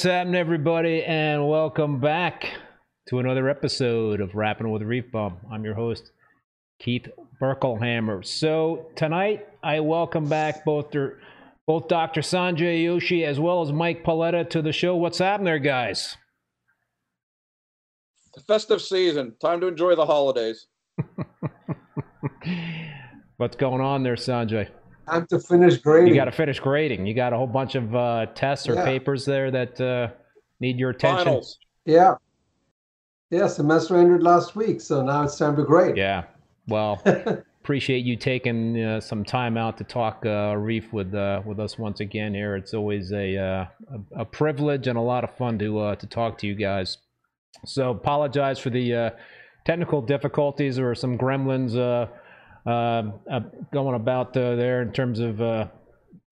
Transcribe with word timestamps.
What's 0.00 0.08
happening, 0.08 0.36
everybody, 0.36 1.04
and 1.04 1.46
welcome 1.46 2.00
back 2.00 2.46
to 3.10 3.18
another 3.18 3.50
episode 3.50 4.22
of 4.22 4.34
Rapping 4.34 4.70
with 4.70 4.80
ReefBum. 4.80 5.36
I'm 5.52 5.62
your 5.62 5.74
host, 5.74 6.12
Keith 6.78 7.06
Berkelhamer. 7.38 8.24
So 8.24 8.86
tonight, 8.96 9.46
I 9.62 9.80
welcome 9.80 10.26
back 10.26 10.64
both 10.64 10.90
their, 10.90 11.18
both 11.66 11.88
Dr. 11.88 12.22
Sanjay 12.22 12.82
Joshi 12.82 13.26
as 13.26 13.38
well 13.38 13.60
as 13.60 13.72
Mike 13.72 14.02
Paletta 14.02 14.48
to 14.48 14.62
the 14.62 14.72
show. 14.72 14.96
What's 14.96 15.18
happening 15.18 15.44
there, 15.44 15.58
guys? 15.58 16.16
The 18.32 18.40
festive 18.40 18.80
season. 18.80 19.34
Time 19.38 19.60
to 19.60 19.66
enjoy 19.66 19.96
the 19.96 20.06
holidays. 20.06 20.66
What's 23.36 23.56
going 23.56 23.82
on 23.82 24.02
there, 24.02 24.16
Sanjay? 24.16 24.70
Time 25.10 25.26
to 25.26 25.40
finish 25.40 25.78
grading. 25.78 26.08
You 26.08 26.14
got 26.14 26.26
to 26.26 26.32
finish 26.32 26.60
grading. 26.60 27.06
You 27.06 27.14
got 27.14 27.32
a 27.32 27.36
whole 27.36 27.46
bunch 27.46 27.74
of 27.74 27.94
uh, 27.94 28.26
tests 28.34 28.68
or 28.68 28.74
Yeah. 28.74 28.84
papers 28.84 29.24
there 29.24 29.50
that 29.50 29.80
uh, 29.80 30.08
need 30.60 30.78
your 30.78 30.90
attention. 30.90 31.24
Finals. 31.24 31.58
Yeah. 31.84 32.14
Yeah, 33.30 33.46
semester 33.48 33.96
ended 33.96 34.22
last 34.22 34.54
week, 34.56 34.80
so 34.80 35.02
now 35.02 35.22
it's 35.24 35.36
time 35.38 35.56
to 35.56 35.64
grade. 35.64 35.96
Yeah. 35.96 36.24
Well, 36.68 37.02
appreciate 37.62 38.04
you 38.04 38.16
taking 38.16 38.82
uh, 38.82 39.00
some 39.00 39.24
time 39.24 39.56
out 39.56 39.78
to 39.78 39.84
talk 39.84 40.24
uh, 40.26 40.54
reef 40.56 40.92
with 40.92 41.14
uh, 41.14 41.42
with 41.44 41.58
us 41.60 41.78
once 41.78 42.00
again 42.00 42.34
here. 42.34 42.56
It's 42.56 42.74
always 42.74 43.12
a 43.12 43.36
uh, 43.36 43.66
a, 44.16 44.20
a 44.22 44.24
privilege 44.24 44.86
and 44.86 44.96
a 44.98 45.00
lot 45.00 45.24
of 45.24 45.36
fun 45.36 45.58
to 45.60 45.78
uh, 45.78 45.94
to 45.96 46.06
talk 46.06 46.38
to 46.38 46.46
you 46.46 46.54
guys. 46.54 46.98
So 47.64 47.90
apologize 47.90 48.58
for 48.58 48.70
the 48.70 48.94
uh, 48.94 49.10
technical 49.64 50.02
difficulties 50.02 50.78
or 50.78 50.94
some 50.94 51.16
gremlins 51.18 51.76
going 52.64 53.94
about 53.94 54.36
uh, 54.36 54.56
there 54.56 54.82
in 54.82 54.92
terms 54.92 55.20
of. 55.20 55.40
Uh, 55.40 55.66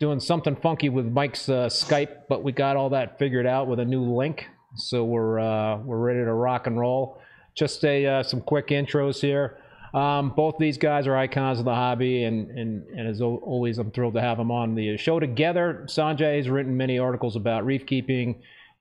Doing 0.01 0.21
something 0.21 0.55
funky 0.55 0.91
with 0.91 1.07
Mike's 1.07 1.49
uh, 1.49 1.67
Skype, 1.67 2.29
but 2.29 2.45
we 2.45 2.53
got 2.53 2.77
all 2.77 2.91
that 2.91 3.19
figured 3.19 3.49
out 3.49 3.67
with 3.67 3.81
a 3.81 3.85
new 3.85 4.05
link, 4.05 4.47
so 4.77 5.03
we're 5.03 5.41
uh, 5.41 5.79
we're 5.79 5.99
ready 5.99 6.21
to 6.21 6.33
rock 6.33 6.69
and 6.69 6.79
roll. 6.79 7.21
Just 7.57 7.85
a 7.85 8.07
uh, 8.07 8.23
some 8.23 8.41
quick 8.41 8.69
intros 8.69 9.21
here. 9.21 9.59
Um, 9.93 10.31
both 10.37 10.55
these 10.57 10.79
guys 10.79 11.09
are 11.09 11.17
icons 11.17 11.59
of 11.59 11.65
the 11.65 11.75
hobby, 11.75 12.23
and, 12.23 12.49
and, 12.49 12.87
and 12.97 13.09
as 13.09 13.21
al- 13.21 13.41
always, 13.43 13.79
I'm 13.79 13.91
thrilled 13.91 14.15
to 14.15 14.21
have 14.21 14.39
them 14.39 14.53
on 14.53 14.77
the 14.77 14.97
show 14.99 15.19
together. 15.19 15.85
Sanjay 15.89 16.37
has 16.37 16.49
written 16.49 16.77
many 16.77 17.01
articles 17.01 17.35
about 17.35 17.67
reef 17.67 17.85
keeping. 17.85 18.41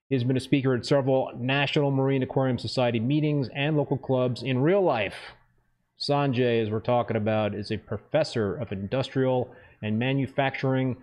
He's 0.09 0.23
been 0.23 0.38
a 0.38 0.39
speaker 0.39 0.75
at 0.75 0.85
several 0.85 1.31
National 1.35 1.89
Marine 1.89 2.22
Aquarium 2.22 2.59
Society 2.59 3.00
meetings 3.00 3.50
and 3.55 3.75
local 3.75 3.97
clubs 3.97 4.44
in 4.44 4.59
real 4.59 4.83
life. 4.83 5.16
Sanjay, 6.00 6.62
as 6.62 6.70
we're 6.70 6.80
talking 6.80 7.17
about, 7.17 7.56
is 7.56 7.72
a 7.72 7.78
professor 7.78 8.56
of 8.56 8.72
industrial 8.72 9.52
and 9.81 9.98
manufacturing 9.98 10.98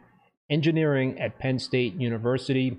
engineering 0.51 1.19
at 1.21 1.39
Penn 1.39 1.59
State 1.59 1.95
University. 1.95 2.77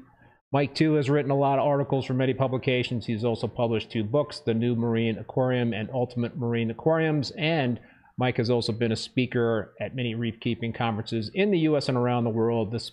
Mike, 0.51 0.73
too, 0.73 0.93
has 0.93 1.09
written 1.09 1.31
a 1.31 1.37
lot 1.37 1.59
of 1.59 1.65
articles 1.65 2.05
for 2.05 2.13
many 2.13 2.33
publications. 2.33 3.05
He's 3.05 3.25
also 3.25 3.47
published 3.47 3.91
two 3.91 4.03
books, 4.03 4.39
The 4.39 4.53
New 4.53 4.75
Marine 4.75 5.17
Aquarium 5.17 5.73
and 5.73 5.89
Ultimate 5.93 6.37
Marine 6.37 6.71
Aquariums. 6.71 7.31
And 7.31 7.79
Mike 8.17 8.37
has 8.37 8.49
also 8.49 8.71
been 8.71 8.93
a 8.93 8.95
speaker 8.95 9.73
at 9.81 9.95
many 9.95 10.15
reef 10.15 10.39
keeping 10.39 10.71
conferences 10.71 11.29
in 11.33 11.51
the 11.51 11.59
U.S. 11.59 11.89
and 11.89 11.97
around 11.97 12.23
the 12.23 12.29
world. 12.29 12.71
This 12.71 12.91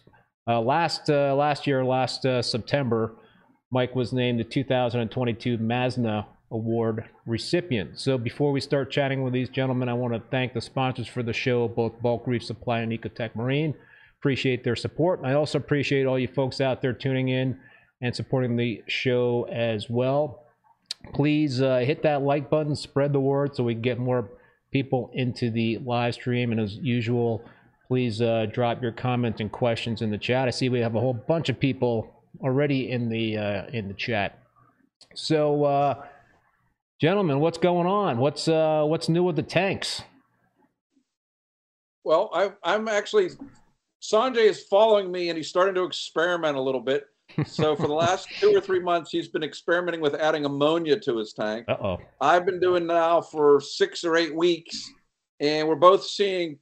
uh, 0.48 0.60
last 0.60 1.08
uh, 1.08 1.36
last 1.36 1.68
year, 1.68 1.84
last 1.84 2.26
uh, 2.26 2.42
September, 2.42 3.14
Mike 3.70 3.94
was 3.94 4.12
named 4.12 4.40
the 4.40 4.44
2022 4.44 5.58
MASNA 5.58 6.26
Award 6.52 7.08
recipient. 7.26 7.98
So 7.98 8.18
before 8.18 8.52
we 8.52 8.60
start 8.60 8.90
chatting 8.90 9.22
with 9.22 9.32
these 9.32 9.48
gentlemen, 9.48 9.88
I 9.88 9.94
want 9.94 10.14
to 10.14 10.22
thank 10.30 10.52
the 10.52 10.60
sponsors 10.60 11.08
for 11.08 11.22
the 11.22 11.32
show, 11.32 11.66
both 11.66 12.00
Bulk 12.00 12.26
Reef 12.26 12.44
Supply 12.44 12.80
and 12.80 12.92
Ecotech 12.92 13.34
Marine. 13.34 13.74
Appreciate 14.20 14.62
their 14.62 14.76
support. 14.76 15.20
I 15.24 15.32
also 15.32 15.58
appreciate 15.58 16.06
all 16.06 16.18
you 16.18 16.28
folks 16.28 16.60
out 16.60 16.82
there 16.82 16.92
tuning 16.92 17.28
in 17.28 17.58
and 18.02 18.14
supporting 18.14 18.56
the 18.56 18.82
show 18.86 19.48
as 19.50 19.88
well. 19.88 20.44
Please 21.14 21.62
uh, 21.62 21.78
hit 21.78 22.02
that 22.02 22.22
like 22.22 22.50
button, 22.50 22.76
spread 22.76 23.12
the 23.12 23.20
word 23.20 23.56
so 23.56 23.64
we 23.64 23.74
can 23.74 23.82
get 23.82 23.98
more 23.98 24.30
people 24.72 25.10
into 25.14 25.50
the 25.50 25.78
live 25.78 26.14
stream. 26.14 26.52
And 26.52 26.60
as 26.60 26.76
usual, 26.76 27.42
please 27.88 28.20
uh, 28.22 28.46
drop 28.52 28.82
your 28.82 28.92
comments 28.92 29.40
and 29.40 29.50
questions 29.50 30.02
in 30.02 30.10
the 30.10 30.18
chat. 30.18 30.48
I 30.48 30.50
see 30.50 30.68
we 30.68 30.80
have 30.80 30.94
a 30.94 31.00
whole 31.00 31.14
bunch 31.14 31.48
of 31.48 31.58
people 31.58 32.22
already 32.40 32.90
in 32.90 33.08
the 33.08 33.36
uh, 33.36 33.66
in 33.72 33.88
the 33.88 33.94
chat. 33.94 34.38
So, 35.14 35.64
uh, 35.64 36.06
gentlemen, 37.02 37.40
what's 37.40 37.58
going 37.58 37.88
on? 37.88 38.16
What's 38.18 38.46
uh, 38.46 38.84
what's 38.84 39.08
new 39.08 39.24
with 39.24 39.34
the 39.34 39.42
tanks? 39.42 40.02
Well, 42.04 42.30
I, 42.32 42.52
I'm 42.62 42.86
actually, 42.86 43.30
Sanjay 44.00 44.44
is 44.44 44.62
following 44.70 45.10
me 45.10 45.28
and 45.28 45.36
he's 45.36 45.48
starting 45.48 45.74
to 45.74 45.82
experiment 45.82 46.56
a 46.56 46.60
little 46.60 46.80
bit. 46.80 47.06
So 47.44 47.74
for 47.74 47.88
the 47.88 47.92
last 47.92 48.28
two 48.40 48.54
or 48.54 48.60
three 48.60 48.78
months, 48.78 49.10
he's 49.10 49.26
been 49.26 49.42
experimenting 49.42 50.00
with 50.00 50.14
adding 50.14 50.44
ammonia 50.44 50.98
to 51.00 51.18
his 51.18 51.32
tank. 51.32 51.64
Uh 51.66 51.76
oh. 51.82 51.98
I've 52.20 52.46
been 52.46 52.60
doing 52.60 52.86
now 52.86 53.20
for 53.20 53.60
six 53.60 54.04
or 54.04 54.16
eight 54.16 54.34
weeks, 54.34 54.88
and 55.40 55.66
we're 55.66 55.74
both 55.74 56.04
seeing 56.04 56.56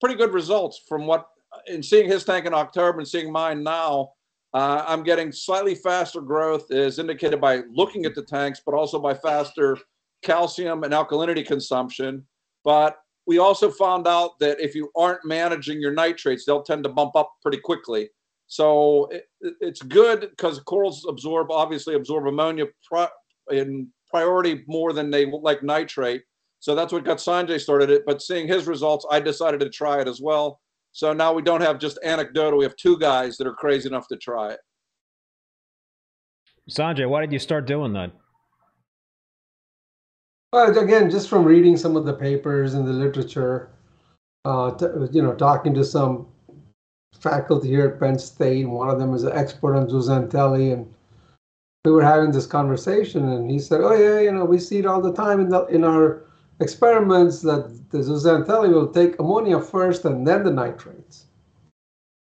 pretty 0.00 0.14
good 0.14 0.32
results 0.32 0.82
from 0.88 1.04
what, 1.04 1.26
in 1.66 1.82
seeing 1.82 2.08
his 2.08 2.24
tank 2.24 2.46
in 2.46 2.54
October 2.54 2.98
and 2.98 3.08
seeing 3.08 3.32
mine 3.32 3.64
now. 3.64 4.12
Uh, 4.54 4.84
I'm 4.86 5.02
getting 5.02 5.30
slightly 5.30 5.74
faster 5.74 6.20
growth, 6.20 6.70
as 6.70 6.98
indicated 6.98 7.40
by 7.40 7.62
looking 7.70 8.06
at 8.06 8.14
the 8.14 8.22
tanks, 8.22 8.62
but 8.64 8.74
also 8.74 8.98
by 8.98 9.14
faster 9.14 9.76
calcium 10.22 10.84
and 10.84 10.92
alkalinity 10.92 11.46
consumption. 11.46 12.26
But 12.64 12.98
we 13.26 13.38
also 13.38 13.70
found 13.70 14.08
out 14.08 14.38
that 14.40 14.58
if 14.58 14.74
you 14.74 14.90
aren't 14.96 15.24
managing 15.24 15.80
your 15.80 15.92
nitrates, 15.92 16.44
they'll 16.46 16.62
tend 16.62 16.84
to 16.84 16.88
bump 16.88 17.14
up 17.14 17.34
pretty 17.42 17.58
quickly. 17.58 18.08
So 18.46 19.04
it- 19.06 19.28
it's 19.60 19.82
good 19.82 20.20
because 20.30 20.60
corals 20.60 21.04
absorb, 21.06 21.50
obviously, 21.50 21.94
absorb 21.94 22.26
ammonia 22.26 22.66
pri- 22.84 23.10
in 23.50 23.92
priority 24.08 24.64
more 24.66 24.94
than 24.94 25.10
they 25.10 25.26
like 25.26 25.62
nitrate. 25.62 26.22
So 26.60 26.74
that's 26.74 26.92
what 26.92 27.04
got 27.04 27.18
Sanjay 27.18 27.60
started 27.60 27.90
it. 27.90 28.04
But 28.06 28.22
seeing 28.22 28.48
his 28.48 28.66
results, 28.66 29.06
I 29.10 29.20
decided 29.20 29.60
to 29.60 29.68
try 29.68 30.00
it 30.00 30.08
as 30.08 30.20
well. 30.20 30.60
So 30.98 31.12
now 31.12 31.32
we 31.32 31.42
don't 31.42 31.60
have 31.60 31.78
just 31.78 31.96
anecdotal. 32.02 32.58
We 32.58 32.64
have 32.64 32.74
two 32.74 32.98
guys 32.98 33.36
that 33.36 33.46
are 33.46 33.54
crazy 33.54 33.88
enough 33.88 34.08
to 34.08 34.16
try 34.16 34.50
it. 34.50 34.58
Sanjay, 36.68 37.08
why 37.08 37.20
did 37.20 37.32
you 37.32 37.38
start 37.38 37.68
doing 37.68 37.92
that? 37.92 38.10
Well, 40.52 40.76
again, 40.76 41.08
just 41.08 41.28
from 41.28 41.44
reading 41.44 41.76
some 41.76 41.94
of 41.96 42.04
the 42.04 42.14
papers 42.14 42.74
in 42.74 42.84
the 42.84 42.92
literature, 42.92 43.70
uh, 44.44 44.72
t- 44.72 44.86
you 45.12 45.22
know, 45.22 45.36
talking 45.36 45.72
to 45.74 45.84
some 45.84 46.26
faculty 47.20 47.68
here 47.68 47.86
at 47.86 48.00
Penn 48.00 48.18
State, 48.18 48.68
one 48.68 48.90
of 48.90 48.98
them 48.98 49.14
is 49.14 49.22
an 49.22 49.38
expert 49.38 49.76
on 49.76 49.86
zooxanthellae, 49.86 50.72
and 50.72 50.92
we 51.84 51.92
were 51.92 52.02
having 52.02 52.32
this 52.32 52.46
conversation, 52.46 53.28
and 53.28 53.48
he 53.48 53.60
said, 53.60 53.82
"Oh 53.82 53.94
yeah, 53.94 54.18
you 54.18 54.32
know, 54.32 54.44
we 54.44 54.58
see 54.58 54.80
it 54.80 54.86
all 54.86 55.00
the 55.00 55.12
time 55.12 55.38
in 55.38 55.48
the 55.48 55.64
in 55.66 55.84
our 55.84 56.24
experiments 56.60 57.40
that 57.42 57.90
the 57.90 57.98
zooxanthellae 57.98 58.72
will 58.72 58.88
take 58.88 59.18
ammonia 59.18 59.60
first 59.60 60.04
and 60.04 60.26
then 60.26 60.44
the 60.44 60.50
nitrates." 60.50 61.26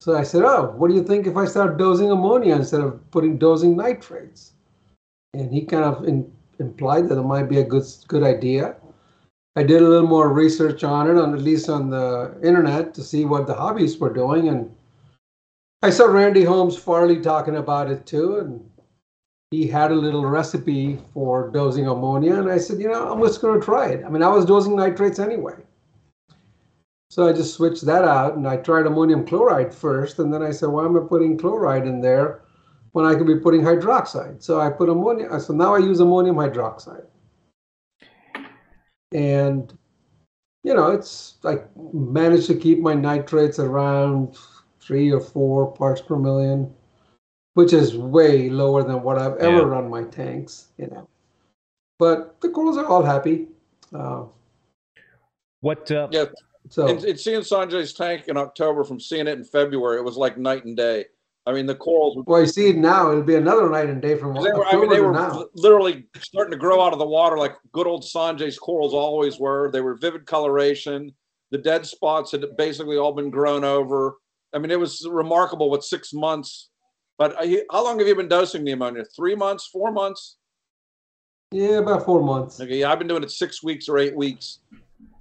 So 0.01 0.15
I 0.15 0.23
said, 0.23 0.43
"Oh, 0.43 0.73
what 0.77 0.89
do 0.89 0.95
you 0.95 1.03
think 1.03 1.27
if 1.27 1.37
I 1.37 1.45
start 1.45 1.77
dosing 1.77 2.11
ammonia 2.11 2.55
instead 2.55 2.81
of 2.81 2.99
putting 3.11 3.37
dosing 3.37 3.75
nitrates?" 3.75 4.53
And 5.33 5.51
he 5.51 5.65
kind 5.65 5.83
of 5.83 6.05
in, 6.05 6.31
implied 6.59 7.09
that 7.09 7.17
it 7.17 7.23
might 7.23 7.49
be 7.49 7.59
a 7.59 7.63
good 7.63 7.85
good 8.07 8.23
idea. 8.23 8.75
I 9.55 9.63
did 9.63 9.81
a 9.81 9.87
little 9.87 10.07
more 10.07 10.29
research 10.33 10.83
on 10.83 11.09
it, 11.09 11.17
on 11.17 11.33
at 11.33 11.41
least 11.41 11.69
on 11.69 11.89
the 11.89 12.35
internet, 12.43 12.93
to 12.95 13.03
see 13.03 13.23
what 13.23 13.45
the 13.47 13.53
hobbies 13.53 13.99
were 13.99 14.11
doing, 14.13 14.47
and 14.49 14.75
I 15.83 15.89
saw 15.89 16.05
Randy 16.05 16.43
Holmes-Farley 16.43 17.21
talking 17.21 17.57
about 17.57 17.91
it 17.91 18.05
too, 18.05 18.37
and 18.37 18.69
he 19.53 19.67
had 19.67 19.91
a 19.91 19.95
little 19.95 20.25
recipe 20.25 20.97
for 21.13 21.49
dosing 21.51 21.87
ammonia, 21.87 22.35
and 22.35 22.49
I 22.49 22.57
said, 22.57 22.79
you 22.79 22.87
know, 22.89 23.11
I'm 23.11 23.21
just 23.21 23.41
going 23.41 23.59
to 23.59 23.65
try 23.65 23.89
it. 23.89 24.03
I 24.05 24.09
mean, 24.09 24.23
I 24.23 24.29
was 24.29 24.45
dosing 24.45 24.75
nitrates 24.75 25.19
anyway, 25.19 25.55
so 27.09 27.27
I 27.27 27.33
just 27.33 27.53
switched 27.53 27.85
that 27.85 28.03
out, 28.03 28.35
and 28.35 28.47
I 28.47 28.57
tried 28.57 28.87
ammonium 28.87 29.25
chloride 29.25 29.73
first, 29.73 30.19
and 30.19 30.33
then 30.33 30.41
I 30.41 30.51
said, 30.51 30.69
why 30.69 30.85
am 30.85 30.97
I 30.97 31.07
putting 31.07 31.37
chloride 31.37 31.85
in 31.85 32.01
there 32.01 32.41
when 32.93 33.05
I 33.05 33.15
could 33.15 33.27
be 33.27 33.39
putting 33.39 33.61
hydroxide? 33.61 34.41
So 34.41 34.59
I 34.59 34.69
put 34.69 34.89
ammonia. 34.89 35.39
So 35.39 35.53
now 35.53 35.75
I 35.75 35.79
use 35.79 35.99
ammonium 35.99 36.37
hydroxide 36.37 37.05
and 39.13 39.77
you 40.63 40.73
know 40.73 40.91
it's 40.91 41.35
like 41.43 41.67
managed 41.93 42.47
to 42.47 42.55
keep 42.55 42.79
my 42.79 42.93
nitrates 42.93 43.59
around 43.59 44.37
three 44.79 45.11
or 45.11 45.19
four 45.19 45.71
parts 45.73 46.01
per 46.01 46.17
million 46.17 46.73
which 47.53 47.73
is 47.73 47.95
way 47.95 48.49
lower 48.49 48.83
than 48.83 49.01
what 49.03 49.17
i've 49.17 49.37
ever 49.37 49.59
Yeah. 49.59 49.63
run 49.63 49.89
my 49.89 50.03
tanks 50.03 50.67
you 50.77 50.87
know 50.87 51.07
but 51.99 52.39
the 52.41 52.49
corals 52.49 52.77
are 52.77 52.85
all 52.85 53.03
happy 53.03 53.47
uh, 53.93 54.23
What? 55.61 55.89
Uh, 55.91 56.07
Yeah, 56.11 56.25
so 56.69 56.87
and, 56.87 57.03
and 57.05 57.19
seeing 57.19 57.41
Sanjay's 57.41 57.93
tank 57.93 58.27
in 58.27 58.37
October 58.37 58.83
from 58.83 58.99
seeing 58.99 59.27
it 59.27 59.37
in 59.37 59.43
February, 59.43 59.97
it 59.99 60.03
was 60.03 60.17
like 60.17 60.37
night 60.37 60.65
and 60.65 60.75
day. 60.75 61.05
I 61.45 61.53
mean, 61.53 61.67
the 61.67 61.75
corals 61.75 62.15
were 62.17 62.23
well 62.25 62.41
you 62.41 62.47
see 62.47 62.69
it 62.69 62.77
now 62.77 63.11
it'll 63.11 63.23
be 63.23 63.35
another 63.35 63.69
night 63.69 63.89
and 63.89 64.01
day 64.01 64.15
from 64.17 64.33
They 64.33 64.51
were, 64.51 64.65
I 64.65 64.75
mean, 64.75 64.89
they 64.89 64.99
were 65.01 65.11
now 65.11 65.45
literally 65.53 66.07
starting 66.19 66.51
to 66.51 66.57
grow 66.57 66.81
out 66.81 66.93
of 66.93 66.99
the 66.99 67.05
water 67.05 67.37
like 67.37 67.53
good 67.71 67.85
old 67.85 68.03
Sanjay's 68.03 68.57
corals 68.57 68.93
always 68.93 69.39
were. 69.39 69.69
They 69.71 69.81
were 69.81 69.95
vivid 69.95 70.25
coloration. 70.25 71.13
The 71.51 71.57
dead 71.59 71.85
spots 71.85 72.31
had 72.31 72.43
basically 72.57 72.97
all 72.97 73.13
been 73.13 73.29
grown 73.29 73.63
over. 73.63 74.17
I 74.53 74.57
mean, 74.59 74.71
it 74.71 74.79
was 74.79 75.07
remarkable 75.09 75.69
what 75.69 75.83
six 75.83 76.11
months 76.13 76.69
But 77.17 77.37
uh, 77.39 77.43
he- 77.43 77.63
how 77.71 77.83
long 77.83 77.99
have 77.99 78.07
you 78.07 78.15
been 78.15 78.27
dosing 78.27 78.63
the 78.63 78.71
ammonia? 78.71 79.03
Three 79.15 79.35
months, 79.35 79.67
four 79.67 79.91
months? 79.91 80.37
Yeah, 81.51 81.77
about 81.79 82.05
four 82.05 82.21
months. 82.23 82.59
Okay, 82.59 82.79
yeah, 82.79 82.91
I've 82.91 82.99
been 82.99 83.07
doing 83.07 83.23
it 83.23 83.31
six 83.31 83.61
weeks 83.63 83.87
or 83.87 83.97
eight 83.97 84.15
weeks. 84.15 84.59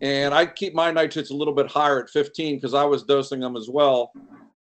And 0.01 0.35
I 0.35 0.47
keep 0.47 0.75
my 0.75 0.91
nitrates 0.91 1.31
a 1.31 1.35
little 1.35 1.55
bit 1.55 1.71
higher 1.71 2.03
at 2.03 2.11
15 2.11 2.57
because 2.57 2.75
I 2.75 2.85
was 2.85 3.05
dosing 3.05 3.41
them 3.41 3.57
as 3.57 3.69
well. 3.69 4.11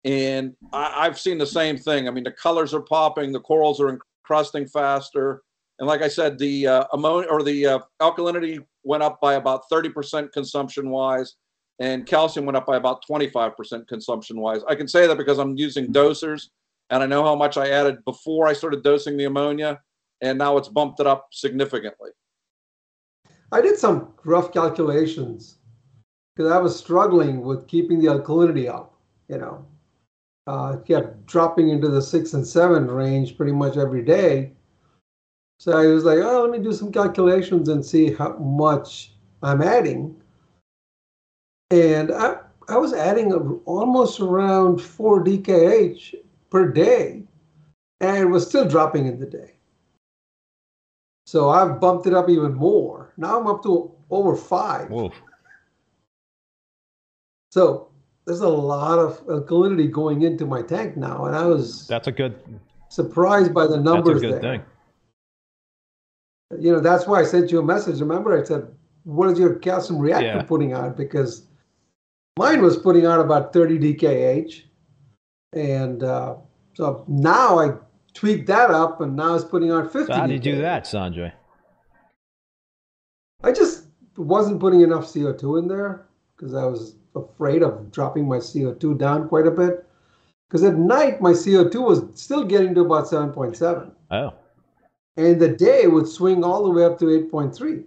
And 0.04 0.54
I, 0.72 1.06
I've 1.06 1.18
seen 1.18 1.38
the 1.38 1.46
same 1.46 1.78
thing. 1.78 2.08
I 2.08 2.10
mean, 2.10 2.24
the 2.24 2.32
colors 2.32 2.74
are 2.74 2.80
popping, 2.80 3.32
the 3.32 3.40
corals 3.40 3.80
are 3.80 3.88
encrusting 3.88 4.66
faster. 4.66 5.42
And 5.78 5.88
like 5.88 6.02
I 6.02 6.08
said, 6.08 6.38
the 6.38 6.66
uh, 6.66 6.84
ammonia 6.92 7.28
or 7.30 7.42
the 7.42 7.66
uh, 7.66 7.78
alkalinity 8.02 8.64
went 8.82 9.02
up 9.02 9.20
by 9.20 9.34
about 9.34 9.62
30% 9.72 10.30
consumption 10.32 10.90
wise, 10.90 11.36
and 11.80 12.06
calcium 12.06 12.44
went 12.44 12.56
up 12.56 12.66
by 12.66 12.76
about 12.76 13.02
25% 13.10 13.88
consumption 13.88 14.40
wise. 14.40 14.60
I 14.68 14.74
can 14.74 14.86
say 14.86 15.06
that 15.06 15.16
because 15.16 15.38
I'm 15.38 15.56
using 15.56 15.92
dosers 15.92 16.48
and 16.90 17.02
I 17.02 17.06
know 17.06 17.24
how 17.24 17.34
much 17.34 17.56
I 17.56 17.70
added 17.70 18.04
before 18.04 18.46
I 18.46 18.52
started 18.52 18.82
dosing 18.82 19.16
the 19.16 19.24
ammonia, 19.24 19.80
and 20.20 20.38
now 20.38 20.56
it's 20.56 20.68
bumped 20.68 21.00
it 21.00 21.06
up 21.06 21.28
significantly. 21.32 22.10
I 23.52 23.60
did 23.60 23.78
some 23.78 24.12
rough 24.24 24.52
calculations 24.52 25.58
because 26.34 26.50
I 26.50 26.58
was 26.58 26.78
struggling 26.78 27.42
with 27.42 27.68
keeping 27.68 28.00
the 28.00 28.08
alkalinity 28.08 28.68
up. 28.68 28.98
You 29.28 29.38
know, 29.38 29.66
uh, 30.46 30.76
it 30.78 30.86
kept 30.86 31.26
dropping 31.26 31.70
into 31.70 31.88
the 31.88 32.02
six 32.02 32.34
and 32.34 32.46
seven 32.46 32.90
range 32.90 33.36
pretty 33.36 33.52
much 33.52 33.76
every 33.76 34.02
day. 34.02 34.52
So 35.60 35.76
I 35.76 35.86
was 35.86 36.04
like, 36.04 36.18
oh, 36.18 36.42
let 36.42 36.50
me 36.50 36.62
do 36.62 36.72
some 36.72 36.92
calculations 36.92 37.68
and 37.68 37.84
see 37.84 38.12
how 38.12 38.36
much 38.38 39.12
I'm 39.42 39.62
adding. 39.62 40.20
And 41.70 42.12
I, 42.12 42.36
I 42.68 42.76
was 42.76 42.92
adding 42.92 43.32
almost 43.64 44.20
around 44.20 44.80
four 44.80 45.24
DKH 45.24 46.14
per 46.54 46.70
day, 46.70 47.24
and 48.00 48.16
it 48.16 48.26
was 48.26 48.46
still 48.46 48.64
dropping 48.64 49.08
in 49.08 49.18
the 49.18 49.26
day. 49.26 49.50
So 51.26 51.48
I've 51.48 51.80
bumped 51.80 52.06
it 52.06 52.14
up 52.14 52.28
even 52.28 52.54
more. 52.54 53.12
Now 53.16 53.40
I'm 53.40 53.48
up 53.48 53.64
to 53.64 53.90
over 54.08 54.36
five. 54.36 54.88
Whoa. 54.88 55.10
So 57.50 57.88
there's 58.24 58.40
a 58.40 58.48
lot 58.48 59.00
of 59.00 59.26
alkalinity 59.26 59.90
going 59.90 60.22
into 60.22 60.46
my 60.46 60.62
tank 60.62 60.96
now, 60.96 61.24
and 61.24 61.34
I 61.34 61.44
was 61.44 61.88
That's 61.88 62.06
a 62.06 62.12
good. 62.12 62.38
surprised 62.88 63.52
by 63.52 63.64
the 63.64 63.70
That's 63.70 63.80
a 63.80 63.82
numbers 63.82 64.20
good 64.20 64.34
there. 64.34 64.40
thing. 64.40 64.62
You 66.62 66.72
know, 66.72 66.80
that's 66.80 67.08
why 67.08 67.18
I 67.18 67.24
sent 67.24 67.50
you 67.50 67.58
a 67.58 67.64
message. 67.64 67.98
Remember, 67.98 68.40
I 68.40 68.44
said, 68.44 68.72
"What 69.02 69.28
is 69.30 69.40
your 69.40 69.56
calcium 69.56 69.98
reactor 69.98 70.26
Yeah. 70.26 70.42
putting 70.42 70.72
out?" 70.72 70.96
Because 70.96 71.48
mine 72.38 72.62
was 72.62 72.76
putting 72.76 73.06
out 73.06 73.18
about 73.18 73.52
30 73.52 73.76
DKH, 73.78 74.63
and 75.54 76.02
uh, 76.02 76.36
so 76.74 77.04
now 77.08 77.58
I 77.58 77.72
tweaked 78.12 78.46
that 78.48 78.70
up, 78.70 79.00
and 79.00 79.16
now 79.16 79.34
it's 79.34 79.44
putting 79.44 79.70
out 79.70 79.92
50. 79.92 80.12
So 80.12 80.18
how 80.18 80.26
do 80.26 80.32
you 80.32 80.38
do 80.38 80.60
that, 80.60 80.84
Sanjay? 80.84 81.32
I 83.42 83.52
just 83.52 83.84
wasn't 84.16 84.60
putting 84.60 84.80
enough 84.80 85.04
CO2 85.04 85.58
in 85.60 85.68
there 85.68 86.06
because 86.36 86.54
I 86.54 86.64
was 86.64 86.96
afraid 87.14 87.62
of 87.62 87.90
dropping 87.92 88.26
my 88.26 88.38
CO2 88.38 88.98
down 88.98 89.28
quite 89.28 89.46
a 89.46 89.50
bit. 89.50 89.86
Because 90.48 90.64
at 90.64 90.76
night, 90.76 91.20
my 91.20 91.32
CO2 91.32 91.74
was 91.74 92.02
still 92.14 92.44
getting 92.44 92.74
to 92.74 92.82
about 92.82 93.06
7.7, 93.06 93.90
Oh, 94.10 94.32
and 95.16 95.40
the 95.40 95.48
day 95.48 95.86
would 95.86 96.08
swing 96.08 96.44
all 96.44 96.64
the 96.64 96.70
way 96.70 96.84
up 96.84 96.98
to 97.00 97.06
8.3. 97.06 97.84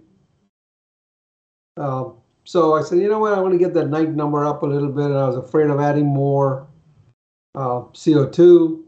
Uh, 1.76 2.10
so 2.44 2.74
I 2.74 2.82
said, 2.82 2.98
you 2.98 3.08
know 3.08 3.18
what, 3.18 3.32
I 3.32 3.40
want 3.40 3.52
to 3.52 3.58
get 3.58 3.74
that 3.74 3.88
night 3.88 4.14
number 4.14 4.44
up 4.44 4.62
a 4.62 4.66
little 4.66 4.90
bit, 4.90 5.06
and 5.06 5.16
I 5.16 5.26
was 5.26 5.36
afraid 5.36 5.70
of 5.70 5.80
adding 5.80 6.06
more 6.06 6.67
uh, 7.54 7.82
CO2 7.92 8.82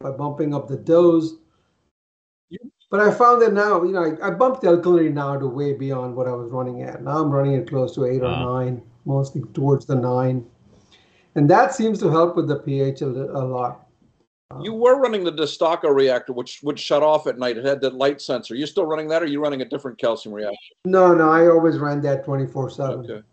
by 0.00 0.10
bumping 0.10 0.54
up 0.54 0.68
the 0.68 0.76
dose. 0.76 1.34
But 2.90 3.00
I 3.00 3.12
found 3.12 3.42
that 3.42 3.52
now, 3.52 3.82
you 3.82 3.92
know, 3.92 4.16
I, 4.22 4.28
I 4.28 4.30
bumped 4.30 4.62
the 4.62 4.68
alkalinity 4.68 5.12
now 5.12 5.38
to 5.38 5.46
way 5.46 5.74
beyond 5.74 6.16
what 6.16 6.26
I 6.26 6.32
was 6.32 6.50
running 6.50 6.82
at. 6.82 7.02
Now 7.02 7.18
I'm 7.18 7.30
running 7.30 7.52
it 7.52 7.68
close 7.68 7.94
to 7.96 8.06
eight 8.06 8.22
or 8.22 8.30
nine, 8.30 8.80
mostly 9.04 9.42
towards 9.52 9.84
the 9.84 9.94
nine. 9.94 10.46
And 11.34 11.50
that 11.50 11.74
seems 11.74 11.98
to 12.00 12.10
help 12.10 12.34
with 12.34 12.48
the 12.48 12.56
pH 12.56 13.02
a, 13.02 13.06
a 13.06 13.44
lot. 13.44 13.88
You 14.62 14.72
were 14.72 14.98
running 14.98 15.24
the 15.24 15.32
Destaco 15.32 15.94
reactor, 15.94 16.32
which 16.32 16.60
would 16.62 16.78
shut 16.78 17.02
off 17.02 17.26
at 17.26 17.38
night. 17.38 17.58
It 17.58 17.66
had 17.66 17.82
that 17.82 17.94
light 17.94 18.22
sensor. 18.22 18.54
You're 18.54 18.66
still 18.66 18.86
running 18.86 19.06
that, 19.08 19.20
or 19.20 19.26
are 19.26 19.28
you 19.28 19.42
running 19.42 19.60
a 19.60 19.64
different 19.66 19.98
calcium 19.98 20.34
reactor? 20.34 20.56
No, 20.86 21.14
no, 21.14 21.30
I 21.30 21.48
always 21.48 21.76
ran 21.76 22.00
that 22.02 22.24
24 22.24 22.70
7. 22.70 22.98
Okay. 23.00 23.26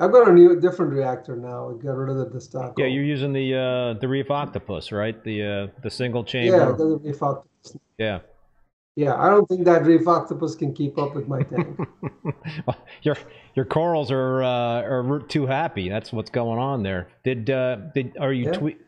I've 0.00 0.12
got 0.12 0.28
a 0.28 0.32
new, 0.32 0.58
different 0.58 0.92
reactor 0.92 1.36
now. 1.36 1.70
I 1.70 1.82
got 1.82 1.92
rid 1.96 2.10
of 2.10 2.16
the 2.16 2.26
Destaco. 2.26 2.74
yeah, 2.78 2.86
you're 2.86 3.04
using 3.04 3.32
the 3.32 3.54
uh, 3.54 4.00
the 4.00 4.08
Reef 4.08 4.30
Octopus, 4.30 4.92
right? 4.92 5.22
The 5.22 5.42
uh, 5.44 5.66
the 5.82 5.90
single 5.90 6.24
chamber. 6.24 6.56
Yeah, 6.56 6.72
the 6.72 6.98
Reef 7.02 7.22
Octopus. 7.22 7.76
Yeah. 7.98 8.20
Yeah, 8.96 9.14
I 9.14 9.30
don't 9.30 9.46
think 9.48 9.64
that 9.66 9.84
Reef 9.86 10.06
Octopus 10.08 10.56
can 10.56 10.74
keep 10.74 10.98
up 10.98 11.14
with 11.14 11.28
my 11.28 11.42
tank. 11.42 11.78
Well, 12.66 12.76
your 13.02 13.16
your 13.54 13.64
corals 13.64 14.10
are 14.10 14.42
uh, 14.42 14.82
are 14.82 15.20
too 15.28 15.46
happy. 15.46 15.88
That's 15.88 16.12
what's 16.12 16.30
going 16.30 16.58
on 16.58 16.82
there. 16.82 17.08
Did 17.24 17.50
uh, 17.50 17.76
did 17.94 18.16
are 18.18 18.32
you 18.32 18.46
Yeah. 18.46 18.52
tweet? 18.52 18.80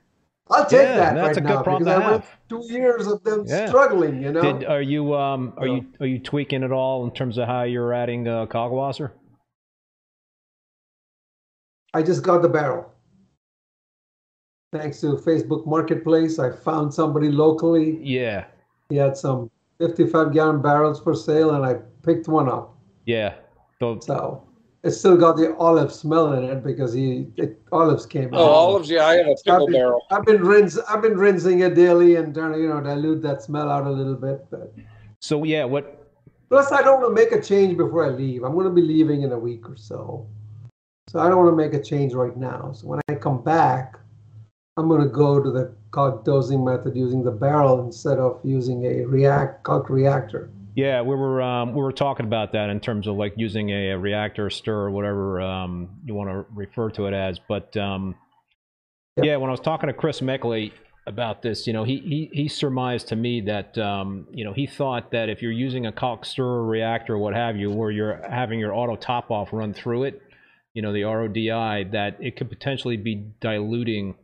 I'll 0.50 0.64
take 0.66 0.82
Yeah, 0.82 0.96
that 0.96 1.14
that's 1.14 1.26
right 1.28 1.36
a 1.36 1.40
good 1.40 1.48
now 1.48 1.62
problem 1.62 1.84
because 1.84 2.00
to 2.00 2.06
I 2.06 2.12
have. 2.12 2.26
two 2.48 2.62
years 2.72 3.06
of 3.06 3.22
them 3.22 3.44
Yeah. 3.46 3.66
struggling, 3.68 4.20
you 4.22 4.32
know. 4.32 4.42
Did 4.42 4.64
are 4.64 4.82
you 4.82 5.14
um 5.14 5.54
are 5.56 5.66
So- 5.66 5.74
you 5.74 5.86
are 6.00 6.06
you 6.06 6.18
tweaking 6.18 6.64
at 6.64 6.72
all 6.72 7.04
in 7.04 7.10
terms 7.12 7.38
of 7.38 7.46
how 7.46 7.62
you're 7.62 7.92
adding 7.94 8.26
uh, 8.26 8.46
Kalkwasser? 8.46 9.12
I 11.94 12.02
just 12.02 12.22
got 12.22 12.42
the 12.42 12.48
barrel. 12.48 12.90
Thanks 14.72 15.00
to 15.02 15.16
Facebook 15.16 15.66
Marketplace, 15.66 16.38
I 16.38 16.50
found 16.50 16.92
somebody 16.94 17.30
locally. 17.30 17.98
Yeah, 18.02 18.46
He 18.88 18.96
had 18.96 19.16
some 19.16 19.50
55 19.78 20.32
gallon 20.32 20.62
barrels 20.62 21.00
for 21.00 21.14
sale, 21.14 21.50
and 21.54 21.64
I 21.66 21.74
picked 22.02 22.28
one 22.28 22.48
up. 22.48 22.74
yeah. 23.04 23.34
The, 23.80 23.98
So 24.00 24.46
it 24.84 24.92
still 24.92 25.16
got 25.16 25.36
the 25.36 25.54
olive 25.56 25.92
smell 25.92 26.32
in 26.34 26.44
it 26.44 26.62
because 26.64 26.92
he 26.92 27.26
it, 27.36 27.60
olives 27.72 28.06
came 28.06 28.30
Oh, 28.32 28.38
out. 28.44 28.48
olives. 28.50 28.88
Yeah, 28.88 29.04
I 29.06 29.16
have 29.16 29.26
a 29.26 29.34
pickle 29.34 29.52
I've 29.54 29.66
been, 29.66 29.72
barrel. 29.72 30.02
I've 30.10 30.24
been 30.24 30.42
rinse, 30.44 30.78
I've 30.88 31.02
been 31.02 31.18
rinsing 31.18 31.60
it 31.60 31.74
daily 31.74 32.14
and 32.16 32.32
trying 32.32 32.52
to 32.52 32.58
you 32.60 32.68
know 32.68 32.80
dilute 32.80 33.20
that 33.22 33.42
smell 33.42 33.68
out 33.70 33.86
a 33.86 33.90
little 33.90 34.14
bit. 34.14 34.46
But 34.50 34.72
so 35.18 35.42
yeah, 35.44 35.64
what? 35.64 36.08
plus, 36.48 36.70
I 36.70 36.80
don't 36.82 37.00
want 37.00 37.14
to 37.16 37.22
make 37.22 37.32
a 37.32 37.42
change 37.42 37.76
before 37.76 38.06
I 38.06 38.10
leave. 38.10 38.44
I'm 38.44 38.54
going 38.54 38.66
to 38.66 38.72
be 38.72 38.82
leaving 38.82 39.22
in 39.22 39.32
a 39.32 39.38
week 39.38 39.68
or 39.68 39.76
so, 39.76 40.26
so 41.12 41.18
I 41.20 41.28
don't 41.28 41.36
want 41.36 41.50
to 41.50 41.56
make 41.56 41.74
a 41.74 41.82
change 41.82 42.14
right 42.14 42.34
now. 42.34 42.72
So 42.72 42.86
when 42.86 43.00
I 43.10 43.14
come 43.16 43.42
back, 43.42 43.98
I'm 44.78 44.88
going 44.88 45.02
to 45.02 45.08
go 45.08 45.42
to 45.42 45.50
the 45.50 45.74
kalk 45.92 46.24
dosing 46.24 46.64
method 46.64 46.96
using 46.96 47.22
the 47.22 47.30
barrel 47.30 47.84
instead 47.84 48.16
of 48.16 48.40
using 48.42 48.86
a 48.86 49.04
react 49.04 49.62
kalk 49.62 49.90
reactor. 49.90 50.50
Yeah, 50.74 51.02
we 51.02 51.14
were 51.14 51.42
um, 51.42 51.74
we 51.74 51.82
were 51.82 51.92
talking 51.92 52.24
about 52.24 52.52
that 52.52 52.70
in 52.70 52.80
terms 52.80 53.06
of 53.06 53.16
like 53.16 53.34
using 53.36 53.68
a, 53.68 53.90
a 53.90 53.98
reactor 53.98 54.48
stir 54.48 54.74
or 54.74 54.90
whatever 54.90 55.42
um, 55.42 55.90
you 56.06 56.14
want 56.14 56.30
to 56.30 56.46
refer 56.54 56.88
to 56.92 57.04
it 57.04 57.12
as. 57.12 57.38
But 57.38 57.76
um, 57.76 58.14
Yep. 59.18 59.26
yeah, 59.26 59.36
when 59.36 59.50
I 59.50 59.52
was 59.52 59.60
talking 59.60 59.88
to 59.88 59.92
Chris 59.92 60.22
Meckley 60.22 60.72
about 61.06 61.42
this, 61.42 61.66
you 61.66 61.74
know, 61.74 61.84
he 61.84 61.98
he, 61.98 62.30
he 62.32 62.48
surmised 62.48 63.08
to 63.08 63.16
me 63.16 63.42
that 63.42 63.76
um, 63.76 64.26
you 64.32 64.46
know 64.46 64.54
he 64.54 64.66
thought 64.66 65.10
that 65.10 65.28
if 65.28 65.42
you're 65.42 65.52
using 65.52 65.84
a 65.84 65.92
Koch 65.92 66.24
stir 66.24 66.62
reactor 66.62 67.16
or 67.16 67.18
what 67.18 67.34
have 67.34 67.58
you, 67.58 67.70
where 67.70 67.90
you're 67.90 68.26
having 68.30 68.58
your 68.58 68.74
auto 68.74 68.96
top 68.96 69.30
off 69.30 69.52
run 69.52 69.74
through 69.74 70.04
it, 70.04 70.22
you 70.74 70.82
know, 70.82 70.92
the 70.92 71.02
RODI, 71.02 71.90
that 71.92 72.16
it 72.20 72.36
could 72.36 72.48
potentially 72.48 72.96
be 72.96 73.26
diluting 73.40 74.14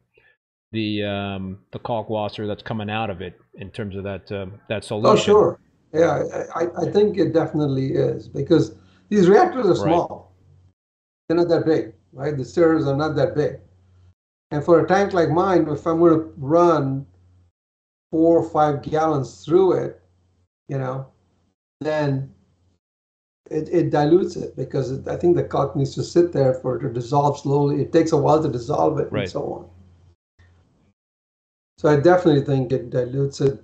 the 0.72 1.04
um, 1.04 1.58
the 1.72 1.78
Kalkwasser 1.78 2.46
that's 2.46 2.62
coming 2.62 2.90
out 2.90 3.10
of 3.10 3.20
it 3.20 3.38
in 3.54 3.70
terms 3.70 3.96
of 3.96 4.04
that 4.04 4.30
uh, 4.30 4.46
that 4.68 4.84
solution. 4.84 5.12
Oh, 5.12 5.16
sure. 5.16 5.60
Yeah, 5.92 6.22
I, 6.54 6.66
I, 6.82 6.90
think 6.90 7.16
it 7.16 7.32
definitely 7.32 7.92
is 7.92 8.28
because 8.28 8.74
these 9.08 9.26
reactors 9.26 9.64
are 9.64 9.84
Right. 9.84 9.94
small. 9.94 10.34
They're 11.26 11.38
not 11.38 11.48
that 11.48 11.64
big, 11.64 11.94
right? 12.12 12.36
The 12.36 12.44
stirrers 12.44 12.86
are 12.86 12.96
not 12.96 13.16
that 13.16 13.34
big. 13.34 13.60
And 14.50 14.62
for 14.62 14.84
a 14.84 14.86
tank 14.86 15.14
like 15.14 15.30
mine, 15.30 15.66
if 15.68 15.86
I'm 15.86 15.98
going 15.98 16.18
to 16.18 16.34
run 16.36 17.06
four 18.10 18.38
or 18.38 18.50
five 18.50 18.82
gallons 18.82 19.44
through 19.44 19.72
it, 19.72 20.02
you 20.68 20.76
know, 20.78 21.06
then 21.80 22.34
it, 23.50 23.68
it 23.70 23.90
dilutes 23.90 24.36
it 24.36 24.56
because 24.56 24.90
it, 24.90 25.06
I 25.08 25.16
think 25.16 25.36
the 25.36 25.44
kalk 25.44 25.76
needs 25.76 25.94
to 25.94 26.02
sit 26.02 26.32
there 26.32 26.54
for 26.54 26.76
it 26.76 26.80
to 26.82 26.92
dissolve 26.92 27.38
slowly. 27.38 27.80
It 27.80 27.92
takes 27.92 28.12
a 28.12 28.16
while 28.16 28.42
to 28.42 28.48
dissolve 28.48 28.98
it 28.98 29.08
Right. 29.10 29.22
and 29.22 29.30
so 29.30 29.42
on. 29.44 29.66
So 31.78 31.88
I 31.88 31.96
definitely 31.96 32.42
think 32.42 32.72
it 32.72 32.90
dilutes 32.90 33.40
it. 33.40 33.60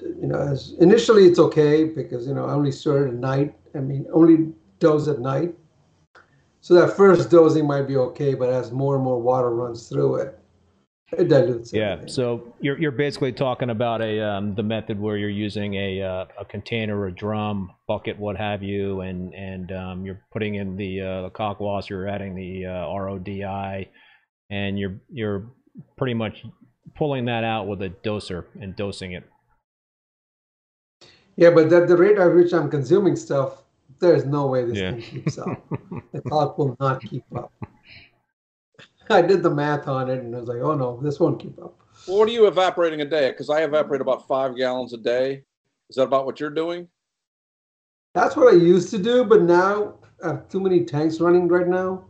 You 0.00 0.26
know, 0.26 0.38
as 0.38 0.72
initially 0.80 1.24
it's 1.24 1.38
okay 1.38 1.84
because 1.84 2.26
you 2.26 2.34
know 2.34 2.44
I 2.46 2.52
only 2.52 2.72
stir 2.72 3.06
it 3.06 3.10
at 3.10 3.14
night. 3.14 3.54
I 3.74 3.80
mean, 3.80 4.06
only 4.12 4.52
dose 4.80 5.08
at 5.08 5.20
night. 5.20 5.54
So 6.60 6.74
that 6.74 6.96
first 6.96 7.30
dosing 7.30 7.66
might 7.66 7.82
be 7.86 7.96
okay, 7.96 8.34
but 8.34 8.48
as 8.48 8.72
more 8.72 8.94
and 8.94 9.04
more 9.04 9.20
water 9.20 9.50
runs 9.50 9.88
through 9.88 10.16
it, 10.16 10.38
it 11.18 11.28
dilutes 11.28 11.72
it. 11.72 11.78
Yeah, 11.78 12.06
so 12.06 12.54
you're 12.60 12.78
you're 12.78 12.90
basically 12.90 13.32
talking 13.32 13.70
about 13.70 14.02
a 14.02 14.20
um, 14.20 14.54
the 14.54 14.62
method 14.62 15.00
where 15.00 15.16
you're 15.16 15.28
using 15.28 15.74
a 15.74 16.02
uh, 16.02 16.24
a 16.40 16.44
container, 16.44 17.06
a 17.06 17.12
drum, 17.12 17.72
bucket, 17.86 18.18
what 18.18 18.36
have 18.36 18.62
you, 18.62 19.00
and 19.00 19.34
and 19.34 19.72
um, 19.72 20.04
you're 20.04 20.20
putting 20.32 20.56
in 20.56 20.76
the 20.76 21.00
uh, 21.00 21.22
the 21.22 21.30
Kalkwasser, 21.30 21.90
you're 21.90 22.08
adding 22.08 22.34
the 22.34 22.66
uh, 22.66 22.86
RODI, 22.86 23.88
and 24.50 24.78
you're 24.78 25.00
you're 25.10 25.46
pretty 25.96 26.14
much 26.14 26.44
pulling 26.96 27.24
that 27.24 27.44
out 27.44 27.66
with 27.66 27.82
a 27.82 27.90
doser 27.90 28.44
and 28.60 28.76
dosing 28.76 29.12
it. 29.12 29.24
Yeah, 31.36 31.50
but 31.50 31.72
at 31.72 31.88
the 31.88 31.96
rate 31.96 32.16
at 32.18 32.32
which 32.34 32.52
I'm 32.52 32.70
consuming 32.70 33.16
stuff, 33.16 33.62
there's 33.98 34.24
no 34.24 34.46
way 34.46 34.64
this 34.64 34.78
Yeah. 34.78 34.92
thing 34.92 35.02
keeps 35.02 35.38
up. 35.38 35.66
the 36.12 36.20
clock 36.22 36.58
will 36.58 36.76
not 36.78 37.02
keep 37.02 37.24
up. 37.34 37.52
I 39.10 39.22
did 39.22 39.42
the 39.42 39.50
math 39.50 39.88
on 39.88 40.10
it 40.10 40.20
and 40.20 40.34
I 40.34 40.40
was 40.40 40.48
like, 40.48 40.60
oh 40.62 40.74
no, 40.74 41.00
this 41.02 41.20
won't 41.20 41.40
keep 41.40 41.58
up. 41.58 41.78
Well, 42.06 42.18
what 42.18 42.28
are 42.28 42.32
you 42.32 42.46
evaporating 42.46 43.00
a 43.00 43.04
day? 43.04 43.30
Because 43.30 43.50
I 43.50 43.62
evaporate 43.62 44.00
about 44.00 44.26
five 44.26 44.56
gallons 44.56 44.92
a 44.92 44.98
day. 44.98 45.44
Is 45.90 45.96
that 45.96 46.02
about 46.04 46.26
what 46.26 46.40
you're 46.40 46.50
doing? 46.50 46.88
That's 48.14 48.36
what 48.36 48.52
I 48.52 48.56
used 48.56 48.90
to 48.90 48.98
do, 48.98 49.24
but 49.24 49.42
now 49.42 49.94
I 50.22 50.28
have 50.28 50.48
too 50.48 50.60
many 50.60 50.84
tanks 50.84 51.20
running 51.20 51.48
right 51.48 51.66
now. 51.66 52.04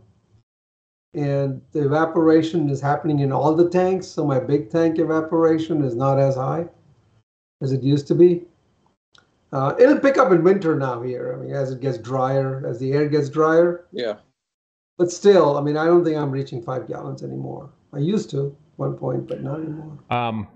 And 1.14 1.62
the 1.72 1.84
evaporation 1.84 2.68
is 2.68 2.80
happening 2.80 3.20
in 3.20 3.32
all 3.32 3.54
the 3.54 3.70
tanks, 3.70 4.06
so 4.06 4.26
my 4.26 4.40
big 4.40 4.70
tank 4.70 4.98
evaporation 4.98 5.84
is 5.84 5.94
not 5.94 6.18
as 6.18 6.34
high 6.34 6.68
as 7.62 7.72
it 7.72 7.82
used 7.82 8.06
to 8.08 8.14
be. 8.14 8.42
Uh, 9.52 9.74
it'll 9.78 10.00
pick 10.00 10.18
up 10.18 10.32
in 10.32 10.42
winter 10.42 10.74
now 10.74 11.00
here. 11.00 11.32
I 11.32 11.42
mean, 11.42 11.54
as 11.54 11.70
it 11.70 11.80
gets 11.80 11.98
drier, 11.98 12.66
as 12.66 12.80
the 12.80 12.92
air 12.92 13.08
gets 13.08 13.30
drier. 13.30 13.86
Yeah. 13.92 14.16
But 14.96 15.10
still, 15.10 15.56
I 15.56 15.60
mean, 15.60 15.76
I 15.76 15.86
don't 15.86 16.04
think 16.04 16.16
I'm 16.16 16.30
reaching 16.30 16.62
five 16.62 16.86
gallons 16.86 17.22
anymore. 17.22 17.70
I 17.92 17.98
used 17.98 18.30
to 18.30 18.56
one 18.76 18.96
point, 18.96 19.26
but 19.28 19.42
not 19.42 19.60
anymore. 19.60 19.98
Um, 20.10 20.48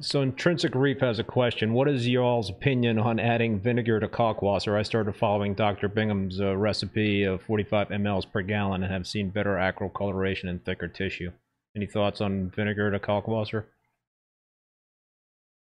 so 0.00 0.22
Intrinsic 0.22 0.74
Reef 0.74 1.00
has 1.00 1.18
a 1.18 1.24
question. 1.24 1.72
What 1.72 1.88
is 1.88 2.06
y'all's 2.06 2.50
opinion 2.50 2.98
on 2.98 3.20
adding 3.20 3.60
vinegar 3.60 4.00
to 4.00 4.08
kalkwasser? 4.08 4.78
I 4.78 4.82
started 4.82 5.14
following 5.14 5.54
Dr. 5.54 5.88
Bingman's 5.88 6.40
uh, 6.40 6.56
recipe 6.56 7.24
of 7.24 7.42
45 7.42 7.88
mLs 7.88 8.30
per 8.30 8.42
gallon 8.42 8.82
and 8.82 8.92
have 8.92 9.06
seen 9.06 9.30
better 9.30 9.54
acral 9.54 9.92
coloration 9.92 10.48
and 10.48 10.64
thicker 10.64 10.88
tissue. 10.88 11.30
Any 11.76 11.86
thoughts 11.86 12.20
on 12.20 12.50
vinegar 12.50 12.90
to 12.90 12.98
kalkwasser? 12.98 13.64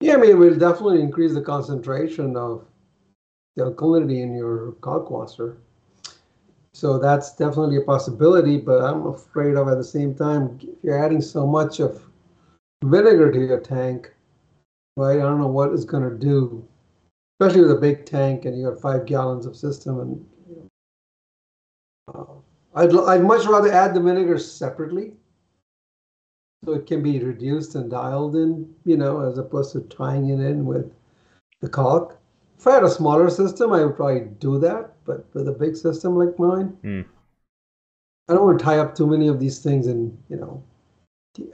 Yeah, 0.01 0.15
I 0.15 0.17
mean, 0.17 0.31
it 0.31 0.35
will 0.35 0.59
definitely 0.59 1.01
increase 1.01 1.35
the 1.35 1.43
concentration 1.43 2.37
of 2.37 2.65
the 3.57 3.65
alkalinity 3.65 4.23
in 4.23 4.35
your 4.35 4.73
kalkwasser. 4.81 5.57
So 6.75 6.99
that's 6.99 7.35
definitely 7.37 7.77
a 7.77 7.83
possibility, 7.83 8.57
but 8.57 8.83
I'm 8.83 9.07
afraid 9.07 9.57
of 9.57 9.69
at 9.69 9.77
the 9.77 9.85
same 9.85 10.15
time, 10.15 10.59
if 10.63 10.69
you're 10.83 11.05
adding 11.05 11.21
so 11.21 11.47
much 11.47 11.81
of 11.81 12.03
vinegar 12.83 13.31
to 13.31 13.39
your 13.39 13.61
tank, 13.61 14.13
right? 14.97 15.19
I 15.19 15.23
don't 15.23 15.39
know 15.39 15.47
what 15.49 15.73
it's 15.73 15.85
going 15.85 16.09
to 16.09 16.17
do, 16.17 16.67
especially 17.39 17.63
with 17.63 17.73
a 17.73 17.81
big 17.81 18.07
tank 18.07 18.47
and 18.47 18.59
you 18.59 18.71
got 18.71 18.81
five 18.81 19.07
gallons 19.07 19.47
of 19.47 19.57
system. 19.57 20.01
And 20.01 20.27
you 20.49 20.71
know, 22.15 22.43
uh, 22.75 22.81
I'd 22.81 22.95
I'd 22.97 23.23
much 23.23 23.47
rather 23.47 23.71
add 23.71 23.95
the 23.95 24.01
vinegar 24.01 24.39
separately, 24.39 25.13
so 26.65 26.73
it 26.73 26.87
can 26.87 27.03
be 27.03 27.19
reduced 27.23 27.75
and 27.75 27.91
dialed 27.91 28.35
in, 28.35 28.75
you 28.85 28.97
know, 28.97 29.21
as 29.21 29.37
opposed 29.37 29.73
to 29.73 29.81
tying 29.83 30.31
it 30.31 30.41
in 30.41 30.65
with 30.65 30.91
the 31.61 31.69
kalk. 31.69 32.19
If 32.59 32.67
I 32.67 32.75
had 32.75 32.85
a 32.85 32.91
smaller 32.91 33.29
system, 33.29 33.73
I 33.73 33.85
would 33.85 33.97
probably 33.97 34.21
do 34.39 34.59
that, 34.61 34.92
but 35.05 35.27
with 35.35 35.49
a 35.49 35.53
big 35.53 35.77
system 35.77 36.17
like 36.17 36.39
mine, 36.39 36.77
Hmm. 36.83 37.03
I 38.29 38.35
don't 38.35 38.47
want 38.47 38.59
to 38.59 38.65
tie 38.65 38.79
up 38.79 38.95
too 38.95 39.07
many 39.07 39.29
of 39.29 39.41
these 39.41 39.59
things 39.59 39.89
and, 39.89 40.17
you 40.29 40.37
know, 40.37 40.63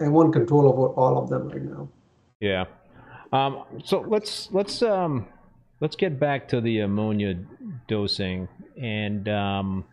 I 0.01 0.09
want 0.09 0.33
control 0.33 0.69
over 0.69 0.89
all 0.89 1.17
of 1.17 1.31
them 1.31 1.49
right 1.49 1.63
now. 1.63 1.89
Yeah. 2.41 2.67
Um, 3.33 3.65
so 3.85 4.01
let's 4.07 4.49
let's 4.53 4.83
um, 4.83 5.27
let's 5.81 5.97
get 5.97 6.19
back 6.19 6.49
to 6.49 6.61
the 6.61 6.81
ammonia 6.81 7.39
dosing 7.89 8.49
and 8.81 9.29
um, 9.29 9.85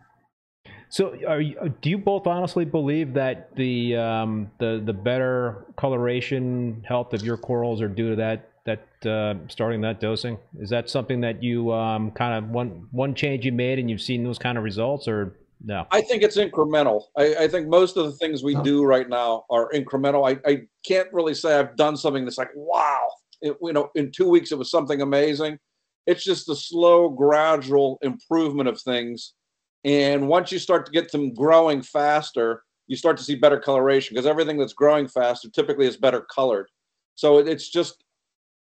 so 0.88 1.16
are 1.26 1.40
you, 1.40 1.74
do 1.82 1.90
you 1.90 1.98
both 1.98 2.26
honestly 2.26 2.64
believe 2.64 3.14
that 3.14 3.54
the 3.56 3.96
um, 3.96 4.50
the 4.58 4.82
the 4.84 4.92
better 4.92 5.66
coloration 5.76 6.84
health 6.86 7.12
of 7.12 7.22
your 7.22 7.36
corals 7.36 7.82
are 7.82 7.88
due 7.88 8.10
to 8.10 8.16
that 8.16 8.50
that 8.66 9.10
uh, 9.10 9.34
starting 9.48 9.80
that 9.80 10.00
dosing? 10.00 10.38
Is 10.60 10.70
that 10.70 10.90
something 10.90 11.20
that 11.22 11.42
you 11.42 11.72
um, 11.72 12.10
kind 12.10 12.34
of 12.44 12.50
one 12.50 12.86
one 12.90 13.14
change 13.14 13.44
you 13.44 13.52
made 13.52 13.78
and 13.78 13.88
you've 13.88 14.02
seen 14.02 14.22
those 14.24 14.38
kind 14.38 14.58
of 14.58 14.64
results 14.64 15.08
or 15.08 15.36
no? 15.64 15.86
I 15.90 16.02
think 16.02 16.22
it's 16.22 16.36
incremental. 16.36 17.04
I, 17.16 17.34
I 17.44 17.48
think 17.48 17.68
most 17.68 17.96
of 17.96 18.04
the 18.04 18.12
things 18.12 18.42
we 18.44 18.54
Oh. 18.56 18.62
do 18.62 18.84
right 18.84 19.08
now 19.08 19.44
are 19.50 19.70
incremental. 19.72 20.28
I, 20.28 20.38
I 20.50 20.62
can't 20.86 21.10
really 21.12 21.34
say 21.34 21.58
I've 21.58 21.76
done 21.76 21.96
something 21.96 22.24
that's 22.24 22.38
like, 22.38 22.50
wow, 22.54 23.08
it, 23.40 23.56
you 23.62 23.72
know, 23.72 23.88
in 23.94 24.12
two 24.12 24.28
weeks 24.28 24.52
it 24.52 24.58
was 24.58 24.70
something 24.70 25.00
amazing. 25.00 25.58
It's 26.06 26.22
just 26.22 26.48
a 26.48 26.54
slow, 26.54 27.08
gradual 27.08 27.98
improvement 28.02 28.68
of 28.68 28.80
things. 28.80 29.34
And 29.84 30.28
once 30.28 30.52
you 30.52 30.58
start 30.58 30.86
to 30.86 30.92
get 30.92 31.10
them 31.10 31.32
growing 31.34 31.82
faster, 31.82 32.62
you 32.86 32.96
start 32.96 33.16
to 33.16 33.24
see 33.24 33.34
better 33.34 33.58
coloration 33.58 34.14
because 34.14 34.26
everything 34.26 34.58
that's 34.58 34.72
growing 34.72 35.08
faster 35.08 35.48
typically 35.50 35.86
is 35.86 35.96
better 35.96 36.20
colored. 36.32 36.68
So 37.16 37.38
it's 37.38 37.68
just 37.68 38.04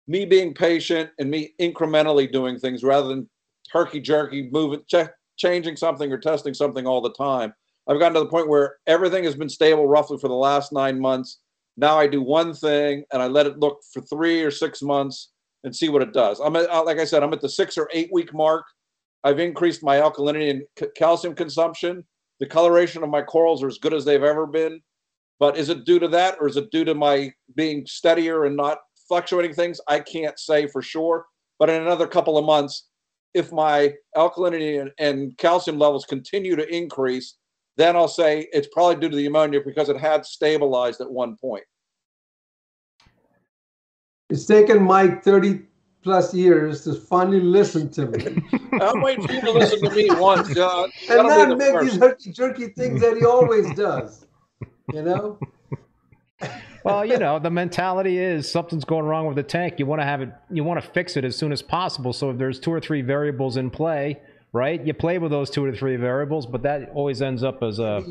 me 0.07 0.25
being 0.25 0.55
patient 0.55 1.11
and 1.19 1.31
me 1.31 1.55
incrementally 1.61 2.31
doing 2.31 2.59
things 2.59 2.83
rather 2.83 3.09
than 3.09 3.29
herky 3.71 4.01
jerky 4.01 4.49
moving, 4.53 4.83
check, 4.89 5.13
changing 5.37 5.77
something 5.77 6.13
or 6.13 6.19
testing 6.19 6.55
something 6.55 6.87
all 6.87 7.01
the 7.01 7.13
time. 7.15 7.53
I've 7.89 7.99
gotten 7.99 8.15
to 8.15 8.21
the 8.21 8.27
point 8.27 8.49
where 8.49 8.77
everything 8.87 9.25
has 9.25 9.35
been 9.35 9.49
stable 9.49 9.87
roughly 9.87 10.19
for 10.19 10.29
the 10.29 10.35
last 10.35 10.73
nine 10.73 11.01
months. 11.01 11.41
Now 11.77 11.99
I 11.99 12.07
do 12.07 12.23
one 12.23 12.55
thing 12.55 13.05
and 13.13 13.23
I 13.23 13.27
let 13.27 13.47
it 13.47 13.59
look 13.59 13.81
for 13.93 14.03
three 14.03 14.43
or 14.43 14.51
six 14.51 14.83
months 14.83 15.31
and 15.65 15.75
see 15.75 15.89
what 15.89 16.03
it 16.03 16.13
does. 16.13 16.41
I'm 16.41 16.55
at, 16.57 16.71
like 16.85 16.99
I 16.99 17.05
said, 17.05 17.23
I'm 17.23 17.33
at 17.33 17.41
the 17.41 17.49
six 17.49 17.79
or 17.79 17.89
eight 17.93 18.11
week 18.13 18.35
mark. 18.35 18.65
I've 19.25 19.39
increased 19.39 19.83
my 19.83 19.97
alkalinity 19.97 20.51
and 20.51 20.63
c- 20.79 20.87
calcium 20.97 21.35
consumption. 21.35 22.05
The 22.41 22.47
coloration 22.47 23.03
of 23.03 23.11
my 23.11 23.23
corals 23.23 23.63
are 23.63 23.69
as 23.69 23.79
good 23.79 23.95
as 23.95 24.05
they've 24.05 24.23
ever 24.23 24.47
been. 24.47 24.81
But 25.39 25.57
is 25.57 25.69
it 25.71 25.85
due 25.85 25.99
to 25.99 26.09
that 26.09 26.37
or 26.41 26.49
is 26.49 26.57
it 26.57 26.71
due 26.71 26.85
to 26.85 26.95
my 26.95 27.33
being 27.57 27.87
steadier 27.87 28.45
and 28.45 28.57
not 28.57 28.79
fluctuating 29.13 29.53
things? 29.53 29.79
I 29.89 30.01
can't 30.01 30.39
say 30.39 30.67
for 30.67 30.81
sure. 30.81 31.27
But 31.59 31.69
in 31.69 31.83
another 31.83 32.07
couple 32.07 32.39
of 32.39 32.47
months, 32.47 32.89
if 33.35 33.53
my 33.53 33.93
alkalinity 34.17 34.81
and, 34.81 34.91
and 34.99 35.37
calcium 35.37 35.79
levels 35.79 36.07
continue 36.07 36.57
to 36.57 36.67
increase, 36.75 37.37
then 37.77 37.95
I'll 37.95 38.09
say 38.09 38.49
it's 38.53 38.69
probably 38.73 38.97
due 38.97 39.11
to 39.11 39.17
the 39.17 39.27
ammonia 39.27 39.61
because 39.63 39.91
it 39.91 39.99
had 39.99 40.25
stabilized 40.25 41.03
at 41.03 41.11
one 41.11 41.37
point. 41.37 41.65
It's 44.31 44.47
taken 44.47 44.83
Mike 44.83 45.23
30 45.23 45.61
plus 46.03 46.33
years 46.33 46.83
to 46.85 46.95
finally 46.95 47.41
listen 47.41 47.91
to 47.91 48.07
me 48.07 48.43
I'm 48.81 49.03
waiting 49.03 49.27
for 49.27 49.35
you 49.35 49.41
to 49.43 49.53
listen 49.53 49.83
to 49.83 49.91
me 49.95 50.09
once. 50.13 50.57
Uh, 50.57 50.89
and 51.11 51.29
not 51.29 51.59
make 51.59 51.73
first. 51.73 51.93
these 51.93 52.01
herky 52.01 52.33
jerky 52.33 52.69
things 52.69 53.03
that 53.03 53.19
he 53.19 53.27
always 53.27 53.73
does. 53.75 54.27
You 54.91 55.03
know? 55.03 55.39
Well, 56.85 57.05
you 57.05 57.19
know, 57.19 57.39
the 57.39 57.51
mentality 57.51 58.19
is 58.19 58.51
something's 58.51 58.85
going 58.85 59.05
wrong 59.05 59.27
with 59.27 59.37
the 59.37 59.43
tank. 59.43 59.79
You 59.79 59.87
want 59.87 60.01
to 60.01 60.05
have 60.07 60.21
it, 60.23 60.31
you 60.51 60.65
want 60.65 60.83
to 60.83 60.91
fix 60.91 61.17
it 61.17 61.25
as 61.25 61.37
soon 61.37 61.53
as 61.53 61.63
possible. 61.63 62.13
So 62.13 62.31
if 62.31 62.39
there's 62.39 62.59
two 62.59 62.73
or 62.73 62.81
three 62.81 63.03
variables 63.03 63.57
in 63.57 63.71
play, 63.71 64.21
right? 64.53 64.85
You 64.85 64.95
play 64.95 65.19
with 65.19 65.31
those 65.31 65.51
two 65.51 65.65
or 65.65 65.73
three 65.73 65.97
variables, 65.97 66.47
but 66.47 66.63
that 66.63 66.91
always 66.95 67.23
ends 67.23 67.43
up 67.43 67.63
as 67.63 67.79
a 67.79 68.05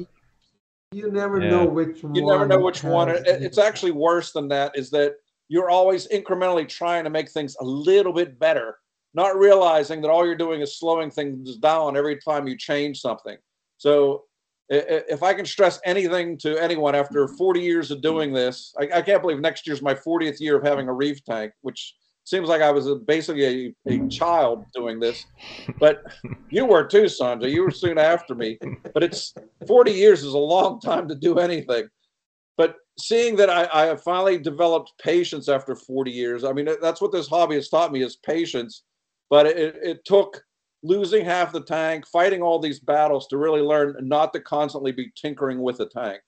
You 0.94 1.10
never 1.12 1.42
Yeah. 1.42 1.50
know 1.52 1.66
which 1.66 2.04
one. 2.04 2.16
you 2.16 2.26
never 2.26 2.46
know 2.46 2.60
which 2.60 2.84
one. 2.84 3.10
It's 3.10 3.58
actually 3.58 3.92
worse 3.92 4.34
than 4.34 4.48
that. 4.50 4.78
Is 4.78 4.90
that 4.92 5.16
you're 5.48 5.70
always 5.70 6.08
incrementally 6.10 6.68
trying 6.68 7.04
to 7.06 7.10
make 7.10 7.30
things 7.30 7.56
a 7.62 7.64
little 7.64 8.12
bit 8.14 8.38
better, 8.40 8.78
not 9.14 9.38
realizing 9.38 10.02
that 10.02 10.10
all 10.10 10.26
you're 10.26 10.36
doing 10.36 10.62
is 10.62 10.78
slowing 10.78 11.10
things 11.12 11.56
down 11.58 11.96
every 11.96 12.18
time 12.18 12.48
you 12.48 12.58
change 12.58 13.00
something. 13.00 13.38
So 13.78 13.94
i- 14.14 14.18
i- 14.18 14.31
if 14.72 15.22
I 15.22 15.34
can 15.34 15.46
stress 15.46 15.82
anything 15.84 16.38
to 16.40 16.58
anyone 16.58 16.96
after 16.96 17.28
40 17.28 17.60
years 17.60 17.92
of 17.92 18.02
doing 18.02 18.32
this, 18.32 18.74
I, 18.80 19.00
I 19.00 19.02
can't 19.02 19.22
believe 19.22 19.40
next 19.40 19.68
year's 19.68 19.82
my 19.82 19.94
40th 19.94 20.40
year 20.40 20.58
of 20.58 20.64
having 20.64 20.88
a 20.88 20.94
reef 20.94 21.24
tank, 21.26 21.52
which 21.62 21.94
seems 22.24 22.48
like 22.48 22.62
I 22.62 22.72
was 22.72 22.88
a, 22.88 22.96
basically 22.96 23.74
a, 23.88 23.94
a 23.94 24.08
child 24.08 24.66
doing 24.74 25.00
this. 25.00 25.26
But 25.78 26.04
you 26.50 26.66
were 26.66 26.86
too, 26.86 27.04
Sanjay. 27.04 27.52
You 27.52 27.64
were 27.64 27.72
soon 27.72 27.98
after 27.98 28.34
me. 28.34 28.58
But 28.94 29.04
it's 29.04 29.34
40 29.68 29.92
years 29.92 30.24
is 30.24 30.34
a 30.34 30.38
long 30.38 30.80
time 30.80 31.08
to 31.10 31.16
do 31.16 31.40
anything. 31.40 31.90
But 32.58 32.76
seeing 32.98 33.36
that 33.38 33.50
I, 33.50 33.68
I 33.74 33.86
have 33.88 34.04
finally 34.04 34.38
developed 34.38 34.94
patience 35.04 35.50
after 35.50 35.76
40 35.76 36.12
years, 36.12 36.44
I 36.46 36.54
mean, 36.54 36.70
that's 36.82 37.02
what 37.02 37.12
this 37.12 37.28
hobby 37.28 37.56
has 37.56 37.68
taught 37.68 37.92
me 37.92 38.04
is 38.04 38.16
patience. 38.18 38.84
But 39.30 39.48
it, 39.48 39.76
it 39.82 40.06
took 40.06 40.42
losing 40.84 41.26
half 41.26 41.52
the 41.52 41.62
tank, 41.64 42.06
fighting 42.08 42.42
all 42.42 42.60
these 42.60 42.80
battles 42.80 43.28
to 43.28 43.38
really 43.38 43.62
learn 43.62 43.96
not 44.02 44.34
to 44.34 44.40
constantly 44.40 44.92
be 44.92 45.12
tinkering 45.16 45.62
with 45.62 45.78
the 45.78 45.86
tank. 45.88 46.22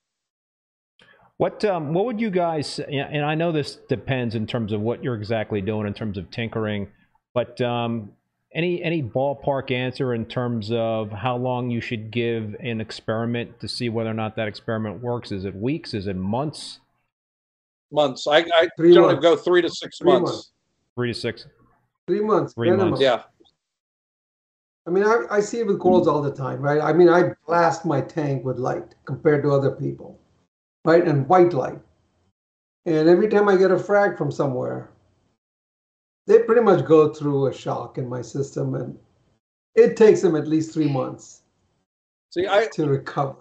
What 1.38 1.66
um, 1.66 1.94
what 1.94 2.06
would 2.06 2.22
you 2.22 2.30
guys? 2.30 2.80
And 2.80 3.26
I 3.26 3.36
know 3.36 3.52
this 3.52 3.80
depends 3.90 4.36
in 4.36 4.46
terms 4.46 4.72
of 4.72 4.82
what 4.82 5.04
you're 5.04 5.16
exactly 5.16 5.62
doing 5.62 5.88
in 5.88 5.94
terms 5.94 6.18
of 6.18 6.30
tinkering, 6.30 6.88
but 7.34 7.60
um, 7.60 8.12
any 8.54 8.84
any 8.84 9.02
ballpark 9.02 9.72
answer 9.72 10.14
in 10.14 10.26
terms 10.26 10.72
of 10.72 11.12
how 11.12 11.36
long 11.36 11.72
you 11.72 11.82
should 11.82 12.12
give 12.12 12.56
an 12.60 12.80
experiment 12.80 13.60
to 13.62 13.68
see 13.68 13.90
whether 13.90 14.12
or 14.12 14.14
not 14.14 14.36
that 14.36 14.48
experiment 14.48 15.02
works? 15.02 15.32
Is 15.32 15.44
it 15.44 15.56
weeks? 15.56 15.96
Is 15.96 16.06
it 16.06 16.16
months? 16.16 16.80
Months. 17.92 18.28
I, 18.28 18.38
I 18.54 18.68
Three 18.78 18.94
generally 18.94 19.16
months. 19.16 19.28
go 19.28 19.36
three 19.36 19.62
to 19.64 19.70
six 19.70 19.98
Three 19.98 20.12
months. 20.12 20.32
months. 20.32 20.52
Three 20.96 21.14
to 21.14 21.20
six. 21.20 21.48
Three 22.08 22.22
months. 22.22 22.54
Three 22.54 22.70
minimum. 22.70 22.92
months. 22.92 23.02
Yeah. 23.02 23.24
I 24.86 24.90
mean, 24.90 25.04
I, 25.04 25.24
I 25.32 25.40
see 25.40 25.60
it 25.60 25.68
with 25.68 25.80
corals 25.80 26.08
all 26.08 26.22
the 26.22 26.34
time, 26.34 26.62
right? 26.62 26.82
I 26.82 26.92
mean, 26.92 27.10
I 27.10 27.32
blast 27.48 27.86
my 27.86 28.02
tank 28.02 28.44
with 28.44 28.58
light 28.58 28.96
compared 29.06 29.44
to 29.44 29.52
other 29.52 29.72
people, 29.72 30.20
right? 30.84 31.08
And 31.08 31.28
white 31.28 31.54
light. 31.54 31.80
And 32.86 33.08
every 33.08 33.30
time 33.30 33.48
I 33.48 33.56
get 33.56 33.72
a 33.72 33.80
frag 33.80 34.18
from 34.18 34.30
somewhere, 34.30 34.92
they 36.28 36.40
pretty 36.40 36.62
much 36.62 36.86
go 36.86 37.14
through 37.14 37.48
a 37.48 37.54
shock 37.54 37.98
in 37.98 38.10
my 38.10 38.22
system, 38.22 38.76
and 38.76 38.98
it 39.76 39.96
takes 39.96 40.22
them 40.22 40.36
at 40.36 40.48
least 40.48 40.74
three 40.74 40.90
months 40.90 41.44
See, 42.34 42.48
I 42.48 42.68
to 42.74 42.88
recover. 42.88 43.36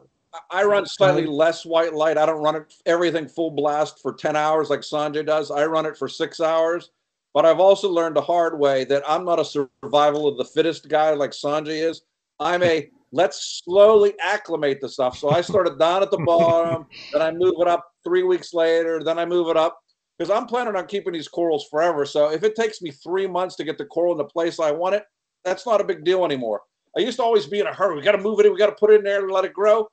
I 0.51 0.65
run 0.65 0.85
slightly 0.85 1.25
less 1.25 1.65
white 1.65 1.95
light. 1.95 2.19
I 2.19 2.27
don't 2.27 2.43
run 2.43 2.57
it 2.57 2.75
everything 2.85 3.27
full 3.27 3.51
blast 3.51 4.01
for 4.01 4.13
10 4.13 4.37
hours 4.37 4.69
like 4.69 4.81
Sanjay 4.81 5.25
does. 5.25 5.51
I 5.51 5.65
run 5.65 5.87
it 5.87 5.97
for 5.97 6.09
six 6.09 6.41
hours. 6.41 6.91
But 7.35 7.47
I've 7.47 7.61
also 7.61 7.89
learned 7.89 8.17
the 8.17 8.23
hard 8.23 8.59
way 8.59 8.85
that 8.85 9.03
I'm 9.09 9.25
not 9.25 9.41
a 9.41 9.45
survival 9.45 10.29
of 10.29 10.37
the 10.37 10.45
fittest 10.45 10.89
guy 10.89 11.13
like 11.15 11.31
Sanjay 11.31 11.89
is. 11.89 12.03
I'm 12.39 12.63
a 12.63 12.91
let's 13.13 13.63
slowly 13.65 14.15
acclimate 14.21 14.81
the 14.81 14.89
stuff. 14.89 15.17
So 15.17 15.31
I 15.31 15.41
started 15.41 15.79
down 15.79 16.03
at 16.03 16.11
the 16.11 16.19
bottom, 16.27 16.87
then 17.13 17.23
I 17.23 17.31
move 17.31 17.55
it 17.59 17.69
up 17.69 17.87
three 18.05 18.23
weeks 18.23 18.53
later, 18.53 19.03
then 19.03 19.19
I 19.19 19.25
move 19.25 19.49
it 19.49 19.57
up 19.57 19.79
because 20.19 20.31
I'm 20.31 20.47
planning 20.47 20.77
on 20.77 20.87
keeping 20.87 21.13
these 21.13 21.29
corals 21.29 21.67
forever. 21.71 22.05
So 22.05 22.31
if 22.31 22.43
it 22.43 22.55
takes 22.55 22.83
me 22.83 22.91
three 22.91 23.27
months 23.27 23.57
to 23.57 23.65
get 23.65 23.79
the 23.79 23.85
coral 23.87 24.13
in 24.13 24.19
the 24.19 24.25
place 24.25 24.61
I 24.61 24.71
want 24.71 24.95
it, 24.95 25.05
that's 25.45 25.67
not 25.67 25.81
a 25.81 25.85
big 25.85 26.05
deal 26.05 26.25
anymore. 26.25 26.63
I 26.97 27.01
used 27.01 27.17
to 27.17 27.23
always 27.23 27.47
be 27.47 27.61
in 27.61 27.67
a 27.67 27.73
hurry. 27.73 27.97
We 27.97 28.03
got 28.03 28.13
to 28.13 28.19
move 28.19 28.39
it 28.41 28.47
in. 28.47 28.53
We 28.53 28.59
got 28.59 28.67
to 28.67 28.77
put 28.79 28.91
it 28.91 28.97
in 28.97 29.05
there 29.05 29.23
and 29.23 29.31
let 29.31 29.45
it 29.45 29.55
grow. 29.55 29.89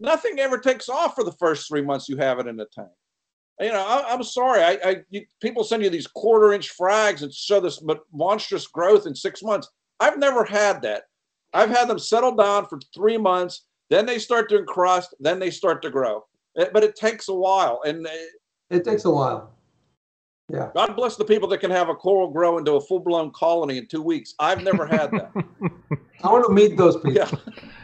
Nothing 0.00 0.38
ever 0.38 0.58
takes 0.58 0.88
off 0.88 1.14
for 1.14 1.24
the 1.24 1.32
first 1.32 1.68
three 1.68 1.82
months 1.82 2.08
you 2.08 2.16
have 2.16 2.38
it 2.38 2.46
in 2.46 2.56
the 2.56 2.66
tank. 2.74 2.88
You 3.60 3.72
know, 3.72 3.84
I, 3.84 4.12
I'm 4.12 4.22
sorry. 4.22 4.62
I, 4.62 4.78
I 4.84 4.96
you, 5.10 5.24
people 5.40 5.64
send 5.64 5.82
you 5.82 5.90
these 5.90 6.06
quarter 6.06 6.52
inch 6.52 6.76
frags 6.78 7.22
and 7.22 7.32
show 7.32 7.60
this 7.60 7.82
monstrous 8.12 8.66
growth 8.66 9.06
in 9.06 9.14
six 9.14 9.42
months. 9.42 9.68
I've 10.00 10.18
never 10.18 10.44
had 10.44 10.80
that. 10.82 11.04
I've 11.54 11.70
had 11.70 11.88
them 11.88 11.98
settle 11.98 12.34
down 12.34 12.66
for 12.66 12.78
three 12.94 13.16
months, 13.16 13.64
then 13.90 14.06
they 14.06 14.18
start 14.18 14.48
to 14.50 14.58
encrust, 14.58 15.14
then 15.18 15.38
they 15.38 15.50
start 15.50 15.82
to 15.82 15.90
grow. 15.90 16.24
Eh, 16.58 16.66
But 16.72 16.84
it 16.84 16.94
takes 16.94 17.28
a 17.28 17.34
while, 17.34 17.80
and 17.84 18.06
eh, 18.06 18.26
It 18.70 18.84
takes 18.84 19.06
a 19.06 19.10
while. 19.10 19.54
Yeah. 20.50 20.70
God 20.74 20.94
bless 20.94 21.16
the 21.16 21.24
people 21.24 21.48
that 21.48 21.58
can 21.58 21.70
have 21.70 21.88
a 21.88 21.94
coral 21.94 22.30
grow 22.30 22.58
into 22.58 22.72
a 22.74 22.80
full 22.80 23.00
blown 23.00 23.30
colony 23.32 23.78
in 23.78 23.86
two 23.86 24.02
weeks. 24.02 24.34
I've 24.38 24.62
never 24.62 24.86
had 24.86 25.10
that. 25.12 25.30
I 26.22 26.30
want 26.32 26.46
to 26.46 26.52
meet 26.52 26.76
those 26.76 26.96
people. 26.96 27.12
Yeah. 27.12 27.30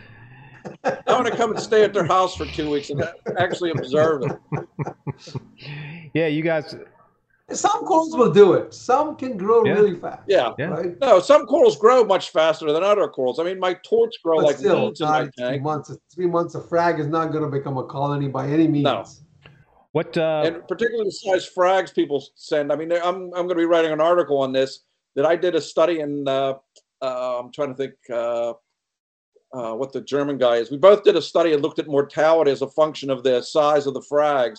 I 0.84 1.02
want 1.12 1.26
to 1.26 1.36
come 1.36 1.50
and 1.52 1.60
stay 1.60 1.84
at 1.84 1.92
their 1.92 2.06
house 2.06 2.36
for 2.36 2.46
two 2.46 2.70
weeks 2.70 2.90
and 2.90 3.02
actually 3.38 3.70
observe 3.70 4.22
it. 4.22 5.36
yeah, 6.14 6.26
you 6.26 6.42
guys. 6.42 6.74
Some 7.50 7.84
corals 7.84 8.16
will 8.16 8.32
do 8.32 8.54
it. 8.54 8.72
Some 8.72 9.16
can 9.16 9.36
grow 9.36 9.64
Yeah. 9.64 9.72
really 9.74 9.96
fast. 9.96 10.22
Yeah. 10.26 10.52
Yeah. 10.58 10.66
Right? 10.66 11.00
No, 11.00 11.20
some 11.20 11.44
corals 11.44 11.76
grow 11.76 12.02
much 12.02 12.30
faster 12.30 12.72
than 12.72 12.82
other 12.82 13.06
corals. 13.08 13.38
I 13.38 13.44
mean, 13.44 13.60
my 13.60 13.74
torch 13.84 14.14
grow 14.24 14.38
But 14.38 14.46
like 14.46 14.56
still, 14.56 14.86
weeds 14.86 15.00
in 15.02 15.08
my 15.08 15.22
three 15.24 15.30
tank. 15.36 15.62
months. 15.62 15.94
Three 16.14 16.26
months 16.26 16.54
of 16.54 16.66
frag 16.68 16.98
is 17.00 17.06
not 17.06 17.32
going 17.32 17.44
to 17.44 17.50
become 17.50 17.76
a 17.76 17.84
colony 17.84 18.28
by 18.28 18.48
any 18.48 18.66
means. 18.66 18.84
No. 18.84 19.04
What? 19.92 20.16
Uh, 20.16 20.42
and 20.46 20.66
particularly 20.66 21.04
the 21.04 21.12
size 21.12 21.48
frags 21.56 21.94
people 21.94 22.24
send. 22.34 22.72
I 22.72 22.76
mean, 22.76 22.90
I'm 22.92 23.24
I'm 23.24 23.46
going 23.46 23.48
to 23.50 23.54
be 23.56 23.66
writing 23.66 23.92
an 23.92 24.00
article 24.00 24.38
on 24.38 24.52
this. 24.52 24.80
That 25.14 25.26
I 25.26 25.36
did 25.36 25.54
a 25.54 25.60
study 25.60 26.00
in. 26.00 26.26
Uh, 26.26 26.54
uh, 27.02 27.38
I'm 27.40 27.52
trying 27.52 27.68
to 27.68 27.74
think 27.76 27.92
uh, 29.54 29.74
what 29.74 29.92
the 29.92 30.00
German 30.00 30.36
guy 30.36 30.56
is. 30.56 30.70
We 30.70 30.76
both 30.76 31.04
did 31.04 31.16
a 31.16 31.22
study 31.22 31.52
and 31.52 31.62
looked 31.62 31.78
at 31.78 31.86
mortality 31.86 32.50
as 32.50 32.62
a 32.62 32.68
function 32.68 33.08
of 33.08 33.22
the 33.22 33.40
size 33.40 33.86
of 33.86 33.94
the 33.94 34.00
frags. 34.00 34.58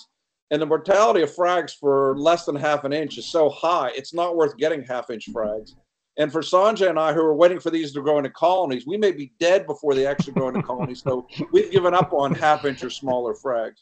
And 0.52 0.62
the 0.62 0.66
mortality 0.66 1.22
of 1.22 1.34
frags 1.34 1.72
for 1.78 2.18
less 2.18 2.46
than 2.46 2.56
half 2.56 2.84
an 2.84 2.94
inch 2.94 3.18
is 3.18 3.26
so 3.26 3.50
high, 3.50 3.92
it's 3.96 4.14
not 4.14 4.36
worth 4.36 4.58
getting 4.58 4.84
half 4.84 5.10
inch 5.10 5.28
frags. 5.34 5.72
And 6.18 6.32
for 6.32 6.42
Sanjay 6.42 6.90
and 6.90 6.98
I, 6.98 7.12
who 7.14 7.20
are 7.20 7.36
waiting 7.36 7.60
for 7.60 7.72
these 7.72 7.92
to 7.94 8.02
grow 8.02 8.18
into 8.18 8.30
colonies, 8.30 8.88
we 8.88 8.96
may 8.96 9.12
be 9.12 9.34
dead 9.40 9.66
before 9.66 9.94
they 9.96 10.06
actually 10.06 10.34
grow 10.34 10.48
into 10.48 10.62
colonies. 10.62 11.02
So 11.04 11.28
we've 11.52 11.72
given 11.72 11.94
up 11.94 12.14
on 12.14 12.34
half 12.34 12.64
inch 12.64 12.84
or 12.84 12.90
smaller 12.90 13.34
frags. 13.34 13.78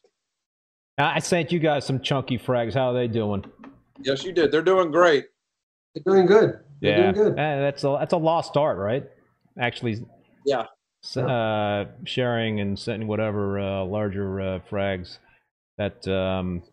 I 0.97 1.19
sent 1.19 1.51
you 1.51 1.59
guys 1.59 1.85
some 1.85 1.99
chunky 1.99 2.39
frags. 2.39 2.73
How 2.73 2.89
are 2.89 2.93
they 2.93 3.07
doing? 3.07 3.43
Yes, 3.99 4.23
you 4.23 4.31
did. 4.31 4.51
They're 4.51 4.63
doing 4.63 4.89
great. 4.89 5.25
They're 5.93 6.13
doing 6.13 6.25
good. 6.25 6.59
They're 6.81 6.97
yeah, 6.97 7.11
doing 7.11 7.13
good. 7.13 7.39
Eh, 7.39 7.59
that's 7.59 7.83
a 7.83 7.97
that's 7.99 8.13
a 8.13 8.17
lost 8.17 8.57
art, 8.57 8.77
right? 8.77 9.03
Actually, 9.59 10.03
Yeah. 10.45 10.65
Uh, 11.17 11.85
sharing 12.05 12.59
and 12.59 12.77
sending 12.77 13.07
whatever 13.07 13.59
uh, 13.59 13.83
larger 13.83 14.41
uh, 14.41 14.59
frags. 14.69 15.19
That 15.77 16.07
um, 16.07 16.63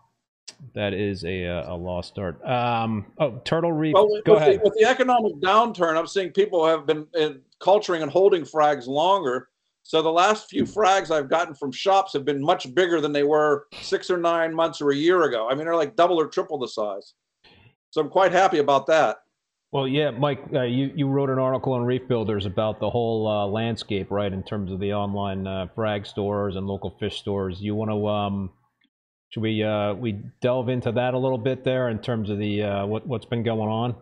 that 0.75 0.93
is 0.93 1.25
a 1.25 1.47
uh, 1.47 1.75
a 1.75 1.77
lost 1.77 2.19
art. 2.19 2.45
Um, 2.45 3.07
oh, 3.19 3.41
turtle 3.45 3.73
reef. 3.73 3.95
Well, 3.95 4.11
with, 4.11 4.25
Go 4.25 4.35
with 4.35 4.43
ahead. 4.43 4.61
The, 4.61 4.65
with 4.65 4.75
the 4.79 4.85
economic 4.85 5.35
downturn, 5.37 5.97
I'm 5.97 6.07
seeing 6.07 6.31
people 6.31 6.67
have 6.67 6.87
been 6.87 7.07
uh, 7.19 7.31
culturing 7.61 8.03
and 8.03 8.11
holding 8.11 8.43
frags 8.43 8.87
longer. 8.87 9.49
So 9.83 10.03
the 10.03 10.13
last 10.13 10.49
few 10.51 10.65
frags 10.65 11.11
I've 11.11 11.31
gotten 11.31 11.55
from 11.55 11.73
shops 11.73 12.13
have 12.13 12.25
been 12.25 12.41
much 12.41 12.73
bigger 12.75 13.01
than 13.01 13.13
they 13.13 13.23
were 13.23 13.67
six 13.81 14.11
or 14.11 14.19
nine 14.19 14.55
months 14.55 14.81
or 14.81 14.91
a 14.91 14.97
year 14.97 15.23
ago. 15.23 15.49
I 15.51 15.55
mean, 15.55 15.65
they're 15.65 15.75
like 15.75 15.97
double 15.97 16.21
or 16.21 16.27
triple 16.27 16.59
the 16.59 16.69
size. 16.69 17.15
So 17.91 18.01
I'm 18.01 18.11
quite 18.11 18.31
happy 18.31 18.59
about 18.59 18.87
that. 18.87 19.23
Well, 19.73 19.87
yeah, 19.87 20.11
Mike, 20.11 20.43
uh, 20.53 20.63
you 20.63 20.91
you 20.97 21.07
wrote 21.07 21.31
an 21.31 21.39
article 21.39 21.75
on 21.75 21.83
Reef 21.83 22.09
Builders 22.09 22.45
about 22.45 22.81
the 22.81 22.91
whole 22.91 23.29
uh, 23.29 23.47
landscape, 23.47 24.11
right? 24.11 24.33
In 24.33 24.43
terms 24.43 24.73
of 24.73 24.81
the 24.81 24.95
online 24.95 25.47
uh, 25.47 25.69
frag 25.77 26.07
stores 26.07 26.57
and 26.57 26.67
local 26.67 26.97
fish 26.99 27.21
stores. 27.21 27.61
You 27.61 27.77
want 27.77 27.91
to 27.93 28.09
um, 28.09 28.51
should 29.29 29.43
we 29.45 29.63
uh, 29.63 29.95
we 29.95 30.19
delve 30.41 30.69
into 30.71 30.91
that 30.93 31.15
a 31.15 31.19
little 31.19 31.39
bit 31.39 31.63
there 31.63 31.89
in 31.89 32.01
terms 32.01 32.31
of 32.31 32.39
the 32.39 32.65
uh, 32.65 32.87
what 32.87 33.07
what's 33.07 33.27
been 33.27 33.45
going 33.45 33.69
on? 33.69 33.95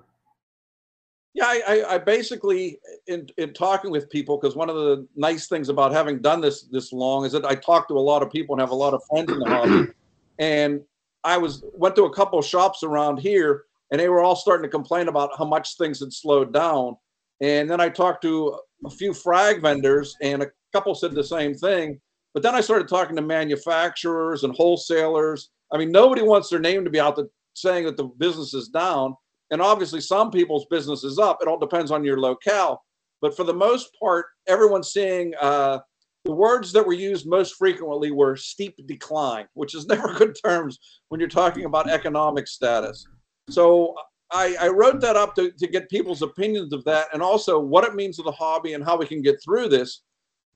Yeah, 1.34 1.44
I, 1.44 1.62
I, 1.68 1.94
I 1.94 1.98
basically 1.98 2.78
in 3.06 3.28
in 3.36 3.52
talking 3.52 3.90
with 3.90 4.08
people 4.08 4.38
because 4.38 4.56
one 4.56 4.70
of 4.70 4.76
the 4.76 5.06
nice 5.16 5.48
things 5.48 5.68
about 5.68 5.92
having 5.92 6.20
done 6.20 6.40
this 6.40 6.62
this 6.62 6.94
long 6.94 7.26
is 7.26 7.32
that 7.32 7.44
I 7.44 7.54
talk 7.54 7.88
to 7.88 7.94
a 7.94 8.00
lot 8.00 8.22
of 8.22 8.32
people 8.32 8.54
and 8.54 8.60
have 8.62 8.70
a 8.70 8.74
lot 8.74 8.94
of 8.94 9.02
friends 9.10 9.30
in 9.30 9.38
the 9.38 9.46
hobby, 9.46 9.92
and 10.38 10.80
I 11.24 11.36
was 11.36 11.62
went 11.74 11.94
to 11.96 12.04
a 12.04 12.10
couple 12.14 12.40
shops 12.40 12.82
around 12.82 13.18
here 13.18 13.66
and 13.90 14.00
they 14.00 14.08
were 14.08 14.20
all 14.20 14.36
starting 14.36 14.64
to 14.64 14.68
complain 14.68 15.08
about 15.08 15.30
how 15.38 15.44
much 15.44 15.76
things 15.76 16.00
had 16.00 16.12
slowed 16.12 16.52
down, 16.52 16.96
and 17.40 17.70
then 17.70 17.80
I 17.80 17.88
talked 17.88 18.22
to 18.22 18.58
a 18.84 18.90
few 18.90 19.14
frag 19.14 19.62
vendors 19.62 20.14
and 20.22 20.42
a 20.42 20.50
couple 20.72 20.94
said 20.94 21.14
the 21.14 21.24
same 21.24 21.54
thing, 21.54 22.00
but 22.34 22.42
then 22.42 22.54
I 22.54 22.60
started 22.60 22.88
talking 22.88 23.16
to 23.16 23.22
manufacturers 23.22 24.44
and 24.44 24.54
wholesalers. 24.54 25.50
I 25.72 25.78
mean, 25.78 25.90
nobody 25.90 26.22
wants 26.22 26.48
their 26.50 26.60
name 26.60 26.84
to 26.84 26.90
be 26.90 27.00
out 27.00 27.16
there 27.16 27.26
saying 27.54 27.84
that 27.86 27.96
the 27.96 28.04
business 28.04 28.54
is 28.54 28.68
down 28.68 29.14
and 29.50 29.62
obviously 29.62 30.00
some 30.00 30.30
people's 30.30 30.66
business 30.66 31.04
is 31.04 31.18
up. 31.18 31.38
It 31.40 31.48
all 31.48 31.58
depends 31.58 31.90
on 31.90 32.04
your 32.04 32.20
locale. 32.20 32.82
But 33.20 33.36
for 33.36 33.44
the 33.44 33.54
most 33.54 33.90
part, 34.00 34.26
everyone's 34.46 34.92
seeing 34.92 35.32
uh, 35.40 35.78
the 36.24 36.34
words 36.34 36.72
that 36.72 36.86
were 36.86 36.92
used 36.92 37.26
most 37.26 37.54
frequently 37.56 38.12
were 38.12 38.36
steep 38.36 38.76
decline, 38.86 39.46
which 39.54 39.74
is 39.74 39.86
never 39.88 40.12
good 40.14 40.36
terms 40.44 40.78
when 41.08 41.18
you're 41.18 41.28
talking 41.28 41.64
about 41.64 41.90
economic 41.90 42.46
status. 42.46 43.06
So 43.48 43.94
I, 44.30 44.56
I 44.60 44.68
wrote 44.68 45.00
that 45.00 45.16
up 45.16 45.34
to, 45.36 45.50
to 45.50 45.66
get 45.66 45.88
people's 45.88 46.22
opinions 46.22 46.72
of 46.72 46.84
that 46.84 47.08
and 47.12 47.22
also 47.22 47.58
what 47.58 47.84
it 47.84 47.94
means 47.94 48.16
to 48.16 48.22
the 48.22 48.32
hobby 48.32 48.74
and 48.74 48.84
how 48.84 48.96
we 48.96 49.06
can 49.06 49.22
get 49.22 49.42
through 49.42 49.68
this. 49.68 50.02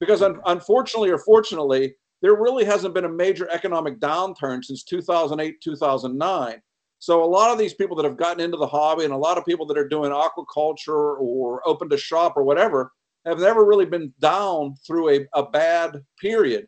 Because 0.00 0.22
un- 0.22 0.40
unfortunately 0.46 1.10
or 1.10 1.18
fortunately, 1.18 1.94
there 2.20 2.34
really 2.34 2.64
hasn't 2.64 2.94
been 2.94 3.04
a 3.04 3.12
major 3.12 3.48
economic 3.50 3.98
downturn 3.98 4.64
since 4.64 4.84
2008, 4.84 5.56
2009. 5.62 6.62
So 6.98 7.24
a 7.24 7.26
lot 7.26 7.50
of 7.50 7.58
these 7.58 7.74
people 7.74 7.96
that 7.96 8.04
have 8.04 8.16
gotten 8.16 8.40
into 8.40 8.56
the 8.56 8.66
hobby 8.66 9.04
and 9.04 9.12
a 9.12 9.16
lot 9.16 9.38
of 9.38 9.44
people 9.44 9.66
that 9.66 9.78
are 9.78 9.88
doing 9.88 10.12
aquaculture 10.12 11.18
or 11.18 11.66
open 11.66 11.88
to 11.88 11.96
shop 11.96 12.34
or 12.36 12.44
whatever 12.44 12.92
have 13.26 13.40
never 13.40 13.64
really 13.64 13.86
been 13.86 14.12
down 14.20 14.74
through 14.86 15.10
a, 15.10 15.26
a 15.34 15.44
bad 15.50 16.00
period. 16.20 16.66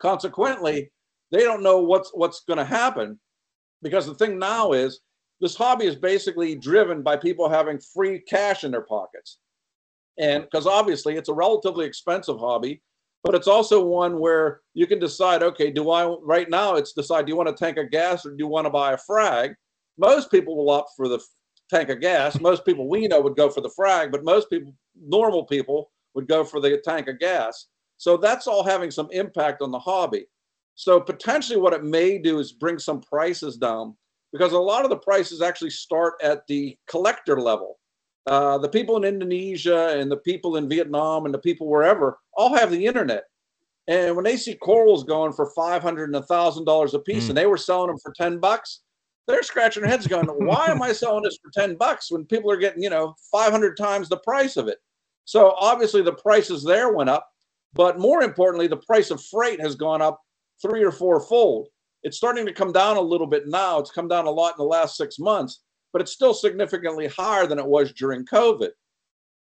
Consequently, 0.00 0.90
they 1.30 1.40
don't 1.40 1.62
know 1.62 1.80
what's 1.80 2.10
what's 2.14 2.44
going 2.44 2.58
to 2.58 2.64
happen 2.64 3.18
because 3.82 4.06
the 4.06 4.14
thing 4.14 4.38
now 4.38 4.72
is 4.72 5.00
this 5.40 5.56
hobby 5.56 5.86
is 5.86 5.96
basically 5.96 6.54
driven 6.54 7.02
by 7.02 7.16
people 7.16 7.48
having 7.48 7.78
free 7.78 8.20
cash 8.20 8.64
in 8.64 8.70
their 8.70 8.82
pockets. 8.82 9.38
And 10.18 10.44
because 10.44 10.66
obviously 10.66 11.16
it's 11.16 11.28
a 11.28 11.34
relatively 11.34 11.86
expensive 11.86 12.38
hobby, 12.38 12.82
but 13.22 13.34
it's 13.34 13.46
also 13.46 13.84
one 13.84 14.18
where 14.18 14.60
you 14.74 14.86
can 14.86 14.98
decide 14.98 15.42
okay 15.42 15.70
do 15.70 15.90
i 15.90 16.06
right 16.22 16.48
now 16.48 16.76
it's 16.76 16.92
decide 16.92 17.26
do 17.26 17.30
you 17.30 17.36
want 17.36 17.48
a 17.48 17.52
tank 17.52 17.76
of 17.76 17.90
gas 17.90 18.24
or 18.24 18.30
do 18.30 18.36
you 18.38 18.46
want 18.46 18.66
to 18.66 18.70
buy 18.70 18.92
a 18.92 18.98
frag? 18.98 19.54
Most 19.96 20.30
people 20.30 20.56
will 20.56 20.70
opt 20.70 20.90
for 20.96 21.08
the 21.08 21.20
tank 21.70 21.88
of 21.88 22.00
gas. 22.00 22.40
Most 22.50 22.64
people 22.64 22.88
we 22.88 23.06
know 23.06 23.20
would 23.20 23.36
go 23.36 23.50
for 23.50 23.60
the 23.60 23.70
frag 23.70 24.10
but 24.10 24.24
most 24.24 24.50
people 24.50 24.74
normal 25.00 25.44
people 25.44 25.90
would 26.14 26.26
go 26.26 26.42
for 26.44 26.60
the 26.60 26.80
tank 26.84 27.08
of 27.08 27.18
gas. 27.18 27.66
So 27.96 28.16
that's 28.16 28.46
all 28.46 28.64
having 28.64 28.90
some 28.90 29.08
impact 29.12 29.62
on 29.62 29.70
the 29.70 29.78
hobby. 29.78 30.26
So 30.74 31.00
potentially 31.00 31.58
what 31.58 31.72
it 31.72 31.84
may 31.84 32.18
do 32.18 32.38
is 32.38 32.52
bring 32.52 32.78
some 32.78 33.00
prices 33.00 33.56
down 33.56 33.96
because 34.32 34.52
a 34.52 34.58
lot 34.58 34.84
of 34.84 34.90
the 34.90 34.96
prices 34.96 35.40
actually 35.42 35.70
start 35.70 36.14
at 36.22 36.46
the 36.46 36.76
collector 36.88 37.40
level 37.40 37.78
uh, 38.28 38.58
the 38.58 38.68
people 38.68 38.96
in 38.98 39.04
Indonesia 39.04 39.98
and 39.98 40.10
the 40.12 40.18
people 40.18 40.56
in 40.56 40.68
Vietnam 40.68 41.24
and 41.24 41.32
the 41.32 41.38
people 41.38 41.66
wherever 41.66 42.18
all 42.34 42.54
have 42.54 42.70
the 42.70 42.84
internet. 42.86 43.24
And 43.86 44.14
when 44.14 44.24
they 44.24 44.36
see 44.36 44.54
corals 44.54 45.02
going 45.02 45.32
for 45.32 45.46
five 45.56 45.80
hundred 45.82 46.10
and 46.10 46.16
a 46.16 46.22
thousand 46.22 46.66
dollars 46.66 46.92
a 46.92 46.98
piece, 46.98 47.24
Mm. 47.24 47.28
and 47.30 47.38
they 47.38 47.46
were 47.46 47.56
selling 47.56 47.86
them 47.88 47.96
for 48.02 48.12
ten 48.12 48.38
bucks, 48.38 48.80
they're 49.26 49.42
scratching 49.42 49.80
their 49.82 49.90
heads, 49.90 50.06
going, 50.06 50.26
"Why 50.46 50.66
am 50.66 50.82
I 50.82 50.92
selling 50.92 51.22
this 51.22 51.38
for 51.42 51.50
ten 51.50 51.74
bucks 51.76 52.10
when 52.12 52.26
people 52.26 52.50
are 52.50 52.58
getting, 52.58 52.82
you 52.82 52.90
know, 52.90 53.14
five 53.32 53.50
hundred 53.50 53.78
times 53.78 54.10
the 54.10 54.18
price 54.18 54.58
of 54.58 54.68
it?" 54.68 54.76
So 55.24 55.54
obviously 55.58 56.02
the 56.02 56.12
prices 56.12 56.62
there 56.62 56.92
went 56.92 57.08
up, 57.08 57.26
but 57.72 57.98
more 57.98 58.22
importantly, 58.22 58.66
the 58.66 58.76
price 58.76 59.10
of 59.10 59.24
freight 59.24 59.60
has 59.62 59.74
gone 59.74 60.02
up 60.02 60.20
three 60.60 60.84
or 60.84 60.92
four 60.92 61.18
fold. 61.20 61.68
It's 62.02 62.16
starting 62.16 62.46
to 62.46 62.52
come 62.52 62.72
down 62.72 62.96
a 62.96 63.00
little 63.00 63.26
bit 63.26 63.48
now. 63.48 63.78
It's 63.78 63.90
come 63.90 64.08
down 64.08 64.26
a 64.26 64.30
lot 64.30 64.52
in 64.52 64.58
the 64.58 64.64
last 64.64 64.96
six 64.96 65.18
months, 65.18 65.62
but 65.92 66.00
it's 66.00 66.12
still 66.12 66.34
significantly 66.34 67.08
higher 67.08 67.46
than 67.46 67.58
it 67.58 67.66
was 67.66 67.92
during 67.92 68.24
COVID. 68.26 68.70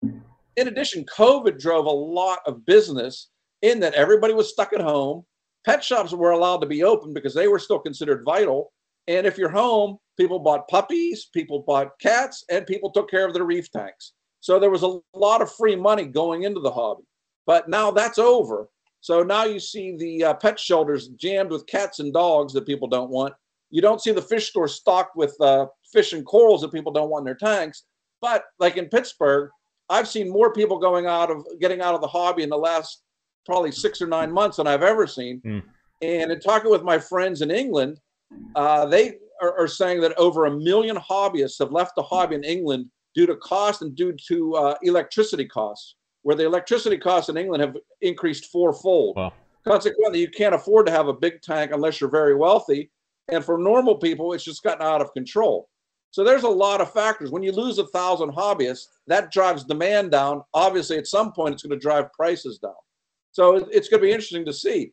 In 0.03 0.67
addition, 0.67 1.05
COVID 1.05 1.59
drove 1.59 1.85
a 1.85 1.89
lot 1.89 2.39
of 2.47 2.65
business 2.65 3.29
in 3.61 3.79
that 3.81 3.93
everybody 3.93 4.33
was 4.33 4.49
stuck 4.49 4.73
at 4.73 4.81
home. 4.81 5.23
Pet 5.65 5.83
shops 5.83 6.13
were 6.13 6.31
allowed 6.31 6.61
to 6.61 6.67
be 6.67 6.83
open 6.83 7.13
because 7.13 7.33
they 7.33 7.47
were 7.47 7.59
still 7.59 7.79
considered 7.79 8.23
vital. 8.25 8.71
And 9.07 9.27
if 9.27 9.37
you're 9.37 9.49
home, 9.49 9.97
people 10.17 10.39
bought 10.39 10.67
puppies, 10.67 11.29
people 11.33 11.63
bought 11.67 11.99
cats, 11.99 12.43
and 12.49 12.65
people 12.65 12.89
took 12.91 13.09
care 13.09 13.27
of 13.27 13.33
their 13.33 13.45
reef 13.45 13.71
tanks. 13.71 14.13
So 14.39 14.59
there 14.59 14.69
was 14.69 14.83
a 14.83 14.99
lot 15.13 15.41
of 15.41 15.51
free 15.53 15.75
money 15.75 16.05
going 16.05 16.43
into 16.43 16.59
the 16.59 16.71
hobby. 16.71 17.03
But 17.45 17.69
now 17.69 17.91
that's 17.91 18.17
over. 18.17 18.69
So 19.01 19.23
now 19.23 19.45
you 19.45 19.59
see 19.59 19.95
the 19.95 20.23
uh, 20.23 20.33
pet 20.35 20.59
shelters 20.59 21.09
jammed 21.09 21.51
with 21.51 21.67
cats 21.67 21.99
and 21.99 22.11
dogs 22.11 22.53
that 22.53 22.65
people 22.65 22.87
don't 22.87 23.09
want. 23.09 23.33
You 23.69 23.81
don't 23.81 24.01
see 24.01 24.11
the 24.11 24.21
fish 24.21 24.49
stores 24.49 24.75
stocked 24.75 25.15
with 25.15 25.35
uh, 25.41 25.67
fish 25.91 26.13
and 26.13 26.25
corals 26.25 26.61
that 26.61 26.71
people 26.71 26.91
don't 26.91 27.09
want 27.09 27.21
in 27.21 27.25
their 27.25 27.35
tanks. 27.35 27.83
But 28.21 28.45
like 28.59 28.77
in 28.77 28.85
Pittsburgh, 28.85 29.51
I've 29.89 30.07
seen 30.07 30.29
more 30.29 30.53
people 30.53 30.79
going 30.79 31.05
out 31.05 31.31
of 31.31 31.45
getting 31.59 31.81
out 31.81 31.95
of 31.95 32.01
the 32.01 32.07
hobby 32.07 32.43
in 32.43 32.49
the 32.49 32.57
last 32.57 33.03
probably 33.45 33.71
six 33.71 34.01
or 34.01 34.07
nine 34.07 34.31
months 34.31 34.57
than 34.57 34.67
I've 34.67 34.83
ever 34.83 35.07
seen. 35.07 35.41
Mm. 35.45 35.63
And 36.01 36.31
in 36.31 36.39
talking 36.39 36.69
with 36.69 36.83
my 36.83 36.99
friends 36.99 37.41
in 37.41 37.51
England, 37.51 37.99
uh, 38.55 38.85
they 38.85 39.15
are, 39.41 39.57
are, 39.57 39.67
saying 39.67 40.01
that 40.01 40.17
over 40.17 40.45
a 40.45 40.51
million 40.51 40.97
hobbyists 40.97 41.59
have 41.59 41.71
left 41.71 41.93
the 41.95 42.03
hobby 42.03 42.35
in 42.35 42.43
England 42.43 42.87
due 43.15 43.25
to 43.25 43.35
cost 43.37 43.81
and 43.81 43.95
due 43.95 44.13
to 44.27 44.55
uh, 44.55 44.75
electricity 44.83 45.45
costs, 45.45 45.95
where 46.27 46.35
the 46.35 46.45
electricity 46.45 46.97
costs 46.97 47.29
in 47.29 47.37
England 47.37 47.63
have 47.63 47.77
increased 48.01 48.51
fourfold. 48.51 49.15
Wow. 49.15 49.31
Consequently, 49.65 50.19
you 50.19 50.27
can't 50.27 50.53
afford 50.53 50.85
to 50.85 50.91
have 50.91 51.07
a 51.07 51.13
big 51.13 51.41
tank 51.41 51.71
unless 51.73 52.01
you're 52.01 52.09
very 52.09 52.35
wealthy. 52.35 52.91
And 53.29 53.45
for 53.45 53.57
normal 53.57 53.95
people, 53.95 54.33
it's 54.33 54.43
just 54.43 54.61
gotten 54.61 54.85
out 54.85 54.99
of 54.99 55.13
control. 55.13 55.69
So 56.11 56.25
there's 56.25 56.43
a 56.43 56.49
lot 56.49 56.81
of 56.81 56.91
factors. 56.91 57.31
When 57.31 57.43
you 57.43 57.53
lose 57.53 57.77
a 57.77 57.87
thousand 57.87 58.31
hobbyists, 58.31 58.87
that 59.07 59.31
drives 59.31 59.63
demand 59.63 60.11
down. 60.11 60.43
Obviously, 60.53 60.97
at 60.97 61.07
some 61.07 61.31
point, 61.31 61.53
it's 61.53 61.63
going 61.63 61.79
to 61.79 61.81
drive 61.81 62.11
prices 62.11 62.59
down. 62.59 62.73
So 63.31 63.55
it's 63.71 63.87
going 63.87 64.01
to 64.01 64.07
be 64.07 64.11
interesting 64.11 64.43
to 64.47 64.53
see. 64.53 64.91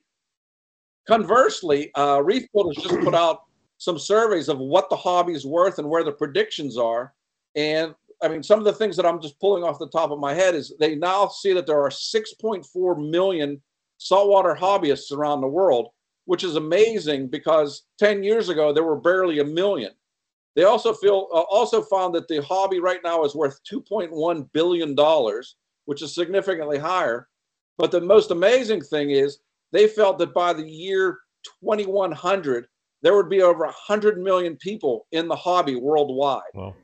Conversely, 1.08 1.90
uh, 1.96 2.22
Reef 2.22 2.46
Builders 2.54 2.76
just 2.76 3.00
put 3.00 3.12
out 3.12 3.40
some 3.78 3.98
surveys 3.98 4.48
of 4.48 4.58
what 4.58 4.88
the 4.88 4.96
hobby 4.96 5.32
is 5.32 5.44
worth 5.44 5.80
and 5.80 5.90
where 5.90 6.04
the 6.04 6.12
predictions 6.12 6.78
are. 6.78 7.12
And 7.56 7.92
I 8.22 8.28
mean, 8.28 8.42
some 8.42 8.58
of 8.58 8.64
the 8.64 8.72
things 8.72 8.96
that 8.96 9.06
I'm 9.06 9.20
just 9.20 9.38
pulling 9.40 9.64
off 9.64 9.78
the 9.78 9.88
top 9.88 10.10
of 10.10 10.18
my 10.18 10.34
head 10.34 10.54
is 10.54 10.74
they 10.78 10.94
now 10.94 11.28
see 11.28 11.52
that 11.52 11.66
there 11.66 11.80
are 11.80 11.90
6.4 11.90 13.10
million 13.10 13.60
saltwater 13.98 14.54
hobbyists 14.54 15.12
around 15.12 15.40
the 15.40 15.46
world, 15.46 15.88
which 16.24 16.44
is 16.44 16.56
amazing 16.56 17.28
because 17.28 17.84
10 17.98 18.22
years 18.22 18.48
ago 18.48 18.72
there 18.72 18.84
were 18.84 19.00
barely 19.00 19.38
a 19.38 19.44
million. 19.44 19.92
They 20.56 20.64
also 20.64 20.92
feel 20.92 21.28
uh, 21.32 21.40
also 21.40 21.82
found 21.82 22.14
that 22.14 22.28
the 22.28 22.42
hobby 22.42 22.78
right 22.78 23.00
now 23.02 23.24
is 23.24 23.34
worth 23.34 23.58
2.1 23.70 24.48
billion 24.52 24.94
dollars, 24.94 25.56
which 25.86 26.00
is 26.00 26.14
significantly 26.14 26.78
higher. 26.78 27.28
But 27.76 27.90
the 27.90 28.00
most 28.00 28.30
amazing 28.30 28.82
thing 28.82 29.10
is 29.10 29.38
they 29.72 29.88
felt 29.88 30.18
that 30.18 30.32
by 30.32 30.52
the 30.52 30.68
year 30.68 31.18
2100 31.60 32.68
there 33.02 33.16
would 33.16 33.28
be 33.28 33.42
over 33.42 33.64
100 33.64 34.18
million 34.18 34.56
people 34.56 35.06
in 35.10 35.26
the 35.28 35.36
hobby 35.36 35.74
worldwide. 35.74 36.42
Wow 36.54 36.74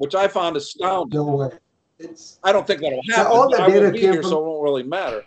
which 0.00 0.14
I 0.14 0.28
found 0.28 0.56
astounding. 0.56 1.18
No 1.18 1.36
way. 1.36 1.50
It's, 1.98 2.38
I 2.42 2.52
don't 2.52 2.66
think 2.66 2.80
that'll 2.80 3.02
happen. 3.10 3.26
all 3.30 3.50
that 3.50 3.68
data 3.68 3.92
came 3.92 4.00
here, 4.00 4.22
from, 4.22 4.30
so 4.30 4.38
it 4.38 4.46
won't 4.46 4.62
really 4.62 4.82
matter. 4.82 5.22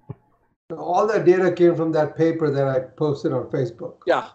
all 0.76 1.06
that 1.06 1.24
data 1.24 1.52
came 1.52 1.76
from 1.76 1.92
that 1.92 2.16
paper 2.16 2.50
that 2.50 2.66
I 2.66 2.80
posted 2.80 3.32
on 3.32 3.44
Facebook. 3.44 3.98
Yeah. 4.04 4.30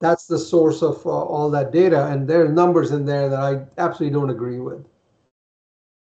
That's 0.00 0.26
the 0.26 0.36
source 0.36 0.82
of 0.82 1.06
uh, 1.06 1.10
all 1.10 1.48
that 1.50 1.70
data, 1.70 2.08
and 2.08 2.26
there 2.26 2.44
are 2.44 2.48
numbers 2.48 2.90
in 2.90 3.06
there 3.06 3.28
that 3.28 3.38
I 3.38 3.64
absolutely 3.80 4.18
don't 4.18 4.30
agree 4.30 4.58
with. 4.58 4.84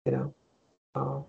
You 0.05 0.11
know, 0.11 1.25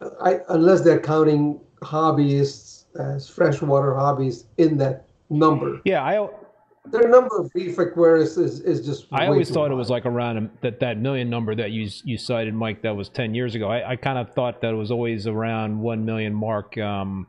uh, 0.00 0.06
I 0.22 0.38
unless 0.48 0.82
they're 0.82 1.00
counting 1.00 1.60
hobbyists 1.82 2.84
as 2.98 3.28
freshwater 3.28 3.94
hobbies 3.94 4.46
in 4.58 4.78
that 4.78 5.08
number. 5.28 5.80
Yeah, 5.84 6.04
I 6.04 6.28
the 6.90 7.06
number 7.08 7.38
of 7.38 7.50
reef 7.54 7.76
aquarists 7.76 8.38
is, 8.38 8.60
is 8.60 8.84
just. 8.84 9.06
I 9.12 9.26
always 9.26 9.50
thought 9.50 9.68
high. 9.68 9.74
it 9.74 9.76
was 9.76 9.90
like 9.90 10.06
around 10.06 10.50
that 10.62 10.80
that 10.80 10.98
million 10.98 11.30
number 11.30 11.54
that 11.54 11.70
you 11.70 11.88
you 12.04 12.18
cited, 12.18 12.54
Mike. 12.54 12.82
That 12.82 12.96
was 12.96 13.08
ten 13.08 13.34
years 13.34 13.54
ago. 13.54 13.68
I, 13.68 13.92
I 13.92 13.96
kind 13.96 14.18
of 14.18 14.34
thought 14.34 14.60
that 14.62 14.72
it 14.72 14.76
was 14.76 14.90
always 14.90 15.26
around 15.26 15.80
one 15.80 16.04
million 16.04 16.34
mark. 16.34 16.76
Um, 16.78 17.26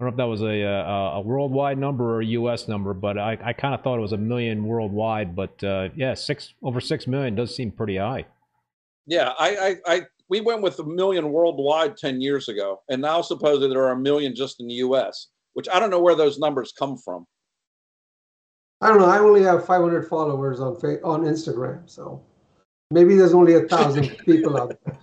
I 0.00 0.04
don't 0.04 0.10
know 0.10 0.14
if 0.14 0.16
that 0.16 0.30
was 0.30 0.42
a, 0.42 0.62
a, 0.62 1.16
a 1.16 1.20
worldwide 1.20 1.76
number 1.76 2.16
or 2.16 2.20
a 2.22 2.26
U.S. 2.26 2.68
number, 2.68 2.94
but 2.94 3.18
I, 3.18 3.36
I 3.44 3.52
kind 3.52 3.74
of 3.74 3.82
thought 3.82 3.98
it 3.98 4.00
was 4.00 4.12
a 4.12 4.18
million 4.18 4.64
worldwide. 4.64 5.36
But 5.36 5.62
uh, 5.62 5.90
yeah, 5.94 6.14
six 6.14 6.54
over 6.62 6.80
six 6.80 7.06
million 7.06 7.34
does 7.34 7.54
seem 7.54 7.70
pretty 7.70 7.98
high. 7.98 8.24
Yeah, 9.06 9.34
I, 9.38 9.56
I, 9.56 9.94
I 9.94 10.02
we 10.30 10.40
went 10.40 10.62
with 10.62 10.78
a 10.78 10.84
million 10.84 11.32
worldwide 11.32 11.96
ten 11.98 12.20
years 12.20 12.48
ago, 12.48 12.80
and 12.88 13.02
now 13.02 13.20
supposedly 13.20 13.68
there 13.68 13.84
are 13.84 13.92
a 13.92 13.98
million 13.98 14.34
just 14.34 14.60
in 14.60 14.68
the 14.68 14.74
U.S., 14.74 15.28
which 15.52 15.68
I 15.68 15.78
don't 15.78 15.90
know 15.90 16.00
where 16.00 16.14
those 16.14 16.38
numbers 16.38 16.72
come 16.72 16.96
from. 16.96 17.26
I 18.80 18.88
don't 18.88 18.98
know. 18.98 19.06
I 19.06 19.18
only 19.18 19.42
have 19.42 19.64
500 19.66 20.08
followers 20.08 20.60
on 20.60 20.74
on 21.04 21.24
Instagram, 21.24 21.88
so 21.88 22.22
maybe 22.90 23.14
there's 23.16 23.34
only 23.34 23.54
a 23.54 23.62
thousand 23.62 24.16
people 24.24 24.56
out 24.56 24.78
there. 24.84 24.98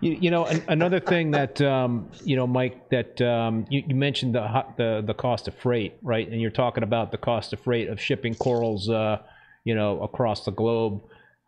You, 0.00 0.12
you 0.20 0.30
know, 0.30 0.46
an, 0.46 0.62
another 0.68 1.00
thing 1.00 1.30
that 1.32 1.60
um, 1.60 2.08
you 2.24 2.36
know, 2.36 2.46
Mike, 2.46 2.88
that 2.90 3.20
um, 3.22 3.66
you, 3.68 3.82
you, 3.86 3.94
mentioned 3.94 4.34
the, 4.34 4.64
the 4.76 5.02
the 5.04 5.14
cost 5.14 5.48
of 5.48 5.54
freight, 5.56 5.94
right? 6.02 6.28
And 6.28 6.40
you're 6.40 6.50
talking 6.50 6.84
about 6.84 7.10
the 7.10 7.18
cost 7.18 7.52
of 7.52 7.60
freight 7.60 7.88
of 7.88 8.00
shipping 8.00 8.34
corals, 8.34 8.88
uh, 8.88 9.18
you 9.64 9.74
know, 9.74 10.00
across 10.02 10.44
the 10.44 10.52
globe 10.52 11.02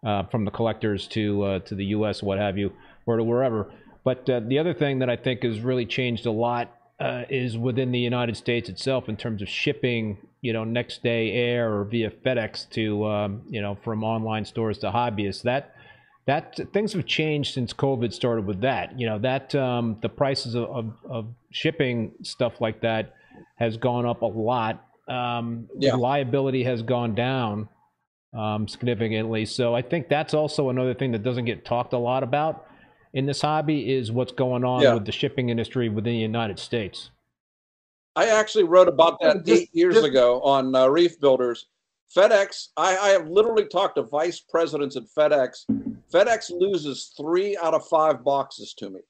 uh, 0.04 0.24
from 0.24 0.44
the 0.44 0.50
collectors 0.50 1.06
to 1.08 1.42
uh, 1.44 1.58
to 1.60 1.74
the 1.74 1.86
U.S. 1.86 2.22
what 2.22 2.38
have 2.38 2.58
you, 2.58 2.72
or 3.06 3.16
to 3.16 3.22
wherever. 3.24 3.70
But 4.04 4.28
uh, 4.28 4.40
the 4.40 4.58
other 4.58 4.74
thing 4.74 5.00
that 5.00 5.10
I 5.10 5.16
think 5.16 5.42
has 5.42 5.60
really 5.60 5.86
changed 5.86 6.26
a 6.26 6.30
lot 6.30 6.74
uh, 7.00 7.22
is 7.28 7.56
within 7.56 7.92
the 7.92 7.98
United 7.98 8.36
States 8.36 8.68
itself 8.68 9.08
in 9.08 9.16
terms 9.16 9.40
of 9.40 9.48
shipping, 9.48 10.18
you 10.40 10.52
know, 10.52 10.64
next 10.64 11.02
day 11.02 11.32
air 11.32 11.72
or 11.72 11.84
via 11.84 12.10
FedEx 12.10 12.68
to, 12.70 13.06
um, 13.06 13.42
you 13.48 13.62
know, 13.62 13.76
from 13.84 14.02
online 14.02 14.44
stores 14.44 14.78
to 14.78 14.90
hobbyists. 14.90 15.42
That 15.42 15.74
that 16.26 16.58
things 16.72 16.92
have 16.92 17.06
changed 17.06 17.54
since 17.54 17.72
COVID 17.72 18.12
started 18.12 18.46
with 18.46 18.60
that. 18.62 18.98
You 18.98 19.06
know, 19.06 19.18
that 19.20 19.54
um, 19.54 19.96
the 20.02 20.08
prices 20.08 20.54
of, 20.54 20.64
of, 20.64 20.92
of, 21.08 21.26
shipping 21.50 22.12
stuff 22.22 22.60
like 22.60 22.82
that 22.82 23.14
has 23.56 23.78
gone 23.78 24.04
up 24.04 24.20
a 24.20 24.26
lot. 24.26 24.84
Um, 25.08 25.68
yeah. 25.78 25.94
Liability 25.94 26.64
has 26.64 26.82
gone 26.82 27.14
down 27.14 27.68
um, 28.36 28.68
significantly. 28.68 29.46
So 29.46 29.74
I 29.74 29.80
think 29.80 30.10
that's 30.10 30.34
also 30.34 30.68
another 30.68 30.92
thing 30.92 31.12
that 31.12 31.22
doesn't 31.22 31.46
get 31.46 31.64
talked 31.64 31.94
a 31.94 31.98
lot 31.98 32.22
about 32.22 32.67
in 33.12 33.26
this 33.26 33.40
hobby 33.40 33.92
is 33.92 34.12
what's 34.12 34.32
going 34.32 34.64
on 34.64 34.82
yeah. 34.82 34.94
with 34.94 35.04
the 35.04 35.12
shipping 35.12 35.48
industry 35.48 35.88
within 35.88 36.12
the 36.12 36.18
United 36.18 36.58
States. 36.58 37.10
I 38.16 38.26
actually 38.26 38.64
wrote 38.64 38.88
about 38.88 39.20
that 39.20 39.44
just, 39.44 39.62
eight 39.62 39.70
years 39.72 39.94
just, 39.94 40.06
ago 40.06 40.40
on 40.42 40.74
uh, 40.74 40.88
Reef 40.88 41.20
Builders. 41.20 41.66
FedEx, 42.14 42.68
I, 42.76 42.96
I, 42.96 43.08
have 43.10 43.28
literally 43.28 43.66
talked 43.66 43.96
to 43.96 44.02
vice 44.02 44.40
presidents 44.40 44.96
at 44.96 45.04
FedEx. 45.16 45.66
FedEx 46.12 46.50
loses 46.50 47.12
three 47.16 47.56
out 47.58 47.74
of 47.74 47.86
five 47.86 48.24
boxes 48.24 48.74
to 48.78 48.88
me. 48.90 49.00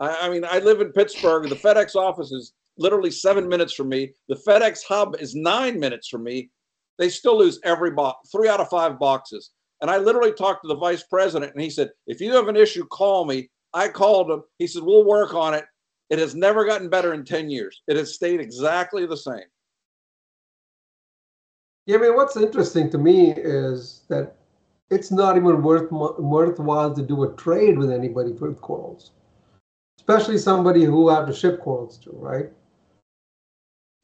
I, 0.00 0.18
I 0.22 0.28
mean, 0.28 0.44
I 0.44 0.58
live 0.58 0.80
in 0.80 0.92
Pittsburgh. 0.92 1.48
The 1.48 1.54
FedEx 1.54 1.94
office 1.94 2.32
is 2.32 2.52
literally 2.76 3.10
seven 3.10 3.48
minutes 3.48 3.72
from 3.72 3.88
me. 3.88 4.12
The 4.28 4.34
FedEx 4.34 4.80
hub 4.86 5.16
is 5.20 5.34
nine 5.34 5.78
minutes 5.78 6.08
from 6.08 6.24
me. 6.24 6.50
They 6.98 7.08
still 7.08 7.38
lose 7.38 7.60
every 7.64 7.92
box, 7.92 8.30
three 8.30 8.48
out 8.48 8.60
of 8.60 8.68
five 8.68 8.98
boxes. 8.98 9.50
And 9.80 9.90
I 9.90 9.98
literally 9.98 10.32
talked 10.32 10.62
to 10.62 10.68
the 10.68 10.74
vice 10.74 11.04
president, 11.04 11.52
and 11.52 11.62
he 11.62 11.70
said, 11.70 11.90
If 12.06 12.20
you 12.20 12.32
have 12.34 12.48
an 12.48 12.56
issue, 12.56 12.84
call 12.86 13.24
me. 13.24 13.50
I 13.74 13.88
called 13.88 14.30
him. 14.30 14.42
He 14.58 14.66
said, 14.66 14.82
We'll 14.82 15.04
work 15.04 15.34
on 15.34 15.54
it. 15.54 15.64
It 16.10 16.18
has 16.18 16.34
never 16.34 16.64
gotten 16.64 16.88
better 16.88 17.12
in 17.14 17.24
10 17.24 17.50
years. 17.50 17.82
It 17.86 17.96
has 17.96 18.14
stayed 18.14 18.40
exactly 18.40 19.06
the 19.06 19.16
same. 19.16 19.44
Yeah, 21.86 21.96
I 21.96 22.00
mean, 22.00 22.16
what's 22.16 22.36
interesting 22.36 22.90
to 22.90 22.98
me 22.98 23.32
is 23.32 24.02
that 24.08 24.36
it's 24.90 25.10
not 25.10 25.36
even 25.36 25.62
worth 25.62 25.90
worthwhile 25.90 26.94
to 26.94 27.02
do 27.02 27.24
a 27.24 27.34
trade 27.34 27.78
with 27.78 27.90
anybody 27.90 28.34
for 28.34 28.52
corals, 28.54 29.12
especially 29.98 30.38
somebody 30.38 30.84
who 30.84 31.08
have 31.08 31.26
to 31.26 31.32
ship 31.32 31.60
corals 31.60 31.98
to, 31.98 32.10
right? 32.12 32.50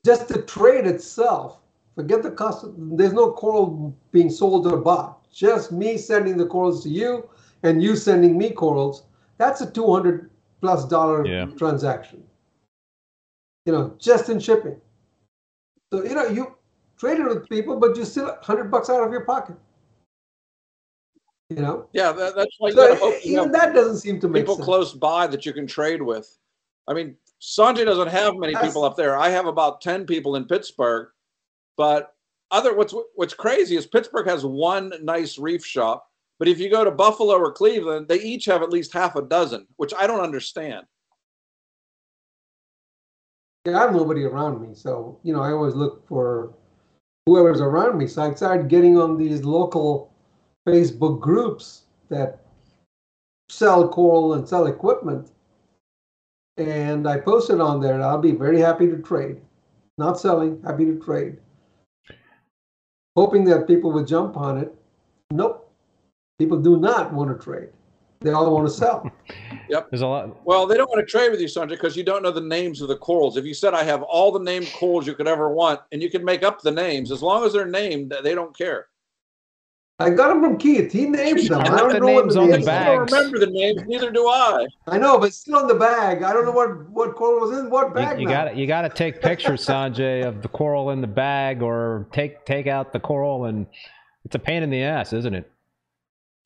Just 0.05 0.29
the 0.29 0.43
trade 0.43 0.87
itself, 0.87 1.61
forget 1.95 2.23
the 2.23 2.31
cost. 2.31 2.67
There's 2.77 3.15
no 3.15 3.33
coral 3.33 3.97
being 4.13 4.31
sold 4.31 4.67
or 4.67 4.77
bought 4.77 5.24
just 5.35 5.73
me 5.73 5.99
sending 5.99 6.37
the 6.37 6.47
corals 6.47 6.83
to 6.85 6.89
you 6.89 7.29
and 7.63 7.83
you 7.83 7.97
sending 7.97 8.39
me 8.39 8.51
corals, 8.51 9.05
that's 9.39 9.61
a 9.61 9.71
200 9.71 10.31
plus 10.61 10.87
dollar 10.87 11.27
yeah. 11.27 11.47
transaction. 11.57 12.23
You 13.67 13.73
know, 13.73 13.95
just 13.99 14.29
in 14.29 14.39
shipping. 14.39 14.81
So, 15.93 16.05
you 16.05 16.15
know, 16.15 16.27
you 16.27 16.55
traded 16.99 17.27
with 17.27 17.49
people, 17.49 17.79
but 17.79 17.97
you 17.97 18.05
still 18.05 18.27
100 18.27 18.71
bucks 18.71 18.91
out 18.91 19.03
of 19.03 19.11
your 19.11 19.25
pocket. 19.25 19.57
You 21.51 21.57
know? 21.57 21.89
Yeah, 21.93 22.13
that, 22.13 22.35
that's 22.35 22.57
like 22.61 22.73
so 22.73 22.99
oh, 23.01 23.19
even 23.23 23.53
that 23.53 23.75
doesn't 23.75 23.99
seem 23.99 24.21
to 24.21 24.29
make 24.29 24.43
people 24.43 24.57
sense. 24.57 24.65
close 24.65 24.93
by 24.93 25.27
that 25.27 25.45
you 25.45 25.53
can 25.53 25.67
trade 25.67 26.03
with. 26.03 26.39
I 26.89 26.95
mean, 26.95 27.17
Sanjay 27.41 27.85
doesn't 27.85 28.09
have 28.09 28.37
many 28.37 28.53
That's- 28.55 28.71
people 28.71 28.85
up 28.85 28.97
there. 28.97 29.17
I 29.17 29.29
have 29.29 29.47
about 29.47 29.81
10 29.81 30.07
people 30.07 30.37
in 30.37 30.45
Pittsburgh. 30.45 31.09
But 31.77 32.14
other 32.55 32.75
what's 32.75 32.95
what's 33.17 33.35
crazy 33.35 33.77
is 33.77 33.87
Pittsburgh 33.87 34.29
has 34.29 34.47
one 34.47 34.93
nice 35.03 35.39
reef 35.39 35.67
shop, 35.67 36.07
but 36.39 36.47
if 36.47 36.59
you 36.61 36.71
go 36.71 36.85
to 36.85 36.91
Buffalo 36.91 37.35
or 37.35 37.53
Cleveland, 37.53 38.07
they 38.09 38.21
each 38.21 38.45
have 38.45 38.63
at 38.63 38.71
least 38.71 38.93
half 38.93 39.17
a 39.17 39.23
dozen, 39.23 39.67
which 39.77 39.93
I 39.99 40.07
don't 40.07 40.21
understand. 40.21 40.87
Yeah, 43.67 43.79
I 43.79 43.81
have 43.83 43.93
nobody 43.93 44.25
around 44.25 44.63
me, 44.63 44.75
so 44.75 45.19
you 45.25 45.33
know 45.33 45.43
I 45.43 45.51
always 45.51 45.75
look 45.75 46.07
for 46.07 46.55
whoever's 47.27 47.61
around 47.61 47.99
me. 47.99 48.07
So 48.07 48.23
I 48.23 48.35
started 48.35 48.69
getting 48.69 48.99
on 48.99 49.19
these 49.19 49.43
local 49.45 50.13
Facebook 50.67 51.21
groups 51.21 51.83
that 52.09 52.41
sell 53.49 53.89
coral 53.89 54.35
and 54.35 54.49
sell 54.49 54.67
equipment, 54.67 55.33
and 56.57 57.09
I 57.09 57.19
posted 57.19 57.61
on 57.61 57.81
there. 57.81 58.01
I'll 58.01 58.19
be 58.19 58.33
very 58.33 58.61
happy 58.61 58.87
to 58.87 58.99
trade, 58.99 59.41
not 59.99 60.21
selling, 60.21 60.63
happy 60.63 60.85
to 60.85 61.01
trade, 61.01 61.39
hoping 63.17 63.45
that 63.45 63.67
people 63.67 63.93
would 63.93 64.07
jump 64.07 64.37
on 64.37 64.59
it. 64.59 64.75
Nope, 65.31 65.71
people 66.39 66.61
do 66.61 66.79
not 66.79 67.13
want 67.13 67.37
to 67.37 67.43
trade. 67.43 67.71
They 68.21 68.31
all 68.31 68.53
want 68.53 68.67
to 68.67 68.73
sell. 68.73 69.11
Yep. 69.71 69.91
There's 69.91 70.03
a 70.03 70.07
lot. 70.07 70.45
Well, 70.45 70.67
they 70.67 70.77
don't 70.77 70.91
want 70.91 71.01
to 71.01 71.11
trade 71.11 71.31
with 71.31 71.41
you, 71.41 71.47
Sanjay, 71.47 71.71
because 71.71 71.97
you 71.97 72.05
don't 72.05 72.23
know 72.23 72.31
the 72.31 72.41
names 72.41 72.83
of 72.83 72.89
the 72.89 72.99
corals. 72.99 73.39
If 73.39 73.47
you 73.47 73.55
said 73.55 73.73
I 73.73 73.83
have 73.83 74.03
all 74.03 74.31
the 74.31 74.41
named 74.41 74.71
corals 74.75 75.07
you 75.07 75.15
could 75.15 75.27
ever 75.27 75.49
want, 75.49 75.81
and 75.91 76.03
you 76.03 76.11
can 76.11 76.23
make 76.23 76.43
up 76.43 76.61
the 76.61 76.71
names, 76.71 77.11
as 77.11 77.23
long 77.23 77.45
as 77.45 77.55
they're 77.55 77.65
named, 77.65 78.15
they 78.23 78.35
don't 78.35 78.57
care. 78.57 78.89
I 80.05 80.11
got 80.11 80.29
them 80.29 80.43
from 80.43 80.59
Keith. 80.59 80.93
He 80.93 81.07
named 81.07 81.49
them. 81.49 81.61
I 81.61 81.65
don't 81.65 81.93
the 81.93 82.01
know 82.01 82.13
what 82.13 82.29
the 82.29 82.41
on 82.41 82.51
the 82.51 82.59
names 82.59 82.69
I 82.69 82.85
don't 82.85 83.11
remember 83.11 83.39
the 83.39 83.47
names, 83.47 83.83
neither 83.87 84.11
do 84.11 84.27
I. 84.27 84.67
I 84.87 84.99
know, 84.99 85.19
but 85.19 85.29
it's 85.29 85.39
still 85.39 85.61
in 85.61 85.67
the 85.67 85.75
bag. 85.75 86.23
I 86.23 86.33
don't 86.33 86.45
know 86.45 86.53
what 86.53 86.91
what 86.91 87.15
coral 87.15 87.49
was 87.49 87.59
in 87.59 87.71
what 87.71 87.95
bag 87.95 88.21
you 88.21 88.27
now. 88.27 88.45
got 88.45 88.57
you 88.57 88.67
got 88.67 88.83
to 88.83 88.91
take 88.91 89.23
pictures, 89.23 89.65
Sanjay, 89.65 90.27
of 90.27 90.43
the 90.43 90.49
coral 90.49 90.91
in 90.91 91.01
the 91.01 91.07
bag, 91.07 91.63
or 91.63 92.07
take 92.13 92.45
take 92.45 92.67
out 92.67 92.93
the 92.93 93.01
coral, 93.01 93.47
and 93.47 93.67
it's 94.27 94.35
a 94.35 94.39
pain 94.39 94.63
in 94.63 94.69
the 94.69 94.83
ass, 94.83 95.15
isn't 95.15 95.35
it? 95.35 95.51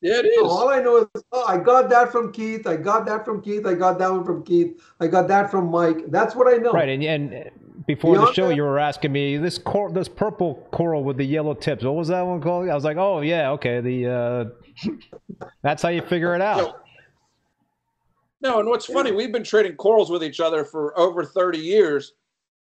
Yeah, 0.01 0.19
it 0.19 0.25
is. 0.27 0.41
All 0.43 0.69
I 0.69 0.79
know 0.79 0.97
is, 0.97 1.23
oh, 1.33 1.45
I 1.45 1.57
got 1.57 1.89
that 1.89 2.09
from 2.09 2.31
Keith. 2.31 2.65
I 2.65 2.77
got 2.77 3.05
that 3.07 3.25
from 3.25 3.41
Keith. 3.41 3.65
I 3.65 3.73
got 3.73 3.99
that 3.99 4.09
one 4.09 4.23
from 4.23 4.43
Keith. 4.43 4.81
I 5.01 5.07
got 5.07 5.27
that 5.27 5.51
from 5.51 5.69
Mike. 5.69 6.09
That's 6.09 6.35
what 6.35 6.47
I 6.47 6.57
know. 6.57 6.71
Right, 6.71 6.87
and 6.87 7.03
and 7.03 7.51
before 7.89 8.15
the 8.19 8.31
show, 8.33 8.49
that- 8.49 8.55
you 8.55 8.61
were 8.61 8.77
asking 8.77 9.11
me 9.11 9.37
this 9.37 9.57
cor- 9.57 9.91
this 9.91 10.07
purple 10.07 10.67
coral 10.71 11.03
with 11.03 11.17
the 11.17 11.25
yellow 11.25 11.55
tips. 11.55 11.83
What 11.83 11.95
was 11.95 12.09
that 12.09 12.21
one 12.21 12.39
called? 12.39 12.69
I 12.69 12.75
was 12.75 12.83
like, 12.83 12.97
oh 12.97 13.21
yeah, 13.21 13.49
okay. 13.53 13.81
The 13.81 14.07
uh, 14.07 14.91
that's 15.63 15.81
how 15.81 15.89
you 15.89 16.03
figure 16.03 16.35
it 16.35 16.41
out. 16.41 16.83
No, 18.41 18.59
and 18.59 18.69
what's 18.69 18.85
funny, 18.85 19.11
we've 19.11 19.31
been 19.31 19.43
trading 19.43 19.75
corals 19.75 20.11
with 20.11 20.23
each 20.23 20.39
other 20.39 20.63
for 20.63 20.97
over 20.97 21.25
30 21.25 21.57
years. 21.57 22.13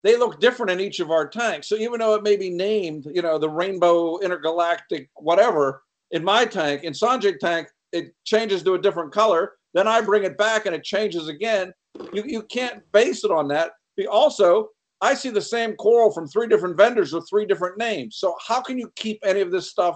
They 0.02 0.18
look 0.18 0.40
different 0.40 0.72
in 0.72 0.80
each 0.80 1.02
of 1.02 1.12
our 1.12 1.28
tanks. 1.28 1.68
So 1.68 1.76
even 1.76 2.00
though 2.00 2.16
it 2.16 2.24
may 2.24 2.38
be 2.38 2.50
named, 2.50 3.06
you 3.14 3.22
know, 3.22 3.38
the 3.38 3.50
rainbow 3.50 4.18
intergalactic 4.20 5.10
whatever 5.16 5.84
in 6.12 6.24
my 6.24 6.46
tank, 6.46 6.84
in 6.84 6.94
Sanjay 6.94 7.38
tank, 7.38 7.68
it 7.92 8.16
changes 8.24 8.64
to 8.64 8.76
a 8.76 8.82
different 8.82 9.12
color. 9.12 9.54
Then 9.74 9.88
I 9.88 10.00
bring 10.00 10.24
it 10.24 10.38
back 10.38 10.66
and 10.66 10.74
it 10.74 10.84
changes 10.86 11.28
again. 11.28 11.74
You, 12.14 12.24
you 12.26 12.44
can't 12.44 12.82
base 12.94 13.26
it 13.26 13.32
on 13.32 13.50
that. 13.50 13.72
Also, 14.10 14.70
I 15.02 15.14
see 15.14 15.30
the 15.30 15.42
same 15.42 15.76
coral 15.76 16.12
from 16.12 16.28
three 16.28 16.48
different 16.48 16.76
vendors 16.76 17.14
with 17.14 17.30
three 17.30 17.46
different 17.46 17.78
names. 17.78 18.18
So 18.18 18.36
how 18.46 18.62
can 18.62 18.78
you 18.78 18.92
keep 18.96 19.20
any 19.24 19.42
of 19.42 19.52
this 19.52 19.70
stuff? 19.70 19.96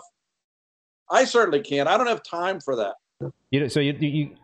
I 1.10 1.26
certainly 1.26 1.62
can't. 1.62 1.90
I 1.90 1.98
don't 1.98 2.08
have 2.08 2.24
time 2.24 2.60
for 2.60 2.76
that. 2.76 2.96
You 3.50 3.62
know, 3.62 3.68
so 3.68 3.80
you 3.80 3.94
you, 4.00 4.36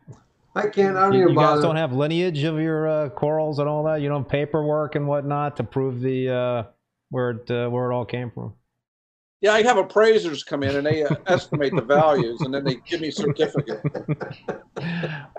I 0.56 0.68
can't. 0.68 0.98
I 0.98 1.04
don't 1.04 1.14
you, 1.14 1.22
even 1.22 1.34
you 1.34 1.40
guys 1.40 1.62
don't 1.62 1.76
have 1.76 1.94
lineage 1.94 2.44
of 2.44 2.60
your 2.60 2.88
uh, 2.88 3.10
corals 3.10 3.60
and 3.60 3.70
all 3.70 3.84
that. 3.84 4.02
You 4.02 4.10
don't 4.10 4.24
have 4.24 4.30
paperwork 4.30 4.96
and 4.96 5.08
whatnot 5.08 5.58
to 5.58 5.64
prove 5.64 6.02
the 6.02 6.30
uh, 6.30 6.64
where 7.10 7.32
it 7.32 7.52
uh, 7.52 7.70
where 7.70 7.90
it 7.90 7.96
all 7.96 8.06
came 8.06 8.32
from. 8.32 8.54
Yeah, 9.40 9.54
I 9.54 9.62
have 9.62 9.78
appraisers 9.78 10.44
come 10.44 10.64
in 10.64 10.76
and 10.76 10.86
they 10.86 11.04
uh, 11.04 11.16
estimate 11.28 11.76
the 11.76 11.84
values 11.84 12.42
and 12.42 12.52
then 12.52 12.64
they 12.64 12.76
give 12.76 13.02
me 13.02 13.12
certificate. 13.12 13.82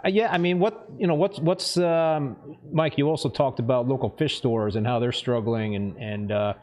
Uh, 0.04 0.08
yeah, 0.08 0.28
I 0.32 0.38
mean, 0.38 0.58
what 0.58 0.88
you 0.98 1.06
know, 1.06 1.14
what's 1.14 1.38
what's 1.38 1.76
um, 1.76 2.37
Mike? 2.72 2.98
You 2.98 3.08
also 3.08 3.28
talked 3.28 3.61
about 3.61 3.87
local 3.87 4.11
fish 4.11 4.37
stores 4.37 4.74
and 4.74 4.87
how 4.87 4.98
they're 4.98 5.12
struggling, 5.12 5.76
and 5.76 5.96
and 5.96 6.32
uh, 6.32 6.54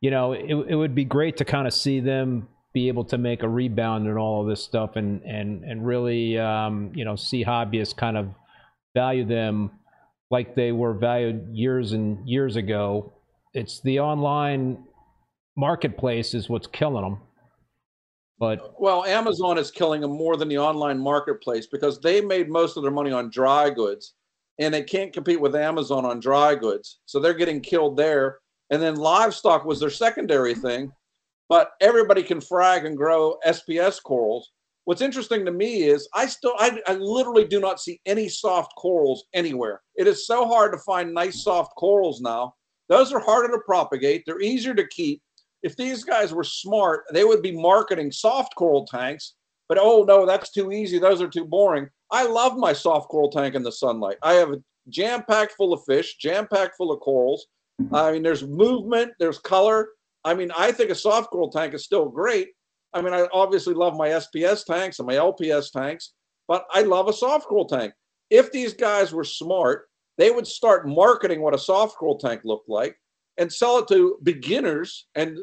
you 0.00 0.10
know, 0.10 0.32
it 0.32 0.50
it 0.68 0.74
would 0.74 0.94
be 0.94 1.04
great 1.04 1.36
to 1.38 1.44
kind 1.44 1.66
of 1.66 1.72
see 1.72 2.00
them 2.00 2.48
be 2.72 2.88
able 2.88 3.04
to 3.04 3.18
make 3.18 3.42
a 3.42 3.48
rebound 3.48 4.08
and 4.08 4.18
all 4.18 4.42
of 4.42 4.48
this 4.48 4.62
stuff, 4.62 4.96
and 4.96 5.22
and 5.22 5.64
and 5.64 5.86
really, 5.86 6.38
um, 6.38 6.90
you 6.94 7.04
know, 7.04 7.14
see 7.16 7.44
hobbyists 7.44 7.96
kind 7.96 8.16
of 8.16 8.28
value 8.94 9.24
them 9.24 9.70
like 10.30 10.56
they 10.56 10.72
were 10.72 10.92
valued 10.92 11.48
years 11.52 11.92
and 11.92 12.28
years 12.28 12.56
ago. 12.56 13.12
It's 13.52 13.80
the 13.80 14.00
online 14.00 14.84
marketplace 15.56 16.34
is 16.34 16.48
what's 16.48 16.66
killing 16.66 17.02
them. 17.02 17.18
But 18.38 18.74
Well, 18.80 19.04
Amazon 19.04 19.58
is 19.58 19.70
killing 19.70 20.00
them 20.00 20.12
more 20.12 20.36
than 20.36 20.48
the 20.48 20.58
online 20.58 20.98
marketplace 20.98 21.66
because 21.66 22.00
they 22.00 22.20
made 22.20 22.48
most 22.48 22.76
of 22.76 22.82
their 22.82 22.92
money 22.92 23.12
on 23.12 23.30
dry 23.30 23.70
goods 23.70 24.14
and 24.58 24.72
they 24.72 24.82
can't 24.82 25.12
compete 25.12 25.40
with 25.40 25.54
Amazon 25.54 26.04
on 26.04 26.20
dry 26.20 26.54
goods. 26.54 27.00
So 27.06 27.20
they're 27.20 27.34
getting 27.34 27.60
killed 27.60 27.96
there. 27.96 28.38
And 28.70 28.82
then 28.82 28.96
livestock 28.96 29.64
was 29.64 29.78
their 29.78 29.90
secondary 29.90 30.54
thing. 30.54 30.90
But 31.48 31.72
everybody 31.80 32.22
can 32.22 32.40
frag 32.40 32.86
and 32.86 32.96
grow 32.96 33.36
SPS 33.46 34.02
corals. 34.02 34.50
What's 34.84 35.02
interesting 35.02 35.44
to 35.44 35.52
me 35.52 35.84
is 35.84 36.08
I 36.14 36.26
still, 36.26 36.54
I, 36.58 36.80
I 36.86 36.94
literally 36.94 37.44
do 37.46 37.60
not 37.60 37.80
see 37.80 38.00
any 38.06 38.28
soft 38.28 38.72
corals 38.76 39.24
anywhere. 39.32 39.82
It 39.96 40.06
is 40.06 40.26
so 40.26 40.46
hard 40.46 40.72
to 40.72 40.78
find 40.78 41.12
nice 41.12 41.42
soft 41.42 41.74
corals 41.76 42.20
now. 42.20 42.54
Those 42.88 43.12
are 43.12 43.20
harder 43.20 43.48
to 43.54 43.62
propagate, 43.64 44.24
they're 44.26 44.40
easier 44.40 44.74
to 44.74 44.86
keep 44.88 45.22
if 45.64 45.76
these 45.76 46.04
guys 46.04 46.32
were 46.32 46.44
smart, 46.44 47.04
they 47.10 47.24
would 47.24 47.42
be 47.42 47.50
marketing 47.50 48.12
soft 48.12 48.54
coral 48.54 48.86
tanks. 48.86 49.34
But 49.66 49.78
oh 49.80 50.04
no, 50.06 50.26
that's 50.26 50.52
too 50.52 50.70
easy. 50.70 50.98
Those 50.98 51.22
are 51.22 51.28
too 51.28 51.46
boring. 51.46 51.88
I 52.10 52.26
love 52.26 52.58
my 52.58 52.74
soft 52.74 53.08
coral 53.08 53.30
tank 53.30 53.54
in 53.54 53.62
the 53.62 53.72
sunlight. 53.72 54.18
I 54.22 54.34
have 54.34 54.52
a 54.52 54.62
jam 54.90 55.24
packed 55.28 55.52
full 55.52 55.72
of 55.72 55.82
fish, 55.86 56.16
jam 56.18 56.46
packed 56.52 56.76
full 56.76 56.92
of 56.92 57.00
corals. 57.00 57.46
I 57.92 58.12
mean, 58.12 58.22
there's 58.22 58.46
movement, 58.46 59.12
there's 59.18 59.38
color. 59.38 59.88
I 60.22 60.34
mean, 60.34 60.52
I 60.56 60.70
think 60.70 60.90
a 60.90 60.94
soft 60.94 61.30
coral 61.30 61.50
tank 61.50 61.72
is 61.72 61.84
still 61.84 62.08
great. 62.10 62.50
I 62.92 63.00
mean, 63.00 63.14
I 63.14 63.26
obviously 63.32 63.74
love 63.74 63.96
my 63.96 64.08
SPS 64.08 64.64
tanks 64.66 64.98
and 64.98 65.06
my 65.08 65.14
LPS 65.14 65.72
tanks, 65.72 66.12
but 66.46 66.66
I 66.72 66.82
love 66.82 67.08
a 67.08 67.12
soft 67.12 67.46
coral 67.46 67.66
tank. 67.66 67.94
If 68.30 68.52
these 68.52 68.74
guys 68.74 69.12
were 69.12 69.24
smart, 69.24 69.88
they 70.18 70.30
would 70.30 70.46
start 70.46 70.86
marketing 70.86 71.40
what 71.40 71.54
a 71.54 71.58
soft 71.58 71.96
coral 71.96 72.18
tank 72.18 72.42
looked 72.44 72.68
like 72.68 72.96
and 73.38 73.52
sell 73.52 73.78
it 73.78 73.88
to 73.88 74.18
beginners 74.22 75.06
and 75.14 75.38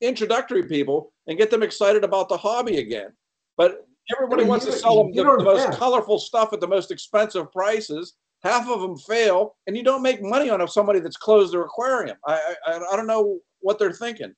introductory 0.00 0.64
people 0.64 1.12
and 1.26 1.38
get 1.38 1.50
them 1.50 1.62
excited 1.62 2.04
about 2.04 2.28
the 2.28 2.36
hobby 2.36 2.78
again. 2.78 3.10
But 3.56 3.86
everybody 4.16 4.42
Yeah, 4.42 4.48
wants 4.48 4.64
to 4.66 4.72
sell 4.72 4.96
them 5.04 5.12
the, 5.12 5.22
the 5.22 5.44
most 5.44 5.66
have- 5.66 5.74
colorful 5.74 6.18
stuff 6.18 6.52
at 6.52 6.60
the 6.60 6.68
most 6.68 6.90
expensive 6.90 7.50
prices. 7.52 8.14
Half 8.44 8.68
of 8.68 8.80
them 8.80 8.96
fail, 8.96 9.56
and 9.66 9.76
you 9.76 9.82
don't 9.82 10.00
make 10.00 10.22
money 10.22 10.48
on 10.48 10.66
somebody 10.68 11.00
that's 11.00 11.16
closed 11.16 11.52
their 11.52 11.62
aquarium. 11.62 12.16
I 12.24 12.54
I, 12.66 12.76
I 12.92 12.96
don't 12.96 13.08
know 13.08 13.40
what 13.58 13.80
they're 13.80 13.92
thinking. 13.92 14.32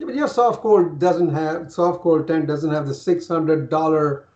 Yeah, 0.00 0.06
but 0.06 0.16
your 0.16 0.26
soft 0.26 0.60
core 0.60 0.82
doesn't 0.90 1.32
have 1.32 1.70
soft 1.72 2.00
core 2.00 2.24
tent 2.24 2.48
doesn't 2.48 2.72
have 2.72 2.88
the 2.88 2.94
six 2.94 3.28
hundred 3.28 3.70
dollar 3.70 4.26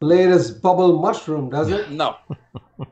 latest 0.00 0.62
bubble 0.62 0.98
mushroom, 0.98 1.50
does 1.50 1.70
it? 1.70 1.90
No, 1.90 2.16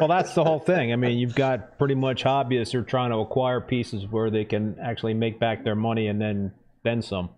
well, 0.00 0.08
that's 0.08 0.34
the 0.34 0.44
whole 0.44 0.58
thing. 0.58 0.92
I 0.92 0.96
mean, 0.96 1.18
you've 1.18 1.34
got 1.34 1.78
pretty 1.78 1.94
much 1.94 2.24
hobbyists 2.24 2.72
who 2.72 2.78
are 2.80 2.82
trying 2.82 3.10
to 3.10 3.18
acquire 3.18 3.60
pieces 3.60 4.06
where 4.06 4.30
they 4.30 4.44
can 4.44 4.76
actually 4.80 5.14
make 5.14 5.38
back 5.38 5.64
their 5.64 5.76
money 5.76 6.08
and 6.08 6.20
then 6.20 6.52
then 6.84 7.02
some. 7.02 7.30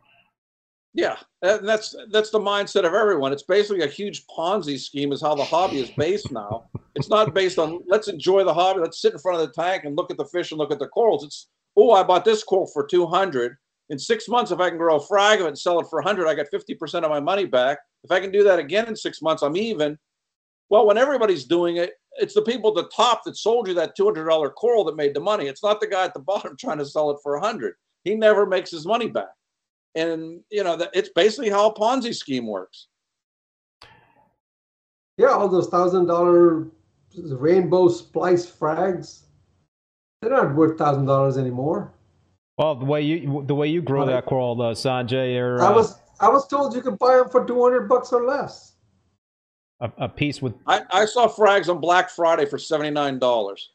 yeah, 0.94 1.16
and 1.42 1.68
that's 1.68 1.94
that's 2.12 2.30
the 2.30 2.38
mindset 2.38 2.86
of 2.86 2.94
everyone. 2.94 3.32
It's 3.32 3.42
basically 3.42 3.82
a 3.82 3.88
huge 3.88 4.24
Ponzi 4.28 4.78
scheme. 4.78 5.12
Is 5.12 5.20
how 5.20 5.34
the 5.34 5.44
hobby 5.44 5.80
is 5.80 5.90
based 5.90 6.30
now. 6.30 6.70
It's 6.94 7.08
not 7.08 7.34
based 7.34 7.58
on 7.58 7.80
let's 7.88 8.06
enjoy 8.06 8.44
the 8.44 8.54
hobby. 8.54 8.80
Let's 8.80 9.02
sit 9.02 9.12
in 9.12 9.18
front 9.18 9.40
of 9.40 9.46
the 9.46 9.52
tank 9.60 9.84
and 9.84 9.96
look 9.96 10.12
at 10.12 10.16
the 10.16 10.24
fish 10.26 10.52
and 10.52 10.58
look 10.58 10.70
at 10.70 10.78
the 10.78 10.86
corals. 10.86 11.24
It's 11.24 11.48
oh, 11.76 11.90
I 11.90 12.04
bought 12.04 12.24
this 12.24 12.44
coral 12.44 12.68
for 12.72 12.86
two 12.86 13.06
hundred. 13.06 13.56
In 13.90 13.98
six 13.98 14.28
months, 14.28 14.52
if 14.52 14.60
I 14.60 14.68
can 14.70 14.78
grow 14.78 14.96
a 14.96 15.04
frag 15.04 15.40
of 15.40 15.46
it 15.46 15.48
and 15.48 15.58
sell 15.58 15.80
it 15.80 15.88
for 15.90 16.00
hundred, 16.00 16.28
I 16.28 16.34
got 16.34 16.46
fifty 16.52 16.74
percent 16.74 17.04
of 17.04 17.10
my 17.10 17.20
money 17.20 17.44
back. 17.44 17.78
If 18.04 18.12
I 18.12 18.20
can 18.20 18.30
do 18.30 18.44
that 18.44 18.60
again 18.60 18.86
in 18.86 18.94
six 18.94 19.20
months, 19.20 19.42
I'm 19.42 19.56
even. 19.56 19.98
Well, 20.70 20.86
when 20.86 20.96
everybody's 20.96 21.44
doing 21.44 21.76
it, 21.76 21.92
it's 22.16 22.34
the 22.34 22.42
people 22.42 22.70
at 22.70 22.76
the 22.76 22.90
top 22.94 23.24
that 23.24 23.36
sold 23.36 23.68
you 23.68 23.74
that 23.74 23.96
two 23.96 24.04
hundred 24.04 24.26
dollar 24.26 24.50
coral 24.50 24.84
that 24.84 24.96
made 24.96 25.14
the 25.14 25.20
money. 25.20 25.46
It's 25.46 25.62
not 25.62 25.80
the 25.80 25.86
guy 25.86 26.04
at 26.04 26.14
the 26.14 26.20
bottom 26.32 26.56
trying 26.56 26.78
to 26.78 26.86
sell 26.86 27.10
it 27.10 27.18
for 27.22 27.36
a 27.36 27.40
hundred. 27.40 27.74
He 28.04 28.14
never 28.14 28.46
makes 28.46 28.70
his 28.70 28.86
money 28.86 29.08
back. 29.08 29.32
And 29.94 30.40
you 30.50 30.64
know, 30.64 30.76
that 30.76 30.90
it's 30.94 31.10
basically 31.10 31.50
how 31.50 31.68
a 31.70 31.74
Ponzi 31.74 32.14
scheme 32.14 32.46
works. 32.46 32.88
Yeah, 35.16 35.28
all 35.28 35.48
those 35.48 35.68
thousand 35.68 36.06
dollar 36.06 36.66
rainbow 37.16 37.88
splice 37.88 38.50
frags, 38.50 39.22
they're 40.20 40.30
not 40.30 40.54
worth 40.54 40.76
thousand 40.76 41.06
dollars 41.06 41.38
anymore. 41.38 41.92
Well, 42.58 42.74
the 42.74 42.84
way 42.84 43.02
you 43.02 43.44
the 43.46 43.54
way 43.54 43.68
you 43.68 43.82
grow 43.82 44.00
Right. 44.00 44.12
that 44.12 44.26
coral, 44.26 44.54
though, 44.54 44.72
Sanjay, 44.72 45.38
or 45.40 45.60
I 45.62 45.66
uh, 45.66 45.74
was 45.74 45.98
I 46.20 46.28
was 46.28 46.46
told 46.48 46.74
you 46.74 46.82
could 46.82 46.98
buy 46.98 47.16
them 47.16 47.28
for 47.28 47.44
two 47.44 47.62
hundred 47.62 47.88
bucks 47.88 48.12
or 48.12 48.24
less. 48.24 48.73
A, 49.84 49.92
a 50.04 50.08
piece 50.08 50.40
with 50.40 50.54
I, 50.66 50.82
I 50.90 51.04
saw 51.04 51.28
frags 51.28 51.68
on 51.68 51.78
Black 51.78 52.08
Friday 52.10 52.46
for 52.46 52.58
seventy 52.58 52.90
nine 52.90 53.18
dollars. 53.18 53.70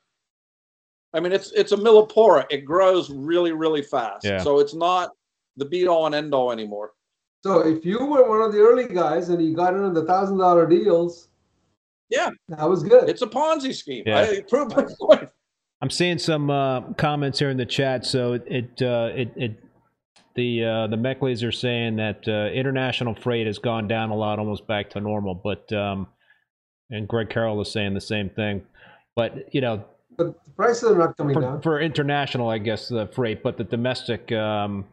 I 1.13 1.19
mean, 1.19 1.31
it's 1.31 1.51
it's 1.51 1.71
a 1.71 1.77
millepora. 1.77 2.45
It 2.49 2.65
grows 2.65 3.09
really 3.09 3.51
really 3.51 3.81
fast. 3.83 4.25
Yeah. 4.25 4.39
So 4.39 4.59
it's 4.59 4.73
not 4.73 5.11
the 5.57 5.65
be 5.65 5.87
all 5.87 6.05
and 6.07 6.15
end 6.15 6.33
all 6.33 6.51
anymore. 6.51 6.91
So 7.43 7.59
if 7.59 7.85
you 7.85 8.05
were 8.05 8.27
one 8.27 8.41
of 8.41 8.51
the 8.51 8.59
early 8.59 8.87
guys 8.87 9.29
and 9.29 9.41
you 9.43 9.55
got 9.55 9.73
in 9.73 9.81
on 9.81 9.93
the 9.93 10.05
thousand 10.05 10.39
dollar 10.39 10.67
deals, 10.67 11.29
Yeah. 12.09 12.29
that 12.49 12.67
was 12.67 12.83
good. 12.83 13.07
It's 13.07 13.21
a 13.21 13.27
Ponzi 13.27 13.73
scheme. 13.73 14.03
Yeah. 14.05 14.19
I 14.21 14.41
proved 14.41 14.75
my 14.75 14.85
point. 14.99 15.29
I'm 15.81 15.89
seeing 15.89 16.17
some 16.17 16.49
uh, 16.49 16.81
comments 16.93 17.39
here 17.39 17.49
in 17.49 17.57
the 17.57 17.65
chat. 17.65 18.05
So 18.05 18.33
it 18.33 18.43
it 18.47 18.81
uh, 18.81 19.11
it, 19.15 19.31
it 19.35 19.63
the 20.35 20.63
uh, 20.63 20.87
the 20.87 20.95
Meckleys 20.95 21.45
are 21.47 21.51
saying 21.51 21.95
that 21.97 22.27
uh, 22.27 22.51
international 22.53 23.15
freight 23.15 23.47
has 23.47 23.57
gone 23.57 23.87
down 23.87 24.09
a 24.09 24.15
lot, 24.15 24.39
almost 24.39 24.67
back 24.67 24.89
to 24.91 24.99
normal. 24.99 25.35
But 25.35 25.71
um, 25.73 26.07
and 26.89 27.07
Greg 27.07 27.29
Carroll 27.29 27.59
is 27.61 27.71
saying 27.71 27.93
the 27.93 28.01
same 28.01 28.29
thing. 28.29 28.61
But 29.15 29.53
you 29.53 29.61
know, 29.61 29.83
but 30.17 30.43
the 30.45 30.51
prices 30.51 30.91
are 30.91 30.97
not 30.97 31.17
coming 31.17 31.33
for, 31.33 31.41
down. 31.41 31.61
for 31.61 31.79
international, 31.79 32.49
I 32.49 32.57
guess 32.57 32.87
the 32.89 33.07
freight, 33.07 33.43
but 33.43 33.57
the 33.57 33.63
domestic 33.63 34.31
um, 34.31 34.85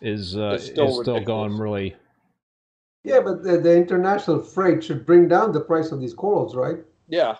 is 0.00 0.36
uh, 0.36 0.52
It's 0.54 0.64
is 0.64 0.70
still 0.70 1.02
still 1.02 1.14
ridiculous. 1.14 1.26
going 1.26 1.58
really. 1.58 1.96
Yeah, 3.04 3.20
but 3.20 3.42
the, 3.42 3.58
the 3.58 3.74
international 3.76 4.40
freight 4.42 4.84
should 4.84 5.04
bring 5.04 5.26
down 5.26 5.50
the 5.52 5.60
price 5.60 5.90
of 5.90 6.00
these 6.00 6.14
corals, 6.14 6.54
right? 6.54 6.76
Yeah. 7.08 7.36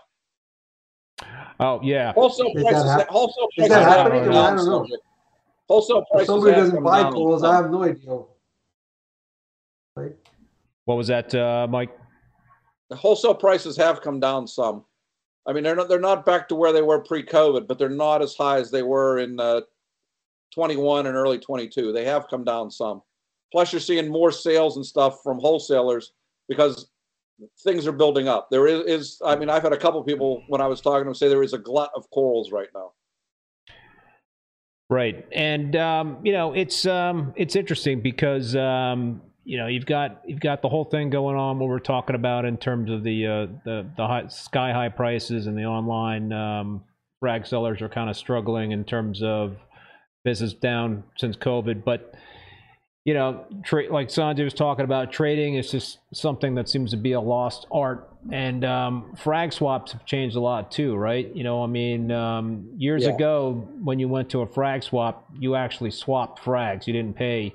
Oh 1.60 1.78
yeah, 1.84 2.12
Wholesale 2.14 2.48
Is 2.56 2.64
that 2.64 2.70
prices. 2.72 2.90
hap- 2.90 3.08
wholesale 3.08 3.48
is 3.56 3.68
prices 3.68 3.74
that 3.76 3.82
have 3.88 3.96
happening? 3.98 4.24
come 4.24 4.32
I 4.32 4.34
mean, 4.34 4.44
I 4.44 4.56
don't 4.56 4.66
know. 4.66 4.86
some. 4.90 4.98
Wholesale 5.68 5.98
If 5.98 6.04
prices. 6.10 6.26
somebody 6.26 6.52
doesn't 6.52 6.82
buy 6.82 7.02
down 7.02 7.12
corals, 7.12 7.44
I 7.44 7.54
have 7.56 7.70
no 7.70 7.84
idea. 7.84 8.18
Right? 9.96 10.12
what 10.84 10.96
was 10.96 11.06
that, 11.08 11.34
uh, 11.34 11.66
Mike? 11.70 11.90
The 12.90 12.96
wholesale 12.96 13.34
prices 13.34 13.76
have 13.76 14.00
come 14.00 14.20
down 14.20 14.46
some. 14.46 14.84
I 15.46 15.52
mean, 15.52 15.64
they're 15.64 15.76
not 15.76 15.88
they're 15.88 16.00
not 16.00 16.24
back 16.24 16.48
to 16.48 16.54
where 16.54 16.72
they 16.72 16.82
were 16.82 17.00
pre-COVID, 17.00 17.66
but 17.66 17.78
they're 17.78 17.88
not 17.88 18.22
as 18.22 18.34
high 18.34 18.58
as 18.58 18.70
they 18.70 18.82
were 18.82 19.18
in 19.18 19.40
uh, 19.40 19.62
21 20.54 21.06
and 21.06 21.16
early 21.16 21.38
22. 21.38 21.92
They 21.92 22.04
have 22.04 22.28
come 22.28 22.44
down 22.44 22.70
some. 22.70 23.02
Plus, 23.50 23.72
you're 23.72 23.80
seeing 23.80 24.08
more 24.08 24.30
sales 24.30 24.76
and 24.76 24.86
stuff 24.86 25.22
from 25.22 25.38
wholesalers 25.38 26.12
because 26.48 26.90
things 27.64 27.86
are 27.86 27.92
building 27.92 28.28
up. 28.28 28.50
There 28.50 28.66
is, 28.66 28.80
is 28.86 29.22
I 29.24 29.36
mean, 29.36 29.50
I've 29.50 29.62
had 29.62 29.72
a 29.72 29.78
couple 29.78 30.02
people 30.04 30.42
when 30.48 30.60
I 30.60 30.66
was 30.66 30.80
talking 30.80 31.02
to 31.02 31.04
them 31.06 31.14
say 31.14 31.28
there 31.28 31.42
is 31.42 31.54
a 31.54 31.58
glut 31.58 31.90
of 31.96 32.08
corals 32.10 32.52
right 32.52 32.68
now. 32.74 32.92
Right, 34.92 35.26
and 35.32 35.74
um, 35.74 36.18
you 36.22 36.32
know 36.32 36.52
it's 36.52 36.84
um, 36.84 37.32
it's 37.34 37.56
interesting 37.56 38.02
because 38.02 38.54
um, 38.54 39.22
you 39.42 39.56
know 39.56 39.66
you've 39.66 39.86
got 39.86 40.20
you've 40.26 40.40
got 40.40 40.60
the 40.60 40.68
whole 40.68 40.84
thing 40.84 41.08
going 41.08 41.34
on 41.34 41.58
what 41.58 41.70
we're 41.70 41.78
talking 41.78 42.14
about 42.14 42.44
in 42.44 42.58
terms 42.58 42.90
of 42.90 43.02
the 43.02 43.26
uh, 43.26 43.46
the 43.64 43.86
the 43.96 44.06
high, 44.06 44.26
sky 44.28 44.70
high 44.70 44.90
prices 44.90 45.46
and 45.46 45.56
the 45.56 45.64
online 45.64 46.30
um, 46.34 46.84
frag 47.20 47.46
sellers 47.46 47.80
are 47.80 47.88
kind 47.88 48.10
of 48.10 48.18
struggling 48.18 48.72
in 48.72 48.84
terms 48.84 49.22
of 49.22 49.56
business 50.24 50.52
down 50.52 51.04
since 51.16 51.36
COVID, 51.36 51.84
but 51.84 52.14
you 53.04 53.14
know, 53.14 53.44
tra- 53.64 53.92
like 53.92 54.08
Sanjay 54.08 54.44
was 54.44 54.54
talking 54.54 54.84
about, 54.84 55.12
trading 55.12 55.56
is 55.56 55.70
just 55.70 55.98
something 56.14 56.54
that 56.54 56.68
seems 56.68 56.92
to 56.92 56.96
be 56.96 57.12
a 57.12 57.20
lost 57.20 57.66
art. 57.72 58.08
And 58.30 58.64
um, 58.64 59.14
frag 59.16 59.52
swaps 59.52 59.90
have 59.90 60.04
changed 60.06 60.36
a 60.36 60.40
lot 60.40 60.70
too, 60.70 60.94
right? 60.94 61.34
You 61.34 61.42
know, 61.42 61.64
I 61.64 61.66
mean, 61.66 62.12
um, 62.12 62.68
years 62.76 63.02
Yeah. 63.02 63.14
ago 63.14 63.66
when 63.82 63.98
you 63.98 64.08
went 64.08 64.30
to 64.30 64.42
a 64.42 64.46
frag 64.46 64.84
swap, 64.84 65.28
you 65.36 65.56
actually 65.56 65.90
swapped 65.90 66.38
frags. 66.40 66.86
You 66.86 66.92
didn't 66.92 67.16
pay 67.16 67.54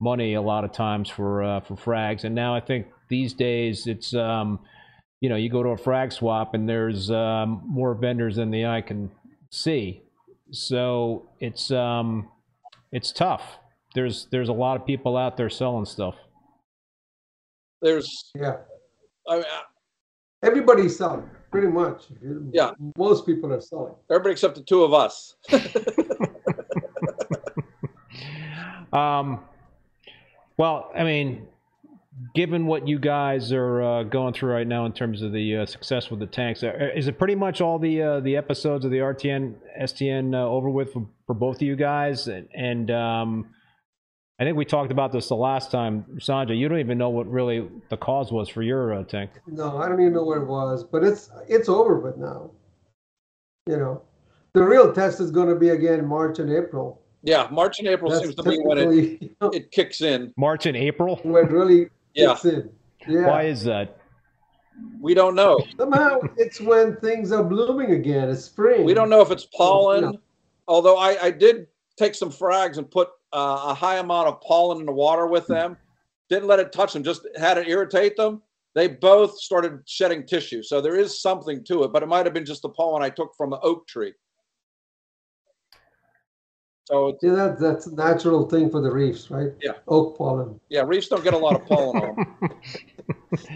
money 0.00 0.34
a 0.34 0.42
lot 0.42 0.64
of 0.64 0.72
times 0.72 1.08
for 1.08 1.42
uh, 1.42 1.60
for 1.60 1.76
frags. 1.76 2.24
And 2.24 2.34
now 2.34 2.54
I 2.54 2.60
think 2.60 2.86
these 3.08 3.32
days 3.32 3.86
it's 3.86 4.12
um, 4.14 4.58
you 5.22 5.30
know 5.30 5.36
you 5.36 5.48
go 5.48 5.62
to 5.62 5.70
a 5.70 5.78
frag 5.78 6.12
swap 6.12 6.52
and 6.52 6.68
there's 6.68 7.10
um, 7.10 7.62
more 7.66 7.94
vendors 7.94 8.36
than 8.36 8.50
the 8.50 8.66
eye 8.66 8.82
can 8.82 9.10
see. 9.50 10.02
So 10.50 11.30
it's 11.40 11.70
um, 11.70 12.28
it's 12.92 13.10
tough. 13.12 13.56
There's 13.94 14.26
there's 14.30 14.48
a 14.48 14.52
lot 14.52 14.80
of 14.80 14.86
people 14.86 15.16
out 15.16 15.36
there 15.36 15.50
selling 15.50 15.84
stuff. 15.84 16.16
There's, 17.80 18.32
Yeah. 18.34 18.56
I 19.28 19.36
mean, 19.36 19.44
Everybody's 20.42 20.96
selling, 20.96 21.28
pretty 21.50 21.68
much. 21.68 22.04
Yeah. 22.52 22.72
Most 22.98 23.24
people 23.24 23.52
are 23.52 23.60
selling. 23.60 23.94
everybody 24.10 24.32
except 24.32 24.56
the 24.56 24.62
two 24.62 24.84
of 24.84 24.92
us. 24.92 25.36
Um, 28.94 29.40
well, 30.56 30.92
I 30.96 31.02
mean, 31.02 31.48
given 32.34 32.66
what 32.66 32.86
you 32.86 33.00
guys 33.00 33.52
are 33.52 33.82
uh, 33.82 34.02
going 34.04 34.34
through 34.34 34.52
right 34.52 34.66
now 34.66 34.86
in 34.86 34.92
terms 34.92 35.20
of 35.20 35.32
the 35.32 35.56
uh, 35.56 35.66
success 35.66 36.10
with 36.10 36.20
the 36.20 36.26
tanks, 36.26 36.62
uh, 36.62 36.90
is 36.94 37.08
it 37.08 37.18
pretty 37.18 37.34
much 37.34 37.60
all 37.60 37.78
the 37.78 38.00
uh, 38.00 38.20
the 38.20 38.36
episodes 38.36 38.84
of 38.84 38.92
the 38.92 38.98
RTN 38.98 39.54
STN 39.80 40.34
uh, 40.34 40.48
over 40.48 40.70
with 40.70 40.92
for, 40.92 41.06
for 41.26 41.34
both 41.34 41.56
of 41.56 41.62
you 41.62 41.74
guys? 41.74 42.28
And, 42.28 42.48
and 42.54 42.90
um, 42.92 43.48
I 44.44 44.46
think 44.48 44.58
we 44.58 44.66
talked 44.66 44.92
about 44.92 45.10
this 45.10 45.28
the 45.28 45.36
last 45.36 45.70
time, 45.70 46.04
Sanjay. 46.16 46.58
You 46.58 46.68
don't 46.68 46.78
even 46.78 46.98
know 46.98 47.08
what 47.08 47.26
really 47.26 47.66
the 47.88 47.96
cause 47.96 48.30
was 48.30 48.46
for 48.46 48.62
your 48.62 48.92
uh, 48.92 49.02
tank. 49.04 49.30
No, 49.46 49.78
I 49.78 49.88
don't 49.88 49.98
even 50.02 50.12
know 50.12 50.22
what 50.22 50.36
it 50.36 50.46
was, 50.46 50.84
but 50.84 51.02
it's 51.02 51.30
it's 51.48 51.70
over 51.70 51.98
with 51.98 52.18
now. 52.18 52.50
You 53.66 53.78
know, 53.78 54.02
the 54.52 54.62
real 54.62 54.92
test 54.92 55.18
is 55.18 55.30
going 55.30 55.48
to 55.48 55.54
be 55.54 55.70
again 55.70 56.06
March 56.06 56.40
and 56.40 56.52
April. 56.52 57.00
yeah, 57.22 57.48
March 57.50 57.78
and 57.78 57.88
April 57.88 58.10
That's 58.10 58.22
seems 58.22 58.34
to 58.34 58.42
be 58.42 58.58
when 58.58 58.76
it, 58.76 59.22
you 59.22 59.30
know, 59.40 59.48
it 59.48 59.70
kicks 59.70 60.02
in. 60.02 60.34
March 60.36 60.66
and 60.66 60.76
April. 60.76 61.16
when 61.22 61.46
it 61.46 61.50
really 61.50 61.88
Yeah, 62.14 62.34
kicks 62.34 62.44
in. 62.44 62.70
Yeah. 63.08 63.28
Why 63.28 63.44
is 63.44 63.64
that? 63.64 63.96
we 65.00 65.14
don't 65.14 65.34
know. 65.34 65.58
Somehow 65.78 66.20
it's 66.36 66.60
when 66.60 66.96
things 66.96 67.32
are 67.32 67.44
blooming 67.44 67.92
again. 67.92 68.28
It's 68.28 68.44
spring. 68.44 68.84
We 68.84 68.92
don't 68.92 69.08
know 69.08 69.22
if 69.22 69.30
it's 69.30 69.46
pollen. 69.56 70.02
No. 70.02 70.18
Although 70.68 70.98
I, 70.98 71.16
I 71.22 71.30
did 71.30 71.66
take 71.96 72.14
some 72.14 72.28
frags 72.30 72.76
and 72.76 72.90
put 72.90 73.08
uh, 73.34 73.66
a 73.68 73.74
high 73.74 73.96
amount 73.96 74.28
of 74.28 74.40
pollen 74.40 74.78
in 74.80 74.86
the 74.86 74.92
water 74.92 75.26
with 75.26 75.46
them. 75.46 75.76
Didn't 76.30 76.46
let 76.48 76.58
it 76.60 76.72
touch 76.72 76.92
them, 76.94 77.02
just 77.02 77.26
had 77.36 77.58
it 77.58 77.68
irritate 77.68 78.16
them. 78.16 78.40
They 78.74 78.88
both 78.88 79.38
started 79.38 79.80
shedding 79.86 80.26
tissue. 80.26 80.62
So 80.62 80.80
there 80.80 80.96
is 80.96 81.20
something 81.20 81.62
to 81.64 81.84
it, 81.84 81.92
but 81.92 82.02
it 82.02 82.06
might 82.06 82.26
have 82.26 82.32
been 82.34 82.44
just 82.46 82.62
the 82.62 82.68
pollen 82.70 83.02
I 83.02 83.10
took 83.10 83.34
from 83.36 83.50
the 83.50 83.60
oak 83.60 83.86
tree. 83.86 84.12
So 86.86 87.08
it's- 87.08 87.20
See 87.20 87.28
that 87.30 87.58
that's 87.58 87.86
a 87.86 87.94
natural 87.94 88.48
thing 88.48 88.70
for 88.70 88.80
the 88.80 88.90
reefs, 88.90 89.30
right? 89.30 89.52
Yeah. 89.62 89.72
Oak 89.88 90.16
pollen. 90.18 90.60
yeah, 90.68 90.82
reefs 90.86 91.08
don't 91.08 91.24
get 91.24 91.34
a 91.34 91.38
lot 91.38 91.54
of 91.60 91.66
pollen 91.66 91.96
on 92.02 92.16
them. 92.16 92.50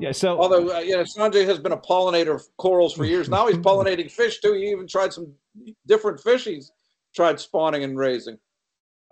Yeah. 0.00 0.10
So 0.10 0.36
Although 0.38 0.74
uh, 0.76 0.80
you 0.80 0.96
know, 0.96 1.04
Sanjay 1.04 1.46
has 1.46 1.60
been 1.60 1.70
a 1.70 1.76
pollinator 1.78 2.34
of 2.34 2.42
corals 2.56 2.92
for 2.94 3.04
years. 3.04 3.28
Now 3.28 3.46
he's 3.46 3.56
pollinating 3.56 4.10
fish 4.10 4.40
too. 4.40 4.52
He 4.54 4.68
even 4.70 4.88
tried 4.88 5.12
some 5.12 5.32
different 5.86 6.20
fish 6.20 6.44
he's 6.44 6.72
tried 7.14 7.38
spawning 7.38 7.84
and 7.84 7.96
raising. 7.96 8.36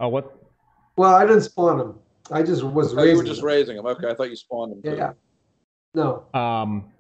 Uh, 0.03 0.09
what? 0.09 0.37
Well, 0.97 1.15
I 1.15 1.27
didn't 1.27 1.43
spawn 1.43 1.79
them. 1.79 1.99
I 2.31 2.43
just 2.43 2.63
was 2.63 2.97
Oh, 2.97 3.03
you 3.03 3.17
were 3.17 3.25
just 3.25 3.41
them. 3.41 3.47
raising 3.47 3.77
them. 3.77 3.87
Okay, 3.87 4.09
I 4.09 4.15
thought 4.15 4.31
you 4.31 4.37
spawned 4.37 4.73
them. 4.73 4.83
Too. 4.83 4.97
Yeah. 4.97 5.13
No. 5.95 6.25
Um, 6.33 6.93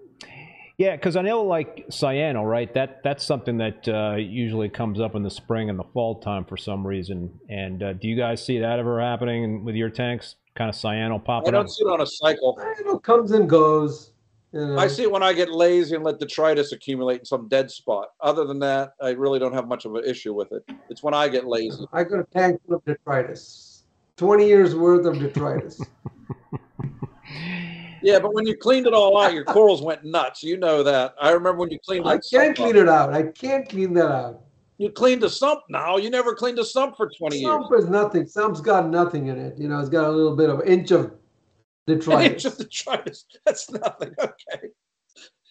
yeah, 0.78 0.96
because 0.96 1.16
I 1.16 1.22
know 1.22 1.42
like 1.42 1.87
cyano, 1.88 2.48
right? 2.48 2.72
That 2.74 3.02
that's 3.05 3.24
something 3.24 3.59
that 3.59 3.87
uh, 3.88 4.16
usually 4.16 4.68
comes 4.68 5.00
up 5.00 5.14
in 5.14 5.22
the 5.22 5.31
spring 5.31 5.70
and 5.70 5.78
the 5.78 5.85
fall 5.94 6.20
time 6.20 6.44
for 6.44 6.57
some 6.57 6.87
reason. 6.87 7.31
And 7.48 7.83
uh, 7.83 7.92
do 7.94 8.09
you 8.09 8.16
guys 8.16 8.44
see 8.44 8.59
that 8.59 8.78
ever 8.78 9.00
happening 9.00 9.64
with 9.64 9.74
your 9.74 9.90
tanks? 9.90 10.37
Kind 10.55 10.68
of 10.68 10.74
cyano 10.74 11.16
I 11.16 11.18
popping 11.18 11.48
up. 11.48 11.55
I 11.55 11.62
don't 11.62 11.68
see 11.68 11.85
it 11.85 11.88
on 11.88 12.00
a 12.00 12.07
cycle. 12.07 12.59
You 12.78 12.85
know, 12.87 12.98
comes 12.98 13.31
and 13.33 13.48
goes. 13.48 14.12
You 14.52 14.66
know. 14.66 14.78
I 14.78 14.86
see 14.86 15.02
it 15.02 15.10
when 15.10 15.22
I 15.22 15.32
get 15.32 15.50
lazy 15.50 15.94
and 15.94 16.04
let 16.04 16.18
detritus 16.18 16.72
accumulate 16.72 17.20
in 17.20 17.24
some 17.24 17.48
dead 17.48 17.70
spot. 17.70 18.08
Other 18.20 18.44
than 18.44 18.58
that, 18.58 18.92
I 19.00 19.10
really 19.10 19.38
don't 19.38 19.54
have 19.54 19.66
much 19.66 19.84
of 19.86 19.94
an 19.94 20.04
issue 20.04 20.34
with 20.34 20.52
it. 20.52 20.62
It's 20.90 21.02
when 21.02 21.14
I 21.14 21.28
get 21.28 21.46
lazy. 21.46 21.86
I 21.92 22.04
got 22.04 22.20
a 22.20 22.24
tank 22.24 22.60
full 22.66 22.77
of 22.77 22.85
detritus. 22.85 23.85
Twenty 24.16 24.46
years 24.46 24.74
worth 24.74 25.06
of 25.06 25.18
detritus. 25.18 25.81
Yeah, 28.02 28.18
but 28.18 28.35
when 28.35 28.46
you 28.46 28.56
cleaned 28.56 28.87
it 28.87 28.94
all 28.94 29.16
out, 29.16 29.33
your 29.33 29.44
corals 29.44 29.81
went 29.81 30.04
nuts. 30.04 30.42
You 30.42 30.56
know 30.56 30.83
that. 30.83 31.14
I 31.20 31.31
remember 31.31 31.60
when 31.60 31.70
you 31.70 31.79
cleaned 31.79 32.06
I 32.06 32.18
can't 32.18 32.56
clean 32.56 32.77
up. 32.77 32.83
it 32.83 32.88
out. 32.88 33.14
I 33.14 33.22
can't 33.22 33.68
clean 33.68 33.94
that 33.94 34.10
out. 34.10 34.42
You 34.79 34.90
cleaned 34.90 35.22
a 35.22 35.31
sump 35.31 35.60
now. 35.68 35.96
You 35.96 36.10
never 36.10 36.35
cleaned 36.35 36.58
a 36.58 36.64
sump 36.64 36.96
for 36.96 37.08
20 37.08 37.37
years. 37.38 37.48
Sump 37.48 37.72
is 37.79 37.88
nothing. 37.88 38.27
Sump's 38.27 38.60
got 38.60 38.88
nothing 38.88 39.29
in 39.29 39.38
it. 39.38 39.56
You 39.56 39.68
know, 39.68 39.79
it's 39.79 39.88
got 39.88 40.08
a 40.08 40.10
little 40.10 40.35
bit 40.35 40.50
of 40.50 40.62
inch 40.62 40.90
of 40.90 41.04
An 41.04 41.10
inch 41.10 41.21
detritus. 41.87 42.44
of 42.44 42.58
detritus. 42.58 43.24
That's 43.46 43.70
nothing. 43.70 44.14
Okay. 44.18 44.68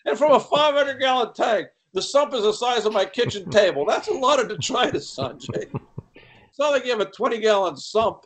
And 0.05 0.17
from 0.17 0.31
a 0.33 0.39
500 0.39 0.99
gallon 0.99 1.33
tank, 1.33 1.67
the 1.93 2.01
sump 2.01 2.33
is 2.33 2.43
the 2.43 2.53
size 2.53 2.85
of 2.85 2.93
my 2.93 3.05
kitchen 3.05 3.49
table. 3.49 3.85
That's 3.85 4.07
a 4.07 4.13
lot 4.13 4.39
of 4.39 4.47
detritus, 4.49 5.15
Sanjay. 5.15 5.67
It's 6.15 6.59
not 6.59 6.71
like 6.71 6.85
you 6.85 6.91
have 6.91 7.01
a 7.01 7.05
20 7.05 7.39
gallon 7.39 7.77
sump. 7.77 8.25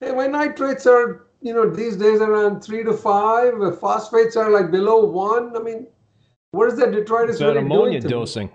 Hey, 0.00 0.12
my 0.12 0.26
nitrates 0.26 0.86
are, 0.86 1.26
you 1.40 1.54
know, 1.54 1.70
these 1.70 1.96
days 1.96 2.20
around 2.20 2.60
three 2.60 2.82
to 2.84 2.92
five. 2.92 3.54
Phosphates 3.78 4.36
are 4.36 4.50
like 4.50 4.70
below 4.70 5.04
one. 5.04 5.56
I 5.56 5.60
mean, 5.60 5.86
what 6.50 6.68
is 6.68 6.78
that 6.78 6.92
detritus 6.92 7.34
Is 7.34 7.40
that 7.40 7.46
really 7.46 7.58
ammonia 7.60 8.00
doing 8.00 8.26
to 8.26 8.40
me? 8.40 8.50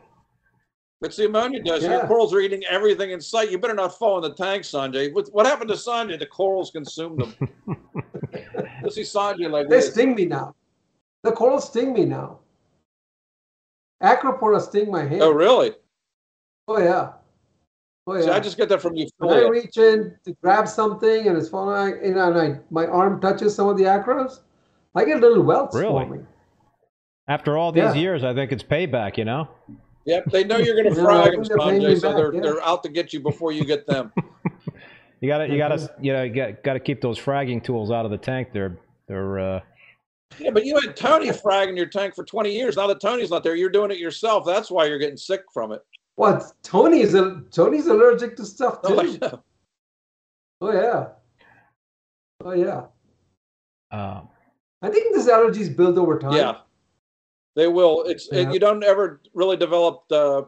Dosing? 1.01 1.07
It's 1.09 1.17
the 1.17 1.25
ammonia 1.25 1.63
does. 1.63 1.83
Your 1.83 2.07
corals 2.07 2.33
are 2.33 2.39
eating 2.39 2.63
everything 2.69 3.11
in 3.11 3.21
sight. 3.21 3.51
You 3.51 3.57
better 3.59 3.73
not 3.73 3.97
fall 3.97 4.17
in 4.23 4.23
the 4.29 4.35
tank, 4.35 4.63
Sanjay. 4.63 5.13
What, 5.13 5.27
what 5.31 5.45
happened 5.45 5.69
to 5.69 5.75
Sanjay? 5.75 6.17
The 6.19 6.25
corals 6.25 6.71
consumed 6.71 7.19
them. 7.19 7.35
you 8.83 8.91
see 8.91 9.01
Sanjay 9.01 9.49
like 9.49 9.69
They 9.69 9.77
this. 9.77 9.91
sting 9.91 10.15
me 10.15 10.25
now. 10.25 10.55
The 11.23 11.31
corals 11.31 11.67
sting 11.67 11.93
me 11.93 12.05
now. 12.05 12.39
Acropora 14.01 14.61
sting 14.61 14.91
my 14.91 15.03
hand. 15.03 15.21
Oh, 15.21 15.31
really? 15.31 15.73
Oh 16.67 16.79
yeah. 16.79 17.13
Oh 18.05 18.21
See. 18.21 18.29
I 18.29 18.39
just 18.39 18.55
get 18.57 18.69
that 18.69 18.81
from 18.81 18.93
when 18.93 19.07
I 19.33 19.41
Euphyllia. 19.41 19.49
reach 19.49 19.77
in 19.77 20.15
to 20.23 20.33
grab 20.41 20.67
something 20.67 21.27
and 21.27 21.37
it's 21.37 21.49
falling, 21.49 21.93
out, 21.95 22.05
you 22.05 22.13
know, 22.13 22.31
and 22.31 22.39
I 22.55 22.59
my 22.69 22.85
arm 22.85 23.19
touches 23.19 23.55
some 23.55 23.67
of 23.67 23.77
the 23.77 23.83
acros, 23.83 24.39
I 24.95 25.03
get 25.03 25.19
little 25.19 25.43
welts 25.43 25.75
Really? 25.75 25.89
forming. 25.89 26.27
After 27.27 27.57
all 27.57 27.71
these 27.73 27.83
Yeah. 27.83 27.93
years, 27.95 28.23
I 28.23 28.33
think 28.33 28.51
it's 28.51 28.63
payback. 28.63 29.17
You 29.17 29.25
know. 29.25 29.47
Yep, 30.07 30.25
they 30.31 30.43
know 30.45 30.57
you're 30.57 30.75
going 30.75 30.93
to 30.93 30.99
Yeah, 30.99 31.05
frag 31.05 31.31
think 31.31 31.47
them, 31.47 31.57
they're 31.57 31.67
Sanjay, 31.67 31.99
so 31.99 32.13
they're 32.13 32.33
yeah. 32.33 32.41
they're 32.41 32.63
out 32.63 32.81
to 32.83 32.89
get 32.89 33.13
you 33.13 33.19
before 33.19 33.51
you 33.51 33.63
get 33.65 33.85
them. 33.85 34.11
You 35.19 35.27
gotta, 35.29 35.49
you 35.49 35.57
gotta, 35.57 35.91
you 35.99 36.13
know, 36.13 36.21
you 36.21 36.31
got, 36.31 36.61
got 36.61 36.73
to 36.73 36.79
keep 36.79 37.01
those 37.01 37.17
fragging 37.17 37.63
tools 37.63 37.89
out 37.89 38.05
of 38.05 38.11
the 38.11 38.19
tank. 38.19 38.49
They're, 38.53 38.77
they're. 39.07 39.39
Uh, 39.39 39.59
yeah, 40.37 40.51
but 40.51 40.63
you 40.63 40.79
had 40.79 40.95
Tony 40.95 41.29
fragging 41.29 41.75
your 41.75 41.87
tank 41.87 42.13
for 42.13 42.23
20 42.23 42.51
years. 42.51 42.75
Now 42.75 42.85
that 42.85 43.01
Tony's 43.01 43.31
not 43.31 43.43
there, 43.43 43.55
you're 43.55 43.71
doing 43.71 43.89
it 43.89 43.97
yourself. 43.97 44.45
That's 44.45 44.69
why 44.69 44.85
you're 44.85 44.99
getting 44.99 45.17
sick 45.17 45.41
from 45.51 45.71
it. 45.71 45.81
What? 46.17 46.53
Tony's 46.61 47.15
a, 47.15 47.41
Tony's 47.49 47.87
allergic 47.87 48.35
to 48.37 48.45
stuff 48.45 48.79
Oh, 48.83 48.99
I 48.99 49.05
too. 49.05 49.39
Oh 50.61 50.71
yeah. 50.71 51.07
Oh 52.43 52.53
yeah. 52.53 52.83
uh, 53.89 54.21
I 54.83 54.89
think 54.89 55.15
these 55.15 55.27
allergies 55.27 55.75
build 55.75 55.97
over 55.97 56.19
time. 56.19 56.33
Yeah, 56.33 56.57
they 57.57 57.67
will. 57.67 58.03
It's 58.03 58.29
it, 58.31 58.53
you 58.53 58.59
don't 58.59 58.83
ever 58.83 59.19
really 59.33 59.57
develop 59.57 60.03
the 60.09 60.45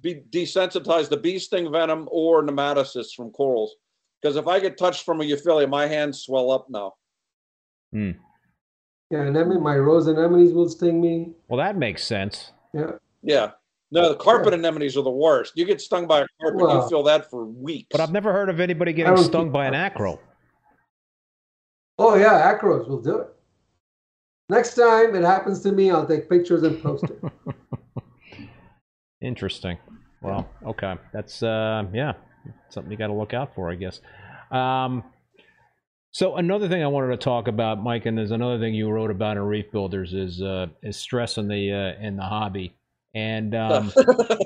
be 0.00 0.22
desensitized 0.30 1.08
the 1.08 1.16
bee 1.16 1.38
sting 1.38 1.70
venom 1.70 2.08
or 2.10 2.44
nematocysts 2.44 3.12
from 3.14 3.30
corals. 3.32 3.74
Because 4.22 4.36
if 4.36 4.46
I 4.46 4.60
get 4.60 4.78
touched 4.78 5.04
from 5.04 5.20
a 5.20 5.24
euphyllia, 5.24 5.68
my 5.68 5.86
hands 5.86 6.22
swell 6.22 6.52
up 6.52 6.70
now. 6.70 6.94
Hmm. 7.92 8.12
Yeah, 9.10 9.22
anemone, 9.22 9.62
my 9.62 9.76
rose 9.76 10.06
anemones 10.06 10.52
will 10.52 10.68
sting 10.68 11.00
me. 11.00 11.32
well, 11.48 11.58
that 11.58 11.76
makes 11.76 12.04
sense. 12.04 12.52
Yeah. 12.72 12.92
Yeah. 13.22 13.50
No, 13.90 14.08
the 14.08 14.16
carpet 14.16 14.54
anemones 14.54 14.96
are 14.96 15.02
the 15.02 15.10
worst. 15.10 15.54
You 15.56 15.64
get 15.64 15.80
stung 15.80 16.06
by 16.06 16.20
a 16.20 16.26
carpet, 16.40 16.60
you 16.60 16.88
feel 16.88 17.02
that 17.02 17.30
for 17.30 17.46
weeks. 17.46 17.88
But 17.90 18.00
I've 18.00 18.12
never 18.12 18.32
heard 18.32 18.48
of 18.48 18.60
anybody 18.60 18.92
getting 18.92 19.16
stung 19.18 19.50
by 19.50 19.66
an 19.66 19.74
up. 19.74 19.92
acro. 19.92 20.20
Oh 21.98 22.14
yeah, 22.14 22.52
acros 22.52 22.88
will 22.88 23.00
do 23.00 23.18
it. 23.18 23.33
Next 24.48 24.74
time 24.74 25.14
it 25.14 25.22
happens 25.22 25.60
to 25.62 25.72
me, 25.72 25.90
I'll 25.90 26.06
take 26.06 26.28
pictures 26.28 26.62
and 26.62 26.82
post 26.82 27.04
it. 27.04 27.22
Interesting. 29.20 29.78
Well, 30.20 30.48
okay, 30.66 30.94
that's 31.12 31.42
uh, 31.42 31.84
yeah, 31.92 32.14
something 32.70 32.90
you 32.90 32.98
got 32.98 33.08
to 33.08 33.14
look 33.14 33.34
out 33.34 33.54
for, 33.54 33.70
I 33.70 33.74
guess. 33.74 34.00
Um, 34.50 35.04
so 36.12 36.36
another 36.36 36.68
thing 36.68 36.82
I 36.82 36.86
wanted 36.86 37.08
to 37.08 37.16
talk 37.16 37.48
about, 37.48 37.82
Mike, 37.82 38.06
and 38.06 38.16
there's 38.16 38.30
another 38.30 38.58
thing 38.58 38.74
you 38.74 38.88
wrote 38.88 39.10
about 39.10 39.36
in 39.36 39.42
Reef 39.42 39.70
Builders 39.72 40.14
is 40.14 40.40
uh, 40.40 40.66
is 40.82 40.96
stress 40.96 41.38
in 41.38 41.48
the 41.48 41.72
uh, 41.72 42.06
in 42.06 42.16
the 42.16 42.22
hobby, 42.22 42.74
and 43.14 43.54
um, 43.54 43.92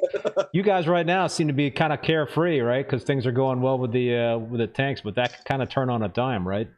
you 0.52 0.62
guys 0.62 0.88
right 0.88 1.06
now 1.06 1.26
seem 1.26 1.48
to 1.48 1.52
be 1.52 1.70
kind 1.70 1.92
of 1.92 2.02
carefree, 2.02 2.60
right? 2.60 2.86
Because 2.86 3.04
things 3.04 3.26
are 3.26 3.32
going 3.32 3.60
well 3.60 3.78
with 3.78 3.92
the 3.92 4.16
uh, 4.16 4.38
with 4.38 4.60
the 4.60 4.66
tanks, 4.66 5.00
but 5.02 5.14
that 5.16 5.36
could 5.36 5.44
kind 5.44 5.62
of 5.62 5.68
turn 5.68 5.90
on 5.90 6.02
a 6.02 6.08
dime, 6.08 6.46
right? 6.46 6.68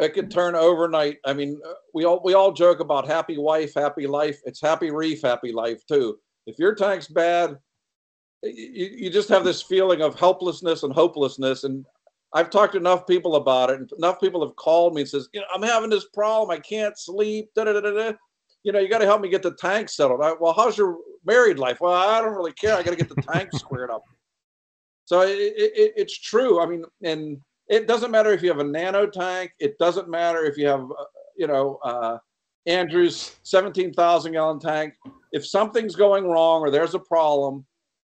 It 0.00 0.14
could 0.14 0.30
turn 0.30 0.54
overnight. 0.54 1.18
I 1.26 1.32
mean, 1.32 1.60
uh, 1.66 1.72
we 1.94 2.04
all 2.04 2.20
we 2.24 2.34
all 2.34 2.52
joke 2.52 2.80
about 2.80 3.06
happy 3.06 3.38
wife, 3.38 3.74
happy 3.74 4.06
life. 4.06 4.38
It's 4.44 4.60
happy 4.60 4.90
reef, 4.90 5.22
happy 5.22 5.52
life 5.52 5.84
too. 5.86 6.18
If 6.46 6.58
your 6.58 6.74
tank's 6.74 7.06
bad, 7.08 7.58
you, 8.42 8.88
you 8.96 9.10
just 9.10 9.28
have 9.28 9.44
this 9.44 9.62
feeling 9.62 10.02
of 10.02 10.18
helplessness 10.18 10.82
and 10.82 10.92
hopelessness. 10.92 11.64
And 11.64 11.84
I've 12.32 12.50
talked 12.50 12.72
to 12.72 12.78
enough 12.78 13.06
people 13.06 13.36
about 13.36 13.70
it, 13.70 13.80
and 13.80 13.90
enough 13.98 14.20
people 14.20 14.44
have 14.46 14.56
called 14.56 14.94
me 14.94 15.02
and 15.02 15.10
says, 15.10 15.28
you 15.32 15.40
know, 15.40 15.46
I'm 15.54 15.62
having 15.62 15.90
this 15.90 16.06
problem. 16.14 16.50
I 16.50 16.58
can't 16.60 16.98
sleep. 16.98 17.50
Da, 17.54 17.64
da, 17.64 17.72
da, 17.80 17.80
da. 17.80 18.12
You 18.62 18.72
know, 18.72 18.78
you 18.78 18.88
got 18.88 18.98
to 18.98 19.06
help 19.06 19.20
me 19.20 19.28
get 19.28 19.42
the 19.42 19.54
tank 19.54 19.88
settled. 19.88 20.20
I, 20.22 20.32
well, 20.38 20.52
how's 20.52 20.76
your 20.78 20.98
married 21.24 21.58
life? 21.58 21.80
Well, 21.80 21.92
I 21.92 22.20
don't 22.20 22.34
really 22.34 22.52
care. 22.52 22.76
I 22.76 22.82
got 22.82 22.90
to 22.90 22.96
get 22.96 23.08
the 23.08 23.22
tank 23.22 23.50
squared 23.54 23.90
up. 23.90 24.04
So 25.06 25.22
it, 25.22 25.32
it- 25.56 25.92
it's 25.96 26.18
true. 26.18 26.60
I 26.60 26.66
mean, 26.66 26.84
and 27.02 27.40
it 27.70 27.86
doesn't 27.86 28.10
matter 28.10 28.32
if 28.32 28.42
you 28.42 28.48
have 28.48 28.58
a 28.58 28.64
nano 28.64 29.06
tank. 29.06 29.52
It 29.60 29.78
doesn't 29.78 30.10
matter 30.10 30.44
if 30.44 30.58
you 30.58 30.66
have, 30.66 30.82
uh, 30.82 31.04
you 31.36 31.46
know, 31.46 31.78
uh, 31.84 32.18
Andrew's 32.66 33.36
17,000 33.44 34.32
gallon 34.32 34.58
tank. 34.58 34.92
If 35.32 35.46
something's 35.46 35.94
going 35.94 36.26
wrong 36.26 36.62
or 36.62 36.70
there's 36.70 36.94
a 36.94 36.98
problem, 36.98 37.64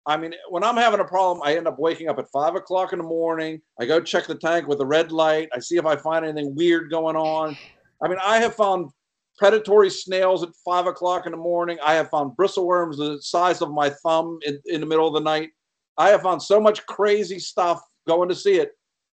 I 0.08 0.18
mean, 0.18 0.34
when 0.50 0.64
I'm 0.64 0.78
having 0.78 1.00
a 1.00 1.06
problem, 1.06 1.44
I 1.46 1.56
end 1.56 1.68
up 1.68 1.78
waking 1.78 2.10
up 2.10 2.18
at 2.18 2.32
five 2.32 2.56
o'clock 2.56 2.92
in 2.92 2.98
the 2.98 3.06
morning. 3.06 3.62
I 3.80 3.86
go 3.86 4.02
check 4.02 4.26
the 4.26 4.36
tank 4.36 4.68
with 4.68 4.82
a 4.82 4.86
red 4.86 5.12
light. 5.12 5.48
I 5.54 5.60
see 5.60 5.78
if 5.78 5.86
I 5.86 5.96
find 5.96 6.26
anything 6.26 6.56
weird 6.56 6.90
going 6.90 7.16
on. 7.16 7.56
I 8.04 8.08
mean, 8.08 8.18
I 8.24 8.40
have 8.40 8.56
found 8.56 8.90
predatory 9.38 9.92
snails 9.92 10.42
at 10.42 10.50
five 10.66 10.88
o'clock 10.88 11.28
in 11.28 11.34
the 11.34 11.38
morning. 11.38 11.78
I 11.86 11.94
have 11.94 12.10
found 12.10 12.36
bristleworms 12.36 12.98
the 12.98 13.22
size 13.22 13.62
of 13.62 13.72
my 13.72 13.92
thumb 13.92 14.40
in, 14.44 14.60
in 14.66 14.82
the 14.82 14.88
middle 14.88 15.08
of 15.08 15.14
the 15.14 15.20
night. 15.20 15.52
I 16.00 16.10
have 16.10 16.24
found 16.24 16.42
so 16.42 16.60
much 16.60 16.84
crazy 16.88 17.38
stuff 17.38 17.80
going 18.08 18.28
to 18.30 18.36
see 18.36 18.56
it. 18.56 18.72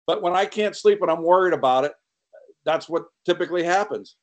But 0.07 0.23
when 0.23 0.33
I 0.33 0.45
can't 0.45 0.75
sleep 0.75 1.01
and 1.01 1.11
I'm 1.11 1.21
worried 1.21 1.53
about 1.53 1.83
it, 1.83 1.91
that's 2.65 2.89
what 2.89 3.05
typically 3.25 3.63
happens. 3.63 4.15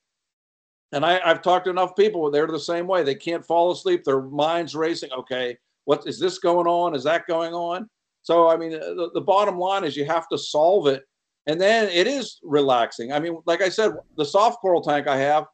And 0.93 1.05
I, 1.05 1.21
I've 1.25 1.43
talked 1.43 1.67
to 1.67 1.71
enough 1.71 1.95
people, 1.97 2.31
they're 2.31 2.47
the 2.47 2.59
same 2.59 2.87
way. 2.87 3.03
They 3.03 3.15
can't 3.15 3.45
fall 3.45 3.71
asleep. 3.73 4.05
Their 4.05 4.23
mind's 4.23 4.75
racing. 4.75 5.11
Okay, 5.13 5.57
what 5.85 6.07
is 6.07 6.19
this 6.19 6.39
going 6.39 6.67
on? 6.67 6.95
Is 6.95 7.05
that 7.05 7.27
going 7.27 7.53
on? 7.53 7.89
So, 8.23 8.49
I 8.49 8.57
mean, 8.57 8.71
the, 8.71 9.11
the 9.13 9.21
bottom 9.21 9.59
line 9.59 9.85
is 9.85 9.97
you 9.97 10.07
have 10.07 10.29
to 10.29 10.39
solve 10.39 10.87
it. 10.87 11.05
And 11.47 11.61
then 11.61 11.91
it 11.91 12.07
is 12.07 12.39
relaxing. 12.43 13.13
I 13.13 13.21
mean, 13.21 13.39
like 13.45 13.61
I 13.61 13.69
said, 13.69 13.93
the 14.17 14.25
soft 14.25 14.61
coral 14.61 14.81
tank 14.81 15.07
I 15.07 15.17
have, 15.19 15.45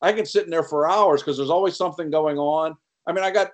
I 0.00 0.12
can 0.12 0.24
sit 0.24 0.44
in 0.44 0.50
there 0.50 0.62
for 0.62 0.88
hours 0.88 1.20
because 1.20 1.36
there's 1.36 1.50
always 1.50 1.76
something 1.76 2.10
going 2.10 2.38
on. 2.38 2.76
I 3.08 3.12
mean, 3.12 3.24
I 3.24 3.30
got 3.32 3.50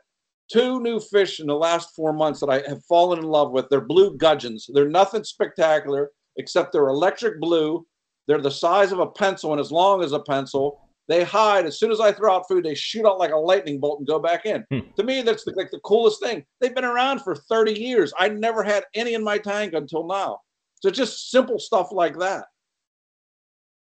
two 0.53 0.81
new 0.81 1.01
fish 1.01 1.41
in 1.41 1.47
the 1.47 1.55
last 1.55 1.95
four 1.95 2.13
months 2.13 2.41
that 2.41 2.51
I 2.51 2.63
have 2.69 2.85
fallen 2.85 3.21
in 3.21 3.25
love 3.25 3.53
with. 3.53 3.69
They're 3.71 3.81
blue 3.81 4.17
gudgeons. 4.17 4.69
They're 4.73 4.89
nothing 4.89 5.25
spectacular 5.25 6.11
except 6.39 6.73
they're 6.73 6.89
electric 6.89 7.41
blue. 7.41 7.87
They're 8.27 8.41
the 8.41 8.51
size 8.51 8.93
of 8.93 9.01
a 9.01 9.07
pencil 9.07 9.53
and 9.53 9.61
as 9.61 9.71
long 9.71 10.03
as 10.03 10.13
a 10.13 10.21
pencil. 10.21 10.81
They 11.09 11.25
hide 11.25 11.65
as 11.65 11.79
soon 11.79 11.91
as 11.91 12.01
I 12.01 12.13
throw 12.13 12.37
out 12.37 12.47
food. 12.49 12.65
They 12.65 12.75
shoot 12.75 13.07
out 13.07 13.19
like 13.19 13.33
a 13.33 13.37
lightning 13.37 13.81
bolt 13.81 13.99
and 13.99 14.07
go 14.07 14.19
back 14.19 14.45
in. 14.45 14.65
Hmm. 14.71 14.81
To 14.97 15.03
me, 15.03 15.23
that's 15.23 15.45
the, 15.45 15.53
like 15.57 15.71
the 15.71 15.81
coolest 15.81 16.23
thing. 16.23 16.45
They've 16.61 16.75
been 16.75 16.85
around 16.85 17.21
for 17.21 17.35
30 17.35 17.73
years. 17.73 18.13
I 18.19 18.29
never 18.29 18.63
had 18.63 18.85
any 18.95 19.15
in 19.15 19.25
my 19.25 19.39
tank 19.39 19.73
until 19.73 20.07
now. 20.07 20.41
So 20.81 20.91
just 20.91 21.31
simple 21.31 21.59
stuff 21.59 21.89
like 21.93 22.19
that. 22.19 22.45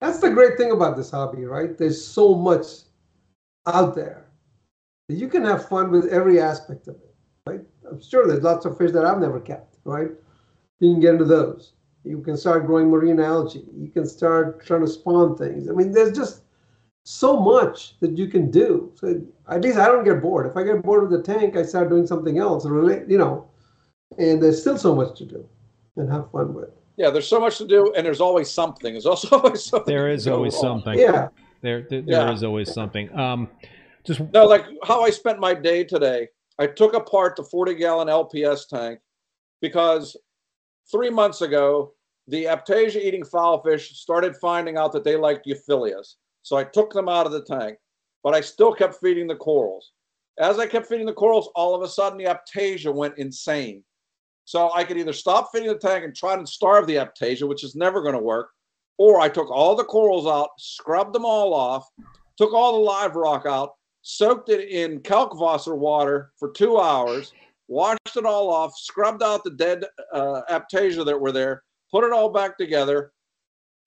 That's 0.01 0.19
the 0.19 0.29
great 0.29 0.57
thing 0.57 0.71
about 0.71 0.97
this 0.97 1.09
hobby, 1.09 1.45
right? 1.45 1.77
There's 1.77 2.05
so 2.05 2.35
much 2.35 2.65
out 3.65 3.95
there 3.95 4.27
that 5.07 5.15
you 5.15 5.27
can 5.27 5.43
have 5.45 5.69
fun 5.69 5.91
with 5.91 6.07
every 6.07 6.39
aspect 6.39 6.87
of 6.87 6.95
it, 6.95 7.15
right? 7.47 7.61
I'm 7.89 8.01
sure 8.01 8.27
there's 8.27 8.43
lots 8.43 8.65
of 8.65 8.77
fish 8.77 8.91
that 8.91 9.05
I've 9.05 9.19
never 9.19 9.39
kept, 9.39 9.77
right? 9.85 10.09
You 10.79 10.93
can 10.93 10.99
get 10.99 11.13
into 11.13 11.25
those. 11.25 11.73
You 12.05 12.21
can 12.21 12.37
start 12.37 12.67
growing 12.67 12.89
marine 12.89 13.19
algae. 13.19 13.65
You 13.75 13.89
can 13.89 14.05
start 14.07 14.65
trying 14.65 14.81
to 14.81 14.87
spawn 14.87 15.35
things. 15.35 15.69
I 15.69 15.73
mean, 15.73 15.91
there's 15.91 16.15
just 16.15 16.43
so 17.03 17.39
much 17.39 17.99
that 17.99 18.17
you 18.17 18.27
can 18.27 18.51
do. 18.51 18.91
So 18.95 19.21
at 19.49 19.61
least 19.61 19.77
I 19.79 19.87
don't 19.87 20.03
get 20.03 20.21
bored. 20.21 20.45
If 20.45 20.55
I 20.55 20.63
get 20.63 20.83
bored 20.83 21.09
with 21.09 21.11
the 21.11 21.33
tank, 21.33 21.57
I 21.57 21.63
start 21.63 21.89
doing 21.89 22.05
something 22.05 22.37
else. 22.37 22.65
Relate, 22.65 23.07
you 23.09 23.17
know. 23.17 23.47
And 24.19 24.41
there's 24.41 24.61
still 24.61 24.77
so 24.77 24.93
much 24.95 25.17
to 25.17 25.25
do 25.25 25.47
and 25.97 26.11
have 26.11 26.31
fun 26.31 26.53
with. 26.53 26.69
Yeah, 26.97 27.09
there's 27.09 27.27
so 27.27 27.39
much 27.39 27.57
to 27.57 27.67
do, 27.67 27.91
and 27.97 28.05
there's 28.05 28.21
always 28.21 28.49
something. 28.49 28.93
There's 28.93 29.05
also 29.05 29.37
always 29.39 29.63
something. 29.65 29.93
There 29.93 30.07
to 30.07 30.13
is 30.13 30.25
go 30.25 30.35
always 30.35 30.53
wrong. 30.53 30.81
something. 30.83 30.99
Yeah. 30.99 31.29
There, 31.61 31.81
there, 31.89 32.01
there 32.01 32.27
Yeah. 32.27 32.31
is 32.33 32.43
always 32.43 32.71
something. 32.71 33.13
Um, 33.17 33.49
just 34.05 34.21
No, 34.31 34.45
like 34.45 34.65
how 34.83 35.01
I 35.01 35.09
spent 35.09 35.39
my 35.39 35.53
day 35.55 35.83
today. 35.83 36.29
I 36.59 36.67
took 36.67 36.93
apart 36.93 37.35
the 37.35 37.43
40 37.43 37.73
gallon 37.75 38.07
LPS 38.07 38.67
tank 38.69 38.99
because 39.61 40.15
three 40.91 41.09
months 41.09 41.41
ago, 41.41 41.93
the 42.27 42.45
Aiptasia 42.45 43.01
eating 43.01 43.23
filefish 43.23 43.87
started 43.93 44.35
finding 44.37 44.77
out 44.77 44.91
that 44.93 45.03
they 45.03 45.15
liked 45.15 45.45
euphyllias. 45.45 46.15
So 46.41 46.57
I 46.57 46.63
took 46.63 46.93
them 46.93 47.09
out 47.09 47.25
of 47.25 47.31
the 47.31 47.43
tank, 47.43 47.77
but 48.23 48.33
I 48.33 48.41
still 48.41 48.73
kept 48.73 48.95
feeding 49.01 49.27
the 49.27 49.35
corals. 49.35 49.91
As 50.39 50.59
I 50.59 50.67
kept 50.67 50.87
feeding 50.87 51.05
the 51.05 51.13
corals, 51.13 51.49
all 51.55 51.75
of 51.75 51.81
a 51.81 51.87
sudden 51.87 52.17
the 52.17 52.25
Aiptasia 52.25 52.93
went 52.93 53.17
insane. 53.17 53.83
So 54.45 54.71
I 54.73 54.83
could 54.83 54.97
either 54.97 55.13
stop 55.13 55.49
feeding 55.51 55.69
the 55.69 55.77
tank 55.77 56.03
and 56.03 56.15
try 56.15 56.35
to 56.35 56.45
starve 56.45 56.87
the 56.87 56.95
Aiptasia, 56.95 57.47
which 57.47 57.63
is 57.63 57.75
never 57.75 58.01
going 58.01 58.15
to 58.15 58.21
work, 58.21 58.49
or 58.97 59.19
I 59.19 59.29
took 59.29 59.49
all 59.49 59.75
the 59.75 59.83
corals 59.83 60.27
out, 60.27 60.49
scrubbed 60.57 61.13
them 61.13 61.25
all 61.25 61.53
off, 61.53 61.87
took 62.37 62.53
all 62.53 62.73
the 62.73 62.79
live 62.79 63.15
rock 63.15 63.45
out, 63.45 63.71
soaked 64.01 64.49
it 64.49 64.69
in 64.69 64.99
Kalkwasser 64.99 65.75
water 65.75 66.31
for 66.37 66.51
two 66.51 66.79
hours, 66.79 67.33
washed 67.67 68.15
it 68.15 68.25
all 68.25 68.51
off, 68.51 68.73
scrubbed 68.77 69.23
out 69.23 69.43
the 69.43 69.51
dead 69.51 69.83
uh, 70.13 70.41
Aiptasia 70.49 71.05
that 71.05 71.19
were 71.19 71.31
there, 71.31 71.63
put 71.91 72.03
it 72.03 72.11
all 72.11 72.29
back 72.29 72.57
together. 72.57 73.11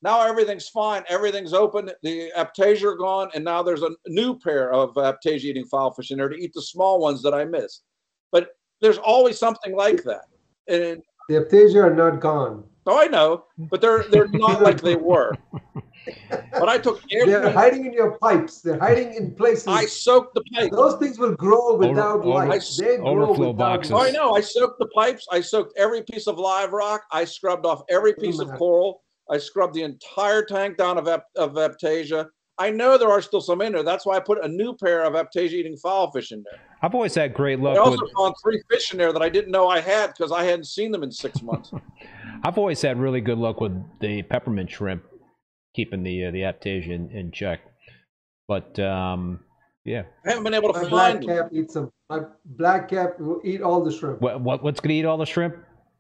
Now 0.03 0.25
everything's 0.27 0.69
fine. 0.69 1.03
Everything's 1.09 1.53
open. 1.53 1.91
The 2.03 2.31
Aiptasia 2.37 2.85
are 2.85 2.97
gone, 2.97 3.31
and 3.35 3.45
now 3.45 3.63
there's 3.63 3.83
a 3.83 3.91
new 4.07 4.39
pair 4.39 4.73
of 4.73 4.95
Aiptasia 4.95 5.45
eating 5.45 5.65
filefish 5.73 6.11
in 6.11 6.19
there 6.19 6.29
to 6.29 6.37
eat 6.37 6.53
the 6.55 6.63
small 6.63 7.01
ones 7.01 7.23
that 7.23 7.35
I 7.35 7.45
missed. 7.45 7.83
But 8.31 8.51
there's 8.81 8.99
always 8.99 9.39
something 9.39 9.75
like 9.75 10.05
that. 10.05 10.23
And 10.69 11.03
The 11.29 11.35
Aiptasia 11.37 11.83
are 11.83 11.95
not 11.95 12.21
gone. 12.21 12.63
oh, 12.87 12.99
I 13.01 13.07
know, 13.07 13.45
but 13.59 13.81
they're 13.81 14.05
they're 14.05 14.29
not 14.29 14.63
like 14.63 14.81
they 14.81 14.97
were. 14.97 15.35
But 16.31 16.69
I 16.69 16.79
took 16.79 17.03
They're 17.11 17.51
hiding 17.51 17.87
in 17.87 17.93
your 17.93 18.19
pipes. 18.19 18.61
They're 18.61 18.79
hiding 18.79 19.15
in 19.15 19.35
places. 19.35 19.67
I 19.69 19.87
soaked 19.87 20.35
the 20.35 20.43
pipes. 20.55 20.75
Those 20.75 20.97
things 20.99 21.19
will 21.19 21.35
grow 21.35 21.75
without 21.77 22.19
over- 22.21 22.29
light. 22.29 22.51
I- 22.51 22.83
They 22.85 22.97
grow 22.97 23.07
overflow 23.25 23.49
without 23.53 23.57
boxes. 23.59 23.93
Oh, 23.93 23.99
I 23.99 24.11
know. 24.11 24.35
I 24.35 24.41
soaked 24.41 24.79
the 24.79 24.89
pipes. 24.89 25.27
I 25.31 25.41
soaked 25.41 25.73
every 25.77 26.03
piece 26.03 26.27
of 26.27 26.39
live 26.39 26.73
rock. 26.73 27.03
I 27.13 27.25
scrubbed 27.25 27.67
off 27.67 27.83
every 27.91 28.15
piece 28.15 28.39
of 28.41 28.51
coral. 28.55 29.03
I 29.31 29.39
scrubbed 29.39 29.75
the 29.75 29.83
entire 29.83 30.43
tank 30.45 30.77
down 30.79 30.97
of, 30.99 31.07
ep- 31.07 31.27
of 31.37 31.53
Aiptasia. 31.55 32.27
I 32.61 32.71
know 32.71 32.99
there 32.99 33.11
are 33.11 33.23
still 33.23 33.41
some 33.41 33.61
in 33.61 33.73
there. 33.73 33.83
That's 33.85 34.05
why 34.05 34.17
I 34.17 34.21
put 34.21 34.43
a 34.45 34.49
new 34.49 34.75
pair 34.75 35.05
of 35.05 35.13
Aiptasia 35.13 35.53
eating 35.53 35.77
filefish 35.77 36.33
in 36.33 36.43
there. 36.51 36.59
I've 36.83 36.95
always 36.95 37.15
had 37.15 37.33
great 37.35 37.61
luck. 37.61 37.77
I 37.77 37.81
also 37.81 38.03
with. 38.03 38.13
found 38.17 38.35
three 38.43 38.61
fish 38.71 38.91
in 38.93 38.99
there 38.99 39.13
that 39.13 39.23
I 39.23 39.29
didn't 39.29 39.53
know 39.53 39.69
I 39.69 39.81
had 39.81 40.09
because 40.09 40.33
I 40.33 40.43
hadn't 40.45 40.65
seen 40.67 40.91
them 40.91 41.03
in 41.05 41.13
six 41.13 41.41
months. 41.43 41.71
I've 42.45 42.57
always 42.59 42.81
had 42.83 42.99
really 42.99 43.21
good 43.21 43.39
luck 43.39 43.61
with 43.61 43.81
the 44.01 44.23
peppermint 44.23 44.71
shrimp, 44.71 45.05
keeping 45.79 46.03
the 46.03 46.27
uh, 46.27 46.31
the 46.33 46.41
aiptasia 46.41 46.91
in, 46.91 47.09
in 47.13 47.31
check. 47.31 47.61
But 48.49 48.77
um, 48.81 49.39
yeah, 49.85 50.03
I 50.27 50.31
haven't 50.31 50.43
been 50.43 50.55
able 50.55 50.73
to 50.73 50.83
My 50.83 50.89
black 50.89 51.13
find 51.13 51.23
them. 51.29 51.37
cap 51.37 51.51
eats 51.53 51.75
them. 51.75 51.93
My 52.11 52.21
black 52.45 52.89
cap 52.89 53.21
will 53.21 53.41
eat 53.45 53.63
all 53.63 53.81
the 53.85 53.93
shrimp. 53.93 54.21
what, 54.21 54.41
what 54.41 54.65
what's 54.65 54.81
gonna 54.81 54.95
eat 54.95 55.05
all 55.05 55.19
the 55.19 55.27
shrimp? 55.27 55.55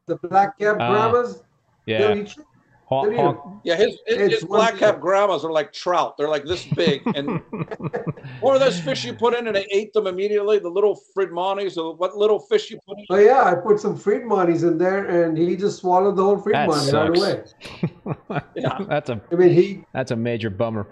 The 0.07 0.17
black 0.17 0.59
cap 0.59 0.79
grammas, 0.79 1.45
Yeah, 1.87 1.99
they'll 1.99 2.19
eat 2.19 2.31
shrimp. 2.31 2.49
Hawk, 2.89 3.11
they'll 3.11 3.17
hawk, 3.17 3.61
Yeah, 3.65 3.77
his, 3.77 3.99
his, 4.07 4.33
his 4.33 4.45
black 4.45 4.77
cap 4.77 4.99
grammas 4.99 5.45
are 5.45 5.53
like 5.53 5.75
trout. 5.75 6.17
They're 6.17 6.29
like 6.29 6.45
this 6.45 6.65
big. 6.65 7.03
And 7.15 7.29
what 8.41 8.57
are 8.57 8.59
those 8.59 8.81
fish 8.81 9.05
you 9.05 9.13
put 9.13 9.35
in 9.35 9.47
and 9.47 9.55
they 9.55 9.67
ate 9.71 9.93
them 9.93 10.07
immediately? 10.07 10.59
The 10.59 10.71
little 10.71 10.99
Fridmanis 11.15 11.77
or 11.77 11.95
what 11.97 12.17
little 12.17 12.39
fish 12.39 12.71
you 12.71 12.79
put 12.89 12.97
in? 12.97 13.05
Oh 13.11 13.19
yeah, 13.19 13.43
I 13.43 13.55
put 13.57 13.79
some 13.79 13.99
Fridmanis 13.99 14.63
in 14.63 14.79
there, 14.79 15.05
and 15.05 15.37
he 15.37 15.55
just 15.55 15.81
swallowed 15.81 16.17
the 16.17 16.23
whole 16.23 16.37
That 16.37 16.67
Fridmani 16.67 16.93
right 16.93 17.19
away. 17.19 18.41
Yeah. 18.55 18.79
that's 18.89 19.11
a 19.11 19.21
I 19.31 19.35
mean, 19.35 19.51
he, 19.51 19.85
that's 19.93 20.11
a 20.11 20.17
major 20.17 20.49
bummer. 20.49 20.87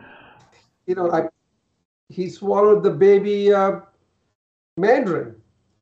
you 0.86 0.94
know, 0.94 1.11
I, 1.11 1.28
he 2.11 2.28
swallowed 2.28 2.82
the 2.82 2.90
baby 2.90 3.55
uh, 3.55 3.80
mandarin, 4.76 5.34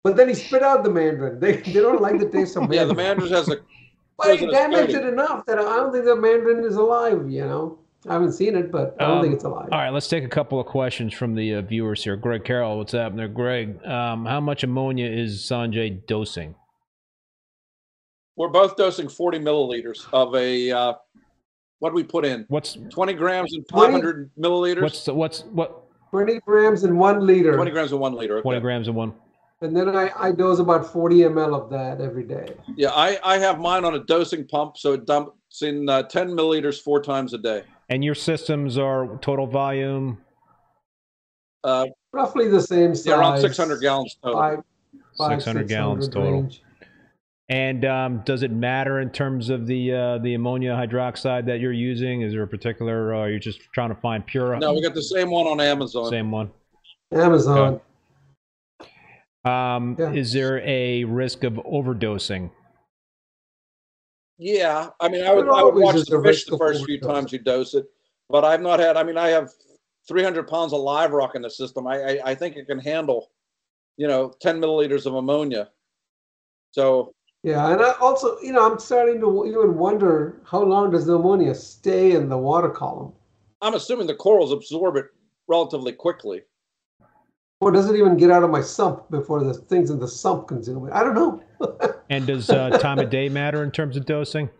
but 0.04 0.16
then 0.16 0.28
he 0.28 0.34
spit 0.34 0.62
out 0.62 0.84
the 0.84 0.90
mandarin. 0.90 1.40
They 1.40 1.56
they 1.56 1.72
don't 1.80 2.00
like 2.00 2.20
the 2.20 2.28
taste 2.28 2.56
of 2.56 2.62
mandarin. 2.62 2.80
Yeah, 2.80 2.84
the 2.86 2.94
Manders 2.94 3.30
has 3.30 3.48
a 3.48 3.56
But 4.16 4.38
he 4.38 4.46
Poisonous 4.46 4.52
damaged 4.54 4.94
it 4.94 5.04
enough 5.04 5.44
that 5.46 5.58
I 5.58 5.62
don't 5.76 5.92
think 5.92 6.04
the 6.04 6.14
mandarin 6.16 6.64
is 6.64 6.76
alive. 6.76 7.28
You 7.30 7.44
know, 7.44 7.78
I 8.08 8.12
haven't 8.12 8.32
seen 8.32 8.54
it, 8.54 8.70
but 8.70 8.96
I 9.00 9.06
don't 9.06 9.16
Um, 9.18 9.22
think 9.22 9.34
it's 9.34 9.44
alive. 9.44 9.68
All 9.72 9.78
right, 9.78 9.90
let's 9.90 10.08
take 10.08 10.24
a 10.24 10.28
couple 10.28 10.60
of 10.60 10.66
questions 10.66 11.12
from 11.12 11.34
the 11.34 11.54
uh, 11.54 11.62
viewers 11.62 12.04
here. 12.04 12.16
Greg 12.16 12.44
Carroll, 12.44 12.78
what's 12.78 12.92
happening 12.92 13.18
there? 13.18 13.28
Greg, 13.28 13.84
um, 13.84 14.24
how 14.24 14.40
much 14.40 14.62
ammonia 14.62 15.06
is 15.10 15.40
Sanjay 15.42 16.06
dosing? 16.06 16.54
We're 18.36 18.48
both 18.48 18.76
dosing 18.76 19.08
40 19.08 19.38
milliliters 19.38 20.06
of 20.12 20.34
a, 20.34 20.70
uh, 20.70 20.94
what 21.78 21.90
do 21.90 21.94
we 21.96 22.02
put 22.04 22.24
in? 22.24 22.44
What's 22.48 22.76
20 22.90 23.12
grams 23.14 23.54
and 23.54 23.66
20 23.68 23.92
500 23.92 24.30
milliliters? 24.38 24.82
what's 24.82 25.04
the, 25.04 25.14
what's 25.14 25.40
what? 25.44 25.80
Twenty 26.10 26.38
grams 26.46 26.84
in 26.84 26.96
one 26.96 27.26
liter, 27.26 27.56
20 27.56 27.70
grams 27.72 27.90
in 27.90 27.98
one 27.98 28.14
liter. 28.14 28.40
Twenty 28.40 28.60
grams 28.60 28.86
in 28.86 28.94
one. 28.94 29.14
And 29.64 29.74
then 29.74 29.96
I, 29.96 30.10
I 30.14 30.30
dose 30.30 30.58
about 30.58 30.92
forty 30.92 31.20
ml 31.20 31.58
of 31.58 31.70
that 31.70 32.00
every 32.00 32.24
day. 32.24 32.54
Yeah, 32.76 32.90
I, 32.90 33.18
I 33.24 33.38
have 33.38 33.58
mine 33.58 33.84
on 33.86 33.94
a 33.94 33.98
dosing 34.00 34.46
pump, 34.46 34.76
so 34.76 34.92
it 34.92 35.06
dumps 35.06 35.62
in 35.62 35.88
uh, 35.88 36.02
10 36.02 36.30
milliliters 36.30 36.82
four 36.82 37.00
times 37.00 37.32
a 37.32 37.38
day. 37.38 37.62
And 37.88 38.04
your 38.04 38.14
systems 38.14 38.76
are 38.76 39.16
total 39.22 39.46
volume. 39.46 40.18
Uh, 41.62 41.86
Roughly 42.12 42.48
the 42.48 42.60
same 42.60 42.94
size. 42.94 43.06
yeah, 43.06 43.18
around 43.18 43.40
600 43.40 43.80
gallons 43.80 44.16
total. 44.22 44.38
Five, 44.38 44.58
five, 45.16 45.42
600 45.42 45.68
gallons 45.68 46.08
total. 46.08 46.32
range. 46.32 46.62
And 47.48 47.84
um, 47.86 48.22
does 48.26 48.42
it 48.42 48.50
matter 48.50 49.00
in 49.00 49.10
terms 49.10 49.48
of 49.48 49.66
the 49.66 49.92
uh, 49.92 50.18
the 50.18 50.34
ammonium 50.34 50.76
hydroxide 50.78 51.46
that 51.46 51.60
you're 51.60 51.72
using? 51.72 52.22
Is 52.22 52.32
there 52.32 52.42
a 52.42 52.48
particular? 52.48 53.14
Uh, 53.14 53.26
you're 53.26 53.38
just 53.38 53.60
trying 53.72 53.90
to 53.90 54.00
find 54.00 54.26
pure. 54.26 54.56
No, 54.58 54.74
we 54.74 54.82
got 54.82 54.94
the 54.94 55.02
same 55.02 55.30
one 55.30 55.46
on 55.46 55.60
Amazon. 55.60 56.10
same 56.10 56.30
one. 56.30 56.50
Amazon. 57.12 57.80
Um, 59.44 59.96
Yeah. 59.98 60.12
Is 60.12 60.32
there 60.32 60.60
a 60.64 61.04
risk 61.04 61.44
of 61.44 61.54
overdosing? 61.54 62.50
Yeah, 64.38 64.90
I 65.00 65.08
mean, 65.08 65.24
I 65.24 65.32
would, 65.32 65.48
I 65.48 65.62
would 65.62 65.74
watch 65.74 66.06
the 66.06 66.20
fish 66.22 66.44
the 66.44 66.54
of 66.54 66.58
first 66.58 66.84
few 66.84 66.98
times 66.98 67.32
you 67.32 67.38
dose 67.38 67.74
it, 67.74 67.86
but 68.28 68.44
I've 68.44 68.62
not 68.62 68.80
had. 68.80 68.96
I 68.96 69.04
mean, 69.04 69.16
I 69.16 69.28
have 69.28 69.52
300 70.08 70.48
pounds 70.48 70.72
of 70.72 70.80
live 70.80 71.12
rock 71.12 71.34
in 71.34 71.42
the 71.42 71.50
system. 71.50 71.86
I, 71.86 72.02
I, 72.02 72.20
I 72.30 72.34
think 72.34 72.56
it 72.56 72.66
can 72.66 72.78
handle, 72.78 73.30
you 73.96 74.08
know, 74.08 74.32
10 74.40 74.60
milliliters 74.60 75.06
of 75.06 75.14
ammonia. 75.14 75.70
So 76.72 77.14
Yeah, 77.44 77.70
and 77.70 77.80
I 77.80 77.92
also, 78.00 78.38
you 78.40 78.52
know, 78.52 78.68
I'm 78.68 78.78
starting 78.80 79.20
to 79.20 79.46
even 79.46 79.76
wonder 79.76 80.40
how 80.44 80.62
long 80.62 80.90
does 80.90 81.06
the 81.06 81.14
ammonia 81.14 81.54
stay 81.54 82.12
in 82.12 82.28
the 82.28 82.38
water 82.38 82.70
column, 82.70 83.12
I'm 83.62 83.74
assuming 83.74 84.06
the 84.08 84.14
corals 84.14 84.52
absorb 84.52 84.96
it 84.96 85.06
relatively 85.46 85.92
quickly. 85.92 86.42
Or 87.64 87.72
does 87.72 87.88
it 87.88 87.96
even 87.96 88.16
get 88.16 88.30
out 88.30 88.42
of 88.42 88.50
my 88.50 88.60
sump 88.60 89.10
before 89.10 89.42
the 89.42 89.54
things 89.54 89.90
in 89.90 89.98
the 89.98 90.06
sump 90.06 90.48
consume 90.48 90.86
it? 90.86 90.92
I 90.92 91.02
don't 91.02 91.14
know. 91.14 91.42
And 92.10 92.26
does 92.26 92.50
uh, 92.50 92.70
time 92.78 92.98
of 92.98 93.08
day 93.08 93.30
matter 93.30 93.62
in 93.62 93.70
terms 93.70 93.96
of 93.96 94.04
dosing? 94.04 94.50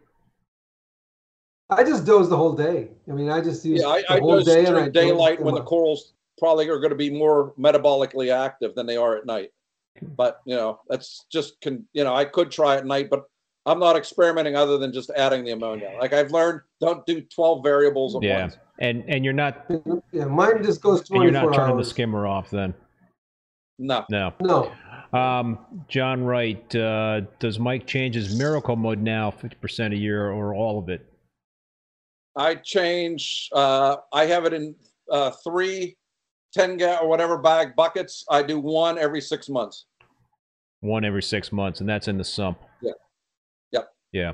I 1.69 1.85
just 1.85 2.07
dose 2.07 2.29
the 2.29 2.37
whole 2.37 2.55
day. 2.55 2.89
I 3.09 3.13
mean, 3.13 3.29
I 3.29 3.43
just 3.43 3.65
use 3.65 3.83
Yeah, 3.83 3.89
I, 3.89 4.01
the 4.01 4.15
I 4.15 4.19
whole 4.21 4.41
day 4.43 4.65
and 4.65 4.77
I 4.77 4.89
daylight 4.89 5.39
them 5.39 5.47
when 5.47 5.55
the 5.55 5.63
corals 5.63 6.15
probably 6.39 6.69
are 6.69 6.79
going 6.79 6.91
to 6.91 6.97
be 6.97 7.11
more 7.11 7.53
metabolically 7.59 8.33
active 8.33 8.75
than 8.75 8.87
they 8.87 8.97
are 8.97 9.17
at 9.17 9.27
night. 9.27 9.51
But 10.17 10.41
you 10.47 10.57
know, 10.57 10.81
that's 10.89 11.27
just 11.31 11.61
can 11.61 11.87
you 11.93 12.05
know 12.05 12.15
I 12.15 12.25
could 12.25 12.51
try 12.51 12.77
at 12.77 12.87
night, 12.87 13.11
but 13.11 13.25
I'm 13.67 13.79
not 13.79 13.97
experimenting 13.97 14.57
other 14.57 14.79
than 14.79 14.93
just 14.93 15.11
adding 15.11 15.45
the 15.45 15.53
ammonia. 15.53 15.93
Like 16.01 16.13
I've 16.13 16.31
learned, 16.31 16.61
don't 16.81 17.05
do 17.07 17.21
12 17.23 17.63
variables 17.63 18.17
at 18.17 18.23
Yeah, 18.23 18.43
once. 18.43 18.59
and 18.79 19.05
and 19.09 19.25
you're 19.25 19.33
not 19.35 19.67
Yeah, 20.13 20.27
mine 20.27 20.63
just 20.63 20.83
goes 20.83 21.03
24 21.09 21.17
and 21.17 21.23
you're 21.23 21.33
not 21.33 21.55
turning 21.55 21.77
the 21.77 21.85
skimmer 21.85 22.27
off 22.27 22.51
then. 22.51 22.75
No, 23.79 24.05
No. 24.11 24.33
No, 24.41 24.73
Um, 25.19 25.59
John 25.89 26.25
Wright, 26.25 26.75
uh, 26.75 27.23
does 27.39 27.59
Mike 27.59 27.87
change 27.87 28.15
his 28.15 28.37
Miracle 28.37 28.77
Mud 28.77 29.01
now 29.01 29.31
50% 29.31 29.93
a 29.93 29.97
year 29.97 30.31
or 30.31 30.55
all 30.55 30.79
of 30.79 30.89
it? 30.89 31.07
I 32.37 32.57
change. 32.57 33.49
Uh, 33.53 33.97
I 34.13 34.27
have 34.27 34.45
it 34.45 34.53
in 34.53 34.75
uh, 35.11 35.31
three 35.45 35.97
10 36.53 36.77
ga 36.79 36.99
or 37.01 37.09
whatever 37.09 37.39
bag 37.39 37.77
buckets. 37.77 38.25
I 38.31 38.43
do 38.43 38.59
one 38.59 38.99
every 38.99 39.21
six 39.21 39.49
months. 39.49 39.87
One 40.81 41.05
every 41.05 41.23
six 41.23 41.53
months, 41.53 41.81
and 41.81 41.89
that's 41.89 42.09
in 42.09 42.19
the 42.19 42.25
sump. 42.25 42.59
Yeah. 42.83 42.93
Yep. 43.73 43.89
Yeah. 44.13 44.33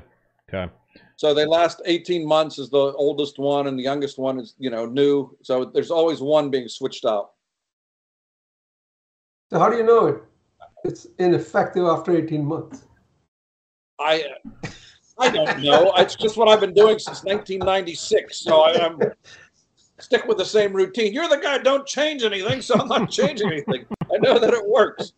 Okay. 0.49 0.71
So 1.15 1.33
they 1.33 1.45
last 1.45 1.81
18 1.85 2.27
months 2.27 2.57
is 2.59 2.69
the 2.69 2.77
oldest 2.77 3.37
one, 3.39 3.67
and 3.67 3.77
the 3.77 3.83
youngest 3.83 4.17
one 4.17 4.39
is 4.39 4.55
you 4.57 4.69
know 4.69 4.85
new. 4.85 5.35
So 5.43 5.65
there's 5.65 5.91
always 5.91 6.21
one 6.21 6.49
being 6.49 6.67
switched 6.67 7.05
out. 7.05 7.31
So 9.51 9.59
how 9.59 9.69
do 9.69 9.77
you 9.77 9.83
know 9.83 10.07
it? 10.07 10.23
It's 10.83 11.07
ineffective 11.19 11.85
after 11.85 12.15
18 12.15 12.43
months. 12.43 12.85
I 13.99 14.25
I 15.19 15.29
don't 15.29 15.61
know. 15.61 15.93
It's 15.97 16.15
just 16.15 16.37
what 16.37 16.47
I've 16.47 16.59
been 16.59 16.73
doing 16.73 16.97
since 16.97 17.23
1996. 17.23 18.39
So 18.39 18.61
I, 18.61 18.85
I'm 18.85 18.99
stick 19.99 20.25
with 20.25 20.37
the 20.37 20.45
same 20.45 20.73
routine. 20.73 21.13
You're 21.13 21.27
the 21.27 21.37
guy. 21.37 21.59
Don't 21.59 21.85
change 21.85 22.23
anything. 22.23 22.61
So 22.61 22.79
I'm 22.79 22.87
not 22.87 23.11
changing 23.11 23.51
anything. 23.51 23.85
I 24.11 24.17
know 24.17 24.39
that 24.39 24.53
it 24.53 24.67
works. 24.67 25.13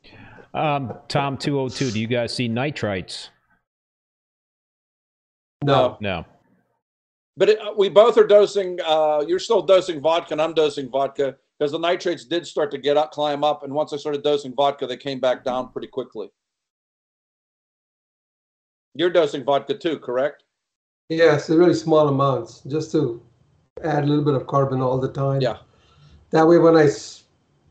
Um, 0.53 0.93
Tom 1.07 1.37
202, 1.37 1.91
do 1.91 1.99
you 1.99 2.07
guys 2.07 2.33
see 2.33 2.49
nitrites? 2.49 3.29
No, 5.63 5.97
No. 6.01 6.25
But 7.35 7.49
it, 7.49 7.59
we 7.77 7.89
both 7.89 8.17
are 8.17 8.27
dosing. 8.27 8.79
Uh, 8.85 9.23
you're 9.27 9.39
still 9.39 9.63
dosing 9.63 10.01
vodka, 10.01 10.33
and 10.33 10.41
I'm 10.41 10.53
dosing 10.53 10.87
vodka 10.89 11.35
because 11.63 11.71
the 11.71 11.79
nitrates 11.79 12.25
did 12.25 12.45
start 12.45 12.71
to 12.71 12.77
get 12.77 12.97
up, 12.97 13.11
climb 13.11 13.41
up, 13.41 13.63
and 13.63 13.73
once 13.73 13.93
I 13.93 13.97
started 13.97 14.21
dosing 14.21 14.53
vodka, 14.53 14.85
they 14.85 14.97
came 14.97 15.21
back 15.21 15.45
down 15.45 15.71
pretty 15.71 15.87
quickly. 15.87 16.29
You're 18.95 19.09
dosing 19.09 19.45
vodka 19.45 19.77
too, 19.77 19.97
correct? 19.97 20.43
yes, 21.07 21.47
they're 21.47 21.57
really 21.57 21.73
small 21.73 22.09
amounts, 22.09 22.63
just 22.67 22.91
to 22.91 23.21
add 23.81 24.03
a 24.03 24.07
little 24.07 24.25
bit 24.25 24.33
of 24.33 24.45
carbon 24.45 24.81
all 24.81 24.99
the 24.99 25.07
time. 25.13 25.39
Yeah. 25.39 25.59
That 26.31 26.45
way, 26.45 26.57
when 26.57 26.75
I 26.75 26.89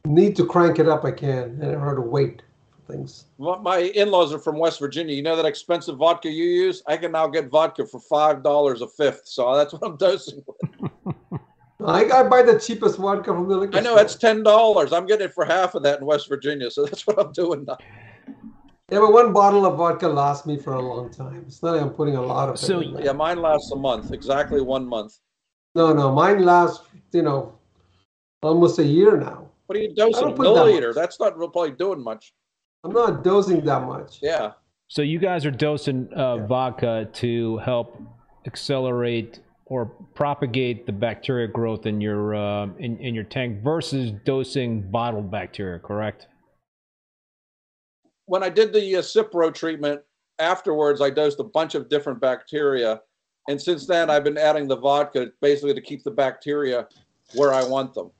need 0.07 0.37
to 0.37 0.47
crank 0.47 0.79
it 0.79 0.89
up, 0.89 1.05
I 1.05 1.11
can. 1.11 1.61
I 1.61 1.67
don't 1.67 1.81
have 1.83 1.97
to 1.97 2.01
wait 2.01 2.41
for 2.71 2.95
things. 2.95 3.27
Well, 3.37 3.61
My 3.61 3.81
in-laws 3.81 4.33
are 4.33 4.39
from 4.39 4.57
West 4.57 4.81
Virginia. 4.81 5.15
You 5.15 5.23
know 5.23 5.37
that 5.37 5.45
expensive 5.45 5.99
vodka 5.99 6.31
you 6.31 6.45
use? 6.45 6.83
I 6.87 6.97
can 6.97 7.13
now 7.13 7.27
get 7.27 7.51
vodka 7.51 7.85
for 7.87 8.01
five 8.01 8.43
dollars 8.43 8.81
a 8.81 8.89
fifth. 8.89 9.23
So 9.27 9.55
that's 9.55 9.75
what 9.75 9.83
I'm 9.85 9.97
dosing 9.99 10.43
with. 10.47 11.15
I, 11.87 12.09
I 12.11 12.23
buy 12.29 12.43
the 12.43 12.59
cheapest 12.59 12.99
vodka 12.99 13.33
from 13.33 13.49
the 13.49 13.57
liquor 13.57 13.77
I 13.79 13.81
know 13.81 13.91
store. 13.91 13.97
that's 13.97 14.15
ten 14.17 14.43
dollars. 14.43 14.93
I'm 14.93 15.07
getting 15.07 15.27
it 15.27 15.35
for 15.35 15.45
half 15.45 15.75
of 15.75 15.83
that 15.85 16.01
in 16.01 16.07
West 16.07 16.29
Virginia. 16.29 16.71
So 16.71 16.85
that's 16.87 17.07
what 17.07 17.19
I'm 17.19 17.33
doing 17.33 17.65
now. 17.67 17.79
Yeah, 18.91 18.99
but 19.01 19.13
one 19.13 19.33
bottle 19.33 19.65
of 19.65 19.79
vodka 19.79 20.07
lasts 20.09 20.47
me 20.47 20.59
for 20.59 20.75
a 20.75 20.81
long 20.83 21.11
time. 21.11 21.45
It's 21.47 21.63
not 21.63 21.73
like 21.75 21.83
I'm 21.83 21.91
putting 21.91 22.17
a 22.17 22.23
lot 22.23 22.49
of 22.49 22.57
it. 22.57 22.59
So- 22.59 22.81
in 22.81 22.95
there. 22.95 23.05
Yeah, 23.07 23.13
mine 23.13 23.41
lasts 23.41 23.71
a 23.73 23.77
month, 23.77 24.13
exactly 24.13 24.61
one 24.61 24.87
month. 24.87 25.15
No, 25.75 25.93
no, 25.95 26.13
mine 26.13 26.45
lasts, 26.45 26.85
you 27.13 27.23
know, 27.23 27.55
almost 28.43 28.79
a 28.79 28.85
year 28.85 29.17
now. 29.17 29.49
What 29.67 29.79
are 29.79 29.81
you 29.81 29.95
dosing? 29.95 30.21
don't 30.21 30.33
A 30.35 30.37
that 30.37 30.43
milliliter. 30.43 30.95
That's 30.95 31.19
not 31.19 31.37
probably 31.37 31.71
doing 31.71 32.03
much. 32.05 32.35
I'm 32.85 32.93
not 32.93 33.25
dosing 33.25 33.65
that 33.65 33.87
much. 33.87 34.19
Yeah. 34.21 34.53
So 34.89 35.01
you 35.01 35.19
guys 35.19 35.47
are 35.47 35.51
dosing 35.51 36.09
uh, 36.15 36.35
Yeah. 36.35 36.47
vodka 36.47 37.09
to 37.15 37.57
help 37.59 37.99
accelerate 38.47 39.41
or 39.73 39.87
propagate 39.87 40.85
the 40.85 40.93
bacteria 40.93 41.49
growth 41.49 41.87
in 41.87 41.99
your 41.99 42.35
uh, 42.35 42.67
in 42.79 42.99
in 42.99 43.15
your 43.15 43.25
tank 43.25 43.63
versus 43.63 44.13
dosing 44.27 44.83
bottled 44.91 45.31
bacteria. 45.31 45.79
Correct. 45.79 46.27
When 48.27 48.43
I 48.43 48.51
did 48.51 48.75
the 48.75 48.97
uh, 48.97 49.01
Cipro 49.01 49.53
treatment 49.53 50.03
afterwards, 50.39 51.01
I 51.01 51.09
dosed 51.09 51.41
a 51.41 51.45
bunch 51.45 51.75
of 51.75 51.89
different 51.89 52.21
bacteria, 52.21 53.01
and 53.49 53.61
since 53.61 53.87
then 53.87 54.11
I've 54.11 54.25
been 54.25 54.37
adding 54.37 54.69
the 54.69 54.77
vodka 54.77 55.29
basically 55.41 55.73
to 55.73 55.81
keep 55.81 56.05
the 56.05 56.11
bacteria 56.11 56.87
where 57.35 57.55
I 57.55 57.65
want 57.65 57.95
them. 57.95 58.11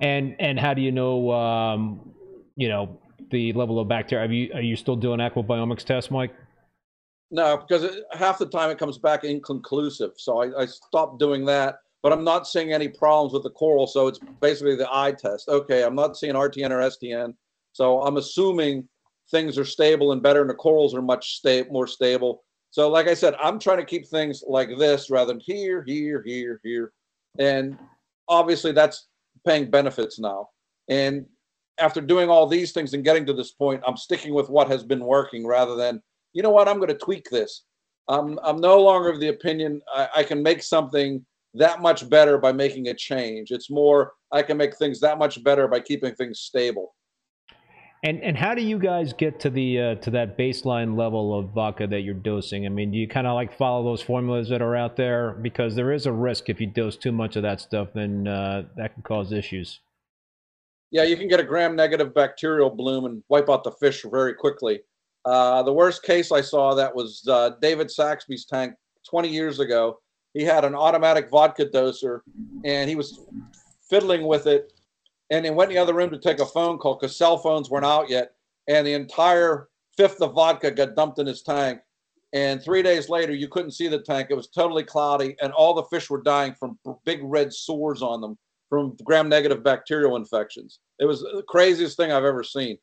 And 0.00 0.36
and 0.38 0.58
how 0.58 0.72
do 0.72 0.80
you 0.80 0.90
know 0.90 1.32
um, 1.32 2.14
you 2.56 2.70
know 2.70 2.98
the 3.30 3.52
level 3.52 3.78
of 3.78 3.88
bacteria? 3.88 4.24
Are 4.24 4.32
you 4.32 4.50
are 4.54 4.62
you 4.62 4.76
still 4.76 4.96
doing 4.96 5.20
aquabiomics 5.20 5.84
tests, 5.84 6.10
Mike? 6.10 6.34
No, 7.30 7.56
because 7.56 7.84
it, 7.84 8.04
half 8.12 8.38
the 8.38 8.46
time 8.46 8.70
it 8.70 8.78
comes 8.78 8.98
back 8.98 9.24
inconclusive. 9.24 10.12
So 10.16 10.42
I, 10.42 10.62
I 10.62 10.66
stopped 10.66 11.18
doing 11.18 11.44
that. 11.46 11.76
But 12.02 12.12
I'm 12.12 12.22
not 12.22 12.46
seeing 12.46 12.74
any 12.74 12.88
problems 12.88 13.32
with 13.32 13.44
the 13.44 13.50
coral. 13.50 13.86
So 13.86 14.08
it's 14.08 14.18
basically 14.42 14.76
the 14.76 14.88
eye 14.94 15.12
test. 15.12 15.48
Okay, 15.48 15.82
I'm 15.82 15.94
not 15.94 16.18
seeing 16.18 16.34
RTN 16.34 16.70
or 16.70 16.80
STN. 16.80 17.34
So 17.72 18.02
I'm 18.02 18.18
assuming 18.18 18.86
things 19.30 19.56
are 19.56 19.64
stable 19.64 20.12
and 20.12 20.22
better, 20.22 20.42
and 20.42 20.50
the 20.50 20.54
corals 20.54 20.94
are 20.94 21.00
much 21.00 21.38
sta- 21.38 21.64
more 21.70 21.86
stable. 21.86 22.44
So, 22.70 22.90
like 22.90 23.08
I 23.08 23.14
said, 23.14 23.34
I'm 23.40 23.58
trying 23.58 23.78
to 23.78 23.84
keep 23.84 24.06
things 24.06 24.42
like 24.46 24.68
this 24.78 25.08
rather 25.08 25.32
than 25.32 25.40
here, 25.40 25.82
here, 25.86 26.22
here, 26.26 26.60
here. 26.62 26.92
And 27.38 27.78
obviously, 28.28 28.72
that's 28.72 29.06
paying 29.46 29.70
benefits 29.70 30.18
now. 30.18 30.48
And 30.88 31.24
after 31.78 32.00
doing 32.00 32.28
all 32.28 32.46
these 32.46 32.72
things 32.72 32.92
and 32.92 33.04
getting 33.04 33.26
to 33.26 33.32
this 33.32 33.52
point, 33.52 33.82
I'm 33.86 33.96
sticking 33.96 34.34
with 34.34 34.50
what 34.50 34.68
has 34.68 34.84
been 34.84 35.04
working 35.04 35.46
rather 35.46 35.74
than 35.74 36.02
you 36.34 36.42
know 36.42 36.50
what, 36.50 36.68
I'm 36.68 36.76
going 36.76 36.88
to 36.88 36.98
tweak 36.98 37.30
this. 37.30 37.64
I'm, 38.08 38.38
I'm 38.42 38.60
no 38.60 38.82
longer 38.82 39.08
of 39.08 39.20
the 39.20 39.28
opinion 39.28 39.80
I, 39.94 40.08
I 40.16 40.22
can 40.22 40.42
make 40.42 40.62
something 40.62 41.24
that 41.54 41.80
much 41.80 42.08
better 42.10 42.36
by 42.36 42.52
making 42.52 42.88
a 42.88 42.94
change. 42.94 43.50
It's 43.50 43.70
more, 43.70 44.12
I 44.32 44.42
can 44.42 44.56
make 44.58 44.76
things 44.76 45.00
that 45.00 45.18
much 45.18 45.42
better 45.42 45.68
by 45.68 45.80
keeping 45.80 46.14
things 46.14 46.40
stable. 46.40 46.94
And 48.02 48.22
and 48.22 48.36
how 48.36 48.54
do 48.54 48.60
you 48.60 48.78
guys 48.78 49.14
get 49.14 49.40
to 49.40 49.50
the 49.50 49.80
uh, 49.80 49.94
to 49.96 50.10
that 50.10 50.36
baseline 50.36 50.94
level 50.94 51.38
of 51.38 51.54
vodka 51.54 51.86
that 51.86 52.00
you're 52.00 52.12
dosing? 52.12 52.66
I 52.66 52.68
mean, 52.68 52.90
do 52.90 52.98
you 52.98 53.08
kind 53.08 53.26
of 53.26 53.32
like 53.32 53.56
follow 53.56 53.82
those 53.82 54.02
formulas 54.02 54.50
that 54.50 54.60
are 54.60 54.76
out 54.76 54.96
there 54.96 55.38
because 55.40 55.74
there 55.74 55.90
is 55.90 56.04
a 56.04 56.12
risk 56.12 56.50
if 56.50 56.60
you 56.60 56.66
dose 56.66 56.98
too 56.98 57.12
much 57.12 57.36
of 57.36 57.42
that 57.44 57.62
stuff, 57.62 57.88
then 57.94 58.28
uh, 58.28 58.64
that 58.76 58.92
can 58.92 59.02
cause 59.04 59.32
issues. 59.32 59.80
Yeah, 60.90 61.04
you 61.04 61.16
can 61.16 61.28
get 61.28 61.40
a 61.40 61.44
gram-negative 61.44 62.14
bacterial 62.14 62.68
bloom 62.68 63.06
and 63.06 63.22
wipe 63.30 63.48
out 63.48 63.64
the 63.64 63.72
fish 63.72 64.04
very 64.04 64.34
quickly. 64.34 64.80
Uh, 65.24 65.62
the 65.62 65.72
worst 65.72 66.02
case 66.02 66.30
I 66.32 66.40
saw 66.40 66.74
that 66.74 66.94
was 66.94 67.26
uh, 67.28 67.50
David 67.60 67.90
Saxby's 67.90 68.44
tank 68.44 68.74
20 69.08 69.28
years 69.28 69.60
ago. 69.60 70.00
He 70.34 70.42
had 70.42 70.64
an 70.64 70.74
automatic 70.74 71.30
vodka 71.30 71.66
doser, 71.66 72.20
and 72.64 72.90
he 72.90 72.96
was 72.96 73.20
fiddling 73.88 74.26
with 74.26 74.46
it, 74.46 74.72
and 75.30 75.44
he 75.44 75.50
went 75.50 75.70
in 75.70 75.76
the 75.76 75.82
other 75.82 75.94
room 75.94 76.10
to 76.10 76.18
take 76.18 76.40
a 76.40 76.46
phone 76.46 76.78
call 76.78 76.94
because 76.94 77.16
cell 77.16 77.38
phones 77.38 77.70
weren't 77.70 77.86
out 77.86 78.10
yet, 78.10 78.32
and 78.68 78.86
the 78.86 78.92
entire 78.92 79.68
fifth 79.96 80.20
of 80.20 80.34
vodka 80.34 80.70
got 80.70 80.96
dumped 80.96 81.18
in 81.18 81.26
his 81.26 81.42
tank. 81.42 81.80
And 82.32 82.60
three 82.60 82.82
days 82.82 83.08
later, 83.08 83.32
you 83.32 83.46
couldn't 83.46 83.70
see 83.70 83.86
the 83.86 84.00
tank. 84.00 84.26
It 84.28 84.34
was 84.34 84.48
totally 84.48 84.82
cloudy, 84.82 85.36
and 85.40 85.52
all 85.52 85.72
the 85.72 85.84
fish 85.84 86.10
were 86.10 86.20
dying 86.20 86.54
from 86.54 86.78
big 87.04 87.20
red 87.22 87.52
sores 87.52 88.02
on 88.02 88.20
them 88.20 88.36
from 88.68 88.96
gram-negative 89.04 89.62
bacterial 89.62 90.16
infections. 90.16 90.80
It 90.98 91.04
was 91.04 91.20
the 91.20 91.44
craziest 91.46 91.96
thing 91.96 92.10
I've 92.10 92.24
ever 92.24 92.42
seen. 92.42 92.76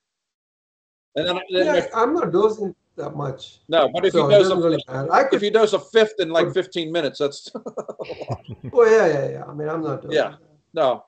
And 1.15 1.27
then, 1.27 1.39
then 1.51 1.65
yeah, 1.65 1.75
if, 1.75 1.95
I'm 1.95 2.13
not 2.13 2.31
dosing 2.31 2.73
that 2.95 3.15
much. 3.15 3.59
No, 3.67 3.89
but 3.89 4.05
if 4.05 4.13
so 4.13 4.29
you 4.29 4.37
dose 4.37 4.49
a, 4.49 4.55
really 4.55 4.83
could, 4.87 5.33
if 5.33 5.41
you 5.41 5.51
dose 5.51 5.73
a 5.73 5.79
fifth 5.79 6.13
in 6.19 6.29
like 6.29 6.53
15 6.53 6.91
minutes, 6.91 7.19
that's. 7.19 7.49
oh 7.55 8.85
yeah, 8.85 9.07
yeah, 9.07 9.29
yeah. 9.29 9.43
I 9.45 9.53
mean, 9.53 9.67
I'm 9.67 9.83
not 9.83 10.01
doing. 10.01 10.13
Yeah, 10.13 10.31
that. 10.31 10.39
no. 10.73 11.05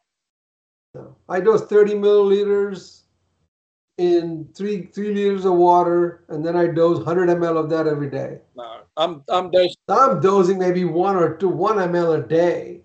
No, 0.93 1.15
I 1.27 1.39
dose 1.39 1.63
30 1.65 1.93
milliliters 1.93 3.01
in 3.97 4.47
three 4.55 4.87
three 4.93 5.13
liters 5.13 5.45
of 5.45 5.53
water, 5.53 6.25
and 6.29 6.45
then 6.45 6.55
I 6.55 6.67
dose 6.67 6.97
100 6.97 7.29
ml 7.29 7.57
of 7.57 7.69
that 7.71 7.87
every 7.87 8.09
day. 8.09 8.39
No, 8.55 8.81
I'm 8.97 9.23
I'm 9.29 9.49
dosing. 9.49 9.75
I'm 9.89 10.19
dosing 10.19 10.59
maybe 10.59 10.85
one 10.85 11.15
or 11.15 11.35
two 11.35 11.49
one 11.49 11.77
ml 11.77 12.23
a 12.23 12.27
day. 12.27 12.81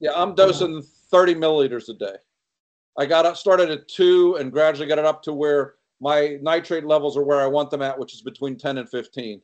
Yeah, 0.00 0.12
I'm 0.14 0.34
dosing 0.34 0.82
30 1.10 1.34
milliliters 1.34 1.90
a 1.90 1.94
day. 1.94 2.16
I 2.98 3.04
got 3.04 3.26
up, 3.26 3.36
started 3.36 3.70
at 3.70 3.88
two, 3.88 4.36
and 4.36 4.50
gradually 4.50 4.88
got 4.88 4.98
it 4.98 5.04
up 5.04 5.22
to 5.24 5.34
where 5.34 5.74
my 6.00 6.38
nitrate 6.40 6.84
levels 6.84 7.16
are 7.16 7.22
where 7.22 7.40
I 7.40 7.46
want 7.46 7.70
them 7.70 7.82
at, 7.82 7.98
which 7.98 8.14
is 8.14 8.22
between 8.22 8.56
10 8.56 8.78
and 8.78 8.88
15. 8.88 9.40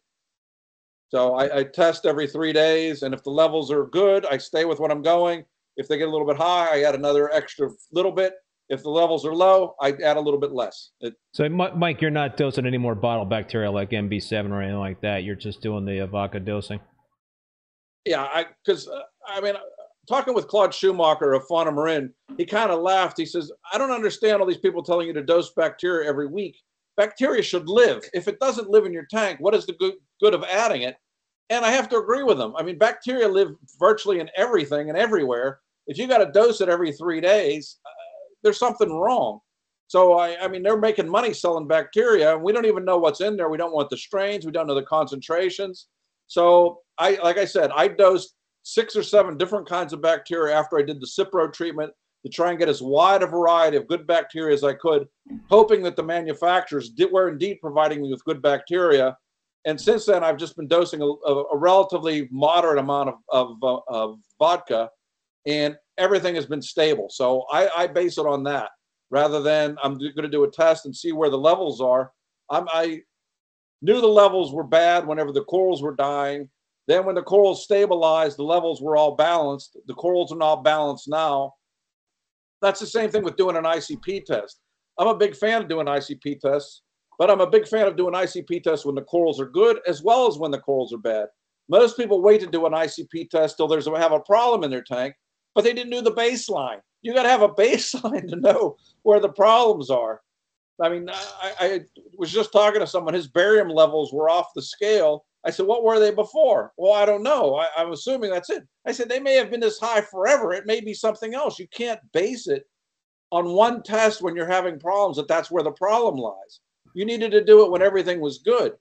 So 1.09 1.35
I, 1.35 1.59
I, 1.59 1.63
test 1.63 2.05
every 2.05 2.27
three 2.27 2.53
days, 2.53 3.03
and 3.03 3.15
if 3.15 3.23
the 3.23 3.31
levels 3.31 3.71
are 3.71 3.85
good, 3.87 4.27
I 4.27 4.39
stay 4.39 4.65
with 4.65 4.81
what 4.81 4.91
I'm 4.91 5.03
going. 5.03 5.45
If 5.77 5.87
they 5.87 5.99
get 5.99 6.09
a 6.09 6.11
little 6.11 6.27
bit 6.27 6.37
high, 6.37 6.69
I 6.73 6.83
add 6.83 6.97
another 6.97 7.33
extra 7.33 7.71
little 7.93 8.11
bit. 8.11 8.35
If 8.69 8.83
the 8.83 8.91
levels 8.91 9.25
are 9.25 9.35
low, 9.35 9.77
I 9.81 9.93
add 10.03 10.17
a 10.17 10.21
little 10.21 10.41
bit 10.41 10.51
less. 10.51 10.91
It, 11.01 11.15
so, 11.33 11.49
Mike, 11.49 12.03
you're 12.03 12.11
not 12.11 12.37
dosing 12.37 12.67
any 12.67 12.79
more 12.79 12.97
bottle 12.97 13.25
bacteria 13.25 13.71
like 13.71 13.91
MB7 13.91 14.51
or 14.51 14.63
anything 14.63 14.81
like 14.81 15.01
that. 15.03 15.23
You're 15.23 15.37
just 15.37 15.61
doing 15.61 15.85
the 15.85 16.05
vodka 16.07 16.41
dosing. 16.41 16.81
Yeah, 18.05 18.23
I 18.23 18.47
because 18.65 18.89
uh, 18.89 19.03
I 19.29 19.41
mean 19.41 19.55
talking 20.07 20.35
with 20.35 20.49
Claude 20.49 20.71
Schuhmacher 20.71 21.37
of 21.37 21.47
Fauna 21.47 21.73
Marin, 21.73 22.13
he 22.37 22.45
kind 22.45 22.71
of 22.71 22.81
laughed. 22.81 23.19
He 23.19 23.27
says, 23.27 23.53
I 23.73 23.79
don't 23.79 23.91
understand 23.91 24.41
all 24.41 24.47
these 24.47 24.57
people 24.59 24.83
telling 24.83 25.07
you 25.07 25.13
to 25.13 25.23
dose 25.23 25.53
bacteria 25.53 26.09
every 26.09 26.27
week. 26.27 26.57
Bacteria 26.97 27.43
should 27.43 27.69
live. 27.69 28.03
If 28.15 28.29
it 28.29 28.41
doesn't 28.41 28.71
live 28.71 28.87
in 28.87 28.93
your 28.93 29.07
tank, 29.11 29.41
what 29.41 29.55
is 29.55 29.67
the 29.67 29.75
good, 29.75 29.95
good 30.21 30.35
of 30.35 30.45
adding 30.45 30.83
it? 30.83 30.97
And 31.51 31.65
I 31.65 31.71
have 31.71 31.89
to 31.91 31.99
agree 31.99 32.23
with 32.23 32.41
him. 32.41 32.55
I 32.57 32.63
mean, 32.63 32.79
bacteria 32.79 33.29
live 33.29 33.51
virtually 33.79 34.21
in 34.21 34.31
everything 34.37 34.89
and 34.89 34.99
everywhere. 34.99 35.61
If 35.87 35.99
you 35.99 36.09
got 36.09 36.19
to 36.19 36.33
dose 36.33 36.61
it 36.61 36.69
every 36.69 36.93
three 36.93 37.21
days, 37.21 37.79
uh, 37.85 37.91
there's 38.43 38.59
something 38.59 38.91
wrong. 38.91 39.41
So 39.89 40.15
I, 40.15 40.43
I 40.43 40.49
mean, 40.49 40.63
they're 40.63 40.77
making 40.77 41.09
money 41.09 41.33
selling 41.33 41.69
bacteria, 41.69 42.35
and 42.35 42.43
we 42.43 42.53
don't 42.53 42.67
even 42.67 42.85
know 42.85 42.99
what's 42.99 43.21
in 43.21 43.37
there. 43.37 43.49
We 43.49 43.59
don't 43.59 43.73
want 43.73 43.91
the 43.91 43.97
strains. 43.97 44.45
We 44.45 44.51
don't 44.51 44.67
know 44.67 44.75
the 44.75 44.83
concentrations. 44.83 45.87
So 46.27 46.81
I, 46.99 47.19
like 47.23 47.39
I 47.39 47.45
said, 47.45 47.71
I 47.75 47.87
dosed 47.89 48.35
six 48.67 48.97
or 48.97 49.03
seven 49.05 49.39
different 49.39 49.64
kinds 49.64 49.93
of 49.93 50.03
bacteria 50.03 50.53
after 50.53 50.77
I 50.77 50.83
did 50.83 51.01
the 51.01 51.07
Cipro 51.07 51.53
treatment 51.53 51.93
to 52.25 52.29
try 52.29 52.51
and 52.51 52.59
get 52.59 52.69
as 52.69 52.83
wide 52.83 53.23
a 53.23 53.27
variety 53.27 53.77
of 53.77 53.87
good 53.87 54.09
bacteria 54.09 54.53
as 54.53 54.64
I 54.64 54.75
could, 54.75 55.07
hoping 55.49 55.85
that 55.85 55.95
the 55.95 56.03
manufacturers 56.03 56.91
did, 56.91 57.12
were 57.12 57.29
indeed 57.29 57.59
providing 57.61 58.03
me 58.03 58.11
with 58.11 58.25
good 58.25 58.43
bacteria. 58.43 59.17
And 59.67 59.81
since 59.81 60.05
then, 60.05 60.25
I've 60.25 60.37
just 60.37 60.57
been 60.57 60.67
dosing 60.67 61.01
a, 61.01 61.07
a, 61.07 61.57
relatively 61.57 62.29
moderate 62.33 62.79
amount 62.79 63.11
of, 63.11 63.14
of, 63.31 63.57
uh, 63.62 63.79
of, 63.87 64.19
vodka, 64.37 64.91
and 65.47 65.77
everything 65.97 66.35
has 66.35 66.47
been 66.47 66.62
stable. 66.62 67.07
So 67.09 67.45
I, 67.53 67.69
I 67.77 67.87
base 67.87 68.19
it 68.19 68.27
on 68.27 68.43
that 68.45 68.71
rather 69.11 69.41
than 69.41 69.77
I'm 69.81 69.97
going 69.97 70.23
to 70.23 70.29
do 70.29 70.43
a 70.43 70.51
test 70.51 70.87
and 70.87 70.97
see 70.97 71.12
where 71.12 71.31
the 71.31 71.39
levels 71.39 71.81
are. 71.81 72.11
I'm, 72.51 72.67
I 72.73 73.03
knew 73.81 74.01
the 74.01 74.09
levels 74.09 74.53
were 74.53 74.64
bad 74.64 75.07
whenever 75.07 75.31
the 75.31 75.45
corals 75.45 75.83
were 75.83 75.95
dying. 75.95 76.49
Then 76.87 77.05
when 77.05 77.14
the 77.14 77.22
corals 77.22 77.64
stabilized, 77.64 78.39
the 78.39 78.45
levels 78.45 78.80
were 78.80 78.97
all 78.97 79.16
balanced. 79.16 79.76
The 79.87 79.95
corals 79.95 80.32
are 80.32 80.39
not 80.39 80.62
balanced 80.62 81.09
now. 81.09 81.55
That's 82.62 82.80
the 82.80 82.87
same 82.87 83.11
thing 83.11 83.24
with 83.24 83.37
doing 83.37 83.57
an 83.57 83.64
ICP 83.64 84.24
test. 84.24 84.61
I'm 84.99 85.09
a 85.09 85.16
big 85.16 85.37
fan 85.37 85.62
of 85.62 85.68
doing 85.68 85.87
ICP 85.87 86.41
tests, 86.41 86.82
but 87.18 87.30
I'm 87.30 87.41
a 87.41 87.51
big 87.51 87.66
fan 87.68 87.87
of 87.87 87.97
doing 87.97 88.14
ICP 88.14 88.62
tests 88.62 88.87
when 88.87 88.95
the 88.95 89.03
corals 89.03 89.41
are 89.41 89.51
good 89.51 89.80
as 89.87 90.03
well 90.03 90.26
as 90.26 90.39
when 90.39 90.51
the 90.51 90.61
corals 90.61 90.93
are 90.93 90.99
bad. 90.99 91.26
Most 91.68 91.97
people 91.97 92.22
wait 92.22 92.41
to 92.41 92.47
do 92.47 92.66
an 92.66 92.72
ICP 92.72 93.28
test 93.30 93.57
till 93.57 93.68
there's 93.68 93.87
have 93.87 94.12
a 94.12 94.20
problem 94.20 94.62
in 94.64 94.70
their 94.70 94.84
tank, 94.84 95.14
but 95.55 95.64
they 95.64 95.72
didn't 95.72 95.93
do 95.93 96.01
the 96.01 96.12
baseline. 96.12 96.78
You 97.03 97.12
got 97.12 97.24
to 97.24 97.28
have 97.28 97.43
a 97.43 97.49
baseline 97.55 98.28
to 98.28 98.37
know 98.37 98.76
where 99.03 99.20
the 99.20 99.28
problems 99.28 99.91
are. 99.91 100.20
I 100.81 100.89
mean, 100.89 101.09
I, 101.11 101.53
I 101.59 101.81
was 102.18 102.31
just 102.31 102.53
talking 102.53 102.81
to 102.81 102.87
someone, 102.87 103.14
his 103.14 103.29
barium 103.29 103.68
levels 103.68 104.12
were 104.12 104.29
off 104.29 104.49
the 104.55 104.62
scale 104.62 105.24
I 105.47 105.51
said, 105.51 105.66
what 105.66 105.85
were 105.85 106.01
they 106.01 106.11
before? 106.11 106.72
Well, 106.77 106.93
I 106.93 107.07
don't 107.07 107.22
know. 107.22 107.55
I, 107.55 107.68
I'm 107.77 107.93
assuming 107.93 108.31
that's 108.31 108.51
it. 108.51 108.66
I 108.85 108.91
said, 108.91 109.09
they 109.09 109.20
may 109.20 109.35
have 109.35 109.49
been 109.49 109.61
this 109.61 109.79
high 109.79 110.01
forever. 110.01 110.53
It 110.53 110.66
may 110.66 110.81
be 110.81 110.93
something 110.93 111.35
else. 111.35 111.61
You 111.61 111.68
can't 111.68 112.01
base 112.12 112.49
it 112.49 112.64
on 113.31 113.53
one 113.53 113.85
test 113.85 114.22
when 114.22 114.35
you're 114.35 114.45
having 114.45 114.81
problems 114.81 115.16
that 115.16 115.29
that's 115.29 115.49
where 115.49 115.62
the 115.62 115.70
problem 115.70 116.16
lies. 116.16 116.61
You 116.95 117.05
needed 117.05 117.31
to 117.31 117.45
do 117.45 117.64
it 117.64 117.70
when 117.70 117.81
everything 117.81 118.20
was 118.20 118.39
good. 118.39 118.72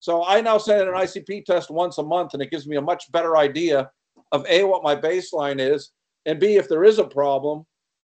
So 0.00 0.24
I 0.24 0.40
now 0.40 0.58
send 0.58 0.88
an 0.88 0.94
ICP 0.94 1.44
test 1.44 1.70
once 1.70 1.98
a 1.98 2.02
month, 2.02 2.34
and 2.34 2.42
it 2.42 2.50
gives 2.50 2.66
me 2.66 2.74
a 2.74 2.82
much 2.82 3.12
better 3.12 3.36
idea 3.36 3.88
of 4.32 4.44
A, 4.48 4.64
what 4.64 4.82
my 4.82 4.96
baseline 4.96 5.60
is, 5.60 5.92
and 6.26 6.40
B, 6.40 6.56
if 6.56 6.68
there 6.68 6.82
is 6.82 6.98
a 6.98 7.04
problem, 7.04 7.64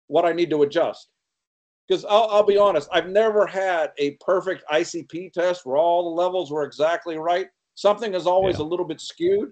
what 0.08 0.24
I 0.24 0.32
need 0.32 0.50
to 0.52 0.64
adjust. 0.64 1.10
Because 1.88 2.06
I'll, 2.06 2.28
I'll 2.30 2.46
be 2.46 2.58
honest, 2.58 2.90
I've 2.92 3.10
never 3.10 3.46
had 3.46 3.92
a 3.98 4.12
perfect 4.26 4.64
ICP 4.72 5.34
test 5.34 5.66
where 5.66 5.78
all 5.78 6.04
the 6.04 6.22
levels 6.22 6.52
were 6.52 6.64
exactly 6.64 7.18
right. 7.18 7.48
Something 7.76 8.14
is 8.14 8.28
always 8.28 8.60
yeah. 8.60 8.66
a 8.66 8.68
little 8.68 8.86
bit 8.86 9.02
skewed. 9.02 9.52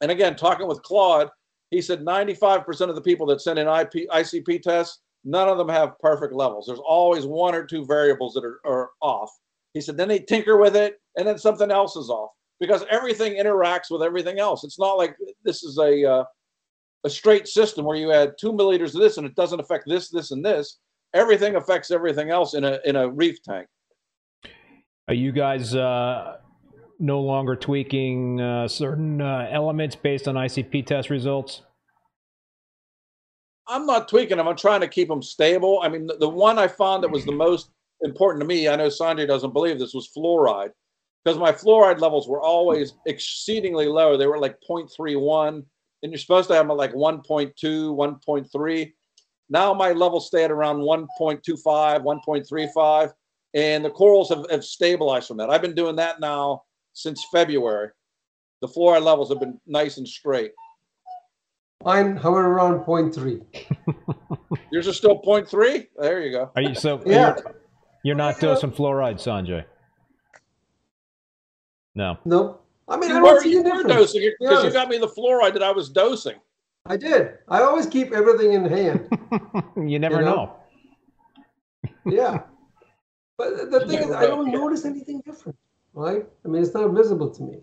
And 0.00 0.10
again, 0.10 0.36
talking 0.36 0.66
with 0.66 0.82
Claude, 0.82 1.30
he 1.70 1.80
said 1.80 2.04
95% 2.04 2.88
of 2.88 2.94
the 2.94 3.00
people 3.00 3.26
that 3.26 3.40
send 3.40 3.58
in 3.58 3.66
IP, 3.66 4.08
ICP 4.10 4.62
tests, 4.62 5.00
none 5.24 5.48
of 5.48 5.56
them 5.56 5.68
have 5.68 5.98
perfect 6.00 6.34
levels. 6.34 6.66
There's 6.66 6.80
always 6.80 7.24
one 7.24 7.54
or 7.54 7.64
two 7.64 7.86
variables 7.86 8.34
that 8.34 8.44
are, 8.44 8.60
are 8.64 8.90
off. 9.00 9.30
He 9.72 9.80
said 9.80 9.96
then 9.96 10.08
they 10.08 10.18
tinker 10.18 10.58
with 10.58 10.76
it 10.76 11.00
and 11.16 11.26
then 11.26 11.38
something 11.38 11.70
else 11.70 11.96
is 11.96 12.10
off 12.10 12.30
because 12.60 12.84
everything 12.90 13.34
interacts 13.34 13.90
with 13.90 14.02
everything 14.02 14.38
else. 14.38 14.64
It's 14.64 14.78
not 14.78 14.98
like 14.98 15.16
this 15.44 15.62
is 15.62 15.78
a 15.78 16.04
uh, 16.04 16.24
a 17.04 17.10
straight 17.10 17.48
system 17.48 17.84
where 17.84 17.96
you 17.96 18.12
add 18.12 18.34
two 18.38 18.52
milliliters 18.52 18.94
of 18.94 19.00
this 19.00 19.16
and 19.16 19.26
it 19.26 19.34
doesn't 19.34 19.60
affect 19.60 19.84
this, 19.86 20.08
this, 20.08 20.30
and 20.30 20.44
this. 20.44 20.78
Everything 21.14 21.56
affects 21.56 21.90
everything 21.90 22.30
else 22.30 22.54
in 22.54 22.64
a 22.64 22.78
in 22.84 22.96
a 22.96 23.08
reef 23.08 23.42
tank. 23.42 23.68
Are 25.08 25.14
you 25.14 25.32
guys 25.32 25.74
uh, 25.74 26.38
no 26.98 27.20
longer 27.20 27.56
tweaking 27.56 28.40
uh, 28.40 28.68
certain 28.68 29.20
uh, 29.20 29.48
elements 29.50 29.96
based 29.96 30.28
on 30.28 30.36
ICP 30.36 30.86
test 30.86 31.10
results? 31.10 31.62
I'm 33.68 33.86
not 33.86 34.08
tweaking 34.08 34.36
them. 34.36 34.48
I'm 34.48 34.56
trying 34.56 34.80
to 34.80 34.88
keep 34.88 35.08
them 35.08 35.22
stable. 35.22 35.80
I 35.82 35.88
mean, 35.88 36.06
the, 36.06 36.16
the 36.16 36.28
one 36.28 36.58
I 36.58 36.68
found 36.68 37.02
that 37.02 37.10
was 37.10 37.24
the 37.24 37.32
most 37.32 37.70
important 38.02 38.40
to 38.42 38.46
me, 38.46 38.68
I 38.68 38.76
know 38.76 38.88
Sanjay 38.88 39.26
doesn't 39.26 39.52
believe 39.52 39.78
this, 39.78 39.94
was 39.94 40.10
fluoride. 40.16 40.70
Because 41.24 41.38
my 41.38 41.52
fluoride 41.52 42.00
levels 42.00 42.28
were 42.28 42.40
always 42.40 42.94
exceedingly 43.06 43.86
low. 43.86 44.16
They 44.16 44.26
were 44.26 44.38
like 44.38 44.56
0.31, 44.68 45.64
and 46.02 46.12
you're 46.12 46.18
supposed 46.18 46.48
to 46.48 46.54
have 46.54 46.64
them 46.64 46.72
at 46.72 46.76
like 46.76 46.92
1.2, 46.92 47.52
1.3. 47.54 48.92
Now 49.52 49.74
my 49.74 49.92
levels 49.92 50.28
stay 50.28 50.44
at 50.44 50.50
around 50.50 50.78
1.25, 50.78 51.62
1.35, 51.62 53.12
and 53.52 53.84
the 53.84 53.90
corals 53.90 54.30
have, 54.30 54.46
have 54.50 54.64
stabilized 54.64 55.28
from 55.28 55.36
that. 55.36 55.50
I've 55.50 55.60
been 55.60 55.74
doing 55.74 55.94
that 55.96 56.20
now 56.20 56.62
since 56.94 57.26
February. 57.30 57.90
The 58.62 58.68
fluoride 58.68 59.02
levels 59.02 59.28
have 59.28 59.40
been 59.40 59.60
nice 59.66 59.98
and 59.98 60.08
straight. 60.08 60.52
Mine 61.84 62.16
hover 62.16 62.46
around 62.46 62.80
0.3. 62.86 64.58
Yours 64.72 64.88
are 64.88 64.94
still 64.94 65.20
0.3? 65.20 65.86
There 65.98 66.22
you 66.22 66.32
go. 66.32 66.50
Are 66.56 66.62
you 66.62 66.74
so? 66.74 67.02
Yeah. 67.04 67.34
You're, 67.36 67.54
you're 68.04 68.16
not 68.16 68.40
dosing 68.40 68.72
fluoride, 68.72 69.16
Sanjay. 69.16 69.66
No. 71.94 72.16
No. 72.24 72.60
I 72.88 72.96
mean, 72.96 73.10
I 73.10 73.16
You 73.16 73.20
don't 73.20 73.34
were, 73.34 73.40
see 73.42 73.50
you 73.50 73.60
a 73.60 73.76
were 73.76 73.82
dosing 73.82 74.22
it 74.22 74.34
because 74.40 74.64
you 74.64 74.70
got 74.70 74.88
me 74.88 74.96
the 74.96 75.08
fluoride 75.08 75.52
that 75.52 75.62
I 75.62 75.72
was 75.72 75.90
dosing. 75.90 76.36
I 76.86 76.96
did. 76.96 77.38
I 77.48 77.62
always 77.62 77.86
keep 77.86 78.12
everything 78.12 78.52
in 78.54 78.64
hand. 78.64 79.08
you 79.76 79.98
never 79.98 80.16
You 80.16 80.24
know? 80.24 80.56
know. 81.84 81.90
Yeah. 82.06 82.42
But 83.38 83.70
the 83.70 83.86
thing 83.86 84.00
is, 84.00 84.10
I 84.10 84.26
don't 84.26 84.50
notice 84.50 84.84
anything 84.84 85.22
different, 85.24 85.58
right? 85.94 86.26
I 86.44 86.48
mean, 86.48 86.62
it's 86.62 86.74
not 86.74 86.90
visible 86.90 87.30
to 87.30 87.42
me. 87.42 87.58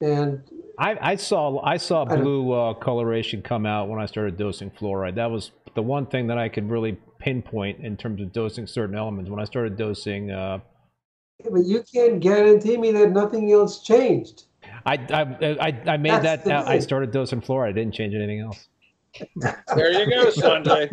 And 0.00 0.42
I, 0.78 0.96
I 1.00 1.16
saw 1.16 1.62
I 1.62 1.76
saw 1.76 2.04
I 2.04 2.16
blue 2.16 2.52
uh, 2.52 2.74
coloration 2.74 3.42
come 3.42 3.64
out 3.64 3.88
when 3.88 4.00
I 4.00 4.06
started 4.06 4.36
dosing 4.36 4.70
fluoride. 4.70 5.14
That 5.14 5.30
was 5.30 5.52
the 5.74 5.82
one 5.82 6.06
thing 6.06 6.26
that 6.26 6.38
I 6.38 6.48
could 6.48 6.68
really 6.68 6.98
pinpoint 7.18 7.80
in 7.80 7.96
terms 7.96 8.20
of 8.20 8.32
dosing 8.32 8.66
certain 8.66 8.96
elements. 8.96 9.30
When 9.30 9.40
I 9.40 9.44
started 9.44 9.76
dosing, 9.76 10.30
uh, 10.30 10.58
but 11.50 11.64
you 11.64 11.84
can't 11.92 12.20
guarantee 12.20 12.76
me 12.76 12.92
that 12.92 13.12
nothing 13.12 13.50
else 13.52 13.82
changed. 13.82 14.44
I, 14.86 14.94
I 14.94 15.56
I 15.68 15.82
I 15.92 15.96
made 15.96 16.10
That's 16.12 16.22
that. 16.22 16.44
the 16.44 16.54
uh, 16.54 16.64
I 16.64 16.78
started 16.78 17.10
dosing 17.10 17.40
fluoride. 17.40 17.68
I 17.68 17.72
didn't 17.72 17.94
change 17.94 18.14
anything 18.14 18.40
else. 18.40 18.68
There 19.76 19.92
you 19.92 20.10
go, 20.10 20.30
Sanjay. 20.30 20.90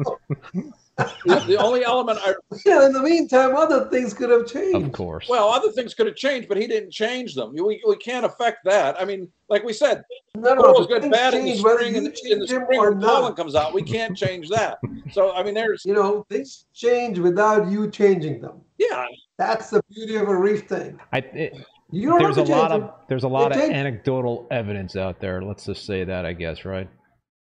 the, 1.26 1.40
the 1.48 1.58
only 1.58 1.84
element 1.84 2.20
I 2.22 2.34
Yeah, 2.66 2.86
in 2.86 2.94
the 2.94 3.02
meantime, 3.02 3.56
other 3.56 3.90
things 3.90 4.14
could 4.14 4.30
have 4.30 4.46
changed. 4.46 4.86
Of 4.88 4.92
course. 4.92 5.28
well, 5.28 5.50
other 5.50 5.72
things 5.72 5.94
could 5.94 6.06
have 6.06 6.16
changed, 6.16 6.48
but 6.48 6.58
he 6.58 6.68
didn't 6.68 6.92
change 6.92 7.34
them. 7.34 7.54
We, 7.54 7.82
we 7.88 7.96
can't 7.98 8.26
affect 8.26 8.60
that. 8.66 9.02
I 9.02 9.06
mean, 9.06 9.28
like 9.50 9.64
we 9.64 9.74
said, 9.74 10.04
no, 10.36 10.54
no, 10.54 10.62
corals 10.62 10.88
but 10.88 11.02
things 11.02 11.12
bad 11.16 11.34
in 11.34 11.46
the 11.46 11.52
change 11.52 11.64
whether 11.64 11.80
spring, 11.80 11.96
and 11.98 12.06
the, 12.08 12.32
in 12.32 12.40
the 12.40 12.48
spring 12.48 12.80
or 12.80 12.92
when 12.92 13.02
pollen 13.02 13.34
comes 13.34 13.56
out. 13.56 13.74
We 13.74 13.82
can't 13.84 14.16
change 14.16 14.50
that. 14.50 14.78
So 15.12 15.34
I 15.34 15.44
mean, 15.44 15.54
there's 15.54 15.84
You 15.86 15.94
know, 15.94 16.26
things 16.30 16.66
change 16.74 17.18
without 17.20 17.72
you 17.72 17.90
changing 17.90 18.42
them. 18.42 18.62
yeah, 18.78 19.06
That's 19.38 19.70
the 19.72 19.82
beauty 19.90 20.16
of 20.18 20.30
a 20.30 20.36
reef 20.36 20.68
thing. 20.68 21.00
I, 21.12 21.18
it, 21.20 21.54
You 21.54 21.60
don't 21.60 21.81
there's 21.92 22.38
a 22.38 22.42
have 22.42 22.48
to 22.48 22.52
lot 22.52 22.70
them. 22.70 22.84
of 22.84 22.92
there's 23.08 23.24
a 23.24 23.28
lot 23.28 23.52
of 23.52 23.58
change- 23.58 23.74
anecdotal 23.74 24.48
evidence 24.52 24.96
out 24.96 25.20
there. 25.20 25.42
Let's 25.42 25.66
just 25.66 25.86
say 25.86 26.04
that. 26.04 26.26
I 26.26 26.34
guess 26.34 26.66
right. 26.66 26.90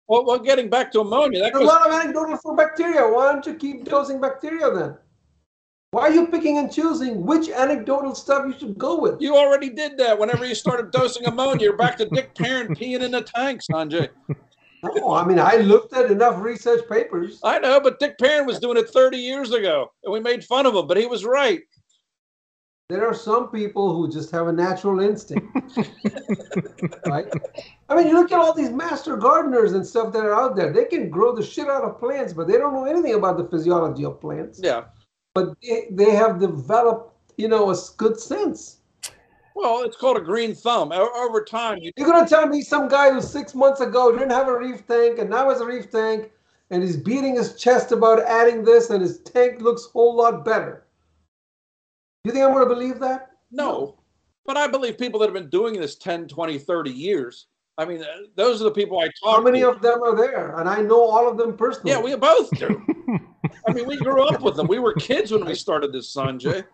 Well, 0.08 0.26
well, 0.26 0.40
getting 0.40 0.70
back 0.70 0.92
to 0.94 1.02
ammonia, 1.02 1.40
that 1.42 1.54
There's 1.54 1.64
a 1.64 1.68
lot 1.68 1.88
of 1.88 1.94
anecdotal 1.94 2.36
for 2.38 2.56
bacteria. 2.56 3.08
Why 3.08 3.32
don't 3.32 3.46
you 3.46 3.54
keep 3.54 3.86
dosing 3.86 4.20
bacteria 4.20 4.72
then? 4.74 4.98
Why 5.92 6.04
are 6.04 6.12
you 6.12 6.28
picking 6.28 6.58
and 6.58 6.72
choosing 6.72 7.26
which 7.26 7.50
anecdotal 7.50 8.14
stuff 8.16 8.46
you 8.48 8.58
should 8.58 8.78
go 8.78 9.00
with? 9.00 9.22
you 9.22 9.36
already 9.36 9.70
did 9.70 9.98
that. 10.00 10.18
Whenever 10.18 10.46
you 10.46 10.56
started 10.56 10.92
dosing 10.92 11.26
ammonia, 11.26 11.66
you're 11.66 11.78
back 11.78 11.98
to 11.98 12.06
Dick 12.06 12.34
Parent 12.36 12.78
peeing 12.78 13.02
in 13.02 13.12
the 13.12 13.22
tank, 13.22 13.62
Sanjay. 13.72 14.10
No, 14.84 15.12
I 15.14 15.26
mean 15.26 15.40
I 15.40 15.58
looked 15.58 15.94
at 15.94 16.10
enough 16.10 16.42
research 16.42 16.88
papers. 16.90 17.40
I 17.44 17.60
know, 17.60 17.80
but 17.80 18.00
Dick 18.00 18.18
Parent 18.18 18.48
was 18.48 18.60
doing 18.60 18.78
it 18.78 18.90
30 18.90 19.18
years 19.18 19.52
ago, 19.52 19.92
and 20.04 20.14
we 20.14 20.20
made 20.20 20.44
fun 20.44 20.66
of 20.66 20.74
him, 20.74 20.88
but 20.88 20.96
he 20.98 21.06
was 21.06 21.26
right. 21.26 21.62
There 22.90 23.08
are 23.08 23.14
some 23.14 23.50
people 23.50 23.96
who 23.96 24.12
just 24.12 24.32
have 24.32 24.48
a 24.48 24.52
natural 24.52 25.00
instinct, 25.00 25.46
right? 27.06 27.28
I 27.88 27.96
mean, 27.96 28.08
you 28.08 28.16
look 28.16 28.32
at 28.32 28.40
all 28.40 28.52
these 28.52 28.72
master 28.72 29.16
gardeners 29.16 29.74
and 29.74 29.86
stuff 29.86 30.12
that 30.14 30.26
are 30.26 30.34
out 30.34 30.56
there. 30.56 30.74
They 30.74 30.86
can 30.86 31.12
grow 31.12 31.36
the 31.36 31.44
shit 31.44 31.68
out 31.68 31.84
of 31.84 32.00
plants, 32.00 32.34
but 32.34 32.48
they 32.48 32.58
don't 32.58 32.74
know 32.74 32.86
anything 32.86 33.14
about 33.14 33.38
the 33.38 33.44
physiology 33.44 34.06
of 34.06 34.20
plants. 34.20 34.60
Yeah. 34.64 34.86
But 35.36 35.54
they, 35.62 35.90
they 35.92 36.16
have 36.16 36.40
developed, 36.40 37.14
you 37.38 37.48
know, 37.48 37.70
a 37.70 37.76
good 37.98 38.20
sense. 38.20 38.78
Well, 39.54 39.84
it's 39.84 39.96
called 39.96 40.18
a 40.18 40.22
green 40.22 40.56
thumb. 40.56 40.92
Over 40.92 41.44
time, 41.44 41.78
you 41.78 41.92
You're 41.96 42.10
gonna 42.10 42.28
tell 42.28 42.48
me 42.48 42.64
some 42.64 42.88
guy 42.88 43.12
who 43.12 43.22
six 43.22 43.54
months 43.54 43.82
ago 43.82 44.12
didn't 44.12 44.32
have 44.32 44.48
a 44.48 44.58
reef 44.58 44.88
tank 44.88 45.20
and 45.20 45.30
now 45.30 45.50
has 45.52 45.62
a 45.62 45.66
reef 45.66 45.92
tank 45.92 46.32
and 46.72 46.82
he's 46.82 46.98
beating 46.98 47.36
his 47.36 47.54
chest 47.56 47.92
about 47.92 48.24
adding 48.24 48.64
this 48.64 48.90
and 48.90 49.04
his 49.04 49.20
tank 49.20 49.62
looks 49.62 49.86
a 49.86 49.90
whole 49.90 50.16
lot 50.16 50.44
better. 50.44 50.88
You 52.24 52.32
think 52.32 52.46
I'm 52.46 52.54
gonna 52.54 52.66
believe 52.66 53.00
that? 53.00 53.30
no. 53.52 53.96
But 54.46 54.58
I 54.58 54.68
believe 54.68 54.98
people 54.98 55.20
that 55.20 55.28
have 55.28 55.36
been 55.36 55.50
doing 55.50 55.80
this 55.80 55.96
10, 55.98 56.28
20, 56.28 56.58
30 56.58 56.90
years. 56.90 57.48
I 57.78 57.86
mean, 57.86 58.02
uh, 58.02 58.06
those 58.36 58.60
are 58.62 58.64
the 58.64 58.72
people 58.72 58.98
I 59.00 59.04
talk 59.06 59.14
to. 59.24 59.30
How 59.30 59.42
many 59.42 59.60
to. 59.60 59.70
of 59.70 59.82
them 59.82 60.02
are 60.02 60.16
there? 60.16 60.58
And 60.58 60.68
I 60.68 60.82
know 60.82 61.04
all 61.04 61.30
of 61.30 61.38
them 61.38 61.56
personally. 61.56 61.92
Yeah, 61.92 62.02
we 62.02 62.16
both 62.16 62.50
do. 62.58 62.82
I 63.68 63.74
mean, 63.74 63.86
we 63.86 63.98
grew 63.98 64.24
up 64.24 64.42
with 64.42 64.56
them. 64.56 64.66
We 64.66 64.80
were 64.80 64.94
kids 64.94 65.32
when 65.32 65.46
we 65.46 65.54
started 65.54 65.94
this, 65.94 66.16
Sanjay. 66.16 66.66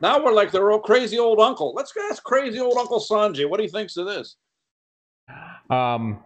Now 0.00 0.22
we're 0.22 0.32
like 0.32 0.52
their 0.52 0.70
old 0.70 0.82
crazy 0.82 1.18
old 1.18 1.40
uncle. 1.40 1.72
Let's 1.74 1.92
ask 2.10 2.22
crazy 2.22 2.60
old 2.60 2.76
Uncle 2.76 3.00
Sanjay 3.00 3.48
what 3.48 3.56
do 3.56 3.62
he 3.62 3.68
thinks 3.68 3.96
of 3.96 4.06
this. 4.06 4.36
Um, 5.70 6.22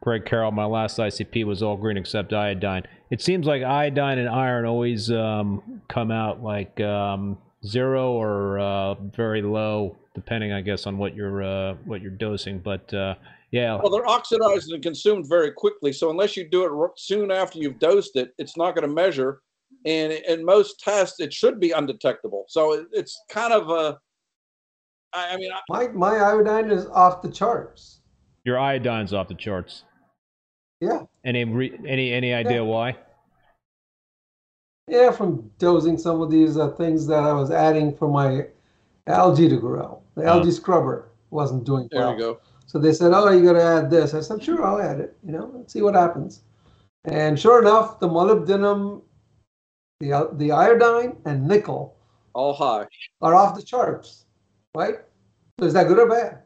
Greg 0.00 0.24
Carroll, 0.24 0.52
my 0.52 0.64
last 0.64 0.98
ICP 0.98 1.44
was 1.44 1.62
all 1.62 1.76
green 1.76 1.96
except 1.96 2.32
iodine. 2.32 2.84
It 3.10 3.22
seems 3.22 3.46
like 3.46 3.62
iodine 3.62 4.18
and 4.18 4.28
iron 4.28 4.66
always 4.66 5.10
um, 5.10 5.80
come 5.88 6.10
out 6.10 6.42
like 6.42 6.78
um, 6.80 7.38
zero 7.64 8.12
or 8.12 8.58
uh, 8.58 8.94
very 8.94 9.42
low, 9.42 9.96
depending, 10.14 10.52
I 10.52 10.60
guess, 10.60 10.86
on 10.86 10.98
what 10.98 11.14
you're 11.14 11.42
uh, 11.42 11.74
what 11.84 12.02
you're 12.02 12.10
dosing. 12.10 12.58
But 12.58 12.92
uh, 12.92 13.14
yeah, 13.50 13.76
Well, 13.76 13.90
they're 13.90 14.06
oxidized 14.08 14.70
and 14.72 14.82
consumed 14.82 15.26
very 15.28 15.50
quickly. 15.52 15.92
So 15.92 16.10
unless 16.10 16.36
you 16.36 16.48
do 16.48 16.64
it 16.66 16.90
soon 16.96 17.30
after 17.30 17.58
you've 17.58 17.78
dosed 17.78 18.16
it, 18.16 18.34
it's 18.38 18.56
not 18.56 18.74
going 18.74 18.86
to 18.86 18.94
measure. 18.94 19.40
And 19.86 20.12
in 20.12 20.44
most 20.44 20.80
tests, 20.80 21.20
it 21.20 21.32
should 21.32 21.58
be 21.60 21.70
undetectable. 21.70 22.44
So 22.48 22.86
it's 22.92 23.18
kind 23.30 23.52
of 23.52 23.70
a. 23.70 23.98
I 25.14 25.30
I 25.34 25.36
mean, 25.38 25.50
I- 25.52 25.60
My 25.70 25.88
my 25.88 26.16
iodine 26.18 26.70
is 26.70 26.86
off 26.86 27.22
the 27.22 27.30
charts. 27.30 27.97
Your 28.48 28.58
iodine's 28.58 29.12
off 29.12 29.28
the 29.28 29.34
charts. 29.34 29.84
Yeah. 30.80 31.02
Any 31.24 31.44
re- 31.44 31.78
any 31.86 32.12
any 32.12 32.32
idea 32.32 32.64
why? 32.64 32.96
Yeah, 34.88 35.10
from 35.10 35.50
dosing 35.58 35.98
some 35.98 36.22
of 36.22 36.30
these 36.30 36.56
uh, 36.56 36.70
things 36.70 37.06
that 37.08 37.22
I 37.22 37.32
was 37.34 37.50
adding 37.50 37.94
for 37.94 38.08
my 38.08 38.46
algae 39.06 39.48
to 39.50 39.58
grow. 39.58 40.00
The 40.14 40.24
Oh. 40.24 40.38
algae 40.38 40.50
scrubber 40.50 41.10
wasn't 41.30 41.64
doing 41.64 41.88
there 41.92 42.00
well. 42.00 42.12
you 42.14 42.18
go. 42.18 42.38
So 42.66 42.78
they 42.78 42.92
said, 42.94 43.12
"Oh, 43.14 43.30
you 43.30 43.44
got 43.44 43.52
to 43.58 43.62
add 43.62 43.90
this." 43.90 44.14
I 44.14 44.20
said, 44.20 44.42
"Sure, 44.42 44.64
I'll 44.64 44.80
add 44.80 44.98
it. 45.00 45.16
You 45.22 45.32
know, 45.32 45.50
let's 45.54 45.72
see 45.74 45.82
what 45.82 45.94
happens." 45.94 46.42
And 47.04 47.38
sure 47.38 47.60
enough, 47.60 48.00
the 48.00 48.08
molybdenum, 48.08 49.02
the 50.00 50.12
uh, 50.12 50.24
the 50.32 50.52
iodine, 50.52 51.16
and 51.26 51.46
nickel 51.46 51.96
All 52.34 52.54
high. 52.54 52.86
are 53.20 53.34
off 53.34 53.54
the 53.56 53.62
charts, 53.62 54.24
right? 54.74 54.96
So 55.60 55.66
is 55.66 55.74
that 55.74 55.88
good 55.88 55.98
or 55.98 56.08
bad? 56.08 56.42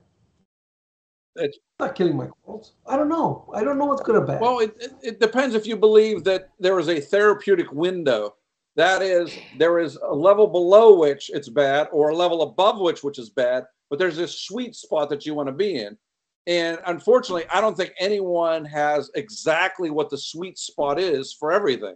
It's- 1.37 1.59
not 1.81 1.95
killing 1.95 2.17
my 2.17 2.27
corals. 2.27 2.75
I 2.87 2.97
don't 2.97 3.09
know. 3.09 3.51
I 3.55 3.65
don't 3.65 3.79
know 3.79 3.87
what's 3.87 4.03
good 4.03 4.17
or 4.17 4.21
bad. 4.27 4.41
Well, 4.41 4.61
it, 4.61 4.75
it, 4.79 4.93
it 5.03 5.21
depends 5.21 5.55
if 5.55 5.67
you 5.67 5.77
believe 5.77 6.25
that 6.25 6.51
there 6.61 6.79
is 6.79 6.89
a 6.89 7.01
therapeutic 7.01 7.73
window. 7.73 8.35
That 8.77 9.03
is, 9.03 9.37
there 9.59 9.79
is 9.81 9.97
a 9.97 10.15
level 10.15 10.47
below 10.47 10.97
which 10.99 11.31
it's 11.35 11.49
bad, 11.49 11.89
or 11.93 12.11
a 12.11 12.17
level 12.17 12.43
above 12.43 12.81
which 12.81 13.03
which 13.03 13.19
is 13.19 13.31
bad. 13.31 13.65
But 13.91 13.99
there's 13.99 14.17
this 14.17 14.41
sweet 14.41 14.75
spot 14.75 15.11
that 15.11 15.27
you 15.27 15.35
want 15.35 15.49
to 15.49 15.53
be 15.53 15.81
in. 15.81 15.99
And 16.47 16.79
unfortunately, 16.87 17.45
I 17.53 17.61
don't 17.61 17.77
think 17.77 17.93
anyone 17.99 18.65
has 18.65 19.11
exactly 19.15 19.91
what 19.91 20.11
the 20.11 20.19
sweet 20.19 20.59
spot 20.59 20.99
is 20.99 21.33
for 21.33 21.53
everything. 21.53 21.95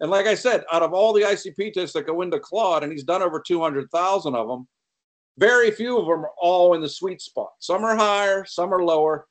And 0.00 0.10
like 0.10 0.26
I 0.26 0.34
said, 0.34 0.64
out 0.72 0.82
of 0.82 0.92
all 0.92 1.12
the 1.12 1.22
ICP 1.22 1.72
tests 1.72 1.92
that 1.94 2.06
go 2.06 2.22
into 2.22 2.40
Claude, 2.40 2.82
and 2.82 2.92
he's 2.92 3.04
done 3.04 3.22
over 3.22 3.40
200,000 3.40 4.34
of 4.34 4.48
them, 4.48 4.66
very 5.38 5.70
few 5.70 5.98
of 5.98 6.06
them 6.06 6.24
are 6.24 6.32
all 6.40 6.74
in 6.74 6.80
the 6.80 6.88
sweet 6.88 7.20
spot. 7.20 7.50
Some 7.58 7.84
are 7.84 7.96
higher, 7.96 8.44
some 8.44 8.72
are 8.72 8.84
lower. 8.84 9.26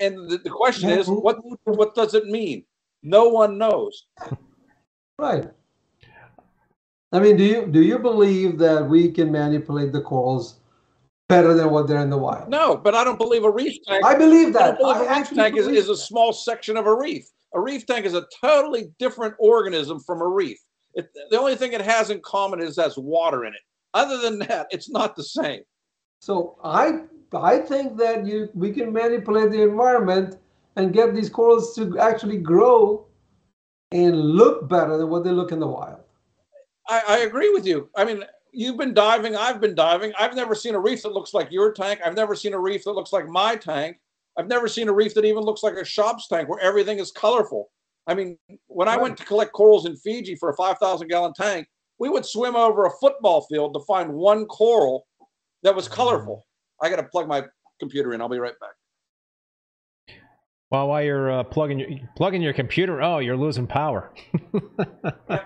And 0.00 0.28
the, 0.28 0.38
the 0.38 0.50
question 0.50 0.90
is, 0.90 1.06
what 1.06 1.38
what 1.64 1.94
does 1.94 2.14
it 2.14 2.26
mean? 2.26 2.64
No 3.02 3.28
one 3.28 3.58
knows. 3.58 4.06
Right. 5.16 5.48
I 7.12 7.20
mean, 7.20 7.36
do 7.36 7.44
you 7.44 7.66
do 7.66 7.80
you 7.80 8.00
believe 8.00 8.58
that 8.58 8.84
we 8.84 9.12
can 9.12 9.30
manipulate 9.30 9.92
the 9.92 10.00
corals 10.00 10.56
better 11.28 11.54
than 11.54 11.70
what 11.70 11.86
they're 11.86 12.02
in 12.02 12.10
the 12.10 12.18
wild. 12.18 12.48
No, 12.48 12.76
but 12.76 12.94
I 12.94 13.04
don't 13.04 13.18
believe 13.18 13.44
a 13.44 13.50
reef 13.50 13.82
tank. 13.86 14.04
I 14.04 14.14
believe 14.14 14.48
I 14.48 14.50
that. 14.50 14.78
don't 14.78 14.94
believe 14.94 15.08
I 15.08 15.16
a 15.16 15.18
reef 15.20 15.30
tank 15.34 15.56
is, 15.56 15.66
is 15.66 15.88
a 15.88 15.96
small 15.96 16.32
section 16.32 16.76
of 16.76 16.86
a 16.86 16.94
reef. 16.94 17.26
A 17.54 17.60
reef 17.60 17.86
tank 17.86 18.04
is 18.04 18.14
a 18.14 18.26
totally 18.40 18.92
different 18.98 19.34
organism 19.38 20.00
from 20.00 20.20
a 20.20 20.26
reef. 20.26 20.58
It, 20.94 21.08
the 21.30 21.38
only 21.38 21.56
thing 21.56 21.72
it 21.72 21.80
has 21.80 22.10
in 22.10 22.20
common 22.20 22.60
is 22.60 22.78
it 22.78 22.82
has 22.82 22.96
water 22.96 23.44
in 23.44 23.54
it. 23.54 23.60
Other 23.94 24.18
than 24.18 24.40
that, 24.40 24.66
it's 24.70 24.90
not 24.90 25.16
the 25.16 25.22
same. 25.22 25.62
So 26.20 26.58
I 26.62 27.04
I 27.32 27.58
think 27.58 27.96
that 27.98 28.26
you 28.26 28.48
we 28.54 28.72
can 28.72 28.92
manipulate 28.92 29.50
the 29.50 29.62
environment 29.62 30.38
and 30.76 30.92
get 30.92 31.14
these 31.14 31.30
corals 31.30 31.74
to 31.76 31.98
actually 31.98 32.38
grow 32.38 33.06
and 33.92 34.20
look 34.20 34.68
better 34.68 34.96
than 34.96 35.08
what 35.08 35.24
they 35.24 35.30
look 35.30 35.52
in 35.52 35.60
the 35.60 35.66
wild. 35.66 36.00
I, 36.88 37.02
I 37.08 37.18
agree 37.18 37.50
with 37.50 37.64
you. 37.64 37.88
I 37.96 38.04
mean, 38.04 38.24
you've 38.52 38.76
been 38.76 38.94
diving, 38.94 39.36
I've 39.36 39.60
been 39.60 39.74
diving. 39.74 40.12
I've 40.18 40.34
never 40.34 40.54
seen 40.54 40.74
a 40.74 40.80
reef 40.80 41.02
that 41.02 41.12
looks 41.12 41.32
like 41.32 41.50
your 41.50 41.72
tank. 41.72 42.00
I've 42.04 42.16
never 42.16 42.34
seen 42.34 42.54
a 42.54 42.58
reef 42.58 42.84
that 42.84 42.92
looks 42.92 43.12
like 43.12 43.28
my 43.28 43.56
tank. 43.56 43.98
I've 44.36 44.48
never 44.48 44.66
seen 44.66 44.88
a 44.88 44.92
reef 44.92 45.14
that 45.14 45.24
even 45.24 45.44
looks 45.44 45.62
like 45.62 45.74
a 45.74 45.84
shop's 45.84 46.26
tank 46.26 46.48
where 46.48 46.60
everything 46.60 46.98
is 46.98 47.12
colorful. 47.12 47.70
I 48.06 48.14
mean, 48.14 48.36
when 48.66 48.88
I 48.88 48.96
went 48.96 49.16
to 49.18 49.24
collect 49.24 49.52
corals 49.52 49.86
in 49.86 49.96
Fiji 49.96 50.34
for 50.36 50.50
a 50.50 50.56
5,000 50.56 51.08
gallon 51.08 51.32
tank, 51.34 51.66
we 52.04 52.10
would 52.10 52.26
swim 52.26 52.54
over 52.54 52.84
a 52.84 52.90
football 53.00 53.46
field 53.50 53.72
to 53.72 53.80
find 53.80 54.12
one 54.12 54.44
coral 54.44 55.06
that 55.62 55.74
was 55.74 55.88
colorful. 55.88 56.44
I 56.82 56.90
got 56.90 56.96
to 56.96 57.04
plug 57.04 57.26
my 57.26 57.44
computer 57.80 58.12
in. 58.12 58.20
I'll 58.20 58.28
be 58.28 58.38
right 58.38 58.52
back. 58.60 60.16
Well, 60.70 60.88
while 60.88 61.02
you're 61.02 61.32
uh, 61.32 61.44
plugging 61.44 61.78
your 61.78 61.88
plugging 62.14 62.42
your 62.42 62.52
computer, 62.52 63.00
oh, 63.00 63.20
you're 63.20 63.38
losing 63.38 63.66
power. 63.66 64.12
uh, 64.58 65.38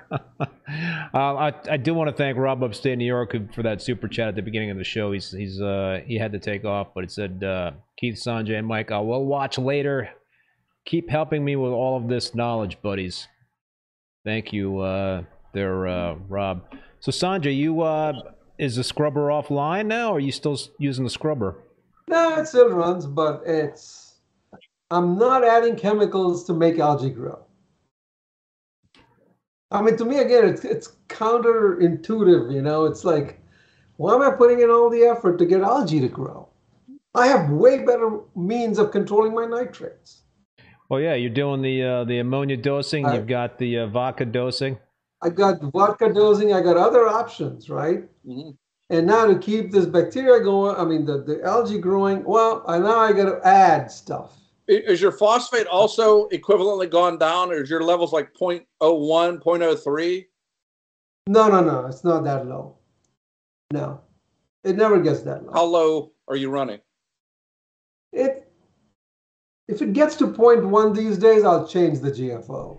I, 1.14 1.52
I 1.70 1.76
do 1.76 1.94
want 1.94 2.10
to 2.10 2.16
thank 2.16 2.36
Rob 2.36 2.64
upstate 2.64 2.98
New 2.98 3.04
York 3.04 3.36
for 3.54 3.62
that 3.62 3.80
super 3.80 4.08
chat 4.08 4.26
at 4.26 4.34
the 4.34 4.42
beginning 4.42 4.72
of 4.72 4.78
the 4.78 4.84
show. 4.84 5.12
He's 5.12 5.30
he's 5.30 5.60
uh, 5.60 6.00
he 6.04 6.18
had 6.18 6.32
to 6.32 6.40
take 6.40 6.64
off, 6.64 6.88
but 6.92 7.04
it 7.04 7.12
said 7.12 7.44
uh, 7.44 7.70
Keith, 7.98 8.16
Sanjay, 8.16 8.58
and 8.58 8.66
Mike. 8.66 8.90
I 8.90 8.98
will 8.98 9.26
watch 9.26 9.58
later. 9.58 10.08
Keep 10.86 11.08
helping 11.08 11.44
me 11.44 11.54
with 11.54 11.70
all 11.70 11.96
of 11.96 12.08
this 12.08 12.34
knowledge, 12.34 12.82
buddies. 12.82 13.28
Thank 14.24 14.52
you, 14.52 14.80
uh, 14.80 15.22
there, 15.52 15.86
uh, 15.86 16.14
Rob. 16.28 16.62
So 17.00 17.10
Sanjay, 17.10 17.56
you 17.56 17.82
uh, 17.82 18.12
is 18.58 18.76
the 18.76 18.84
scrubber 18.84 19.28
offline 19.28 19.86
now, 19.86 20.10
or 20.10 20.16
are 20.16 20.20
you 20.20 20.32
still 20.32 20.58
using 20.78 21.04
the 21.04 21.10
scrubber? 21.10 21.56
No, 22.08 22.38
it 22.38 22.46
still 22.48 22.70
runs, 22.70 23.06
but 23.06 23.42
it's 23.46 24.14
I'm 24.90 25.18
not 25.18 25.44
adding 25.44 25.76
chemicals 25.76 26.44
to 26.44 26.54
make 26.54 26.78
algae 26.78 27.10
grow. 27.10 27.38
I 29.70 29.82
mean, 29.82 29.96
to 29.98 30.04
me, 30.04 30.18
again, 30.18 30.46
it's 30.48 30.64
it's 30.64 30.92
counterintuitive. 31.08 32.52
You 32.52 32.62
know, 32.62 32.86
it's 32.86 33.04
like, 33.04 33.40
why 33.96 34.14
am 34.14 34.22
I 34.22 34.30
putting 34.30 34.60
in 34.60 34.70
all 34.70 34.88
the 34.90 35.02
effort 35.04 35.38
to 35.38 35.46
get 35.46 35.60
algae 35.60 36.00
to 36.00 36.08
grow? 36.08 36.48
I 37.14 37.26
have 37.26 37.50
way 37.50 37.84
better 37.84 38.20
means 38.36 38.78
of 38.78 38.90
controlling 38.90 39.34
my 39.34 39.44
nitrates. 39.46 40.22
Well, 40.88 41.00
yeah, 41.00 41.14
you're 41.14 41.30
doing 41.30 41.60
the 41.60 41.82
uh, 41.82 42.04
the 42.04 42.18
ammonia 42.18 42.56
dosing. 42.56 43.04
I- 43.04 43.16
You've 43.16 43.26
got 43.26 43.58
the 43.58 43.80
uh, 43.80 43.86
vodka 43.88 44.24
dosing. 44.24 44.78
I 45.22 45.30
got 45.30 45.60
vodka 45.72 46.12
dosing. 46.12 46.52
I 46.52 46.60
got 46.60 46.76
other 46.76 47.08
options, 47.08 47.68
right? 47.68 48.04
Mhm. 48.26 48.56
And 48.90 49.06
now 49.06 49.26
to 49.26 49.38
keep 49.38 49.70
this 49.70 49.84
bacteria 49.86 50.40
going, 50.42 50.76
I 50.76 50.84
mean, 50.84 51.04
the, 51.04 51.22
the 51.22 51.42
algae 51.44 51.78
growing. 51.78 52.24
Well, 52.24 52.62
I 52.66 52.78
now 52.78 52.98
I 52.98 53.12
got 53.12 53.26
to 53.26 53.46
add 53.46 53.90
stuff. 53.90 54.38
Is 54.66 55.00
your 55.00 55.12
phosphate 55.12 55.66
also 55.66 56.28
equivalently 56.28 56.90
gone 56.90 57.18
down, 57.18 57.50
or 57.50 57.62
is 57.62 57.70
your 57.70 57.82
levels 57.82 58.12
like 58.12 58.34
0.01, 58.34 58.66
0.03? 59.40 60.26
No, 61.26 61.48
no, 61.48 61.62
no. 61.62 61.86
It's 61.86 62.04
not 62.04 62.24
that 62.24 62.46
low. 62.46 62.76
No, 63.72 64.00
it 64.64 64.76
never 64.76 65.00
gets 65.00 65.20
that 65.22 65.44
low. 65.44 65.52
How 65.52 65.64
low 65.64 66.12
are 66.26 66.36
you 66.36 66.50
running? 66.50 66.80
It 68.12 68.50
if 69.68 69.82
it 69.82 69.92
gets 69.92 70.16
to 70.16 70.26
point 70.28 70.64
one 70.64 70.94
these 70.94 71.18
days, 71.18 71.44
I'll 71.44 71.66
change 71.66 72.00
the 72.00 72.10
GFO. 72.10 72.78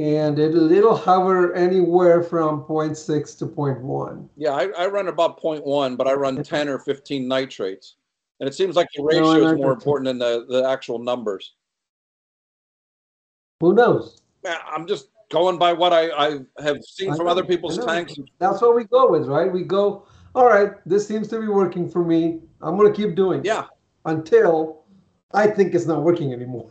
And 0.00 0.38
it'll 0.38 0.72
it'll 0.72 0.96
hover 0.96 1.54
anywhere 1.54 2.22
from 2.22 2.62
0.6 2.64 3.36
to 3.38 3.46
0.1. 3.46 4.28
Yeah, 4.34 4.52
I, 4.52 4.68
I 4.68 4.86
run 4.86 5.08
about 5.08 5.38
0.1, 5.42 5.98
but 5.98 6.08
I 6.08 6.14
run 6.14 6.42
10 6.42 6.70
or 6.70 6.78
15 6.78 7.28
nitrates. 7.28 7.96
And 8.40 8.48
it 8.48 8.54
seems 8.54 8.76
like 8.76 8.88
the 8.96 9.02
ratio 9.02 9.48
I 9.48 9.52
is 9.52 9.58
more 9.58 9.72
important 9.72 10.06
than 10.06 10.18
the, 10.18 10.46
the 10.48 10.66
actual 10.66 10.98
numbers. 10.98 11.52
Who 13.60 13.74
knows? 13.74 14.22
I'm 14.46 14.86
just 14.86 15.08
going 15.30 15.58
by 15.58 15.74
what 15.74 15.92
I, 15.92 16.08
I 16.12 16.38
have 16.62 16.82
seen 16.82 17.12
I 17.12 17.16
from 17.16 17.26
know, 17.26 17.32
other 17.32 17.44
people's 17.44 17.76
tanks. 17.84 18.14
That's 18.38 18.62
what 18.62 18.74
we 18.74 18.84
go 18.84 19.10
with, 19.10 19.26
right? 19.26 19.52
We 19.52 19.64
go, 19.64 20.06
all 20.34 20.46
right, 20.46 20.70
this 20.86 21.06
seems 21.06 21.28
to 21.28 21.38
be 21.38 21.48
working 21.48 21.86
for 21.90 22.02
me. 22.02 22.40
I'm 22.62 22.78
gonna 22.78 22.90
keep 22.90 23.14
doing 23.14 23.40
it 23.40 23.44
Yeah, 23.44 23.66
until 24.06 24.84
I 25.34 25.46
think 25.48 25.74
it's 25.74 25.84
not 25.84 26.02
working 26.02 26.32
anymore. 26.32 26.70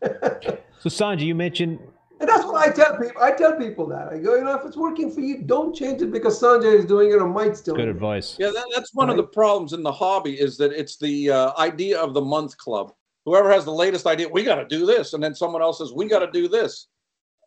So 0.80 0.88
Sanjay, 0.88 1.22
you 1.22 1.34
mentioned 1.34 1.80
that's 2.26 2.44
what 2.44 2.56
I 2.56 2.72
tell 2.72 2.96
people. 2.96 3.22
I 3.22 3.32
tell 3.32 3.56
people 3.56 3.86
that. 3.88 4.08
I 4.08 4.18
go, 4.18 4.36
you 4.36 4.44
know, 4.44 4.56
if 4.56 4.64
it's 4.64 4.76
working 4.76 5.10
for 5.10 5.20
you, 5.20 5.42
don't 5.42 5.74
change 5.74 6.02
it 6.02 6.10
because 6.10 6.40
Sanjay 6.40 6.74
is 6.74 6.84
doing 6.84 7.10
it 7.10 7.14
or 7.14 7.28
Mike's 7.28 7.60
doing 7.60 7.76
good 7.76 7.88
it. 7.88 7.92
advice. 7.92 8.36
yeah, 8.38 8.50
that, 8.50 8.64
that's 8.74 8.94
one 8.94 9.08
of 9.10 9.16
the 9.16 9.22
problems 9.22 9.72
in 9.72 9.82
the 9.82 9.92
hobby 9.92 10.38
is 10.38 10.56
that 10.58 10.72
it's 10.72 10.96
the 10.96 11.30
uh, 11.30 11.52
idea 11.58 12.00
of 12.00 12.14
the 12.14 12.20
month 12.20 12.56
club. 12.56 12.92
Whoever 13.24 13.50
has 13.52 13.64
the 13.64 13.72
latest 13.72 14.06
idea, 14.06 14.28
we 14.28 14.42
got 14.42 14.56
to 14.56 14.66
do 14.66 14.86
this, 14.86 15.12
and 15.12 15.22
then 15.22 15.34
someone 15.34 15.62
else 15.62 15.78
says 15.78 15.92
we 15.92 16.08
got 16.08 16.20
to 16.20 16.30
do 16.30 16.48
this. 16.48 16.88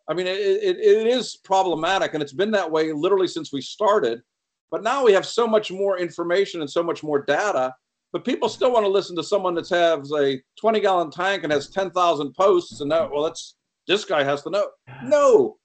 I 0.08 0.14
mean, 0.14 0.26
it, 0.26 0.38
it, 0.38 0.78
it 0.78 1.06
is 1.06 1.36
problematic, 1.36 2.14
and 2.14 2.22
it's 2.22 2.32
been 2.32 2.50
that 2.52 2.70
way 2.70 2.92
literally 2.92 3.28
since 3.28 3.52
we 3.52 3.60
started. 3.60 4.22
But 4.70 4.82
now 4.82 5.04
we 5.04 5.12
have 5.12 5.26
so 5.26 5.46
much 5.46 5.70
more 5.70 5.98
information 5.98 6.60
and 6.60 6.70
so 6.70 6.82
much 6.82 7.02
more 7.02 7.22
data. 7.22 7.74
But 8.12 8.24
people 8.24 8.48
still 8.48 8.72
want 8.72 8.84
to 8.84 8.90
listen 8.90 9.16
to 9.16 9.22
someone 9.22 9.54
that 9.54 9.68
has 9.70 10.12
a 10.12 10.40
20 10.58 10.80
gallon 10.80 11.10
tank 11.10 11.44
and 11.44 11.52
has 11.52 11.70
10,000 11.70 12.34
posts, 12.34 12.80
and 12.80 12.90
that 12.90 13.10
well, 13.10 13.22
that's 13.22 13.56
this 13.86 14.04
guy 14.04 14.24
has 14.24 14.42
to 14.42 14.50
know. 14.50 14.68
No, 15.04 15.56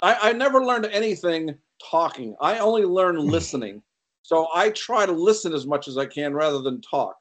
I, 0.00 0.30
I 0.30 0.32
never 0.32 0.64
learned 0.64 0.86
anything 0.86 1.54
talking. 1.90 2.36
I 2.40 2.58
only 2.58 2.84
learn 2.84 3.16
listening. 3.26 3.82
So 4.22 4.48
I 4.54 4.70
try 4.70 5.04
to 5.06 5.12
listen 5.12 5.52
as 5.52 5.66
much 5.66 5.88
as 5.88 5.98
I 5.98 6.06
can 6.06 6.34
rather 6.34 6.60
than 6.60 6.80
talk. 6.80 7.16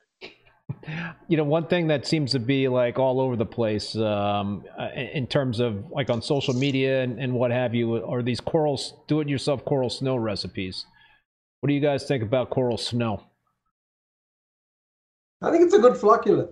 You 1.27 1.37
know, 1.37 1.43
one 1.43 1.67
thing 1.67 1.87
that 1.87 2.05
seems 2.07 2.31
to 2.31 2.39
be 2.39 2.67
like 2.67 2.97
all 2.97 3.19
over 3.19 3.35
the 3.35 3.45
place 3.45 3.95
um, 3.95 4.63
uh, 4.79 4.89
in 4.95 5.07
in 5.07 5.27
terms 5.27 5.59
of 5.59 5.89
like 5.91 6.09
on 6.09 6.21
social 6.21 6.53
media 6.53 7.03
and, 7.03 7.19
and 7.19 7.33
what 7.33 7.51
have 7.51 7.75
you 7.75 8.03
are 8.05 8.21
these 8.21 8.39
coral, 8.39 8.79
do 9.07 9.19
it 9.19 9.27
yourself 9.29 9.63
coral 9.65 9.89
snow 9.89 10.15
recipes. 10.15 10.85
What 11.59 11.67
do 11.67 11.73
you 11.73 11.81
guys 11.81 12.05
think 12.05 12.23
about 12.23 12.49
coral 12.49 12.77
snow? 12.77 13.23
I 15.41 15.51
think 15.51 15.63
it's 15.63 15.73
a 15.73 15.79
good 15.79 15.93
flocculent. 15.93 16.49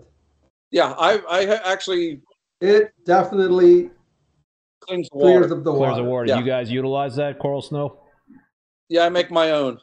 Yeah, 0.72 0.94
I, 0.98 1.18
I 1.30 1.72
actually 1.72 2.22
It 2.62 2.94
definitely 3.06 3.90
cleans 4.82 5.10
the 5.12 5.20
clears 5.20 5.42
water. 5.50 5.56
up 5.58 5.64
the 5.64 5.72
Clears 5.74 5.80
water. 5.92 6.04
the 6.04 6.10
water. 6.10 6.26
Yeah. 6.28 6.40
You 6.40 6.46
guys 6.46 6.72
utilize 6.72 7.16
that 7.16 7.40
coral 7.40 7.62
snow? 7.62 8.00
Yeah, 8.88 9.06
I 9.06 9.10
make 9.10 9.32
my 9.32 9.52
own. 9.52 9.80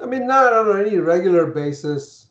I 0.00 0.06
mean, 0.06 0.26
not 0.26 0.52
on 0.52 0.80
any 0.80 0.96
regular 0.98 1.46
basis, 1.46 2.30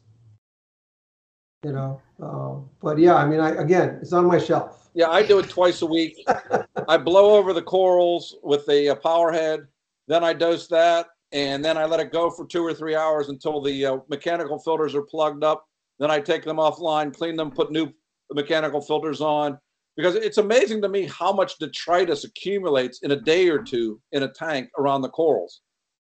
you 1.64 1.72
know. 1.72 2.02
Um, 2.22 2.70
but 2.82 2.98
yeah, 2.98 3.16
I 3.16 3.26
mean, 3.26 3.40
I 3.40 3.50
again, 3.56 4.00
it's 4.02 4.14
on 4.14 4.26
my 4.26 4.38
shelf. 4.40 4.90
Yeah, 4.94 5.10
I 5.10 5.24
do 5.24 5.40
it 5.40 5.50
twice 5.50 5.82
a 5.82 5.86
week. 5.86 6.26
I 6.88 6.98
blow 6.98 7.36
over 7.36 7.54
the 7.54 7.62
corals 7.62 8.36
with 8.44 8.68
a, 8.70 8.90
uh 8.90 8.96
power 8.96 9.32
head, 9.32 9.68
then 10.08 10.24
I 10.24 10.32
dose 10.34 10.68
that, 10.68 11.08
and 11.34 11.66
then 11.66 11.78
I 11.78 11.86
let 11.86 12.00
it 12.00 12.12
go 12.14 12.30
for 12.30 12.46
two 12.46 12.64
or 12.66 12.74
three 12.74 12.96
hours 12.96 13.30
until 13.30 13.62
the 13.62 13.86
uh, 13.86 13.98
mechanical 14.10 14.58
filters 14.60 14.96
are 14.96 15.02
plugged 15.02 15.44
up. 15.44 15.68
Then 16.00 16.10
I 16.12 16.20
take 16.22 16.44
them 16.46 16.58
offline, 16.58 17.14
clean 17.16 17.36
them, 17.36 17.52
put 17.52 17.72
new 17.72 17.92
mechanical 18.32 18.82
filters 18.82 19.22
on. 19.22 19.58
Because 19.98 20.16
it's 20.16 20.40
amazing 20.40 20.82
to 20.82 20.90
me 20.90 21.08
how 21.08 21.32
much 21.32 21.58
detritus 21.58 22.26
accumulates 22.26 23.00
in 23.00 23.12
a 23.12 23.16
day 23.16 23.48
or 23.48 23.64
two 23.64 24.02
in 24.12 24.24
a 24.24 24.28
tank 24.28 24.70
around 24.78 25.02
the 25.02 25.10
corals. 25.10 25.62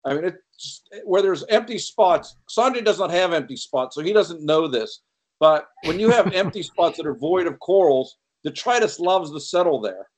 I 0.04 0.14
mean, 0.14 0.24
it's 0.24 0.82
where 1.04 1.22
there's 1.22 1.44
empty 1.46 1.78
spots. 1.78 2.36
Sanjay 2.54 2.84
does 2.84 2.98
not 2.98 3.10
have 3.10 3.32
empty 3.32 3.56
spots, 3.56 3.94
so 3.94 4.02
he 4.02 4.12
doesn't 4.12 4.44
know 4.44 4.68
this. 4.68 5.00
But 5.40 5.68
when 5.84 5.98
you 5.98 6.10
have 6.10 6.32
empty 6.34 6.62
spots 6.62 6.98
that 6.98 7.06
are 7.06 7.14
void 7.14 7.46
of 7.46 7.58
corals, 7.60 8.16
detritus 8.44 9.00
loves 9.00 9.32
to 9.32 9.40
settle 9.40 9.80
there. 9.80 10.08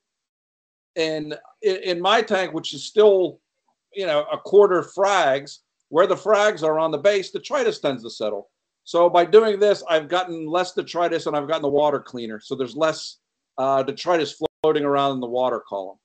And 0.96 1.38
in, 1.62 1.76
in 1.76 2.00
my 2.00 2.22
tank, 2.22 2.52
which 2.52 2.74
is 2.74 2.84
still, 2.84 3.40
you 3.94 4.06
know, 4.06 4.24
a 4.32 4.38
quarter 4.38 4.82
frags, 4.96 5.58
where 5.88 6.06
the 6.06 6.14
frags 6.14 6.62
are 6.62 6.78
on 6.78 6.90
the 6.90 6.98
base, 6.98 7.30
detritus 7.30 7.80
tends 7.80 8.02
to 8.02 8.10
settle. 8.10 8.50
So 8.84 9.08
by 9.08 9.24
doing 9.24 9.60
this, 9.60 9.82
I've 9.88 10.08
gotten 10.08 10.46
less 10.46 10.72
detritus 10.72 11.26
and 11.26 11.36
I've 11.36 11.46
gotten 11.46 11.62
the 11.62 11.68
water 11.68 12.00
cleaner. 12.00 12.40
So 12.40 12.54
there's 12.54 12.74
less 12.74 13.18
uh, 13.58 13.82
detritus 13.82 14.40
floating 14.62 14.84
around 14.84 15.14
in 15.14 15.20
the 15.20 15.26
water 15.26 15.62
column. 15.68 15.98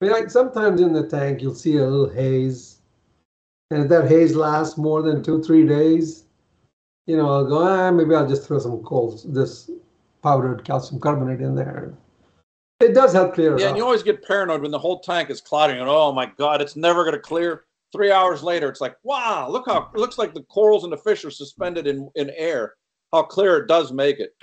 Like 0.00 0.30
sometimes 0.30 0.80
in 0.80 0.92
the 0.92 1.06
tank, 1.08 1.42
you'll 1.42 1.54
see 1.54 1.76
a 1.76 1.84
little 1.84 2.08
haze, 2.08 2.78
and 3.70 3.82
if 3.82 3.88
that 3.88 4.08
haze 4.08 4.36
lasts 4.36 4.78
more 4.78 5.02
than 5.02 5.24
two, 5.24 5.42
three 5.42 5.66
days, 5.66 6.24
you 7.06 7.16
know, 7.16 7.28
I'll 7.28 7.44
go, 7.46 7.66
ah, 7.66 7.90
maybe 7.90 8.14
I'll 8.14 8.28
just 8.28 8.46
throw 8.46 8.60
some 8.60 8.82
coal, 8.84 9.20
this 9.24 9.70
powdered 10.22 10.64
calcium 10.64 11.00
carbonate 11.00 11.40
in 11.40 11.56
there. 11.56 11.94
It 12.80 12.94
does 12.94 13.12
help 13.12 13.34
clear 13.34 13.56
it 13.56 13.60
Yeah, 13.60 13.66
up. 13.66 13.68
and 13.70 13.76
you 13.78 13.84
always 13.84 14.04
get 14.04 14.24
paranoid 14.24 14.62
when 14.62 14.70
the 14.70 14.78
whole 14.78 15.00
tank 15.00 15.30
is 15.30 15.40
clouding 15.40 15.80
and 15.80 15.88
oh 15.88 16.12
my 16.12 16.26
God, 16.26 16.62
it's 16.62 16.76
never 16.76 17.02
going 17.02 17.16
to 17.16 17.20
clear. 17.20 17.64
Three 17.92 18.12
hours 18.12 18.42
later, 18.42 18.68
it's 18.68 18.80
like, 18.80 18.96
wow, 19.02 19.48
look 19.48 19.64
how 19.66 19.90
it 19.94 19.98
looks 19.98 20.18
like 20.18 20.34
the 20.34 20.42
corals 20.42 20.84
and 20.84 20.92
the 20.92 20.98
fish 20.98 21.24
are 21.24 21.30
suspended 21.30 21.86
in, 21.86 22.10
in 22.14 22.30
air. 22.36 22.74
How 23.12 23.22
clear 23.22 23.56
it 23.56 23.68
does 23.68 23.92
make 23.92 24.20
it. 24.20 24.34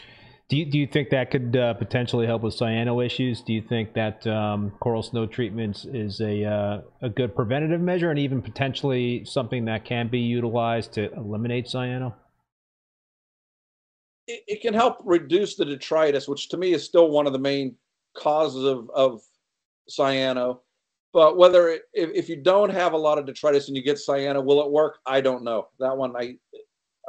Do 0.48 0.58
you, 0.58 0.66
do 0.66 0.78
you 0.78 0.86
think 0.86 1.10
that 1.10 1.32
could 1.32 1.56
uh, 1.56 1.74
potentially 1.74 2.28
help 2.28 2.44
with 2.44 2.56
cyano 2.56 3.04
issues? 3.04 3.42
Do 3.42 3.54
you 3.54 3.64
think 3.64 3.96
that 3.96 4.26
um, 4.28 4.72
coral 4.80 5.02
snow 5.02 5.26
treatments 5.26 5.86
is 5.86 6.22
a 6.22 6.44
uh, 6.44 6.82
a 7.02 7.10
good 7.10 7.36
preventative 7.36 7.82
measure 7.82 8.12
and 8.12 8.20
even 8.20 8.44
potentially 8.44 9.26
something 9.26 9.66
that 9.66 9.86
can 9.86 10.08
be 10.08 10.20
utilized 10.20 10.94
to 10.94 11.12
eliminate 11.14 11.66
cyano? 11.66 12.14
It, 14.28 14.44
it 14.48 14.62
can 14.62 14.76
help 14.76 14.98
reduce 15.04 15.56
the 15.56 15.66
detritus, 15.66 16.28
which 16.28 16.50
to 16.50 16.58
me 16.58 16.74
is 16.74 16.84
still 16.84 17.10
one 17.10 17.26
of 17.26 17.34
the 17.34 17.40
main 17.40 17.76
causes 18.16 18.66
of, 18.66 18.90
of 18.94 19.22
cyano. 19.90 20.60
But 21.16 21.38
whether 21.38 21.70
it, 21.70 21.84
if, 21.94 22.10
if 22.14 22.28
you 22.28 22.36
don't 22.36 22.70
have 22.70 22.92
a 22.92 22.98
lot 22.98 23.18
of 23.18 23.26
detritus 23.26 23.70
and 23.70 23.78
you 23.78 23.82
get 23.82 23.96
cyano, 23.96 24.44
will 24.44 24.62
it 24.62 24.70
work? 24.70 24.98
I 25.06 25.22
don't 25.22 25.46
know. 25.46 25.70
That 25.80 25.96
one 25.96 26.14
I 26.14 26.36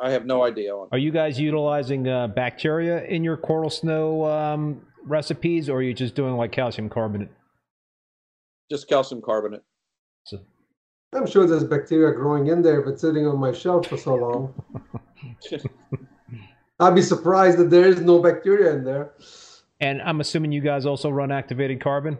I 0.00 0.12
have 0.12 0.24
no 0.24 0.44
idea 0.44 0.72
on. 0.72 0.88
Are 0.92 0.98
you 0.98 1.10
guys 1.10 1.40
utilizing 1.40 2.06
uh, 2.06 2.28
bacteria 2.28 3.02
in 3.06 3.24
your 3.24 3.36
coral 3.36 3.68
snow 3.68 4.24
um, 4.24 4.80
recipes, 5.02 5.68
or 5.68 5.78
are 5.78 5.82
you 5.82 5.92
just 5.92 6.14
doing 6.14 6.36
like 6.36 6.52
calcium 6.52 6.88
carbonate? 6.88 7.30
Just 8.70 8.88
calcium 8.88 9.20
carbonate. 9.20 9.64
So, 10.24 10.38
I'm 11.12 11.26
sure 11.26 11.44
there's 11.44 11.64
bacteria 11.64 12.14
growing 12.14 12.46
in 12.46 12.62
there, 12.62 12.82
but 12.82 13.00
sitting 13.00 13.26
on 13.26 13.40
my 13.40 13.50
shelf 13.50 13.88
for 13.88 13.96
so 13.96 14.14
long. 14.14 14.54
I'd 16.78 16.94
be 16.94 17.02
surprised 17.02 17.58
that 17.58 17.70
there 17.70 17.88
is 17.88 18.00
no 18.02 18.22
bacteria 18.22 18.72
in 18.72 18.84
there. 18.84 19.14
and 19.80 20.00
I'm 20.00 20.20
assuming 20.20 20.52
you 20.52 20.60
guys 20.60 20.86
also 20.86 21.10
run 21.10 21.32
activated 21.32 21.80
carbon. 21.80 22.18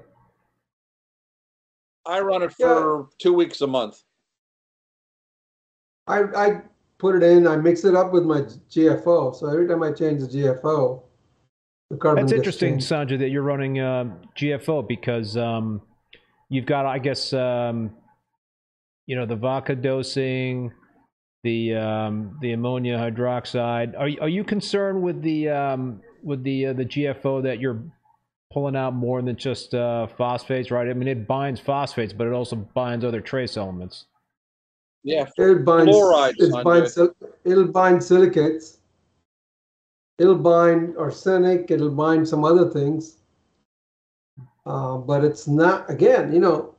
I 2.07 2.21
run 2.21 2.43
it 2.43 2.53
for 2.53 3.09
two 3.19 3.33
weeks 3.33 3.61
a 3.61 3.67
month. 3.67 4.03
I, 6.07 6.23
I 6.37 6.63
put 6.99 7.17
it 7.17 7.23
in, 7.23 7.47
I 7.47 7.57
mix 7.57 7.85
it 7.85 7.95
up 7.95 8.13
with 8.13 8.25
my 8.25 8.43
GFO. 8.43 9.35
So 9.35 9.49
every 9.49 9.67
time 9.67 9.83
I 9.83 9.93
change 9.93 10.21
the 10.21 10.29
GFO, 10.29 11.03
the 11.91 11.97
carbon 11.97 12.25
That's 12.25 12.33
interesting, 12.33 12.75
changed. 12.75 12.89
Sanjay, 12.89 13.19
that 13.19 13.31
you're 13.31 13.43
running 13.43 13.81
uh, 13.81 14.05
GFO 14.39 14.87
because 14.87 15.37
um, 15.37 15.83
you've 16.49 16.67
got, 16.67 16.87
I 16.87 16.99
guess, 16.99 17.33
um, 17.33 17.91
you 19.07 19.17
know, 19.17 19.27
the 19.27 19.37
vodka 19.37 19.75
dosing, 19.75 20.73
the 21.45 21.75
um, 21.75 22.37
the 22.41 22.53
ammonium 22.53 23.01
hydroxide. 23.01 23.97
Are 23.97 24.09
you- 24.09 24.19
are 24.21 24.29
you 24.29 24.43
concerned 24.43 25.01
with 25.01 25.23
the 25.23 25.49
um, 25.49 26.01
with 26.25 26.43
the 26.43 26.67
uh, 26.67 26.73
the 26.73 26.85
GFO 26.85 27.41
that 27.45 27.61
you're 27.61 27.85
pulling 28.53 28.77
out 28.77 28.95
more 28.95 29.21
than 29.23 29.37
just 29.37 29.75
uh, 29.75 30.07
phosphates, 30.07 30.71
right? 30.71 30.89
I 30.89 30.95
mean, 30.95 31.09
it 31.09 31.27
binds 31.27 31.61
phosphates, 31.61 32.13
but 32.13 32.27
it 32.27 32.33
also 32.33 32.57
binds 32.57 33.05
other 33.05 33.21
trace 33.21 33.57
elements. 33.57 34.07
Yeah, 35.03 35.25
It 35.37 35.65
binds, 35.65 35.91
Fluoride, 35.93 36.35
it 36.39 36.53
Sanjay. 36.53 36.65
binds, 36.65 36.93
sil- 36.95 37.17
it'll 37.45 37.69
bind 37.69 38.03
silicates. 38.03 38.79
It'll 40.19 40.39
bind 40.39 40.97
arsenic, 40.97 41.71
it'll 41.71 41.91
bind 41.91 42.27
some 42.27 42.45
other 42.45 42.71
things. 42.71 43.19
Uh, 44.65 44.97
but 44.97 45.23
it's 45.23 45.47
not, 45.47 45.89
again, 45.91 46.33
you 46.33 46.41
know, 46.41 46.75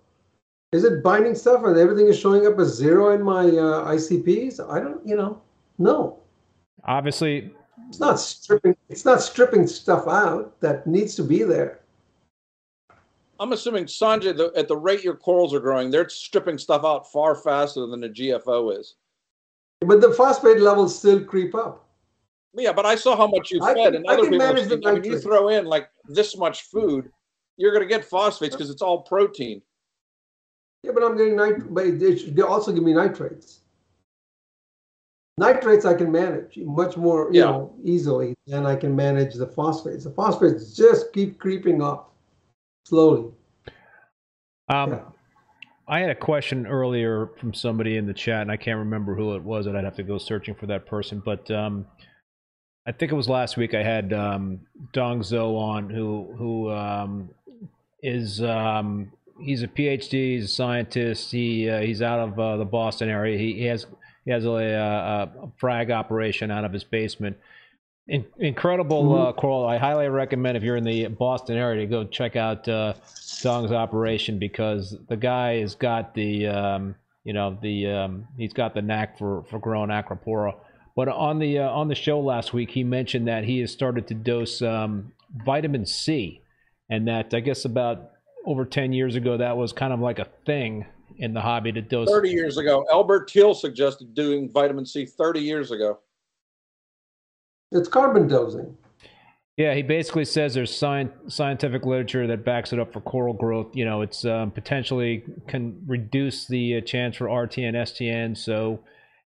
is 0.73 0.83
it 0.83 1.01
binding 1.03 1.35
stuff 1.35 1.63
and 1.63 1.77
everything 1.77 2.07
is 2.07 2.19
showing 2.19 2.45
up 2.45 2.59
as 2.59 2.73
zero 2.73 3.11
in 3.11 3.21
my 3.23 3.45
uh, 3.45 3.93
ICPs? 3.93 4.59
I 4.69 4.79
don't, 4.81 5.05
you 5.07 5.15
know, 5.15 5.41
no. 5.77 6.19
Obviously, 6.83 7.53
It's 7.89 7.99
not 7.99 8.19
stripping, 8.19 8.75
it's 8.89 9.05
not 9.05 9.21
stripping 9.21 9.67
stuff 9.67 10.07
out 10.07 10.59
that 10.61 10.87
needs 10.87 11.15
to 11.15 11.23
be 11.23 11.43
there. 11.43 11.79
I'm 13.39 13.53
assuming 13.53 13.85
Sanjay, 13.85 14.35
the, 14.35 14.51
at 14.55 14.67
the 14.67 14.75
rate 14.75 15.03
your 15.03 15.15
corals 15.15 15.53
are 15.53 15.59
growing, 15.59 15.91
they're 15.91 16.09
stripping 16.09 16.57
stuff 16.57 16.83
out 16.83 17.11
far 17.11 17.35
faster 17.35 17.85
than 17.85 18.01
the 18.01 18.09
GFO 18.09 18.77
is. 18.77 18.95
But 19.81 20.01
the 20.01 20.11
phosphate 20.11 20.59
levels 20.59 20.97
still 20.97 21.23
creep 21.23 21.53
up. 21.53 21.87
Yeah, 22.55 22.73
but 22.73 22.87
I 22.87 22.95
saw 22.95 23.15
how 23.15 23.27
much 23.27 23.51
you 23.51 23.61
I 23.61 23.75
fed, 23.75 23.93
can- 23.93 23.95
and 23.95 24.05
I 24.09 24.13
other 24.13 24.23
can 24.23 24.31
people. 24.31 24.47
manage 24.47 24.67
the 24.67 24.81
I 24.87 24.93
mean, 24.93 25.03
you 25.03 25.19
throw 25.19 25.49
in 25.49 25.65
like 25.65 25.89
this 26.07 26.35
much 26.35 26.63
food, 26.63 27.11
you're 27.57 27.71
going 27.71 27.87
to 27.87 27.87
get 27.87 28.03
phosphates 28.03 28.55
because 28.55 28.71
it's 28.71 28.81
all 28.81 29.01
protein. 29.03 29.61
Yeah, 30.81 30.91
but 30.93 31.03
I'm 31.03 31.15
getting 31.15 31.35
nitrate. 31.35 31.73
but 31.73 31.99
they 31.99 32.17
should 32.17 32.39
also 32.41 32.71
give 32.71 32.83
me 32.83 32.93
nitrates. 32.93 33.59
Nitrates 35.37 35.85
I 35.85 35.93
can 35.93 36.11
manage 36.11 36.57
much 36.57 36.97
more, 36.97 37.31
you 37.31 37.41
Yeah. 37.41 37.51
know, 37.51 37.73
easily 37.83 38.33
than 38.47 38.65
I 38.65 38.75
can 38.75 38.95
manage 38.95 39.35
the 39.35 39.45
phosphates. 39.45 40.03
The 40.03 40.11
phosphates 40.11 40.75
just 40.75 41.13
keep 41.13 41.37
creeping 41.37 41.81
up 41.81 42.13
slowly. 42.85 43.31
Um, 44.69 44.91
Yeah. 44.91 45.01
I 45.89 45.99
had 45.99 46.09
a 46.09 46.15
question 46.15 46.67
earlier 46.67 47.27
from 47.39 47.53
somebody 47.53 47.95
in 47.97 48.05
the 48.05 48.13
chat, 48.13 48.41
and 48.41 48.51
I 48.51 48.57
can't 48.57 48.79
remember 48.79 49.15
who 49.15 49.35
it 49.35 49.43
was, 49.43 49.67
and 49.67 49.77
I'd 49.77 49.85
have 49.85 49.95
to 49.97 50.03
go 50.03 50.17
searching 50.17 50.53
for 50.55 50.65
that 50.65 50.85
person. 50.85 51.21
But 51.23 51.49
um, 51.51 51.85
I 52.85 52.91
think 52.91 53.11
it 53.11 53.15
was 53.15 53.29
last 53.29 53.55
week. 53.55 53.73
I 53.73 53.83
had 53.83 54.11
um, 54.11 54.59
Dong 54.91 55.19
Zhou 55.21 55.57
on, 55.57 55.89
who 55.89 56.33
who 56.37 56.71
um, 56.71 57.29
is 58.03 58.41
um, 58.41 59.13
he's 59.39 59.63
a 59.63 59.67
PhD, 59.67 60.35
he's 60.35 60.45
a 60.45 60.47
scientist. 60.49 61.31
He 61.31 61.69
uh, 61.69 61.79
he's 61.79 62.01
out 62.01 62.19
of 62.19 62.37
uh, 62.39 62.57
the 62.57 62.65
Boston 62.65 63.07
area. 63.07 63.37
He, 63.37 63.53
he 63.53 63.65
has 63.65 63.85
he 64.27 64.33
has 64.33 64.43
a, 64.43 64.49
a, 64.49 65.31
a 65.43 65.49
frag 65.55 65.89
operation 65.89 66.51
out 66.51 66.65
of 66.65 66.73
his 66.73 66.83
basement. 66.83 67.37
In, 68.09 68.25
incredible 68.39 69.15
uh, 69.17 69.31
coral. 69.31 69.65
I 69.65 69.77
highly 69.77 70.09
recommend 70.09 70.57
if 70.57 70.63
you're 70.63 70.75
in 70.75 70.83
the 70.83 71.07
Boston 71.07 71.55
area 71.55 71.85
to 71.85 71.87
go 71.87 72.03
check 72.03 72.35
out 72.35 72.67
uh, 72.67 72.93
Dong's 73.41 73.71
operation 73.71 74.37
because 74.37 74.97
the 75.07 75.15
guy 75.15 75.59
has 75.59 75.75
got 75.75 76.13
the 76.13 76.47
um, 76.47 76.95
you 77.23 77.31
know 77.31 77.57
the 77.61 77.87
um, 77.87 78.27
he's 78.37 78.51
got 78.51 78.73
the 78.73 78.81
knack 78.81 79.17
for 79.17 79.45
for 79.49 79.59
growing 79.59 79.89
acropora. 79.91 80.55
But 80.93 81.07
on 81.07 81.39
the 81.39 81.59
uh, 81.59 81.69
on 81.69 81.87
the 81.87 81.95
show 81.95 82.19
last 82.19 82.51
week, 82.51 82.71
he 82.71 82.83
mentioned 82.83 83.29
that 83.29 83.45
he 83.45 83.59
has 83.59 83.71
started 83.71 84.07
to 84.07 84.13
dose 84.13 84.61
um, 84.61 85.13
vitamin 85.45 85.85
C, 85.85 86.41
and 86.89 87.07
that 87.07 87.33
I 87.33 87.39
guess 87.39 87.63
about 87.63 88.11
over 88.45 88.65
ten 88.65 88.91
years 88.91 89.15
ago 89.15 89.37
that 89.37 89.55
was 89.55 89.71
kind 89.71 89.93
of 89.93 90.01
like 90.01 90.19
a 90.19 90.27
thing 90.45 90.85
in 91.19 91.33
the 91.33 91.41
hobby 91.41 91.71
to 91.71 91.81
dose. 91.81 92.09
30 92.09 92.29
years 92.29 92.57
ago, 92.57 92.85
Albert 92.91 93.29
Thiel 93.29 93.53
suggested 93.53 94.13
doing 94.13 94.49
vitamin 94.51 94.85
C 94.85 95.05
30 95.05 95.39
years 95.39 95.71
ago. 95.71 95.99
It's 97.71 97.87
carbon 97.87 98.27
dosing. 98.27 98.77
Yeah, 99.57 99.73
he 99.73 99.81
basically 99.81 100.25
says 100.25 100.53
there's 100.53 100.71
scien- 100.71 101.11
scientific 101.31 101.83
literature 101.83 102.27
that 102.27 102.45
backs 102.45 102.73
it 102.73 102.79
up 102.79 102.93
for 102.93 103.01
coral 103.01 103.33
growth. 103.33 103.75
You 103.75 103.85
know, 103.85 104.03
it's 104.03 104.23
um, 104.23 104.51
potentially 104.51 105.23
can 105.47 105.81
reduce 105.87 106.45
the 106.45 106.77
uh, 106.77 106.81
chance 106.81 107.15
for 107.15 107.25
RT 107.25 107.57
and 107.57 107.75
STN, 107.75 108.37
so 108.37 108.79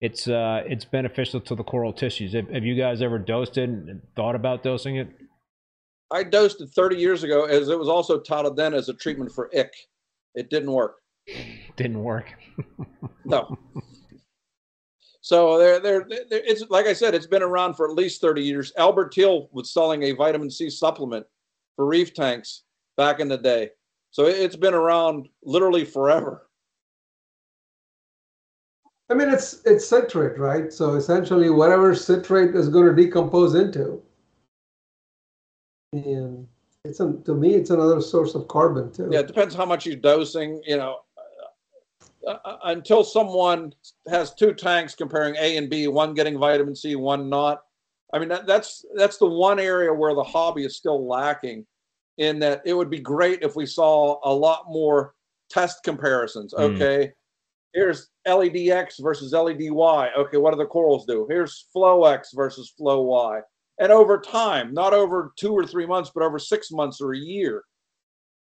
it's 0.02 0.28
uh, 0.28 0.64
it's 0.66 0.84
beneficial 0.84 1.40
to 1.42 1.54
the 1.54 1.64
coral 1.64 1.94
tissues. 1.94 2.34
Have, 2.34 2.50
have 2.50 2.66
you 2.66 2.76
guys 2.76 3.04
ever 3.04 3.20
dosed 3.20 3.60
it 3.60 3.70
and 3.70 4.02
thought 4.16 4.34
about 4.34 4.64
dosing 4.64 4.96
it? 4.96 5.10
I 6.12 6.24
dosed 6.24 6.60
it 6.60 6.70
30 6.70 6.96
years 6.98 7.24
ago 7.24 7.46
as 7.46 7.70
it 7.70 7.78
was 7.78 7.90
also 7.90 8.20
touted 8.20 8.56
then 8.56 8.74
as 8.74 8.90
a 8.90 8.94
treatment 8.94 9.32
for 9.32 9.50
ick. 9.56 9.74
It 10.34 10.50
didn't 10.50 10.72
work. 10.72 10.98
Didn't 11.76 12.02
work. 12.04 12.34
No. 13.28 13.58
So 15.22 15.58
there, 15.58 15.80
there, 15.80 16.06
there, 16.08 16.26
it's 16.46 16.64
like 16.70 16.86
I 16.86 16.94
said, 16.94 17.16
it's 17.16 17.26
been 17.26 17.42
around 17.42 17.74
for 17.74 17.90
at 17.90 17.96
least 17.96 18.22
30 18.22 18.44
years. 18.44 18.72
Albert 18.78 19.16
Thiel 19.16 19.50
was 19.52 19.72
selling 19.74 20.04
a 20.04 20.12
vitamin 20.12 20.52
C 20.52 20.70
supplement 20.70 21.26
for 21.76 21.88
reef 21.88 22.14
tanks 22.14 22.62
back 22.98 23.20
in 23.20 23.28
the 23.28 23.38
day. 23.38 23.72
So 24.12 24.26
it- 24.28 24.38
it's 24.38 24.56
been 24.56 24.76
around 24.76 25.28
literally 25.44 25.84
forever. 25.86 26.48
I 29.10 29.16
mean, 29.16 29.30
it's 29.30 29.62
it's 29.66 29.88
citrate, 29.88 30.38
right? 30.38 30.72
So 30.72 30.94
essentially, 30.94 31.50
whatever 31.50 31.96
citrate 31.96 32.54
is 32.56 32.70
going 32.70 32.86
to 32.86 32.94
decompose 32.96 33.56
into, 33.56 34.04
and 35.94 36.48
it's 36.84 37.00
a, 37.00 37.14
to 37.26 37.34
me, 37.34 37.56
it's 37.56 37.72
another 37.72 38.02
source 38.02 38.36
of 38.36 38.48
carbon 38.48 38.92
too. 38.92 39.10
Yeah, 39.12 39.20
it 39.22 39.28
depends 39.28 39.56
how 39.56 39.66
much 39.66 39.86
you're 39.88 39.96
dosing, 39.96 40.62
you 40.68 40.78
know. 40.78 41.00
Uh, 42.28 42.38
uh, 42.44 42.58
until 42.66 43.04
someone 43.04 43.72
has 44.08 44.34
two 44.34 44.54
tanks 44.54 44.96
comparing 44.96 45.36
A 45.36 45.58
and 45.58 45.70
B, 45.70 45.88
one 45.88 46.14
getting 46.14 46.40
vitamin 46.40 46.76
C, 46.76 46.96
one 46.96 47.30
not. 47.30 47.62
I 48.14 48.20
mean, 48.20 48.30
that, 48.30 48.48
that's 48.48 48.84
that's 48.96 49.18
the 49.18 49.28
one 49.28 49.60
area 49.60 49.94
where 49.94 50.16
the 50.16 50.24
hobby 50.24 50.66
is 50.66 50.78
still 50.78 51.08
lacking. 51.08 51.66
In 52.18 52.40
that, 52.40 52.62
it 52.66 52.74
would 52.74 52.90
be 52.90 53.00
great 53.00 53.44
if 53.44 53.56
we 53.56 53.66
saw 53.66 54.20
a 54.24 54.34
lot 54.34 54.66
more 54.70 55.14
test 55.50 55.84
comparisons. 55.84 56.54
Mm. 56.54 56.76
Okay, 56.76 57.12
here's 57.74 58.10
LEDX 58.26 59.02
versus 59.02 59.34
LEDY. 59.34 59.70
Okay, 59.70 60.38
what 60.38 60.52
do 60.52 60.58
the 60.58 60.66
corals 60.66 61.06
do? 61.06 61.28
Here's 61.30 61.68
Flow 61.74 62.06
X 62.06 62.32
versus 62.34 62.74
Flow 62.78 63.02
Y. 63.04 63.42
And 63.80 63.92
over 63.92 64.18
time, 64.18 64.74
not 64.74 64.94
over 64.94 65.34
two 65.38 65.52
or 65.52 65.68
three 65.68 65.86
months, 65.86 66.10
but 66.16 66.24
over 66.24 66.40
six 66.40 66.72
months 66.72 67.02
or 67.02 67.14
a 67.14 67.18
year 67.18 67.64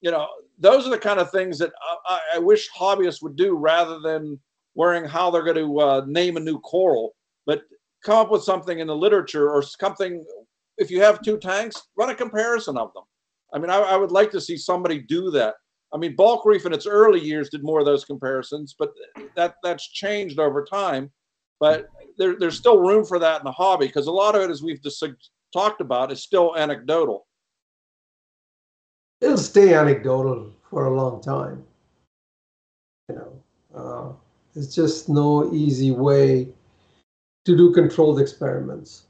you 0.02 0.10
know, 0.10 0.28
those 0.58 0.86
are 0.86 0.90
the 0.90 0.98
kind 0.98 1.20
of 1.20 1.30
things 1.30 1.58
that 1.58 1.72
I, 2.06 2.20
I 2.34 2.38
wish 2.38 2.68
hobbyists 2.70 3.22
would 3.22 3.36
do 3.36 3.56
rather 3.56 4.00
than 4.00 4.38
worrying 4.74 5.04
how 5.04 5.30
they're 5.30 5.44
going 5.44 5.56
to 5.56 5.80
uh, 5.80 6.04
name 6.06 6.36
a 6.36 6.40
new 6.40 6.58
coral. 6.60 7.14
But 7.46 7.62
come 8.04 8.18
up 8.18 8.30
with 8.30 8.42
something 8.42 8.80
in 8.80 8.88
the 8.88 8.96
literature 8.96 9.50
or 9.50 9.62
something. 9.62 10.24
If 10.76 10.90
you 10.90 11.00
have 11.02 11.22
two 11.22 11.38
tanks, 11.38 11.80
run 11.96 12.10
a 12.10 12.14
comparison 12.14 12.76
of 12.76 12.92
them. 12.94 13.04
I 13.54 13.58
mean, 13.58 13.70
I, 13.70 13.78
I 13.78 13.96
would 13.96 14.10
like 14.10 14.30
to 14.32 14.40
see 14.40 14.56
somebody 14.56 14.98
do 14.98 15.30
that. 15.30 15.54
I 15.94 15.98
mean, 15.98 16.16
bulk 16.16 16.44
reef 16.46 16.66
in 16.66 16.72
its 16.72 16.86
early 16.86 17.20
years 17.20 17.50
did 17.50 17.62
more 17.62 17.78
of 17.80 17.86
those 17.86 18.04
comparisons, 18.04 18.74
but 18.78 18.90
that 19.36 19.56
that's 19.62 19.88
changed 19.90 20.38
over 20.38 20.64
time. 20.64 21.10
But 21.60 21.86
there, 22.18 22.36
there's 22.38 22.56
still 22.56 22.78
room 22.78 23.04
for 23.04 23.18
that 23.18 23.40
in 23.40 23.44
the 23.44 23.52
hobby 23.52 23.86
because 23.86 24.06
a 24.06 24.12
lot 24.12 24.34
of 24.34 24.42
it, 24.42 24.50
as 24.50 24.62
we've 24.62 24.82
just 24.82 25.04
talked 25.52 25.80
about, 25.80 26.10
is 26.10 26.22
still 26.22 26.56
anecdotal. 26.56 27.26
It'll 29.22 29.38
stay 29.38 29.72
anecdotal 29.72 30.50
for 30.68 30.86
a 30.86 30.94
long 30.94 31.22
time. 31.22 31.64
You 33.08 33.14
know, 33.14 33.42
uh, 33.74 34.12
it's 34.54 34.74
just 34.74 35.08
no 35.08 35.52
easy 35.52 35.92
way 35.92 36.48
to 37.44 37.56
do 37.56 37.72
controlled 37.72 38.20
experiments. 38.20 39.06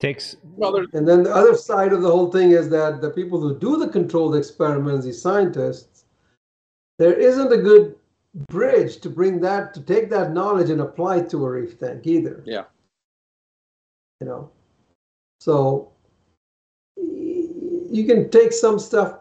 Takes 0.00 0.36
Well, 0.56 0.76
And 0.94 1.06
then 1.06 1.22
the 1.22 1.34
other 1.34 1.54
side 1.54 1.92
of 1.92 2.02
the 2.02 2.10
whole 2.10 2.32
thing 2.32 2.52
is 2.52 2.68
that 2.70 3.00
the 3.00 3.10
people 3.10 3.38
who 3.40 3.58
do 3.58 3.76
the 3.76 3.88
controlled 3.88 4.34
experiments, 4.34 5.04
these 5.04 5.20
scientists, 5.20 6.04
there 6.98 7.12
isn't 7.14 7.52
a 7.52 7.58
good 7.58 7.96
bridge 8.48 9.00
to 9.00 9.10
bring 9.10 9.40
that, 9.40 9.74
to 9.74 9.80
take 9.82 10.10
that 10.10 10.32
knowledge 10.32 10.70
and 10.70 10.80
apply 10.80 11.18
it 11.18 11.30
to 11.30 11.44
a 11.44 11.50
reef 11.50 11.78
tank 11.78 12.06
either. 12.06 12.42
Yeah. 12.46 12.64
You 14.20 14.26
know, 14.26 14.50
so 15.40 15.89
y- 15.89 15.89
you 17.90 18.04
can 18.04 18.30
take 18.30 18.52
some 18.52 18.78
stuff 18.78 19.18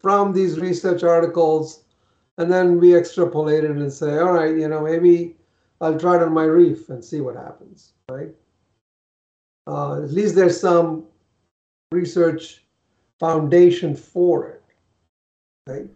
from 0.00 0.32
these 0.32 0.58
research 0.58 1.02
articles 1.02 1.84
and 2.38 2.50
then 2.52 2.78
we 2.78 2.94
extrapolate 2.94 3.64
it 3.64 3.70
and 3.70 3.92
say, 3.92 4.18
all 4.18 4.32
right, 4.32 4.56
you 4.56 4.68
know, 4.68 4.82
maybe 4.82 5.36
I'll 5.80 5.98
try 5.98 6.16
it 6.16 6.22
on 6.22 6.32
my 6.32 6.44
reef 6.44 6.88
and 6.88 7.04
see 7.04 7.20
what 7.20 7.36
happens, 7.36 7.92
right? 8.10 8.30
Uh, 9.66 10.02
at 10.02 10.10
least 10.10 10.34
there's 10.34 10.60
some 10.60 11.04
research 11.92 12.64
foundation 13.18 13.94
for 13.94 14.48
it, 14.48 14.62
right? 15.66 15.88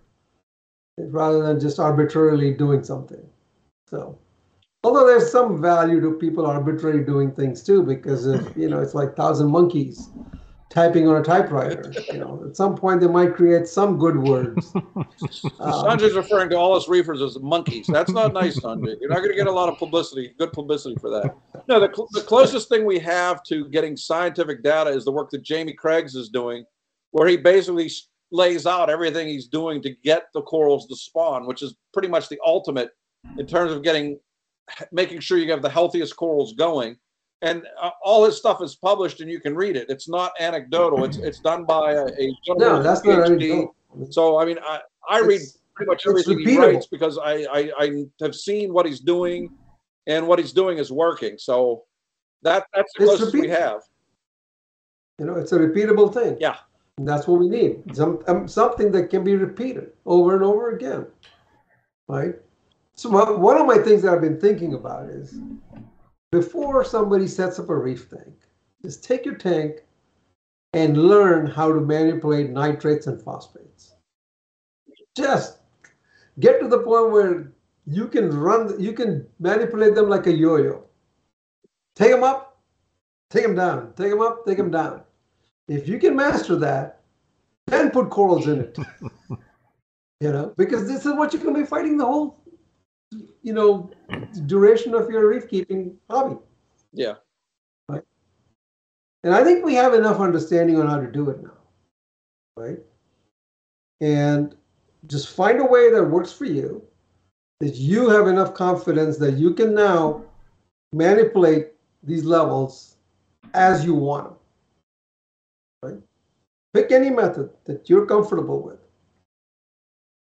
Rather 0.99 1.43
than 1.43 1.61
just 1.61 1.79
arbitrarily 1.79 2.53
doing 2.53 2.83
something. 2.83 3.25
So, 3.89 4.19
although 4.85 5.07
there's 5.07 5.31
some 5.31 5.61
value 5.61 6.01
to 6.01 6.13
people 6.13 6.47
arbitrarily 6.47 7.05
doing 7.05 7.33
things 7.33 7.63
too, 7.63 7.83
because 7.83 8.27
if 8.27 8.57
you 8.57 8.69
know, 8.69 8.81
it's 8.81 8.95
like 8.95 9.17
thousand 9.17 9.51
monkeys 9.51 10.11
typing 10.71 11.09
on 11.09 11.17
a 11.17 11.23
typewriter. 11.23 11.93
You 12.13 12.19
know, 12.19 12.43
at 12.47 12.57
some 12.57 12.77
point 12.77 13.01
they 13.01 13.07
might 13.07 13.35
create 13.35 13.67
some 13.69 13.99
good 13.99 14.17
words. 14.17 14.73
Um, 15.59 15.73
Sanjay's 15.85 16.15
referring 16.15 16.51
to 16.51 16.57
all 16.57 16.77
us 16.77 16.89
reefers 16.89 17.23
as 17.23 17.39
monkeys. 17.41 17.87
That's 17.87 18.11
not 18.11 18.33
nice, 18.33 18.61
Sanjay. 18.61 18.97
You're 19.01 19.09
not 19.09 19.19
going 19.19 19.31
to 19.31 19.37
get 19.37 19.47
a 19.47 19.53
lot 19.53 19.69
of 19.69 19.79
publicity, 19.79 20.35
good 20.39 20.53
publicity 20.53 20.97
for 20.97 21.09
that. 21.11 21.35
No, 21.69 21.81
the, 21.81 21.91
cl- 21.95 22.09
the 22.13 22.21
closest 22.21 22.69
thing 22.69 22.85
we 22.85 22.99
have 22.99 23.43
to 23.45 23.69
getting 23.69 23.97
scientific 23.97 24.63
data 24.63 24.91
is 24.91 25.05
the 25.05 25.13
work 25.13 25.31
that 25.31 25.43
Jamie 25.43 25.73
Craggs 25.73 26.15
is 26.15 26.29
doing, 26.29 26.65
where 27.13 27.27
he 27.27 27.37
basically 27.37 27.91
lays 28.31 28.67
out 28.67 28.91
everything 28.91 29.29
he's 29.29 29.49
doing 29.49 29.81
to 29.83 29.91
get 30.05 30.25
the 30.35 30.43
corals 30.43 30.87
to 30.89 30.97
spawn, 30.97 31.47
which 31.47 31.63
is 31.63 31.75
pretty 31.93 32.09
much 32.09 32.29
the 32.29 32.39
ultimate 32.45 32.91
in 33.39 33.47
terms 33.47 33.73
of 33.73 33.83
getting, 33.83 34.19
making 34.93 35.21
sure 35.21 35.39
you 35.39 35.51
have 35.51 35.63
the 35.63 35.71
healthiest 35.71 36.17
corals 36.17 36.53
going. 36.55 36.97
And 37.47 37.63
uh, 37.81 37.91
all 38.03 38.25
his 38.25 38.37
stuff 38.37 38.61
is 38.61 38.75
published, 38.75 39.21
and 39.21 39.31
you 39.31 39.39
can 39.39 39.55
read 39.55 39.77
it. 39.77 39.87
It's 39.89 40.09
not 40.09 40.33
anecdotal. 40.41 41.05
It's 41.05 41.19
it's 41.19 41.39
done 41.39 41.65
by 41.65 41.93
a, 41.93 42.05
a 42.07 42.35
no, 42.49 42.83
that's 42.83 43.05
not 43.05 43.19
PhD. 43.21 43.27
anecdotal. 43.27 43.75
So 44.11 44.41
I 44.41 44.45
mean, 44.45 44.59
I, 44.67 44.81
I 45.09 45.21
read 45.21 45.43
pretty 45.77 45.91
much 45.91 46.03
everything 46.09 46.41
he 46.41 46.59
writes 46.59 46.89
because 46.89 47.19
I, 47.19 47.47
I 47.59 47.61
I 47.79 48.05
have 48.21 48.35
seen 48.35 48.73
what 48.73 48.85
he's 48.85 48.99
doing, 48.99 49.49
and 50.09 50.27
what 50.27 50.41
he's 50.41 50.53
doing 50.53 50.79
is 50.79 50.91
working. 50.91 51.39
So 51.39 51.85
that 52.43 52.67
that's 52.75 52.93
the 52.97 53.05
It's 53.05 53.17
closest 53.17 53.33
we 53.33 53.49
have. 53.49 53.81
You 55.21 55.27
know, 55.27 55.37
it's 55.37 55.53
a 55.53 55.59
repeatable 55.59 56.13
thing. 56.13 56.37
Yeah. 56.41 56.57
And 56.99 57.07
that's 57.07 57.29
what 57.29 57.39
we 57.39 57.49
need. 57.49 57.83
Some 57.95 58.23
um, 58.27 58.49
something 58.49 58.91
that 58.91 59.09
can 59.09 59.23
be 59.23 59.37
repeated 59.37 59.93
over 60.05 60.35
and 60.35 60.43
over 60.43 60.71
again. 60.71 61.07
Right. 62.09 62.35
So 62.97 63.11
one 63.11 63.41
one 63.41 63.57
of 63.57 63.67
my 63.67 63.79
things 63.79 64.03
that 64.03 64.13
I've 64.13 64.21
been 64.21 64.41
thinking 64.41 64.75
about 64.75 65.11
is 65.11 65.39
before 66.33 66.85
somebody 66.85 67.27
sets 67.27 67.59
up 67.59 67.69
a 67.69 67.77
reef 67.77 68.11
tank, 68.11 68.35
just 68.83 69.05
take 69.05 69.25
your 69.25 69.37
tank 69.37 69.83
and 70.73 70.97
learn 70.97 71.47
how 71.47 71.73
to 71.73 71.81
manipulate 71.81 72.51
nitrates 72.51 73.07
and 73.07 73.21
phosphates. 73.23 73.95
Just 75.17 75.59
get 76.41 76.61
to 76.61 76.69
the 76.69 76.81
point 76.81 77.11
where 77.11 77.53
you 77.87 78.09
can 78.09 78.31
run, 78.31 78.79
you 78.81 78.93
can 78.93 79.27
manipulate 79.39 79.95
them 79.95 80.09
like 80.09 80.27
a 80.27 80.33
yo-yo. 80.33 80.85
Take 81.95 82.11
them 82.11 82.25
up, 82.25 82.61
take 83.31 83.43
them 83.43 83.55
down, 83.55 83.95
take 83.97 84.11
them 84.11 84.21
up, 84.21 84.45
take 84.45 84.59
them 84.59 84.71
down. 84.71 85.03
If 85.69 85.89
you 85.89 85.99
can 85.99 86.15
master 86.15 86.57
that, 86.57 87.01
then 87.67 87.91
put 87.91 88.11
corals 88.11 88.47
in 88.47 88.61
it. 88.61 88.79
you 90.21 90.33
know, 90.33 90.53
because 90.57 90.87
this 90.87 91.07
is 91.07 91.15
what 91.15 91.33
you're 91.33 91.43
going 91.43 91.55
to 91.55 91.61
be 91.63 91.67
fighting 91.67 91.97
the 91.97 92.05
whole, 92.05 92.41
you 93.43 93.53
know, 93.53 93.91
duration 94.47 94.95
of 94.95 95.11
your 95.11 95.29
reef 95.29 95.49
keeping 95.49 95.97
hobby. 96.11 96.37
Yeah. 96.93 97.15
Right. 97.89 98.03
And 99.25 99.35
I 99.35 99.43
think 99.43 99.65
we 99.65 99.75
have 99.75 99.95
enough 99.95 100.21
understanding 100.21 100.81
on 100.81 100.87
how 100.87 101.01
to 101.01 101.11
do 101.11 101.31
it 101.31 101.43
now, 101.43 101.57
right? 102.57 102.79
And 104.01 104.55
just 105.07 105.31
find 105.31 105.61
a 105.61 105.65
way 105.65 105.91
that 105.91 106.05
works 106.05 106.33
for 106.33 106.45
you, 106.45 106.83
that 107.61 107.75
you 107.77 108.09
have 108.09 108.29
enough 108.29 108.55
confidence 108.55 109.17
that 109.19 109.35
you 109.35 109.55
can 109.55 109.75
now 109.75 110.25
manipulate 110.93 111.73
these 112.03 112.25
levels 112.25 112.97
as 113.55 113.85
you 113.85 113.95
want 113.95 114.29
them, 114.29 114.37
right? 115.83 116.03
Pick 116.75 116.93
any 116.93 117.11
method 117.11 117.51
that 117.65 117.89
you're 117.89 118.07
comfortable 118.07 118.63
with. 118.63 118.86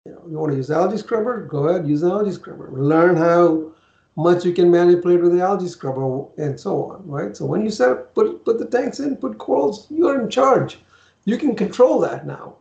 You 0.07 0.13
know, 0.13 0.23
you 0.29 0.37
want 0.37 0.51
to 0.53 0.57
use 0.57 0.71
algae 0.71 0.95
scrubber? 0.97 1.45
Go 1.47 1.67
ahead, 1.67 1.85
use 1.85 2.01
an 2.01 2.11
algae 2.11 2.31
scrubber. 2.31 2.71
Learn 2.71 3.17
how 3.17 3.73
much 4.15 4.45
you 4.45 4.53
can 4.53 4.71
manipulate 4.71 5.21
with 5.21 5.33
the 5.33 5.41
algae 5.41 5.67
scrubber 5.67 6.25
and 6.37 6.57
so 6.57 6.85
on, 6.85 7.05
right? 7.05 7.35
So 7.35 7.45
when 7.45 7.61
you 7.61 7.69
set 7.69 7.89
up, 7.89 8.15
put 8.15 8.45
put 8.45 8.57
the 8.57 8.67
tanks 8.67 9.01
in, 9.01 9.17
put 9.17 9.37
corals, 9.37 9.85
you're 9.89 10.21
in 10.21 10.29
charge. 10.29 10.79
You 11.25 11.37
can 11.37 11.55
control 11.55 11.99
that 11.99 12.25
now. 12.25 12.55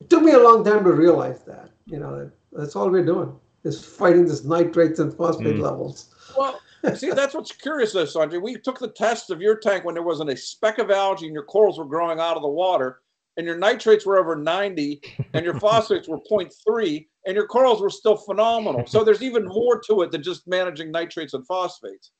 It 0.00 0.08
took 0.08 0.22
me 0.22 0.32
a 0.32 0.38
long 0.38 0.64
time 0.64 0.82
to 0.84 0.92
realize 0.92 1.42
that. 1.44 1.68
You 1.84 1.98
know, 1.98 2.18
that 2.18 2.32
that's 2.52 2.74
all 2.74 2.88
we're 2.88 3.04
doing 3.04 3.38
is 3.64 3.84
fighting 3.84 4.24
this 4.24 4.44
nitrates 4.44 4.98
and 4.98 5.12
phosphate 5.12 5.56
Mm. 5.56 5.60
levels. 5.60 6.08
Well, 6.38 6.58
see, 6.94 7.10
that's 7.10 7.34
what's 7.34 7.52
curious, 7.52 7.92
though, 7.92 8.04
Sanjay. 8.04 8.40
We 8.40 8.56
took 8.56 8.78
the 8.78 8.88
test 8.88 9.28
of 9.30 9.42
your 9.42 9.56
tank 9.56 9.84
when 9.84 9.94
there 9.94 10.02
wasn't 10.02 10.30
a 10.30 10.36
speck 10.38 10.78
of 10.78 10.90
algae 10.90 11.26
and 11.26 11.34
your 11.34 11.44
corals 11.44 11.78
were 11.78 11.84
growing 11.84 12.18
out 12.18 12.36
of 12.36 12.42
the 12.42 12.48
water, 12.48 13.02
and 13.36 13.46
your 13.46 13.56
nitrates 13.56 14.06
were 14.06 14.18
over 14.18 14.36
90, 14.36 15.00
and 15.32 15.44
your 15.44 15.58
phosphates 15.60 16.08
were 16.08 16.20
0.3, 16.30 17.06
and 17.26 17.34
your 17.34 17.46
corals 17.46 17.80
were 17.80 17.90
still 17.90 18.16
phenomenal. 18.16 18.86
So 18.86 19.04
there's 19.04 19.22
even 19.22 19.46
more 19.46 19.80
to 19.86 20.02
it 20.02 20.10
than 20.10 20.22
just 20.22 20.46
managing 20.46 20.90
nitrates 20.90 21.34
and 21.34 21.46
phosphates. 21.46 22.12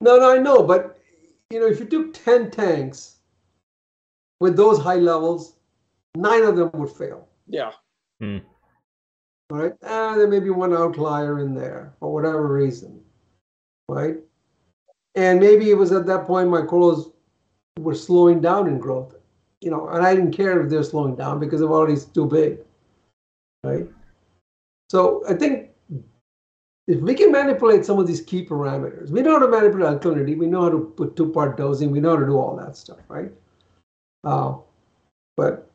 No, 0.00 0.18
no, 0.18 0.34
I 0.34 0.38
know, 0.38 0.62
but 0.62 0.98
you 1.50 1.60
know, 1.60 1.66
if 1.66 1.78
you 1.78 1.86
took 1.86 2.14
10 2.14 2.50
tanks 2.50 3.16
with 4.40 4.56
those 4.56 4.78
high 4.78 4.96
levels, 4.96 5.56
nine 6.16 6.42
of 6.42 6.56
them 6.56 6.70
would 6.74 6.90
fail. 6.90 7.28
Yeah. 7.46 7.72
All 9.50 9.58
right. 9.58 9.72
Ah, 9.84 10.14
there 10.16 10.28
may 10.28 10.40
be 10.40 10.50
one 10.50 10.74
outlier 10.74 11.40
in 11.40 11.54
there 11.54 11.94
for 12.00 12.12
whatever 12.12 12.46
reason. 12.48 13.00
Right. 13.88 14.16
And 15.14 15.38
maybe 15.38 15.70
it 15.70 15.74
was 15.74 15.92
at 15.92 16.06
that 16.06 16.26
point 16.26 16.48
my 16.48 16.62
corals 16.62 17.12
were 17.78 17.94
slowing 17.94 18.40
down 18.40 18.66
in 18.66 18.78
growth. 18.78 19.14
You 19.64 19.70
know, 19.70 19.88
and 19.88 20.04
I 20.04 20.14
didn't 20.14 20.32
care 20.32 20.60
if 20.62 20.68
they're 20.70 20.82
slowing 20.82 21.16
down 21.16 21.40
because 21.40 21.60
they're 21.60 21.70
already 21.70 21.98
too 22.12 22.26
big. 22.26 22.58
Right. 23.64 23.88
So 24.90 25.22
I 25.26 25.34
think 25.34 25.70
if 26.86 27.00
we 27.00 27.14
can 27.14 27.32
manipulate 27.32 27.84
some 27.86 27.98
of 27.98 28.06
these 28.06 28.20
key 28.20 28.44
parameters, 28.44 29.10
we 29.10 29.22
know 29.22 29.32
how 29.32 29.46
to 29.46 29.48
manipulate 29.48 30.00
alkalinity, 30.00 30.36
we 30.36 30.46
know 30.46 30.62
how 30.62 30.68
to 30.68 30.80
put 30.80 31.16
two-part 31.16 31.56
dosing, 31.56 31.90
we 31.90 32.00
know 32.00 32.10
how 32.10 32.20
to 32.20 32.26
do 32.26 32.36
all 32.36 32.54
that 32.56 32.76
stuff, 32.76 32.98
right? 33.08 33.32
Uh, 34.22 34.56
but 35.36 35.70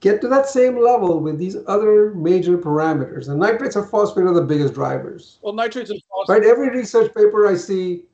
get 0.00 0.20
to 0.22 0.28
that 0.28 0.48
same 0.48 0.76
level 0.82 1.20
with 1.20 1.38
these 1.38 1.56
other 1.68 2.12
major 2.14 2.58
parameters. 2.58 3.28
And 3.28 3.38
nitrates 3.38 3.76
and 3.76 3.88
phosphate 3.88 4.24
are 4.24 4.34
the 4.34 4.42
biggest 4.42 4.74
drivers, 4.74 5.38
Well, 5.42 5.52
nitrates 5.54 5.90
and 5.90 6.00
phosphates. 6.10 6.28
right? 6.28 6.50
Every 6.50 6.70
research 6.70 7.14
paper 7.14 7.46
I 7.46 7.54
see 7.54 8.06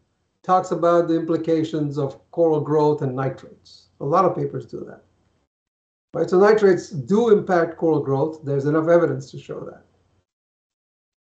talks 0.42 0.70
about 0.70 1.08
the 1.08 1.16
implications 1.16 1.96
of 1.96 2.18
coral 2.30 2.60
growth 2.60 3.00
and 3.00 3.16
nitrates. 3.16 3.88
A 4.00 4.04
lot 4.04 4.26
of 4.26 4.36
papers 4.36 4.66
do 4.66 4.84
that, 4.84 5.03
right? 6.14 6.30
So 6.30 6.38
nitrates 6.38 6.90
do 6.90 7.30
impact 7.30 7.76
coral 7.76 8.00
growth. 8.00 8.40
There's 8.44 8.66
enough 8.66 8.88
evidence 8.88 9.30
to 9.32 9.38
show 9.38 9.60
that. 9.60 9.84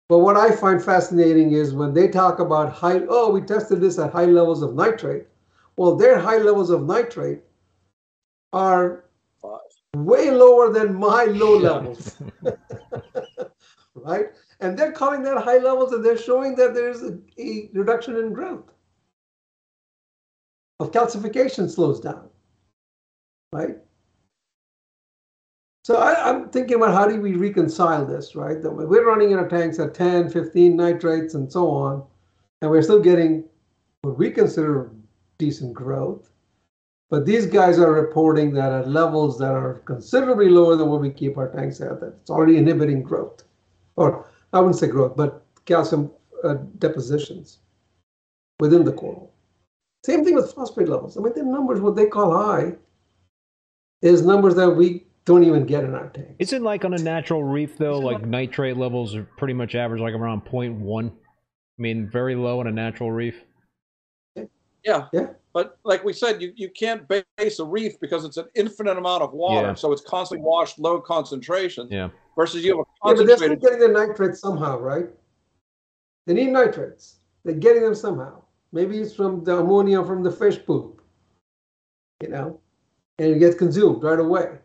But 0.09 0.19
what 0.19 0.37
I 0.37 0.55
find 0.55 0.83
fascinating 0.83 1.53
is 1.53 1.73
when 1.73 1.95
they 1.95 2.09
talk 2.09 2.39
about 2.39 2.71
high, 2.71 3.01
oh, 3.09 3.31
we 3.31 3.41
tested 3.41 3.81
this 3.81 3.99
at 3.99 4.13
high 4.13 4.27
levels 4.27 4.63
of 4.63 4.75
nitrate. 4.75 5.27
Well, 5.77 5.97
their 5.97 6.19
high 6.19 6.37
levels 6.37 6.71
of 6.71 6.85
nitrate 6.85 7.41
are 8.53 9.07
way 9.97 10.31
lower 10.31 10.73
than 10.73 10.95
my 10.95 11.25
low 11.25 11.57
levels. 11.57 12.17
right? 13.95 14.27
And 14.61 14.79
they're 14.79 14.93
calling 14.93 15.23
that 15.23 15.43
high 15.43 15.59
levels 15.59 15.93
and 15.93 16.05
they're 16.05 16.19
showing 16.19 16.55
that 16.57 16.75
there's 16.75 17.03
a, 17.03 17.19
a 17.39 17.71
reduction 17.73 18.17
in 18.17 18.33
growth. 18.33 18.71
Of 20.81 20.91
calcification 20.91 21.71
slows 21.71 22.01
down. 22.01 22.29
Right? 23.53 23.77
So 25.85 25.97
I, 25.97 26.31
I'm 26.31 26.49
thinking 26.49 26.77
about 26.77 26.95
how 26.95 27.07
do 27.07 27.21
we 27.21 27.35
reconcile 27.35 28.07
this, 28.07 28.35
right? 28.35 28.63
That 28.63 28.71
we're 28.71 29.07
running 29.07 29.33
in 29.33 29.39
our 29.39 29.49
tanks 29.49 29.79
at 29.79 29.93
10, 29.93 30.31
15 30.31 30.75
nitrates 30.75 31.35
and 31.35 31.53
so 31.53 31.71
on, 31.71 32.03
and 32.63 32.71
we're 32.71 32.83
still 32.83 33.03
getting 33.03 33.45
what 34.01 34.17
we 34.17 34.31
consider 34.31 34.91
decent 35.37 35.75
growth. 35.75 36.31
But 37.11 37.27
these 37.27 37.45
guys 37.45 37.79
are 37.79 37.93
reporting 37.93 38.55
that 38.55 38.73
at 38.73 38.89
levels 38.89 39.39
that 39.39 39.53
are 39.53 39.83
considerably 39.85 40.49
lower 40.49 40.75
than 40.75 40.89
what 40.89 41.03
we 41.03 41.11
keep 41.11 41.37
our 41.37 41.51
tanks 41.51 41.83
at, 41.83 42.01
that 42.01 42.15
it's 42.23 42.31
already 42.31 42.57
inhibiting 42.57 43.03
growth. 43.03 43.45
Or 43.97 44.27
I 44.55 44.61
wouldn't 44.61 44.79
say 44.79 44.87
growth, 44.87 45.17
but 45.17 45.45
calcium 45.67 46.11
uh, 46.43 46.55
depositions 46.79 47.59
within 48.59 48.85
the 48.85 48.93
coral. 48.93 49.35
Same 50.05 50.25
thing 50.25 50.35
with 50.35 50.53
phosphate 50.53 50.89
levels. 50.89 51.19
I 51.19 51.21
mean, 51.21 51.35
the 51.35 51.43
numbers, 51.43 51.81
what 51.81 51.95
they 51.95 52.07
call 52.07 52.35
high, 52.35 52.73
is 54.01 54.23
numbers 54.23 54.55
that 54.55 54.71
we 54.71 55.04
don't 55.27 55.45
even 55.45 55.65
get 55.65 55.85
in 55.85 55.95
our 55.95 56.09
tank. 56.11 56.37
Is 56.39 56.53
it 56.53 56.63
like 56.63 56.85
on 56.85 56.95
a 56.95 56.99
natural 56.99 57.45
reef 57.45 57.79
though? 57.79 57.99
Like 57.99 58.27
nitrate 58.27 58.77
levels 58.77 59.15
are 59.15 59.25
pretty 59.37 59.55
much 59.55 59.75
average, 59.75 60.01
like 60.01 60.15
around 60.15 60.43
0.1. 60.45 61.11
I 61.11 61.13
mean, 61.79 62.09
very 62.11 62.35
low 62.35 62.61
on 62.61 62.67
a 62.67 62.73
natural 62.73 63.11
reef. 63.11 63.43
Yeah. 64.85 65.07
Yeah. 65.13 65.29
But 65.55 65.79
like 65.85 66.05
we 66.05 66.13
said, 66.13 66.43
you, 66.43 66.53
you 66.57 66.69
can't 66.69 67.09
base 67.09 67.59
a 67.59 67.65
reef 67.65 67.99
because 68.01 68.25
it's 68.25 68.37
an 68.37 68.47
infinite 68.55 68.99
amount 68.99 69.23
of 69.23 69.33
water. 69.33 69.69
Yeah. 69.69 69.75
So 69.75 69.93
it's 69.93 70.03
constantly 70.03 70.45
washed 70.45 70.79
low 70.79 71.01
concentration 71.01 71.89
Yeah. 71.91 72.11
versus 72.37 72.65
you 72.65 72.77
have 72.77 73.19
a 73.19 73.23
Yeah, 73.23 73.25
but 73.27 73.39
they're 73.39 73.57
getting 73.57 73.79
their 73.79 73.93
nitrates 73.93 74.41
somehow, 74.41 74.79
right? 74.79 75.07
They 76.27 76.35
need 76.35 76.51
nitrates. 76.51 77.21
They're 77.45 77.55
getting 77.55 77.83
them 77.83 77.95
somehow. 77.95 78.43
Maybe 78.73 78.99
it's 78.99 79.15
from 79.15 79.45
the 79.45 79.59
ammonia 79.59 80.03
from 80.05 80.23
the 80.23 80.33
fish 80.33 80.59
poop, 80.67 81.01
you 82.21 82.29
know, 82.29 82.61
and 83.19 83.29
it 83.29 83.39
gets 83.39 83.55
consumed 83.55 84.03
right 84.03 84.19
away. 84.19 84.59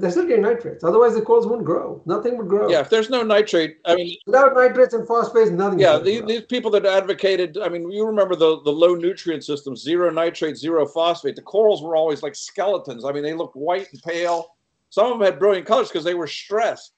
They're 0.00 0.10
still 0.10 0.26
getting 0.26 0.42
nitrates. 0.42 0.84
Otherwise, 0.84 1.14
the 1.14 1.22
corals 1.22 1.46
wouldn't 1.46 1.64
grow. 1.66 2.00
Nothing 2.06 2.36
would 2.38 2.48
grow. 2.48 2.68
yeah, 2.68 2.80
if 2.80 2.90
there's 2.90 3.10
no 3.10 3.22
nitrate, 3.22 3.78
I 3.84 3.94
mean, 3.96 4.16
Without 4.26 4.54
nitrates 4.54 4.94
and 4.94 5.06
phosphates, 5.06 5.50
nothing. 5.50 5.78
yeah, 5.78 5.98
these, 5.98 6.22
these 6.24 6.42
people 6.42 6.70
that 6.72 6.86
advocated, 6.86 7.58
I 7.58 7.68
mean, 7.68 7.90
you 7.90 8.06
remember 8.06 8.34
the, 8.36 8.60
the 8.62 8.70
low 8.72 8.94
nutrient 8.94 9.44
system, 9.44 9.76
zero 9.76 10.10
nitrate, 10.10 10.56
zero 10.56 10.86
phosphate. 10.86 11.36
The 11.36 11.42
corals 11.42 11.82
were 11.82 11.96
always 11.96 12.22
like 12.22 12.34
skeletons. 12.34 13.04
I 13.04 13.12
mean, 13.12 13.22
they 13.22 13.34
looked 13.34 13.56
white 13.56 13.88
and 13.92 14.02
pale. 14.02 14.54
Some 14.90 15.12
of 15.12 15.18
them 15.18 15.26
had 15.26 15.38
brilliant 15.38 15.66
colors 15.66 15.88
because 15.88 16.04
they 16.04 16.14
were 16.14 16.26
stressed. 16.26 16.92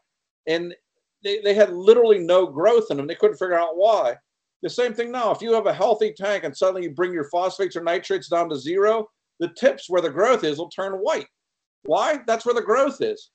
And 0.46 0.74
they, 1.22 1.40
they 1.40 1.54
had 1.54 1.72
literally 1.72 2.18
no 2.18 2.46
growth 2.46 2.86
in 2.90 2.96
them. 2.96 3.06
They 3.06 3.14
couldn't 3.14 3.36
figure 3.36 3.58
out 3.58 3.76
why. 3.76 4.14
The 4.62 4.70
same 4.70 4.94
thing 4.94 5.10
now. 5.10 5.30
If 5.30 5.40
you 5.42 5.52
have 5.54 5.66
a 5.66 5.72
healthy 5.72 6.12
tank 6.12 6.44
and 6.44 6.56
suddenly 6.56 6.82
you 6.82 6.90
bring 6.90 7.12
your 7.12 7.28
phosphates 7.30 7.76
or 7.76 7.82
nitrates 7.82 8.28
down 8.28 8.48
to 8.50 8.56
zero, 8.56 9.08
the 9.38 9.48
tips 9.48 9.88
where 9.88 10.02
the 10.02 10.10
growth 10.10 10.44
is 10.44 10.58
will 10.58 10.68
turn 10.68 10.92
white. 10.94 11.26
Why? 11.84 12.20
That's 12.26 12.44
where 12.44 12.54
the 12.54 12.62
growth 12.62 13.00
is. 13.00 13.30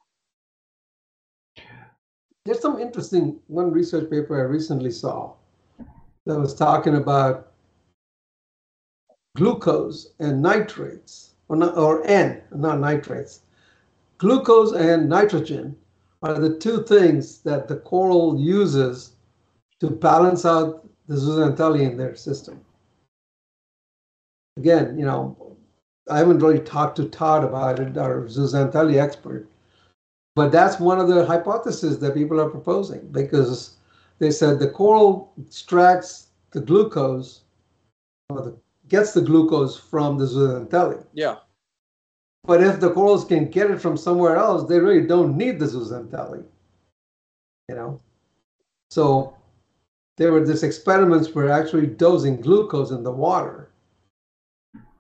There's 2.46 2.62
some 2.62 2.80
interesting 2.80 3.40
one 3.48 3.72
research 3.72 4.10
paper 4.10 4.40
I 4.40 4.44
recently 4.44 4.92
saw 4.92 5.34
that 6.26 6.40
was 6.40 6.54
talking 6.54 6.96
about 6.96 7.52
glucose 9.36 10.14
and 10.20 10.42
nitrates, 10.42 11.34
or, 11.50 11.56
not, 11.56 11.78
or 11.78 12.06
N, 12.08 12.42
not 12.54 12.80
nitrates. 12.80 13.42
Glucose 14.20 14.74
and 14.74 15.10
nitrogen 15.10 15.76
are 16.22 16.40
the 16.40 16.58
two 16.58 16.84
things 16.84 17.40
that 17.40 17.68
the 17.68 17.78
coral 17.78 18.40
uses 18.40 19.16
to 19.80 19.90
balance 19.90 20.46
out 20.46 20.88
the 21.08 21.16
zooxanthellae 21.16 21.82
in 21.82 21.98
their 21.98 22.16
system. 22.16 22.64
Again, 24.58 24.98
you 24.98 25.06
know, 25.06 25.45
I 26.10 26.20
haven't 26.20 26.40
really 26.40 26.60
talked 26.60 26.98
to 26.98 27.10
Todd 27.10 27.44
about 27.44 27.80
it, 27.80 27.98
our 27.98 28.26
zooxanthellae 28.26 29.02
expert, 29.02 29.48
but 30.36 30.52
that's 30.52 30.80
one 30.80 31.00
of 31.00 31.08
the 31.08 31.26
hypotheses 31.26 32.00
that 32.00 32.14
people 32.14 32.40
are 32.40 32.50
proposing 32.50 33.08
because 33.12 33.78
they 34.20 34.32
said 34.32 34.60
the 34.60 34.70
coral 34.70 35.34
extracts 35.40 36.28
the 36.52 36.62
glucose 36.62 37.42
or 38.30 38.42
the, 38.42 38.58
gets 38.88 39.14
the 39.14 39.22
glucose 39.22 39.78
from 39.78 40.18
the 40.18 40.26
zooxanthellae. 40.26 41.06
Yeah. 41.14 41.38
But 42.44 42.62
if 42.62 42.80
the 42.80 42.92
corals 42.92 43.26
can 43.26 43.50
get 43.50 43.72
it 43.72 43.82
from 43.82 43.98
somewhere 43.98 44.36
else, 44.36 44.70
they 44.70 44.80
really 44.80 45.08
don't 45.08 45.36
need 45.36 45.60
the 45.60 45.66
zooxanthellae. 45.66 46.46
You 47.70 47.76
know? 47.76 48.02
So 48.92 49.36
there 50.18 50.32
were 50.32 50.46
these 50.46 50.64
experiments 50.64 51.34
where 51.34 51.50
actually 51.50 51.88
dosing 51.88 52.40
glucose 52.40 52.92
in 52.92 53.04
the 53.04 53.12
water. 53.12 53.70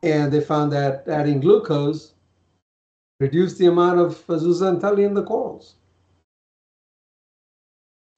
And 0.06 0.32
they 0.32 0.40
found 0.40 0.72
that 0.72 1.08
adding 1.08 1.40
glucose 1.40 2.14
reduced 3.20 3.58
the 3.58 3.66
amount 3.66 4.00
of 4.00 4.26
zooxanthellae 4.28 5.04
in 5.06 5.16
the 5.16 5.24
corals. 5.24 5.76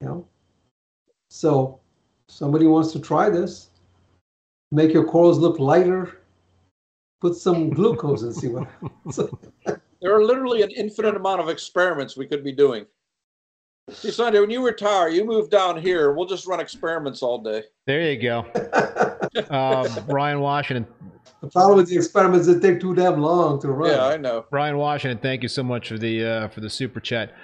You 0.00 0.06
know? 0.06 0.28
So 1.30 1.80
somebody 2.28 2.66
wants 2.66 2.92
to 2.92 3.00
try 3.00 3.30
this, 3.30 3.70
make 4.70 4.92
your 4.92 5.04
corals 5.04 5.38
look 5.38 5.58
lighter, 5.58 6.20
put 7.22 7.34
some 7.36 7.70
glucose 7.70 8.22
and 8.22 8.34
see 8.34 8.48
what 8.48 8.68
happens. 8.82 9.20
There 10.00 10.14
are 10.14 10.22
literally 10.22 10.62
an 10.62 10.70
infinite 10.70 11.16
amount 11.16 11.40
of 11.40 11.48
experiments 11.48 12.16
we 12.16 12.26
could 12.26 12.44
be 12.44 12.52
doing. 12.52 12.86
See, 13.90 14.08
Sanjay, 14.08 14.40
when 14.40 14.50
you 14.50 14.64
retire, 14.64 15.08
you 15.08 15.24
move 15.24 15.50
down 15.50 15.80
here. 15.80 16.12
We'll 16.12 16.26
just 16.26 16.46
run 16.46 16.60
experiments 16.60 17.22
all 17.22 17.38
day. 17.38 17.64
There 17.86 18.10
you 18.10 18.20
go. 18.20 18.46
Um, 19.50 19.86
Ryan 20.08 20.40
Washington. 20.40 20.86
the 21.42 21.48
problem 21.48 21.76
with 21.76 21.88
the 21.88 21.96
experiments 21.96 22.48
is 22.48 22.60
they 22.60 22.70
take 22.70 22.80
too 22.80 22.94
damn 22.94 23.20
long 23.20 23.60
to 23.60 23.68
run. 23.68 23.90
Yeah, 23.90 24.06
I 24.06 24.16
know. 24.16 24.46
Ryan 24.50 24.78
Washington, 24.78 25.18
thank 25.18 25.42
you 25.42 25.48
so 25.48 25.62
much 25.62 25.88
for 25.88 25.98
the 25.98 26.24
uh, 26.24 26.48
for 26.48 26.60
the 26.60 26.70
super 26.70 26.98
chat. 26.98 27.34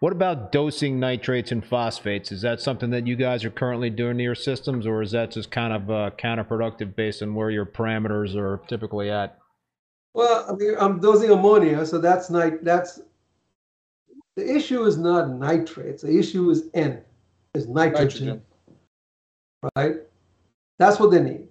What 0.00 0.12
about 0.12 0.52
dosing 0.52 1.00
nitrates 1.00 1.50
and 1.50 1.64
phosphates? 1.64 2.30
Is 2.30 2.42
that 2.42 2.60
something 2.60 2.90
that 2.90 3.06
you 3.06 3.16
guys 3.16 3.44
are 3.44 3.50
currently 3.50 3.90
doing 3.90 4.18
to 4.18 4.22
your 4.22 4.34
systems, 4.34 4.86
or 4.86 5.02
is 5.02 5.10
that 5.12 5.30
just 5.32 5.50
kind 5.50 5.72
of 5.72 5.90
uh, 5.90 6.10
counterproductive 6.18 6.94
based 6.94 7.22
on 7.22 7.34
where 7.34 7.50
your 7.50 7.66
parameters 7.66 8.36
are 8.36 8.60
typically 8.68 9.10
at? 9.10 9.38
Well, 10.14 10.46
I 10.48 10.54
mean, 10.54 10.74
I'm 10.78 11.00
dosing 11.00 11.30
ammonia, 11.30 11.84
so 11.86 11.98
that's 11.98 12.30
nit. 12.30 12.64
That's 12.64 13.00
the 14.36 14.56
issue 14.56 14.84
is 14.84 14.96
not 14.96 15.30
nitrates. 15.30 16.02
The 16.02 16.16
issue 16.18 16.50
is 16.50 16.68
N, 16.74 17.02
is 17.54 17.66
nitrogen, 17.66 18.26
Nitrogen. 18.26 18.42
right? 19.76 19.96
That's 20.78 20.98
what 21.00 21.10
they 21.10 21.20
need. 21.20 21.46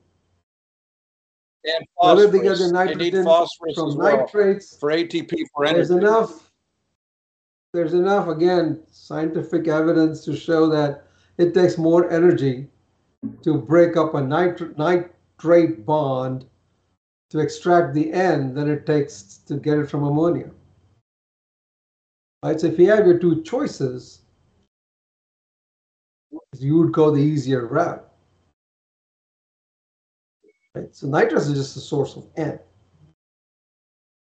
And 1.65 1.85
Whether 1.97 2.27
they 2.27 2.39
get 2.39 2.57
phosphorus. 2.57 2.59
the 2.71 2.77
They 2.77 2.85
need 2.85 2.95
nitrogen 3.13 3.23
phosphorus 3.25 3.75
from 3.75 3.95
well 3.97 4.17
nitrates, 4.17 4.77
for 4.77 4.89
ATP 4.91 5.35
for 5.53 5.65
there's 5.67 5.91
enough. 5.91 6.45
There's 7.73 7.93
enough 7.93 8.27
again 8.29 8.81
scientific 8.91 9.67
evidence 9.67 10.25
to 10.25 10.35
show 10.35 10.67
that 10.69 11.03
it 11.37 11.53
takes 11.53 11.77
more 11.77 12.09
energy 12.09 12.67
to 13.43 13.57
break 13.59 13.95
up 13.97 14.15
a 14.15 14.21
nitr- 14.21 14.75
nitrate 14.77 15.85
bond 15.85 16.45
to 17.29 17.39
extract 17.39 17.93
the 17.93 18.11
N 18.11 18.55
than 18.55 18.67
it 18.67 18.87
takes 18.87 19.37
to 19.45 19.57
get 19.57 19.77
it 19.77 19.87
from 19.87 20.03
ammonia. 20.03 20.49
Right, 22.43 22.59
so 22.59 22.67
if 22.67 22.79
you 22.79 22.89
have 22.89 23.05
your 23.05 23.19
two 23.19 23.43
choices, 23.43 24.21
you 26.57 26.77
would 26.77 26.93
go 26.93 27.11
the 27.11 27.21
easier 27.21 27.67
route. 27.67 28.05
Right, 30.73 30.95
so 30.95 31.07
nitrous 31.07 31.47
is 31.47 31.57
just 31.57 31.75
a 31.75 31.81
source 31.81 32.15
of 32.15 32.27
N. 32.37 32.59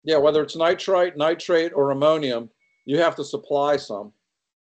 Yeah, 0.04 0.18
whether 0.18 0.42
it's 0.42 0.56
nitrite, 0.56 1.16
nitrate, 1.16 1.74
or 1.76 1.92
ammonium, 1.92 2.50
you 2.86 2.98
have 2.98 3.16
to 3.18 3.24
supply 3.24 3.78
some. 3.78 4.14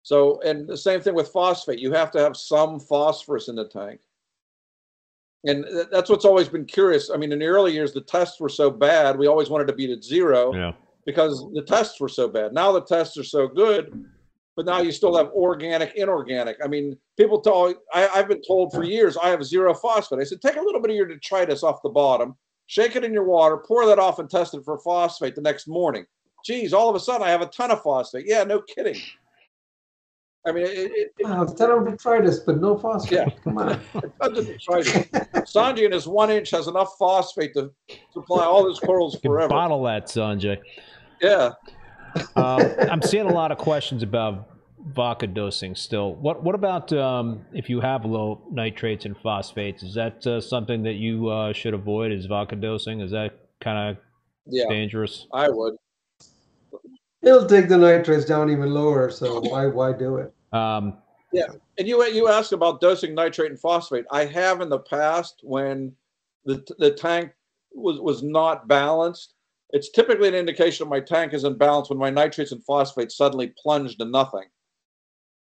So, 0.03 0.39
and 0.41 0.67
the 0.67 0.77
same 0.77 1.01
thing 1.01 1.15
with 1.15 1.29
phosphate. 1.29 1.79
You 1.79 1.93
have 1.93 2.11
to 2.11 2.19
have 2.19 2.35
some 2.35 2.79
phosphorus 2.79 3.47
in 3.47 3.55
the 3.55 3.67
tank. 3.67 4.01
And 5.45 5.65
that's 5.91 6.09
what's 6.09 6.25
always 6.25 6.49
been 6.49 6.65
curious. 6.65 7.09
I 7.09 7.17
mean, 7.17 7.31
in 7.31 7.39
the 7.39 7.45
early 7.45 7.73
years, 7.73 7.93
the 7.93 8.01
tests 8.01 8.39
were 8.39 8.49
so 8.49 8.69
bad, 8.69 9.17
we 9.17 9.27
always 9.27 9.49
wanted 9.49 9.67
to 9.67 9.73
beat 9.73 9.89
at 9.89 10.03
zero 10.03 10.53
Yeah. 10.53 10.73
Because 11.05 11.45
the 11.53 11.63
tests 11.63 11.99
were 11.99 12.09
so 12.09 12.27
bad. 12.27 12.53
Now 12.53 12.71
the 12.71 12.81
tests 12.81 13.17
are 13.17 13.23
so 13.23 13.47
good, 13.47 14.05
but 14.55 14.65
now 14.65 14.79
you 14.81 14.91
still 14.91 15.15
have 15.17 15.29
organic, 15.29 15.93
inorganic. 15.95 16.57
I 16.63 16.67
mean, 16.67 16.97
people 17.17 17.41
tell 17.41 17.73
I, 17.93 18.07
I've 18.09 18.27
been 18.27 18.41
told 18.41 18.73
for 18.73 18.83
years 18.83 19.17
I 19.17 19.29
have 19.29 19.43
zero 19.43 19.73
phosphate. 19.73 20.19
I 20.19 20.23
said, 20.23 20.41
take 20.41 20.57
a 20.57 20.61
little 20.61 20.81
bit 20.81 20.91
of 20.91 20.97
your 20.97 21.07
detritus 21.07 21.63
off 21.63 21.81
the 21.83 21.89
bottom, 21.89 22.35
shake 22.67 22.95
it 22.95 23.03
in 23.03 23.13
your 23.13 23.25
water, 23.25 23.57
pour 23.57 23.85
that 23.85 23.99
off, 23.99 24.19
and 24.19 24.29
test 24.29 24.53
it 24.53 24.63
for 24.63 24.79
phosphate 24.79 25.35
the 25.35 25.41
next 25.41 25.67
morning. 25.67 26.05
Geez, 26.45 26.73
all 26.73 26.89
of 26.89 26.95
a 26.95 26.99
sudden 26.99 27.25
I 27.25 27.29
have 27.29 27.41
a 27.41 27.47
ton 27.47 27.71
of 27.71 27.81
phosphate. 27.81 28.25
Yeah, 28.27 28.43
no 28.43 28.61
kidding. 28.61 28.99
I 30.45 30.51
mean, 30.51 30.63
it, 30.63 30.69
it, 30.69 30.91
it, 31.19 31.25
Wow, 31.27 31.45
tell 31.45 31.75
them 31.83 31.91
to 31.91 31.97
try 31.97 32.19
this, 32.21 32.39
but 32.39 32.59
no 32.59 32.77
phosphate. 32.77 33.19
Yeah. 33.19 33.29
Come 33.43 33.57
on. 33.59 33.79
tons 34.21 34.37
of 34.39 34.47
detritus. 34.47 35.07
Sanji 35.53 35.85
in 35.85 35.91
his 35.91 36.07
one 36.07 36.31
inch 36.31 36.49
has 36.51 36.67
enough 36.67 36.95
phosphate 36.97 37.53
to 37.53 37.71
supply 38.11 38.43
all 38.43 38.67
his 38.67 38.79
corals 38.79 39.13
You 39.13 39.19
can 39.19 39.29
forever. 39.29 39.49
bottle 39.49 39.83
that, 39.83 40.07
Sanjay. 40.07 40.57
Yeah. 41.21 41.51
Um, 42.35 42.61
I'm 42.89 43.01
seeing 43.01 43.27
a 43.27 43.33
lot 43.33 43.51
of 43.51 43.57
questions 43.57 44.01
about 44.03 44.49
vodka 44.87 45.27
dosing 45.27 45.75
still. 45.75 46.15
What 46.15 46.43
what 46.43 46.55
about 46.55 46.91
um, 46.91 47.45
if 47.53 47.69
you 47.69 47.79
have 47.79 48.03
low 48.03 48.41
nitrates 48.51 49.05
and 49.05 49.15
phosphates? 49.17 49.83
Is 49.83 49.93
that 49.93 50.25
uh, 50.25 50.41
something 50.41 50.81
that 50.83 50.95
you 50.95 51.29
uh, 51.29 51.53
should 51.53 51.73
avoid? 51.75 52.11
Is 52.11 52.25
vodka 52.25 52.55
dosing? 52.55 52.99
Is 52.99 53.11
that 53.11 53.47
kind 53.61 53.91
of 53.91 54.03
Yeah, 54.47 54.65
Dangerous. 54.69 55.27
I 55.31 55.49
would. 55.49 55.75
It'll 57.21 57.45
take 57.45 57.69
the 57.69 57.77
nitrates 57.77 58.25
down 58.25 58.49
even 58.49 58.73
lower, 58.73 59.09
so 59.09 59.39
why 59.49 59.67
why 59.67 59.93
do 59.93 60.17
it? 60.17 60.33
Um, 60.51 60.97
yeah, 61.31 61.47
And 61.77 61.87
you 61.87 62.03
you 62.05 62.27
asked 62.27 62.51
about 62.51 62.81
dosing 62.81 63.15
nitrate 63.15 63.51
and 63.51 63.59
phosphate. 63.59 64.05
I 64.11 64.25
have 64.25 64.61
in 64.61 64.69
the 64.69 64.79
past 64.79 65.39
when 65.43 65.93
the 66.45 66.65
the 66.79 66.91
tank 66.91 67.31
was 67.73 67.99
was 67.99 68.23
not 68.23 68.67
balanced. 68.67 69.35
It's 69.73 69.89
typically 69.89 70.27
an 70.27 70.35
indication 70.35 70.83
of 70.83 70.89
my 70.89 70.99
tank 70.99 71.33
is 71.33 71.45
in 71.45 71.57
balance 71.57 71.89
when 71.89 71.99
my 71.99 72.09
nitrates 72.09 72.51
and 72.51 72.63
phosphates 72.65 73.15
suddenly 73.15 73.53
plunge 73.57 73.97
to 73.97 74.05
nothing. 74.05 74.45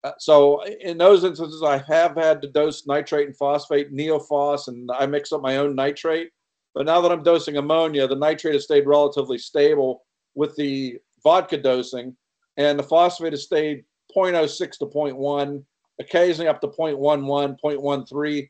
Uh, 0.04 0.12
so 0.18 0.62
in 0.64 0.98
those 0.98 1.24
instances, 1.24 1.62
I 1.62 1.78
have 1.78 2.16
had 2.16 2.40
to 2.42 2.48
dose 2.48 2.86
nitrate 2.86 3.26
and 3.26 3.36
phosphate, 3.36 3.92
neophos, 3.92 4.68
and 4.68 4.88
I 4.92 5.06
mix 5.06 5.32
up 5.32 5.42
my 5.42 5.56
own 5.56 5.74
nitrate. 5.74 6.30
But 6.74 6.86
now 6.86 7.00
that 7.00 7.12
I'm 7.12 7.22
dosing 7.22 7.56
ammonia, 7.56 8.06
the 8.06 8.16
nitrate 8.16 8.54
has 8.54 8.64
stayed 8.64 8.86
relatively 8.86 9.38
stable 9.38 10.04
with 10.34 10.56
the 10.56 10.98
vodka 11.24 11.56
dosing, 11.56 12.16
and 12.56 12.78
the 12.78 12.82
phosphate 12.82 13.32
has 13.32 13.44
stayed 13.44 13.84
0.06 14.16 14.78
to 14.78 14.86
0.1, 14.86 15.64
occasionally 16.00 16.48
up 16.48 16.60
to 16.60 16.68
0.11, 16.68 17.56
0.13. 17.64 18.48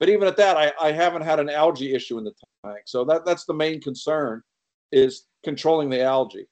But 0.00 0.08
even 0.08 0.26
at 0.26 0.36
that, 0.36 0.56
I, 0.56 0.72
I 0.80 0.92
haven't 0.92 1.22
had 1.22 1.38
an 1.38 1.48
algae 1.48 1.94
issue 1.94 2.18
in 2.18 2.24
the 2.24 2.32
tank. 2.64 2.80
So 2.86 3.04
that, 3.04 3.24
that's 3.24 3.44
the 3.44 3.54
main 3.54 3.80
concern 3.80 4.42
is 4.90 5.26
controlling 5.44 5.90
the 5.90 6.02
algae. 6.02 6.46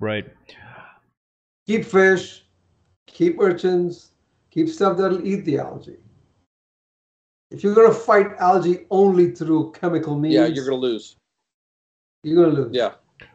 right. 0.00 0.26
Keep 1.66 1.84
fish, 1.86 2.44
keep 3.06 3.40
urchins, 3.40 4.10
keep 4.50 4.68
stuff 4.68 4.98
that'll 4.98 5.26
eat 5.26 5.44
the 5.46 5.58
algae. 5.58 5.96
If 7.50 7.62
you're 7.62 7.74
gonna 7.74 7.94
fight 7.94 8.32
algae 8.38 8.84
only 8.90 9.30
through 9.30 9.72
chemical 9.72 10.18
means, 10.18 10.34
Yeah, 10.34 10.46
you're 10.46 10.66
going 10.66 10.80
to 10.80 10.86
lose. 10.86 11.16
you're 12.22 12.44
gonna 12.44 12.54
lose. 12.64 12.74
Yeah. 12.74 12.92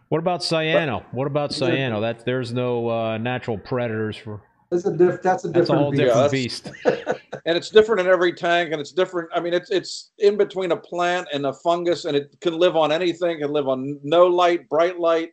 What 0.10 0.18
about 0.20 0.42
cyano? 0.42 1.04
What 1.12 1.28
about 1.28 1.52
cyano? 1.52 2.02
That 2.02 2.26
there's 2.26 2.52
no 2.52 2.90
uh, 2.90 3.18
natural 3.18 3.58
predators 3.58 4.18
for. 4.18 4.42
That's 4.72 4.86
a 4.86 4.96
diff. 4.96 5.22
That's 5.22 5.46
a 5.46 5.48
That's 5.50 5.70
a 5.70 5.74
different 5.74 5.82
whole 5.82 6.32
beast. 6.32 6.64
different 6.66 7.06
beast. 7.06 7.22
and 7.46 7.58
it's 7.58 7.70
different 7.70 8.02
in 8.02 8.08
every 8.08 8.34
tank 8.34 8.72
and 8.72 8.82
it's 8.82 8.92
different 8.92 9.30
i 9.34 9.40
mean 9.40 9.54
it's 9.54 9.72
it's 9.72 10.12
in 10.20 10.36
between 10.38 10.72
a 10.74 10.76
plant 10.78 11.26
and 11.34 11.46
a 11.46 11.54
fungus 11.54 12.04
and 12.06 12.16
it 12.16 12.36
can 12.42 12.54
live 12.60 12.76
on 12.76 12.92
anything 12.92 13.38
it 13.38 13.40
can 13.40 13.52
live 13.52 13.68
on 13.70 13.98
no 14.04 14.28
light 14.28 14.68
bright 14.68 15.00
light 15.00 15.30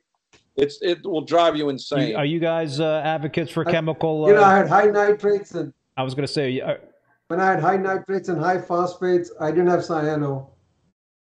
it's 0.57 0.79
it 0.83 1.03
will 1.05 1.21
drive 1.23 1.57
you 1.57 1.69
insane 1.69 2.11
You- 2.11 2.17
are 2.17 2.25
you 2.25 2.39
guys 2.39 2.79
uh, 2.81 3.03
advocates 3.05 3.51
for 3.51 3.67
I- 3.69 3.73
chemical? 3.73 4.27
You 4.29 4.35
know, 4.35 4.43
Uh, 4.43 4.47
I 4.47 4.57
had 4.59 4.69
high 4.69 4.87
nitrates, 4.87 5.53
and 5.55 5.73
I 5.97 6.03
was 6.05 6.15
going 6.15 6.27
to 6.27 6.33
say, 6.33 6.61
uh, 6.61 6.77
when 7.29 7.41
I 7.41 7.47
had 7.51 7.61
high 7.61 7.77
nitrates 7.77 8.29
and 8.31 8.41
high 8.41 8.59
phosphates, 8.59 9.31
I 9.41 9.51
didn't 9.51 9.67
have 9.69 9.81
cyano. 9.81 10.49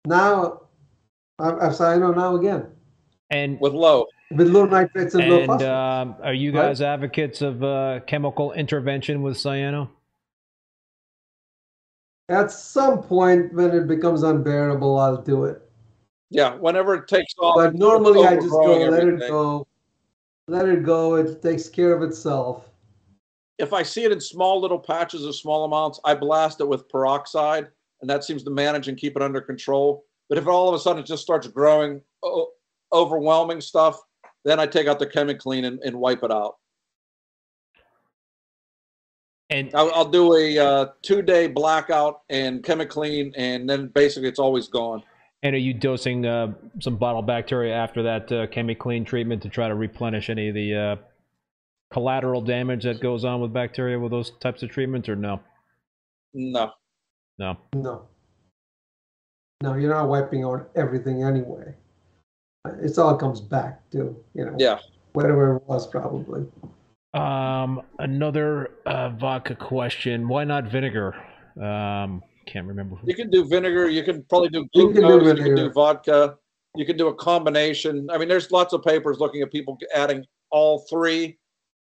Now, 0.06 0.62
I 1.40 1.46
have 1.46 1.74
cyano 1.74 2.14
now 2.16 2.36
again 2.36 2.66
and 3.32 3.60
with 3.60 3.74
low 3.74 4.06
with 4.30 4.48
low 4.50 4.66
nitrates 4.66 5.16
and, 5.16 5.28
low 5.30 5.38
and 5.40 5.48
phosphates. 5.48 5.70
um, 5.70 6.16
are 6.24 6.34
you 6.34 6.52
Right. 6.52 6.68
guys 6.68 6.82
advocates 6.82 7.42
of 7.42 7.64
uh, 7.64 8.02
chemical 8.06 8.52
intervention 8.54 9.22
with 9.24 9.36
cyano? 9.38 9.90
At 12.30 12.50
some 12.52 13.02
point, 13.04 13.54
when 13.54 13.72
it 13.72 13.88
becomes 13.88 14.24
unbearable, 14.24 14.98
I'll 14.98 15.22
do 15.22 15.46
it. 15.46 15.62
yeah 16.30 16.56
whenever 16.56 16.94
it 16.96 17.08
takes 17.08 17.34
off 17.40 17.56
But 17.56 17.74
normally, 17.76 18.26
I 18.26 18.36
just 18.36 18.50
go 18.50 18.62
overgrowing 18.62 18.92
let 18.92 19.04
it 19.08 19.20
go, 19.28 19.68
let 20.48 20.68
it 20.70 20.84
go. 20.84 21.16
It 21.16 21.42
takes 21.42 21.68
care 21.68 21.94
of 21.94 22.02
itself. 22.04 22.70
if 23.60 23.74
i 23.74 23.84
see 23.84 24.04
it 24.06 24.12
in 24.12 24.20
small 24.22 24.60
little 24.62 24.80
patches 24.80 25.24
of 25.26 25.36
small 25.36 25.66
amounts 25.66 26.00
i 26.06 26.14
blast 26.16 26.62
it 26.62 26.68
with 26.68 26.88
peroxide 26.90 27.68
and 28.02 28.10
that 28.10 28.24
seems 28.24 28.44
to 28.44 28.50
manage 28.50 28.88
and 28.88 28.98
keep 28.98 29.16
it 29.18 29.22
under 29.22 29.40
control 29.42 30.06
but 30.30 30.38
if 30.40 30.48
all 30.48 30.68
of 30.70 30.74
a 30.74 30.80
sudden 30.80 31.04
it 31.04 31.06
just 31.06 31.22
starts 31.22 31.48
growing 31.48 32.02
o- 32.24 32.50
overwhelming 32.94 33.62
stuff 33.62 34.00
then 34.46 34.60
i 34.60 34.66
take 34.66 34.88
out 34.88 35.00
the 35.00 35.08
chemiclean 35.08 35.66
and, 35.66 35.80
and 35.84 35.96
wipe 35.96 36.24
it 36.24 36.32
out 36.32 36.56
And 39.52 39.70
I'll, 39.76 39.92
I'll 39.94 40.10
do 40.10 40.36
a 40.38 40.58
uh, 40.58 40.86
two 41.02 41.22
day 41.22 41.48
blackout 41.48 42.22
and 42.30 42.64
chemiclean, 42.64 43.34
and 43.36 43.70
then 43.70 43.88
basically 43.88 44.30
it's 44.30 44.40
always 44.40 44.70
gone. 44.70 45.04
and 45.44 45.54
are 45.54 45.60
you 45.60 45.74
dosing 45.74 46.26
uh, 46.26 46.54
some 46.80 46.96
bottle 46.96 47.22
bacteria 47.22 47.74
after 47.76 48.02
that 48.04 48.32
uh, 48.32 48.48
chemi-clean 48.48 49.04
treatment 49.04 49.42
to 49.42 49.50
try 49.50 49.68
to 49.68 49.76
replenish 49.76 50.30
any 50.30 50.48
of 50.48 50.56
the 50.56 50.74
uh, 50.76 50.96
collateral 51.92 52.42
damage 52.42 52.84
that 52.84 53.02
goes 53.02 53.26
on 53.26 53.42
with 53.42 53.52
bacteria 53.52 54.00
with 54.00 54.12
those 54.12 54.32
types 54.40 54.64
of 54.64 54.70
treatments, 54.70 55.10
or 55.10 55.18
no? 55.18 55.42
No. 56.34 56.72
No. 57.38 57.58
No. 57.76 58.08
No, 59.62 59.76
you're 59.76 59.94
not 59.94 60.08
wiping 60.08 60.46
out 60.46 60.72
everything 60.76 61.24
anyway. 61.24 61.76
It 62.66 62.98
all 62.98 63.18
comes 63.18 63.42
back 63.42 63.90
to, 63.92 64.16
you 64.34 64.46
know, 64.46 64.56
Yeah. 64.58 64.80
whatever 65.14 65.58
it 65.58 65.64
was 65.68 65.88
probably. 65.88 66.46
Um, 67.14 67.82
another 68.00 68.72
uh, 68.86 69.10
vodka 69.10 69.56
question. 69.56 70.28
Why 70.28 70.44
not 70.44 70.66
vinegar? 70.66 71.16
Um, 71.60 72.24
can't 72.46 72.68
remember. 72.68 72.98
You 73.04 73.16
can 73.16 73.30
do 73.30 73.46
vinegar. 73.46 73.90
You 73.90 74.04
can 74.04 74.24
probably 74.24 74.50
do 74.50 74.68
You 74.74 74.88
can 74.88 74.96
do 74.96 75.02
glucose. 75.02 75.38
You 75.38 75.44
can 75.44 75.56
do, 75.56 75.72
vodka. 75.72 76.38
You 76.76 76.86
can 76.86 76.98
do 76.98 77.08
a 77.08 77.16
combination. 77.16 78.10
I 78.10 78.18
mean, 78.18 78.30
there's 78.30 78.52
lots 78.52 78.74
of 78.74 78.84
papers 78.84 79.20
looking 79.20 79.42
at 79.42 79.52
people 79.52 79.78
adding 79.94 80.26
all 80.52 80.80
three. 80.90 81.38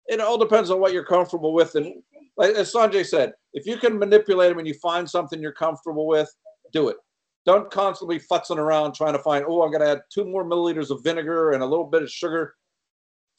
It 0.07 0.21
all 0.21 0.39
depends 0.39 0.71
on 0.71 0.81
what 0.81 0.93
you're 0.93 1.05
comfortable 1.05 1.53
with. 1.53 1.75
And 1.75 2.03
like, 2.37 2.55
as 2.55 2.73
Sanjay 2.73 3.05
said, 3.05 3.33
if 3.53 3.67
you 3.67 3.77
can 3.77 3.99
manipulate 3.99 4.51
them 4.51 4.59
and 4.59 4.67
you 4.67 4.75
find 4.75 5.09
something 5.09 5.41
you're 5.41 5.53
comfortable 5.53 6.07
with, 6.07 6.33
do 6.73 6.89
it. 6.89 6.97
Don't 7.47 7.71
constantly 7.71 8.21
futzing 8.21 8.59
around 8.59 8.95
trying 8.95 9.15
to 9.15 9.19
find, 9.19 9.45
oh, 9.49 9.63
I'm 9.63 9.71
going 9.71 9.83
to 9.83 9.89
add 9.89 10.03
two 10.13 10.25
more 10.25 10.45
milliliters 10.45 10.91
of 10.91 11.03
vinegar 11.03 11.53
and 11.53 11.63
a 11.63 11.67
little 11.67 11.87
bit 11.87 12.03
of 12.03 12.11
sugar. 12.11 12.55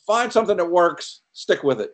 Find 0.07 0.31
something 0.33 0.57
that 0.57 0.69
works, 0.69 1.21
stick 1.33 1.63
with 1.63 1.79
it. 1.79 1.91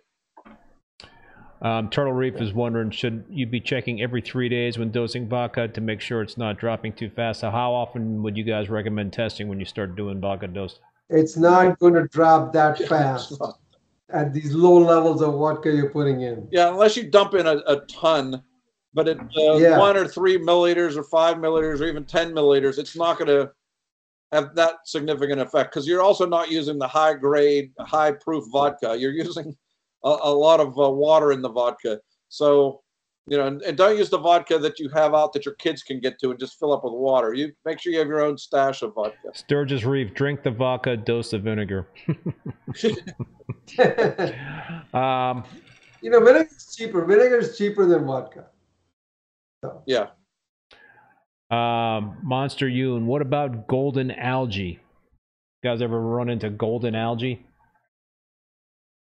Um, 1.61 1.89
Turtle 1.89 2.13
Reef 2.13 2.35
is 2.39 2.53
wondering, 2.53 2.91
should 2.91 3.25
you 3.29 3.47
be 3.47 3.59
checking 3.59 4.01
every 4.01 4.21
three 4.21 4.47
days 4.47 4.77
when 4.77 4.91
dosing 4.91 5.27
vodka 5.27 5.67
to 5.67 5.81
make 5.81 6.01
sure 6.01 6.21
it's 6.21 6.37
not 6.37 6.59
dropping 6.59 6.93
too 6.93 7.09
fast? 7.09 7.41
So 7.41 7.49
how 7.49 7.73
often 7.73 8.21
would 8.23 8.37
you 8.37 8.43
guys 8.43 8.69
recommend 8.69 9.11
testing 9.11 9.47
when 9.47 9.59
you 9.59 9.65
start 9.65 9.95
doing 9.95 10.21
vodka 10.21 10.47
dose? 10.47 10.79
It's 11.09 11.35
not 11.35 11.79
going 11.79 11.95
to 11.95 12.07
drop 12.07 12.53
that 12.53 12.77
fast 12.87 13.41
at 14.09 14.33
these 14.33 14.53
low 14.53 14.77
levels 14.77 15.21
of 15.21 15.33
vodka 15.33 15.71
you're 15.71 15.89
putting 15.89 16.21
in. 16.21 16.47
Yeah, 16.51 16.69
unless 16.69 16.95
you 16.95 17.09
dump 17.09 17.33
in 17.33 17.47
a, 17.47 17.57
a 17.67 17.81
ton, 17.87 18.43
but 18.97 19.07
at 19.07 19.19
uh, 19.19 19.57
Yeah. 19.57 19.77
one 19.77 19.95
or 19.95 20.07
three 20.07 20.39
milliliters 20.39 20.97
or 20.97 21.03
five 21.03 21.37
milliliters 21.37 21.81
or 21.81 21.85
even 21.85 22.03
10 22.03 22.33
milliliters, 22.33 22.79
it's 22.79 22.95
not 22.95 23.19
going 23.19 23.27
to 23.27 23.51
have 24.31 24.55
that 24.55 24.77
significant 24.85 25.39
effect 25.39 25.71
because 25.71 25.87
you're 25.87 26.01
also 26.01 26.25
not 26.25 26.49
using 26.49 26.79
the 26.79 26.87
high 26.87 27.13
grade, 27.13 27.71
high 27.79 28.11
proof 28.11 28.43
vodka. 28.51 28.97
You're 28.97 29.11
using 29.11 29.55
a, 30.03 30.17
a 30.23 30.33
lot 30.33 30.59
of 30.59 30.69
uh, 30.79 30.89
water 30.89 31.31
in 31.31 31.43
the 31.43 31.49
vodka. 31.49 31.99
So, 32.29 32.81
you 33.27 33.37
know, 33.37 33.45
and, 33.45 33.61
and 33.61 33.77
don't 33.77 33.95
use 33.95 34.09
the 34.09 34.17
vodka 34.17 34.57
that 34.57 34.79
you 34.79 34.89
have 34.89 35.13
out 35.13 35.31
that 35.33 35.45
your 35.45 35.53
kids 35.55 35.83
can 35.83 35.99
get 35.99 36.19
to 36.21 36.31
and 36.31 36.39
just 36.39 36.57
fill 36.57 36.73
up 36.73 36.83
with 36.83 36.93
water. 36.93 37.35
You 37.35 37.51
make 37.65 37.79
sure 37.79 37.93
you 37.93 37.99
have 37.99 38.07
your 38.07 38.21
own 38.21 38.35
stash 38.35 38.81
of 38.81 38.95
vodka. 38.95 39.29
Sturgis 39.35 39.85
Reef, 39.85 40.15
drink 40.15 40.41
the 40.41 40.49
vodka, 40.49 40.97
dose 40.97 41.29
the 41.29 41.37
vinegar. 41.37 41.87
Um, 44.93 45.43
you 46.01 46.09
know, 46.09 46.19
vinegar 46.19 46.49
is 46.55 46.75
cheaper. 46.75 47.05
Vinegar 47.05 47.37
is 47.37 47.57
cheaper 47.57 47.85
than 47.85 48.05
vodka. 48.05 48.45
So, 49.63 49.83
Yeah. 49.85 50.09
um, 51.49 52.17
Monster 52.23 52.67
Yoon, 52.67 53.05
what 53.05 53.21
about 53.21 53.67
golden 53.67 54.11
algae? 54.11 54.79
You 55.63 55.69
guys 55.69 55.81
ever 55.81 55.99
run 55.99 56.29
into 56.29 56.49
golden 56.49 56.95
algae? 56.95 57.43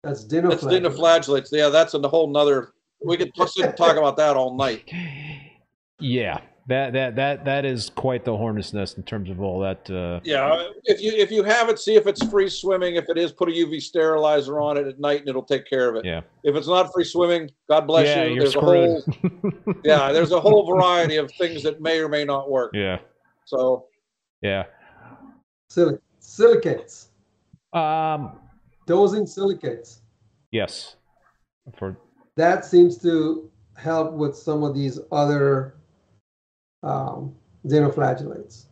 that's 0.03 0.25
That's 0.25 0.35
dinoflagellate. 0.65 0.81
dinoflagellates. 0.83 1.49
Yeah, 1.53 1.69
that's 1.69 1.93
a 1.95 2.09
whole 2.09 2.27
nother. 2.29 2.73
We 3.05 3.17
could 3.19 3.33
just 3.35 3.55
sit 3.55 3.67
and 3.67 3.77
talk 3.77 3.97
about 3.97 4.17
that 4.17 4.37
all 4.37 4.57
night. 4.57 4.91
Yeah, 6.03 6.41
that 6.71 6.93
that 6.93 7.17
that 7.17 7.45
that 7.45 7.65
is 7.65 7.91
quite 7.91 8.25
the 8.25 8.37
hornet's 8.37 8.73
nest 8.73 8.97
in 8.97 9.03
terms 9.03 9.29
of 9.29 9.41
all 9.41 9.59
that. 9.61 9.91
Uh, 9.91 10.21
Yeah, 10.25 10.69
if 10.85 11.01
you 11.03 11.13
if 11.13 11.31
you 11.31 11.43
have 11.43 11.69
it, 11.69 11.79
see 11.79 11.97
if 11.97 12.07
it's 12.07 12.25
free 12.29 12.49
swimming. 12.49 12.95
If 12.95 13.09
it 13.09 13.19
is, 13.19 13.33
put 13.33 13.49
a 13.49 13.53
UV 13.53 13.83
sterilizer 13.83 14.61
on 14.61 14.77
it 14.77 14.87
at 14.87 14.99
night, 15.01 15.21
and 15.21 15.29
it'll 15.29 15.43
take 15.43 15.67
care 15.69 15.89
of 15.89 15.97
it. 15.97 16.05
yeah, 16.05 16.21
If 16.45 16.55
it's 16.55 16.69
not 16.69 16.93
free 16.93 17.05
swimming, 17.05 17.51
God 17.69 17.87
bless 17.87 18.07
yeah, 18.07 18.25
you. 18.25 18.35
you're 18.35 18.45
There's 18.45 18.55
a 18.55 18.59
screwed. 18.59 19.05
whole 19.65 19.75
yeah, 19.85 20.13
there's 20.13 20.31
a 20.33 20.41
whole 20.41 20.65
variety 20.67 21.17
of 21.17 21.31
things 21.33 21.63
that 21.65 21.81
may 21.81 21.99
or 21.99 22.09
may 22.09 22.25
not 22.25 22.49
work. 22.51 22.71
yeah, 22.75 22.99
So 23.45 23.87
yeah. 24.41 24.65
Silic- 25.73 26.01
silicates. 26.21 27.09
Um, 27.73 28.39
Dosing 28.87 29.27
silicates. 29.27 30.03
yes, 30.53 30.97
for 31.79 31.97
That 32.37 32.65
seems 32.65 32.97
to 33.03 33.51
help 33.77 34.13
with 34.13 34.37
some 34.37 34.63
of 34.65 34.75
these 34.75 34.99
other 35.13 35.75
um, 36.83 37.35
xenoflagellates. 37.67 38.65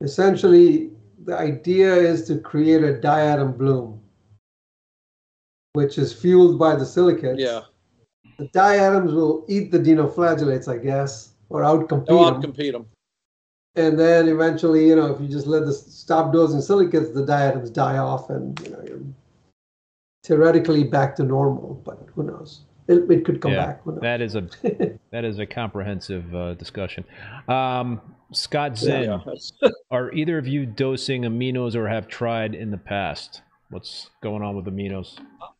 Essentially, 0.00 0.90
the 1.24 1.36
idea 1.36 1.92
is 1.94 2.26
to 2.28 2.38
create 2.38 2.82
a 2.82 2.94
diatom 2.94 3.56
bloom, 3.58 4.00
which 5.72 5.98
is 5.98 6.12
fueled 6.12 6.58
by 6.58 6.74
the 6.76 6.86
silicates. 6.86 7.40
yeah, 7.40 7.62
The 8.38 8.46
diatoms 8.48 9.12
will 9.12 9.44
eat 9.48 9.70
the 9.70 9.78
dinoflagellates, 9.78 10.68
I 10.72 10.78
guess, 10.78 11.32
or 11.50 11.62
outcompete 11.62 12.06
them. 12.06 12.34
and 12.34 12.42
compete 12.44 12.72
them. 12.72 12.86
and 13.74 13.98
then 13.98 14.28
eventually, 14.28 14.86
you 14.88 14.96
know, 14.96 15.12
if 15.12 15.20
you 15.20 15.28
just 15.28 15.46
let 15.46 15.64
the 15.66 15.72
stop 15.72 16.32
dosing 16.32 16.60
silicates, 16.60 17.10
the 17.10 17.24
diatoms 17.26 17.70
die 17.70 17.98
off, 17.98 18.30
and 18.30 18.58
you 18.64 18.70
know 18.70 18.82
you're 18.86 19.00
theoretically 20.24 20.84
back 20.84 21.14
to 21.16 21.22
normal. 21.24 21.80
But 21.84 21.98
who 22.14 22.22
knows? 22.24 22.60
It, 22.88 23.10
it 23.10 23.24
could 23.24 23.40
come 23.40 23.52
Yeah, 23.52 23.66
back. 23.66 23.82
Who? 23.84 24.00
That 24.00 24.20
is 24.20 24.34
a 24.34 24.48
that 25.12 25.24
is 25.24 25.38
a 25.38 25.46
comprehensive 25.46 26.34
uh, 26.34 26.54
discussion. 26.54 27.04
Um, 27.46 28.00
Scott 28.32 28.76
Zinn, 28.78 29.04
Yeah, 29.04 29.18
that's- 29.24 29.52
are 29.90 30.12
either 30.12 30.38
of 30.38 30.46
you 30.48 30.66
dosing 30.66 31.22
aminos 31.22 31.74
or 31.74 31.86
have 31.88 32.08
tried 32.08 32.54
in 32.54 32.70
the 32.70 32.78
past? 32.78 33.42
What's 33.70 34.08
going 34.22 34.42
on 34.42 34.56
with 34.56 34.64
aminos? 34.64 35.18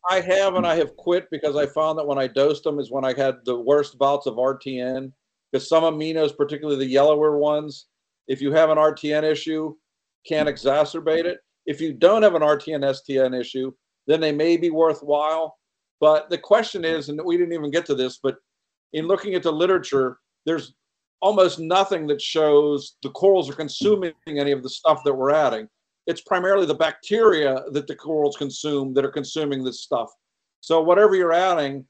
I 0.09 0.19
have 0.21 0.55
and 0.55 0.65
I 0.65 0.75
have 0.75 0.97
quit 0.97 1.27
because 1.29 1.55
I 1.55 1.67
found 1.67 1.99
that 1.99 2.07
when 2.07 2.17
I 2.17 2.25
dosed 2.25 2.63
them 2.63 2.79
is 2.79 2.89
when 2.91 3.05
I 3.05 3.13
had 3.15 3.35
the 3.45 3.59
worst 3.59 3.99
bouts 3.99 4.25
of 4.25 4.35
RTN. 4.35 5.11
Because 5.51 5.69
some 5.69 5.83
aminos, 5.83 6.35
particularly 6.35 6.79
the 6.79 6.91
yellower 6.91 7.37
ones, 7.37 7.85
if 8.27 8.41
you 8.41 8.51
have 8.51 8.69
an 8.71 8.77
RTN 8.77 9.23
issue, 9.23 9.75
can 10.27 10.47
exacerbate 10.47 11.25
it. 11.25 11.39
If 11.67 11.81
you 11.81 11.93
don't 11.93 12.23
have 12.23 12.33
an 12.35 12.41
RTN 12.41 12.81
STN 12.83 13.39
issue, 13.39 13.71
then 14.07 14.19
they 14.21 14.31
may 14.31 14.57
be 14.57 14.71
worthwhile. 14.71 15.58
But 15.99 16.29
the 16.29 16.37
question 16.37 16.85
is, 16.85 17.09
and 17.09 17.19
we 17.23 17.37
didn't 17.37 17.53
even 17.53 17.71
get 17.71 17.85
to 17.87 17.95
this, 17.95 18.19
but 18.21 18.37
in 18.93 19.07
looking 19.07 19.35
at 19.35 19.43
the 19.43 19.51
literature, 19.51 20.19
there's 20.45 20.73
almost 21.21 21.59
nothing 21.59 22.07
that 22.07 22.21
shows 22.21 22.95
the 23.03 23.09
corals 23.09 23.49
are 23.49 23.53
consuming 23.53 24.13
any 24.25 24.51
of 24.51 24.63
the 24.63 24.69
stuff 24.69 25.03
that 25.03 25.13
we're 25.13 25.31
adding 25.31 25.67
it's 26.09 26.21
primarily 26.21 26.65
the 26.65 26.73
bacteria 26.73 27.63
that 27.71 27.85
the 27.85 27.95
corals 27.95 28.35
consume 28.35 28.95
that 28.95 29.05
are 29.05 29.11
consuming 29.11 29.63
this 29.63 29.81
stuff. 29.81 30.09
So 30.59 30.81
whatever 30.81 31.15
you're 31.15 31.31
adding, 31.31 31.85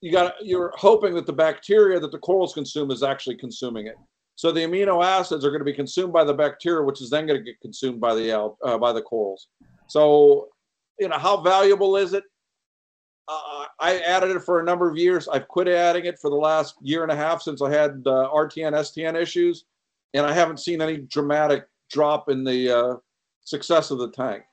you 0.00 0.10
got 0.10 0.32
you're 0.40 0.72
hoping 0.76 1.14
that 1.14 1.26
the 1.26 1.32
bacteria 1.34 2.00
that 2.00 2.10
the 2.10 2.18
corals 2.18 2.54
consume 2.54 2.90
is 2.90 3.02
actually 3.02 3.36
consuming 3.36 3.86
it. 3.86 3.96
So 4.36 4.50
the 4.50 4.60
amino 4.60 5.04
acids 5.04 5.44
are 5.44 5.50
going 5.50 5.60
to 5.60 5.66
be 5.66 5.74
consumed 5.74 6.10
by 6.10 6.24
the 6.24 6.32
bacteria, 6.32 6.82
which 6.82 7.02
is 7.02 7.10
then 7.10 7.26
going 7.26 7.38
to 7.38 7.44
get 7.44 7.60
consumed 7.60 8.00
by 8.00 8.14
the 8.14 8.34
uh, 8.64 8.78
by 8.78 8.94
the 8.94 9.02
corals. 9.02 9.48
So, 9.88 10.48
you 10.98 11.08
know, 11.08 11.18
how 11.18 11.42
valuable 11.42 11.98
is 11.98 12.14
it? 12.14 12.24
Uh, 13.28 13.66
I 13.78 13.98
added 13.98 14.34
it 14.34 14.42
for 14.42 14.60
a 14.60 14.64
number 14.64 14.88
of 14.88 14.96
years. 14.96 15.28
I've 15.28 15.48
quit 15.48 15.68
adding 15.68 16.06
it 16.06 16.18
for 16.18 16.30
the 16.30 16.36
last 16.36 16.76
year 16.80 17.02
and 17.02 17.12
a 17.12 17.16
half 17.16 17.42
since 17.42 17.60
I 17.60 17.70
had 17.70 18.02
uh, 18.06 18.30
RTN 18.32 18.72
STN 18.72 19.20
issues, 19.20 19.66
and 20.14 20.24
I 20.24 20.32
haven't 20.32 20.60
seen 20.60 20.80
any 20.80 20.96
dramatic 20.96 21.66
drop 21.90 22.30
in 22.30 22.42
the 22.42 22.70
uh, 22.70 22.96
success 23.44 23.90
of 23.90 23.98
the 23.98 24.10
tank. 24.10 24.44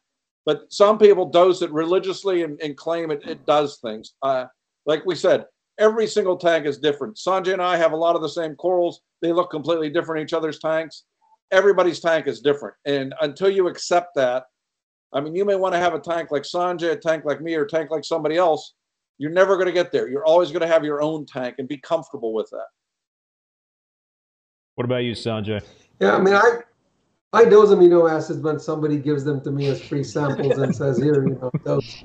But 0.45 0.71
some 0.71 0.97
people 0.97 1.25
dose 1.25 1.61
it 1.61 1.71
religiously 1.71 2.43
and, 2.43 2.59
and 2.61 2.77
claim 2.77 3.11
it, 3.11 3.21
it 3.25 3.45
does 3.45 3.77
things. 3.77 4.13
Uh, 4.21 4.45
like 4.85 5.05
we 5.05 5.15
said, 5.15 5.45
every 5.79 6.05
single 6.05 6.37
tank 6.37 6.65
is 6.65 6.77
different. 6.77 7.15
Sanjay 7.15 7.53
and 7.53 7.61
I 7.61 7.77
have 7.77 7.93
a 7.93 7.97
lot 7.97 8.15
of 8.15 8.21
the 8.21 8.29
same 8.29 8.55
corals. 8.55 9.01
They 9.21 9.31
look 9.31 9.49
completely 9.49 9.89
different 9.89 10.21
in 10.21 10.27
each 10.27 10.33
other's 10.33 10.59
tanks. 10.59 11.03
Everybody's 11.51 11.99
tank 11.99 12.27
is 12.27 12.41
different. 12.41 12.75
And 12.85 13.13
until 13.21 13.49
you 13.49 13.67
accept 13.67 14.15
that, 14.15 14.45
I 15.15 15.21
mean, 15.21 15.33
you 15.33 15.45
may 15.45 15.55
want 15.55 15.73
to 15.73 15.79
have 15.79 15.93
a 15.93 15.99
tank 15.99 16.29
like 16.29 16.43
Sanjay, 16.43 16.91
a 16.91 16.95
tank 16.97 17.23
like 17.25 17.39
me, 17.41 17.55
or 17.55 17.63
a 17.63 17.67
tank 17.67 17.89
like 17.89 18.03
somebody 18.03 18.35
else. 18.35 18.73
You're 19.17 19.31
never 19.31 19.55
going 19.55 19.67
to 19.67 19.71
get 19.71 19.91
there. 19.91 20.09
You're 20.09 20.25
always 20.25 20.49
going 20.51 20.61
to 20.61 20.67
have 20.67 20.83
your 20.83 21.01
own 21.01 21.25
tank 21.25 21.55
and 21.57 21.67
be 21.69 21.77
comfortable 21.77 22.33
with 22.33 22.49
that. 22.51 22.65
What 24.75 24.83
about 24.83 25.03
you, 25.05 25.13
Sanjay? 25.13 25.63
Yeah, 26.01 26.15
I 26.17 26.19
mean, 26.21 26.33
I 26.35 26.59
I 27.31 27.45
dose 27.45 27.69
amino 27.69 28.11
acids 28.11 28.39
when 28.41 28.59
somebody 28.59 28.97
gives 28.97 29.23
them 29.23 29.39
to 29.45 29.51
me 29.51 29.67
as 29.67 29.81
free 29.81 30.03
samples 30.03 30.57
and 30.57 30.75
says, 30.75 30.97
"Here, 30.97 31.25
you 31.25 31.35
know, 31.41 31.49
dose." 31.63 32.03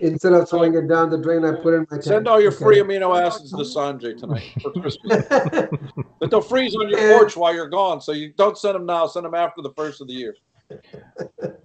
Instead 0.00 0.32
of 0.34 0.48
throwing 0.50 0.74
it 0.74 0.88
down 0.88 1.08
the 1.10 1.16
drain, 1.16 1.44
I 1.44 1.52
put 1.52 1.72
it 1.74 1.76
in 1.76 1.86
my 1.90 1.96
tank. 1.96 2.02
Send 2.02 2.28
all 2.28 2.40
your 2.40 2.52
Okay. 2.52 2.64
free 2.64 2.78
amino 2.78 3.18
acids 3.18 3.50
to 3.52 3.58
Sanjay 3.58 4.18
tonight 4.18 4.52
for 4.60 4.72
Christmas. 4.72 5.24
But 6.18 6.30
they'll 6.30 6.40
freeze 6.42 6.74
on 6.74 6.88
your 6.88 6.98
And- 6.98 7.18
porch 7.18 7.36
while 7.36 7.54
you're 7.54 7.68
gone. 7.68 8.00
So 8.00 8.10
you 8.12 8.32
don't 8.36 8.58
send 8.58 8.74
them 8.74 8.84
now. 8.84 9.06
Send 9.06 9.24
them 9.24 9.34
after 9.34 9.62
the 9.62 9.70
first 9.76 10.00
of 10.00 10.08
the 10.08 10.14
year. 10.14 10.34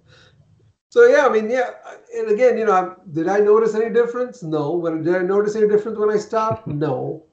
so 0.92 1.06
yeah, 1.06 1.24
I 1.24 1.30
mean, 1.30 1.48
yeah, 1.48 1.70
and 2.14 2.28
again, 2.28 2.58
you 2.58 2.66
know, 2.66 2.72
I- 2.72 2.94
did 3.12 3.26
I 3.26 3.38
notice 3.38 3.74
any 3.74 3.88
difference? 3.88 4.42
No. 4.42 4.78
But 4.78 5.02
did 5.02 5.14
I 5.16 5.22
notice 5.22 5.56
any 5.56 5.66
difference 5.66 5.96
when 5.98 6.10
I 6.10 6.18
stopped? 6.18 6.66
No. 6.86 7.24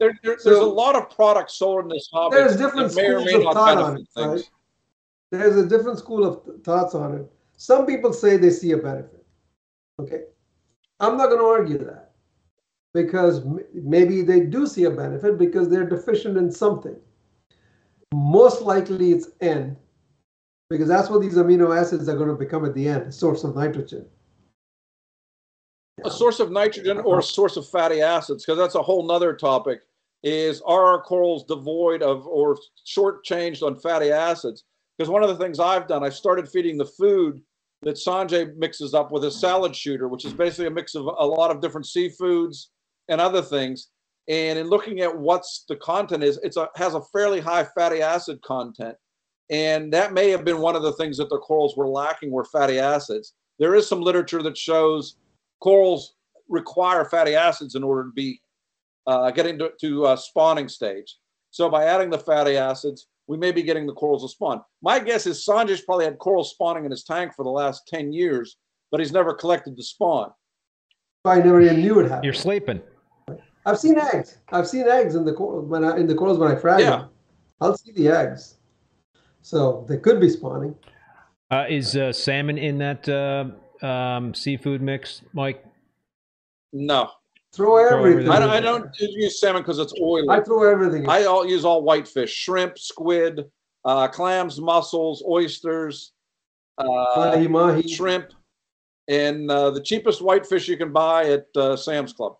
There, 0.00 0.12
there, 0.24 0.36
there's 0.42 0.58
a 0.58 0.64
lot 0.64 0.96
of 0.96 1.08
products 1.08 1.54
sold 1.54 1.84
in 1.84 1.88
this 1.88 2.08
hobby. 2.12 2.34
There's 2.34 2.56
different 2.56 2.90
that 2.90 2.96
may 2.96 3.08
or 3.08 3.20
schools 3.20 3.32
may 3.42 3.46
of 3.46 3.54
thought 3.54 3.78
on 3.78 3.96
it, 3.98 4.08
right? 4.16 4.50
There's 5.30 5.56
a 5.56 5.68
different 5.68 5.98
school 5.98 6.24
of 6.24 6.44
th- 6.44 6.64
thoughts 6.64 6.96
on 6.96 7.14
it. 7.14 7.30
Some 7.56 7.86
people 7.86 8.12
say 8.12 8.36
they 8.36 8.50
see 8.50 8.72
a 8.72 8.76
benefit. 8.76 9.24
Okay. 10.00 10.22
I'm 10.98 11.16
not 11.16 11.28
going 11.28 11.38
to 11.38 11.46
argue 11.46 11.78
that 11.78 12.10
because 12.92 13.44
m- 13.44 13.60
maybe 13.72 14.22
they 14.22 14.40
do 14.40 14.66
see 14.66 14.84
a 14.84 14.90
benefit 14.90 15.38
because 15.38 15.68
they're 15.68 15.88
deficient 15.88 16.36
in 16.36 16.50
something. 16.50 16.96
Most 18.12 18.62
likely 18.62 19.12
it's 19.12 19.28
N 19.40 19.76
because 20.70 20.88
that's 20.88 21.08
what 21.08 21.20
these 21.20 21.34
amino 21.34 21.76
acids 21.76 22.08
are 22.08 22.16
going 22.16 22.28
to 22.28 22.34
become 22.34 22.64
at 22.64 22.74
the 22.74 22.88
end, 22.88 23.06
a 23.06 23.12
source 23.12 23.44
of 23.44 23.56
nitrogen. 23.56 24.06
A 26.04 26.10
source 26.10 26.38
of 26.38 26.52
nitrogen 26.52 26.98
or 26.98 27.18
a 27.18 27.22
source 27.22 27.56
of 27.56 27.68
fatty 27.68 28.00
acids, 28.00 28.44
because 28.44 28.58
that's 28.58 28.76
a 28.76 28.82
whole 28.82 29.06
nother 29.06 29.34
topic. 29.34 29.80
Is 30.22 30.60
are 30.62 30.84
our 30.84 31.02
corals 31.02 31.44
devoid 31.44 32.02
of 32.02 32.26
or 32.26 32.58
shortchanged 32.86 33.62
on 33.62 33.76
fatty 33.76 34.10
acids? 34.10 34.64
Because 34.96 35.10
one 35.10 35.22
of 35.22 35.28
the 35.28 35.36
things 35.36 35.60
I've 35.60 35.86
done, 35.86 36.04
I 36.04 36.08
started 36.08 36.48
feeding 36.48 36.76
the 36.76 36.84
food 36.84 37.40
that 37.82 37.96
Sanjay 37.96 38.56
mixes 38.56 38.94
up 38.94 39.12
with 39.12 39.24
a 39.24 39.30
salad 39.30 39.74
shooter, 39.74 40.08
which 40.08 40.24
is 40.24 40.32
basically 40.32 40.66
a 40.66 40.70
mix 40.70 40.96
of 40.96 41.04
a 41.06 41.26
lot 41.26 41.52
of 41.52 41.60
different 41.60 41.86
seafoods 41.86 42.66
and 43.08 43.20
other 43.20 43.42
things. 43.42 43.90
And 44.28 44.58
in 44.58 44.66
looking 44.66 45.00
at 45.00 45.16
what's 45.16 45.64
the 45.68 45.76
content 45.76 46.24
is, 46.24 46.38
it's 46.42 46.56
a 46.56 46.68
has 46.74 46.94
a 46.94 47.00
fairly 47.00 47.40
high 47.40 47.64
fatty 47.76 48.02
acid 48.02 48.42
content. 48.42 48.96
And 49.50 49.92
that 49.92 50.12
may 50.12 50.30
have 50.30 50.44
been 50.44 50.58
one 50.60 50.76
of 50.76 50.82
the 50.82 50.92
things 50.92 51.16
that 51.18 51.30
the 51.30 51.38
corals 51.38 51.76
were 51.76 51.88
lacking 51.88 52.30
were 52.30 52.44
fatty 52.44 52.78
acids. 52.78 53.34
There 53.58 53.74
is 53.74 53.86
some 53.88 54.00
literature 54.00 54.42
that 54.42 54.56
shows 54.56 55.16
corals 55.60 56.14
require 56.48 57.04
fatty 57.04 57.34
acids 57.34 57.74
in 57.74 57.82
order 57.82 58.04
to 58.04 58.12
be 58.12 58.40
uh, 59.06 59.30
getting 59.30 59.58
to, 59.58 59.70
to 59.80 60.06
uh, 60.06 60.16
spawning 60.16 60.68
stage. 60.68 61.16
So 61.50 61.68
by 61.70 61.84
adding 61.84 62.10
the 62.10 62.18
fatty 62.18 62.56
acids, 62.56 63.08
we 63.26 63.36
may 63.36 63.52
be 63.52 63.62
getting 63.62 63.86
the 63.86 63.92
corals 63.94 64.22
to 64.22 64.28
spawn. 64.28 64.62
My 64.82 64.98
guess 64.98 65.26
is 65.26 65.44
Sanjay's 65.44 65.80
probably 65.80 66.04
had 66.04 66.18
corals 66.18 66.50
spawning 66.50 66.84
in 66.84 66.90
his 66.90 67.04
tank 67.04 67.32
for 67.34 67.42
the 67.42 67.50
last 67.50 67.86
10 67.88 68.12
years, 68.12 68.56
but 68.90 69.00
he's 69.00 69.12
never 69.12 69.34
collected 69.34 69.76
the 69.76 69.82
spawn. 69.82 70.30
I 71.24 71.38
never 71.38 71.60
even 71.60 71.80
knew 71.80 72.00
it 72.00 72.04
happened. 72.04 72.24
You're 72.24 72.32
sleeping. 72.34 72.80
I've 73.66 73.78
seen 73.78 73.98
eggs. 73.98 74.38
I've 74.50 74.66
seen 74.68 74.88
eggs 74.88 75.14
in 75.14 75.24
the 75.24 75.32
coral 75.34 75.62
when 75.62 75.84
I, 75.84 75.96
in 75.96 76.06
the 76.06 76.14
corals 76.14 76.38
when 76.38 76.50
I 76.50 76.56
frag 76.56 76.80
Yeah. 76.80 76.90
them. 76.90 77.08
I'll 77.60 77.76
see 77.76 77.92
the 77.92 78.08
eggs. 78.08 78.57
So 79.42 79.84
they 79.88 79.98
could 79.98 80.20
be 80.20 80.28
spawning. 80.28 80.74
Uh, 81.50 81.64
is 81.68 81.96
uh, 81.96 82.12
salmon 82.12 82.58
in 82.58 82.78
that 82.78 83.08
uh, 83.08 83.86
um, 83.86 84.34
seafood 84.34 84.82
mix, 84.82 85.22
Mike? 85.32 85.64
No, 86.72 87.10
Throw 87.52 87.76
everything. 87.76 88.28
everything. 88.28 88.32
I 88.32 88.38
don't, 88.38 88.50
I 88.50 88.60
don't 88.60 88.90
use 88.98 89.40
salmon 89.40 89.62
because 89.62 89.78
it's 89.78 89.94
oily. 90.00 90.28
I 90.28 90.40
throw 90.40 90.70
everything. 90.70 91.04
in. 91.04 91.10
I 91.10 91.24
all 91.24 91.46
use 91.46 91.64
all 91.64 91.82
whitefish, 91.82 92.32
shrimp, 92.32 92.78
squid, 92.78 93.46
uh, 93.84 94.08
clams, 94.08 94.60
mussels, 94.60 95.24
oysters, 95.26 96.12
uh, 96.76 96.84
mahi 97.16 97.48
mahi. 97.48 97.88
shrimp, 97.88 98.32
and 99.08 99.50
uh, 99.50 99.70
the 99.70 99.80
cheapest 99.80 100.20
whitefish 100.20 100.68
you 100.68 100.76
can 100.76 100.92
buy 100.92 101.24
at 101.30 101.46
uh, 101.56 101.74
Sam's 101.74 102.12
Club. 102.12 102.36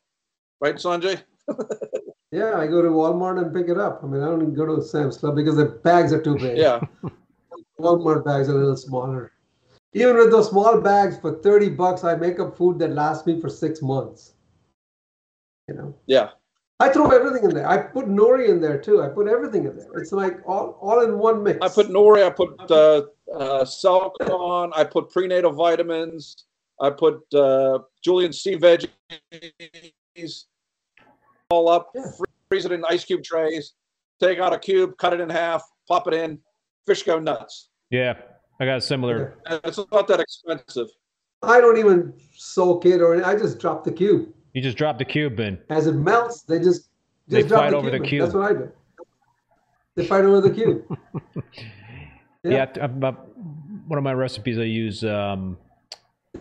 Right, 0.60 0.74
Sanjay? 0.74 1.22
Yeah, 2.30 2.59
I 2.59 2.66
go 2.66 2.82
to 2.82 2.88
Walmart 2.88 3.42
and 3.42 3.55
pick 3.55 3.68
it 3.68 3.78
up. 3.78 4.00
I 4.02 4.06
mean, 4.06 4.22
I 4.22 4.26
don't 4.26 4.42
even 4.42 4.55
go 4.55 4.66
to 4.66 4.82
Sam's 4.82 5.16
Club 5.16 5.36
because 5.36 5.56
the 5.56 5.64
bags 5.66 6.12
are 6.12 6.22
too 6.22 6.36
big. 6.36 6.59
Yeah. 6.59 6.80
Walmart 7.80 8.24
bags 8.24 8.48
are 8.48 8.56
a 8.56 8.59
little 8.59 8.76
smaller. 8.76 9.32
Even 9.94 10.16
with 10.16 10.30
those 10.30 10.50
small 10.50 10.80
bags 10.80 11.18
for 11.18 11.40
30 11.40 11.70
bucks, 11.70 12.05
I 12.05 12.14
make 12.16 12.38
up 12.38 12.56
food 12.56 12.78
that 12.80 12.92
lasts 12.92 13.26
me 13.26 13.40
for 13.40 13.48
six 13.48 13.80
months. 13.80 14.34
You 15.68 15.74
know, 15.74 15.94
Yeah. 16.06 16.30
I 16.80 16.90
throw 16.90 17.10
everything 17.10 17.42
in 17.42 17.55
there. 17.55 17.68
I 17.68 17.78
put 17.78 18.06
nori 18.06 18.48
in 18.48 18.60
there 18.60 18.80
too. 18.80 19.02
I 19.02 19.09
put 19.09 19.26
everything 19.26 19.64
in 19.64 19.76
there. 19.76 19.90
It's 19.96 20.12
like 20.12 20.38
all, 20.46 20.78
all 20.80 21.00
in 21.00 21.18
one 21.18 21.42
mix. 21.42 21.59
I 21.60 21.68
put 21.68 21.88
nori, 21.88 22.24
I 22.24 22.30
put 22.30 22.55
uh, 22.70 23.02
uh, 23.34 23.64
Selcon, 23.64 24.70
I 24.76 24.84
put 24.84 25.10
prenatal 25.10 25.50
vitamins, 25.50 26.44
I 26.80 26.90
put 26.90 27.22
uh, 27.34 27.80
Julian 28.05 28.32
Sea 28.32 28.56
Veggies, 28.56 30.44
all 31.50 31.68
up, 31.68 31.90
Yeah. 31.94 32.02
freeze 32.48 32.64
it 32.66 32.72
in 32.72 32.84
ice 32.88 33.04
cube 33.04 33.22
trays, 33.22 33.72
take 34.20 34.38
out 34.38 34.52
a 34.52 34.58
cube, 34.58 34.96
cut 34.98 35.12
it 35.14 35.20
in 35.20 35.30
half, 35.30 35.62
pop 35.86 36.06
it 36.06 36.14
in, 36.14 36.38
fish 36.86 37.02
go 37.02 37.18
nuts. 37.18 37.68
Yeah, 37.90 38.14
I 38.60 38.66
got 38.66 38.78
a 38.78 38.80
similar. 38.80 39.38
And 39.46 39.60
it's 39.64 39.78
not 39.90 40.06
that 40.08 40.20
expensive. 40.20 40.88
I 41.42 41.60
don't 41.60 41.78
even 41.78 42.12
soak 42.36 42.84
it 42.84 43.00
or 43.00 43.24
I 43.24 43.34
just 43.36 43.58
drop 43.58 43.84
the 43.84 43.92
cube. 43.92 44.32
You 44.52 44.60
just 44.62 44.76
drop 44.76 44.98
the 44.98 45.04
cube 45.04 45.38
in. 45.40 45.58
As 45.70 45.86
it 45.86 45.92
melts, 45.94 46.42
they 46.42 46.58
just 46.58 46.90
They 47.28 47.38
just 47.38 47.48
drop 47.48 47.60
fight 47.62 47.70
the 47.70 47.76
over 47.76 47.90
the 47.90 48.00
cube. 48.00 48.12
in. 48.12 48.26
That's 48.26 48.34
what 48.34 48.50
I 48.50 48.52
do. 48.54 48.72
They 49.94 50.06
fight 50.06 50.24
over 50.24 50.40
the 50.40 50.50
cube. 50.50 50.84
Yeah, 52.44 52.66
I- 52.76 52.80
I'm- 52.82 53.02
I'm- 53.04 53.16
one 53.88 53.98
of 53.98 54.04
my 54.04 54.14
recipes 54.14 54.58
I 54.58 54.62
use. 54.62 55.02
Um, 55.04 55.58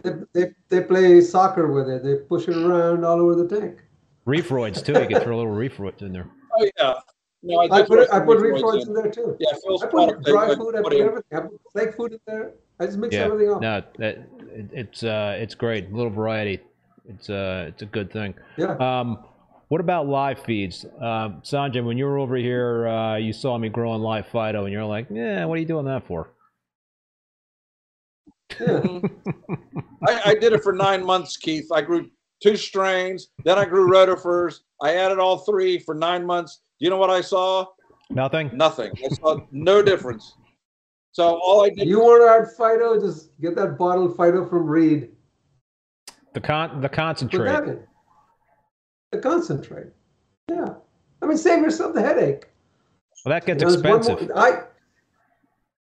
They, 0.03 0.11
they, 0.31 0.45
they 0.69 0.81
play 0.83 1.19
soccer 1.21 1.71
with 1.71 1.89
it. 1.89 2.03
They 2.03 2.17
push 2.17 2.47
it 2.47 2.55
around 2.55 3.03
all 3.03 3.19
over 3.19 3.35
the 3.35 3.47
tank. 3.59 3.81
Reef 4.27 4.49
roids 4.49 4.85
too. 4.85 4.91
You 4.93 5.07
can 5.07 5.21
throw 5.21 5.35
a 5.35 5.39
little 5.39 5.51
reef 5.53 5.77
roids 5.77 6.01
in 6.01 6.11
there. 6.11 6.27
Oh 6.59 6.69
yeah, 6.77 6.93
No, 7.43 7.59
I 7.61 7.77
I 7.77 7.83
put, 7.83 7.99
it- 7.99 8.09
I 8.11 8.19
put 8.19 8.39
Reef 8.41 8.53
reef 8.55 8.61
Floyds 8.61 8.85
floats 8.85 8.87
in 8.87 8.93
there 8.93 9.09
too. 9.09 9.37
Yeah, 9.39 9.53
Phil's 9.65 9.83
I 9.83 9.87
put 9.87 10.23
they- 10.23 10.31
dry 10.31 10.47
they 10.49 10.55
food, 10.55 10.75
I 10.75 10.81
put 10.81 10.91
put 10.91 10.93
everything, 10.99 11.23
I 11.37 11.39
put 11.39 11.61
flake 11.71 11.95
food 11.95 12.11
in 12.13 12.19
there. 12.27 12.51
I 12.79 12.85
just 12.85 12.97
mix 12.97 13.15
Yeah, 13.15 13.21
everything 13.23 13.53
up. 13.55 13.61
no, 13.61 13.81
that 13.99 14.17
it, 14.51 14.69
it's 14.73 15.03
uh, 15.03 15.37
it's 15.39 15.55
great. 15.55 15.89
A 15.89 15.95
little 15.95 16.11
variety. 16.11 16.59
It's 17.07 17.29
uh, 17.29 17.65
it's 17.69 17.81
a 17.81 17.85
good 17.85 18.11
thing. 18.11 18.35
Yeah. 18.57 18.73
Um, 18.75 19.23
what 19.69 19.79
about 19.81 20.07
live 20.07 20.39
feeds, 20.39 20.85
um, 20.99 21.41
Sanjay? 21.43 21.83
When 21.83 21.97
you 21.97 22.05
were 22.05 22.17
over 22.17 22.35
here, 22.35 22.87
uh, 22.87 23.15
you 23.15 23.31
saw 23.33 23.57
me 23.57 23.69
growing 23.69 24.01
live 24.01 24.27
phyto, 24.27 24.63
and 24.63 24.71
you're 24.73 24.83
like, 24.85 25.07
"Yeah, 25.09 25.45
what 25.45 25.55
are 25.57 25.61
you 25.61 25.65
doing 25.65 25.85
that 25.85 26.05
for?" 26.05 26.29
Yeah. 28.59 28.81
I, 30.07 30.21
I 30.31 30.35
did 30.35 30.53
it 30.53 30.63
for 30.63 30.73
nine 30.73 31.05
months, 31.05 31.37
Keith. 31.37 31.71
I 31.71 31.81
grew 31.81 32.09
two 32.41 32.55
strains, 32.55 33.29
then 33.43 33.57
I 33.57 33.65
grew 33.65 33.89
rotifers. 33.89 34.59
I 34.81 34.95
added 34.95 35.19
all 35.19 35.39
three 35.39 35.79
for 35.79 35.95
nine 35.95 36.25
months. 36.25 36.61
You 36.79 36.89
know 36.89 36.97
what 36.97 37.09
I 37.09 37.21
saw? 37.21 37.65
Nothing. 38.09 38.51
Nothing. 38.53 38.91
I 39.03 39.09
saw 39.15 39.39
no 39.51 39.81
difference. 39.81 40.35
So 41.11 41.39
all 41.43 41.65
I 41.65 41.69
did, 41.69 41.87
You 41.87 41.99
want 41.99 42.21
to 42.21 42.29
add 42.29 42.57
phyto? 42.57 43.01
Just 43.01 43.31
get 43.41 43.55
that 43.55 43.77
bottle 43.77 44.13
phyto 44.13 44.47
from 44.49 44.67
Reed. 44.67 45.09
The 46.33 46.39
con 46.41 46.79
the 46.81 46.89
concentrate. 46.89 47.79
The 49.11 49.19
concentrate. 49.19 49.87
Yeah. 50.49 50.75
I 51.21 51.25
mean, 51.25 51.37
save 51.37 51.61
yourself 51.63 51.95
the 51.95 52.01
headache. 52.01 52.45
Well, 53.25 53.31
that 53.33 53.45
gets 53.45 53.61
You 53.61 53.67
know, 53.67 53.71
there's 53.73 53.83
one 53.83 53.97
expensive. 53.99 54.29
more- 54.29 54.37
I, 54.37 54.63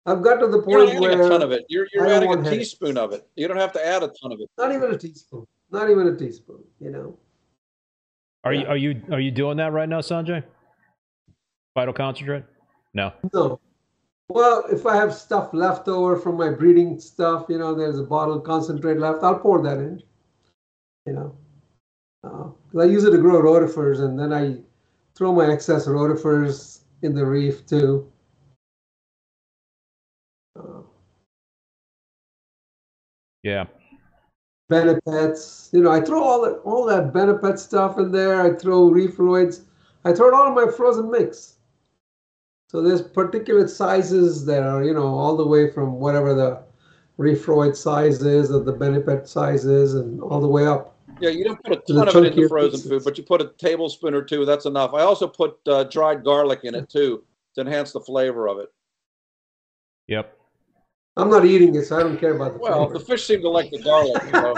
I've 0.04 0.22
got 0.22 0.38
to 0.40 0.48
the 0.48 0.58
point 0.60 0.70
you're 0.70 0.86
not 0.86 0.98
point 0.98 1.12
adding 1.12 1.24
a 1.26 1.28
ton 1.28 1.42
of 1.42 1.52
it. 1.52 1.64
You're, 1.68 1.86
you're 1.94 2.06
adding 2.08 2.24
a 2.24 2.32
want 2.32 2.44
headaches. 2.44 2.70
teaspoon 2.70 2.98
of 2.98 3.12
it. 3.12 3.28
You 3.36 3.46
don't 3.46 3.58
have 3.58 3.72
to 3.74 3.86
add 3.86 4.02
a 4.02 4.08
ton 4.08 4.32
of 4.32 4.40
it. 4.40 4.50
not 4.58 4.72
even 4.72 4.92
a 4.92 4.98
teaspoon, 4.98 5.46
not 5.72 5.90
even 5.90 6.06
a 6.08 6.16
teaspoon. 6.16 6.62
You 6.80 6.90
know. 6.90 7.18
Are 8.44 8.52
you 8.52 8.66
are 8.66 8.76
you 8.76 9.02
are 9.10 9.20
you 9.20 9.30
doing 9.30 9.56
that 9.58 9.72
right 9.72 9.88
now, 9.88 10.00
Sanjay? 10.00 10.42
Vital 11.74 11.94
concentrate? 11.94 12.44
No. 12.94 13.12
No. 13.32 13.60
Well, 14.28 14.64
if 14.70 14.86
I 14.86 14.96
have 14.96 15.14
stuff 15.14 15.52
left 15.52 15.88
over 15.88 16.16
from 16.16 16.36
my 16.36 16.50
breeding 16.50 16.98
stuff, 16.98 17.46
you 17.48 17.58
know, 17.58 17.74
there's 17.74 17.98
a 17.98 18.04
bottle 18.04 18.34
of 18.34 18.44
concentrate 18.44 18.98
left, 18.98 19.22
I'll 19.22 19.38
pour 19.38 19.62
that 19.62 19.78
in. 19.78 20.02
You 21.06 21.12
know, 21.12 21.36
uh, 22.24 22.80
I 22.80 22.84
use 22.84 23.04
it 23.04 23.10
to 23.10 23.18
grow 23.18 23.42
rotifers, 23.42 24.00
and 24.00 24.18
then 24.18 24.32
I 24.32 24.58
throw 25.14 25.32
my 25.34 25.50
excess 25.50 25.86
rotifers 25.86 26.80
in 27.02 27.14
the 27.14 27.26
reef 27.26 27.66
too. 27.66 28.10
Uh, 30.58 30.82
Yeah. 33.42 33.66
Benepets, 34.72 35.72
you 35.72 35.82
know, 35.82 35.90
I 35.90 36.00
throw 36.00 36.22
all 36.22 36.42
that 36.42 36.60
all 36.64 36.86
that 36.86 37.12
Benepet 37.12 37.58
stuff 37.58 37.98
in 37.98 38.10
there. 38.10 38.40
I 38.40 38.54
throw 38.54 38.88
reef 38.88 39.16
roids. 39.18 39.64
I 40.04 40.12
throw 40.12 40.28
it 40.28 40.34
all 40.34 40.48
in 40.48 40.54
my 40.54 40.72
frozen 40.72 41.10
mix. 41.10 41.56
So 42.68 42.80
there's 42.80 43.02
particulate 43.02 43.68
sizes 43.68 44.46
that 44.46 44.62
are, 44.62 44.82
you 44.82 44.94
know, 44.94 45.06
all 45.06 45.36
the 45.36 45.46
way 45.46 45.70
from 45.70 46.00
whatever 46.00 46.32
the 46.34 46.62
reef 47.18 47.44
roid 47.44 47.76
size 47.76 48.22
is 48.22 48.50
or 48.50 48.60
the 48.60 48.72
Benepet 48.72 49.28
size 49.28 49.66
is, 49.66 49.94
and 49.94 50.22
all 50.22 50.40
the 50.40 50.48
way 50.48 50.66
up. 50.66 50.96
Yeah, 51.20 51.28
you 51.28 51.44
don't 51.44 51.62
put 51.62 51.74
a 51.74 51.92
ton 51.92 52.08
of 52.08 52.16
it 52.16 52.32
in 52.32 52.42
the 52.42 52.48
frozen 52.48 52.70
pieces. 52.80 52.88
food, 52.88 53.04
but 53.04 53.18
you 53.18 53.24
put 53.24 53.42
a 53.42 53.52
tablespoon 53.58 54.14
or 54.14 54.22
two. 54.22 54.46
That's 54.46 54.64
enough. 54.64 54.94
I 54.94 55.02
also 55.02 55.28
put 55.28 55.58
uh, 55.66 55.84
dried 55.84 56.24
garlic 56.24 56.60
in 56.64 56.74
it 56.74 56.88
too 56.88 57.22
to 57.54 57.60
enhance 57.60 57.92
the 57.92 58.00
flavor 58.00 58.48
of 58.48 58.58
it. 58.58 58.72
Yep. 60.08 60.36
I'm 61.16 61.28
not 61.28 61.44
eating 61.44 61.74
it, 61.74 61.84
so 61.86 61.98
I 61.98 62.02
don't 62.02 62.18
care 62.18 62.34
about 62.34 62.54
the 62.54 62.58
Well, 62.58 62.88
the 62.88 62.98
fish 63.00 63.26
seem 63.26 63.42
to 63.42 63.48
like 63.50 63.70
the 63.70 63.82
garlic. 63.82 64.22
You 64.24 64.32
know? 64.32 64.54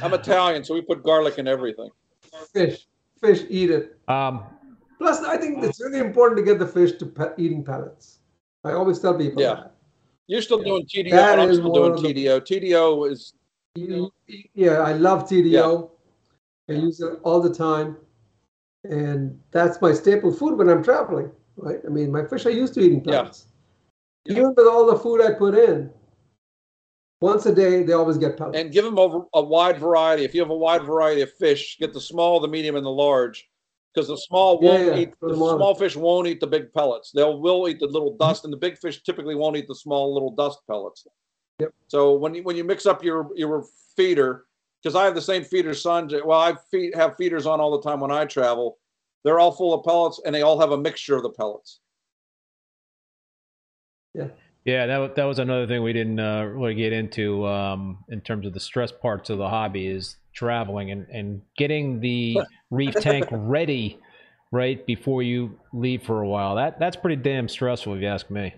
I'm 0.02 0.14
Italian, 0.14 0.62
so 0.64 0.74
we 0.74 0.80
put 0.82 1.02
garlic 1.02 1.38
in 1.38 1.48
everything. 1.48 1.90
fish, 2.52 2.86
fish, 3.20 3.42
eat 3.48 3.70
it. 3.70 3.98
Um, 4.08 4.44
Plus, 4.98 5.22
I 5.22 5.36
think 5.36 5.62
it's 5.64 5.80
really 5.80 5.98
important 5.98 6.38
to 6.38 6.44
get 6.44 6.58
the 6.58 6.66
fish 6.66 6.92
to 6.98 7.06
pe- 7.06 7.32
eating 7.36 7.64
pellets. 7.64 8.18
I 8.64 8.72
always 8.72 8.98
tell 8.98 9.14
people 9.16 9.40
Yeah. 9.42 9.54
that. 9.54 9.74
You're 10.26 10.42
still 10.42 10.58
doing 10.62 10.84
TDO, 10.86 11.10
That 11.10 11.32
and 11.34 11.42
I'm 11.42 11.50
is 11.50 11.56
still 11.58 11.72
doing 11.72 11.92
of 11.94 12.02
the- 12.02 12.12
TDO. 12.14 12.40
TDO 12.40 13.04
is 13.10 13.32
You- 13.74 14.12
Yeah, 14.54 14.78
I 14.80 14.92
love 14.92 15.28
TDO. 15.28 15.90
I 16.68 16.72
use 16.72 17.00
it 17.00 17.18
all 17.22 17.40
the 17.40 17.52
time. 17.52 17.96
And 18.84 19.38
that's 19.52 19.80
my 19.80 19.92
staple 19.92 20.32
food 20.32 20.56
when 20.58 20.68
I'm 20.68 20.82
traveling, 20.82 21.30
right? 21.56 21.80
I 21.84 21.88
mean, 21.88 22.10
my 22.12 22.24
fish 22.24 22.44
are 22.46 22.50
used 22.50 22.74
to 22.74 22.80
eating 22.80 23.02
Yeah. 23.04 23.30
Even 24.28 24.54
with 24.54 24.66
all 24.66 24.86
the 24.86 24.98
food 24.98 25.22
I 25.22 25.32
put 25.32 25.54
in, 25.54 25.90
once 27.20 27.46
a 27.46 27.54
day, 27.54 27.82
they 27.82 27.92
always 27.94 28.18
get 28.18 28.36
pellets. 28.36 28.58
and 28.58 28.70
give 28.70 28.84
them 28.84 28.98
over 28.98 29.22
a 29.34 29.42
wide 29.42 29.78
variety. 29.78 30.24
If 30.24 30.34
you 30.34 30.40
have 30.40 30.50
a 30.50 30.56
wide 30.56 30.84
variety 30.84 31.22
of 31.22 31.32
fish, 31.32 31.76
get 31.78 31.92
the 31.92 32.00
small, 32.00 32.38
the 32.38 32.48
medium, 32.48 32.76
and 32.76 32.86
the 32.86 32.90
large, 32.90 33.48
because 33.92 34.08
the 34.08 34.16
small 34.16 34.60
won't 34.60 34.86
yeah, 34.86 34.96
eat 34.96 35.14
the 35.20 35.34
small 35.34 35.74
fish 35.74 35.96
won't 35.96 36.28
eat 36.28 36.40
the 36.40 36.46
big 36.46 36.72
pellets. 36.72 37.10
They'll 37.10 37.40
will 37.40 37.68
eat 37.68 37.80
the 37.80 37.86
little 37.86 38.16
dust, 38.16 38.44
and 38.44 38.52
the 38.52 38.58
big 38.58 38.78
fish 38.78 39.02
typically 39.02 39.34
won't 39.34 39.56
eat 39.56 39.66
the 39.66 39.74
small 39.74 40.14
little 40.14 40.30
dust 40.30 40.60
pellets. 40.68 41.06
Yep. 41.58 41.74
So 41.88 42.14
when 42.14 42.34
you 42.34 42.42
when 42.44 42.56
you 42.56 42.64
mix 42.64 42.86
up 42.86 43.02
your 43.02 43.30
your 43.34 43.64
feeder, 43.96 44.44
because 44.80 44.94
I 44.94 45.04
have 45.04 45.14
the 45.14 45.22
same 45.22 45.42
feeder 45.42 45.70
Sanjay. 45.70 46.24
Well, 46.24 46.38
I 46.38 46.54
feed, 46.70 46.94
have 46.94 47.16
feeders 47.16 47.46
on 47.46 47.60
all 47.60 47.76
the 47.76 47.88
time 47.88 47.98
when 48.00 48.12
I 48.12 48.26
travel. 48.26 48.78
They're 49.24 49.40
all 49.40 49.50
full 49.50 49.74
of 49.74 49.84
pellets, 49.84 50.20
and 50.24 50.32
they 50.32 50.42
all 50.42 50.60
have 50.60 50.70
a 50.70 50.78
mixture 50.78 51.16
of 51.16 51.24
the 51.24 51.30
pellets. 51.30 51.80
Yeah, 54.64 54.86
that 54.86 55.16
that 55.16 55.24
was 55.24 55.38
another 55.38 55.66
thing 55.66 55.82
we 55.82 55.92
didn't 55.92 56.20
uh, 56.20 56.44
really 56.44 56.74
get 56.74 56.92
into 56.92 57.46
um, 57.46 58.04
in 58.08 58.20
terms 58.20 58.46
of 58.46 58.54
the 58.54 58.60
stress 58.60 58.92
parts 58.92 59.30
of 59.30 59.38
the 59.38 59.48
hobby 59.48 59.86
is 59.86 60.16
traveling 60.34 60.90
and, 60.90 61.06
and 61.10 61.42
getting 61.56 62.00
the 62.00 62.38
reef 62.70 62.94
tank 63.00 63.26
ready 63.30 63.98
right 64.52 64.84
before 64.86 65.22
you 65.22 65.58
leave 65.72 66.02
for 66.02 66.22
a 66.22 66.28
while. 66.28 66.56
That 66.56 66.78
that's 66.78 66.96
pretty 66.96 67.16
damn 67.16 67.48
stressful 67.48 67.94
if 67.94 68.02
you 68.02 68.08
ask 68.08 68.30
me. 68.30 68.54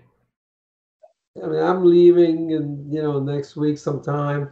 I 1.43 1.47
mean, 1.47 1.63
I'm 1.63 1.85
leaving 1.85 2.51
in, 2.51 2.93
you 2.93 3.03
know, 3.03 3.21
next 3.21 3.57
week 3.57 3.79
sometime. 3.79 4.51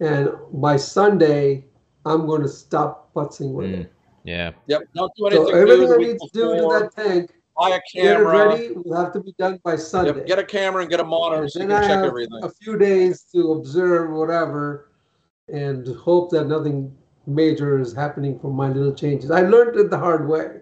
And 0.00 0.30
by 0.52 0.76
Sunday, 0.76 1.64
I'm 2.04 2.26
going 2.26 2.42
to 2.42 2.48
stop 2.48 3.12
putzing 3.14 3.52
with 3.52 3.70
Mm. 3.70 3.80
it. 3.80 3.92
Yeah. 4.24 4.52
Yep. 4.66 4.82
Don't 4.94 5.12
do 5.16 5.26
anything 5.26 5.46
So 5.46 5.54
everything 5.56 5.88
the 5.88 5.94
I 5.94 5.98
need 5.98 6.18
to 6.18 6.28
do 6.32 6.56
to 6.56 6.68
that 6.68 6.92
tank, 6.94 7.34
Buy 7.56 7.68
a 7.68 7.70
get 7.70 7.80
it 7.82 8.16
camera. 8.16 8.48
ready, 8.48 8.72
will 8.72 8.96
have 8.96 9.12
to 9.12 9.20
be 9.20 9.34
done 9.38 9.60
by 9.62 9.76
Sunday. 9.76 10.14
Yep, 10.16 10.26
get 10.26 10.38
a 10.38 10.44
camera 10.44 10.80
and 10.82 10.90
get 10.90 11.00
a 11.00 11.04
monitor 11.04 11.48
so 11.48 11.60
you 11.60 11.66
can 11.66 11.76
I 11.76 11.80
check 11.80 11.90
have 11.90 12.04
everything. 12.06 12.40
a 12.42 12.48
few 12.48 12.78
days 12.78 13.24
to 13.34 13.52
observe 13.52 14.10
whatever 14.10 14.88
and 15.48 15.86
hope 15.96 16.30
that 16.30 16.46
nothing 16.46 16.96
major 17.26 17.78
is 17.78 17.92
happening 17.92 18.38
from 18.38 18.54
my 18.54 18.68
little 18.68 18.94
changes. 18.94 19.30
I 19.30 19.42
learned 19.42 19.76
it 19.78 19.90
the 19.90 19.98
hard 19.98 20.28
way. 20.28 20.60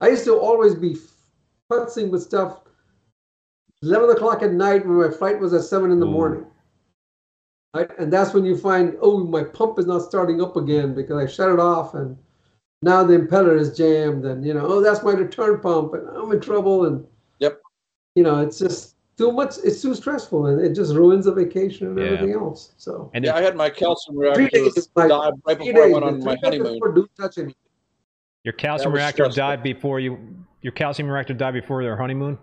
I 0.00 0.08
used 0.08 0.24
to 0.24 0.36
always 0.36 0.74
be 0.74 0.96
futzing 1.70 2.10
with 2.10 2.22
stuff 2.22 2.62
11 3.82 4.10
o'clock 4.10 4.42
at 4.42 4.52
night 4.52 4.86
when 4.86 4.96
my 4.96 5.10
flight 5.10 5.38
was 5.38 5.52
at 5.52 5.62
7 5.62 5.90
in 5.90 6.00
the 6.00 6.06
Ooh. 6.06 6.10
morning. 6.10 6.46
Right? 7.74 7.90
And 7.98 8.12
that's 8.12 8.34
when 8.34 8.44
you 8.44 8.56
find, 8.56 8.96
oh, 9.00 9.24
my 9.24 9.42
pump 9.44 9.78
is 9.78 9.86
not 9.86 10.02
starting 10.02 10.42
up 10.42 10.56
again 10.56 10.94
because 10.94 11.16
I 11.16 11.26
shut 11.26 11.50
it 11.50 11.58
off 11.58 11.94
and 11.94 12.18
now 12.82 13.04
the 13.04 13.16
impeller 13.16 13.58
is 13.58 13.76
jammed 13.76 14.24
and, 14.24 14.44
you 14.44 14.52
know, 14.52 14.66
oh, 14.66 14.80
that's 14.80 15.02
my 15.02 15.12
return 15.12 15.60
pump 15.60 15.94
and 15.94 16.08
I'm 16.08 16.32
in 16.32 16.40
trouble. 16.40 16.86
And, 16.86 17.06
Yep. 17.38 17.60
you 18.16 18.24
know, 18.24 18.40
it's 18.40 18.58
just 18.58 18.96
too 19.16 19.30
much, 19.32 19.54
it's 19.64 19.80
too 19.80 19.94
stressful 19.94 20.46
and 20.46 20.60
it 20.60 20.74
just 20.74 20.94
ruins 20.94 21.24
the 21.26 21.32
vacation 21.32 21.86
and 21.86 21.98
Yeah. 21.98 22.04
everything 22.06 22.34
else. 22.34 22.74
So, 22.76 23.10
And 23.14 23.24
Yeah, 23.24 23.34
I 23.36 23.40
had 23.40 23.56
my 23.56 23.70
calcium 23.70 24.16
three 24.16 24.26
reactor 24.26 24.48
days 24.50 24.88
my 24.96 25.06
die 25.08 25.30
right 25.46 25.56
three 25.56 25.66
before 25.68 25.84
I 25.84 25.92
went 25.92 26.04
on 26.04 26.24
my 26.24 26.36
honeymoon. 26.42 26.78
don't 26.94 27.10
touch 27.18 27.38
anything. 27.38 27.54
your 28.44 28.54
calcium 28.54 28.92
reactor 28.92 29.24
stressful. 29.24 29.36
died 29.40 29.62
before 29.62 30.00
you 30.00 30.18
your 30.62 30.72
calcium 30.72 31.08
reactor 31.08 31.34
died 31.34 31.54
before 31.54 31.82
their 31.82 31.96
honeymoon. 31.96 32.38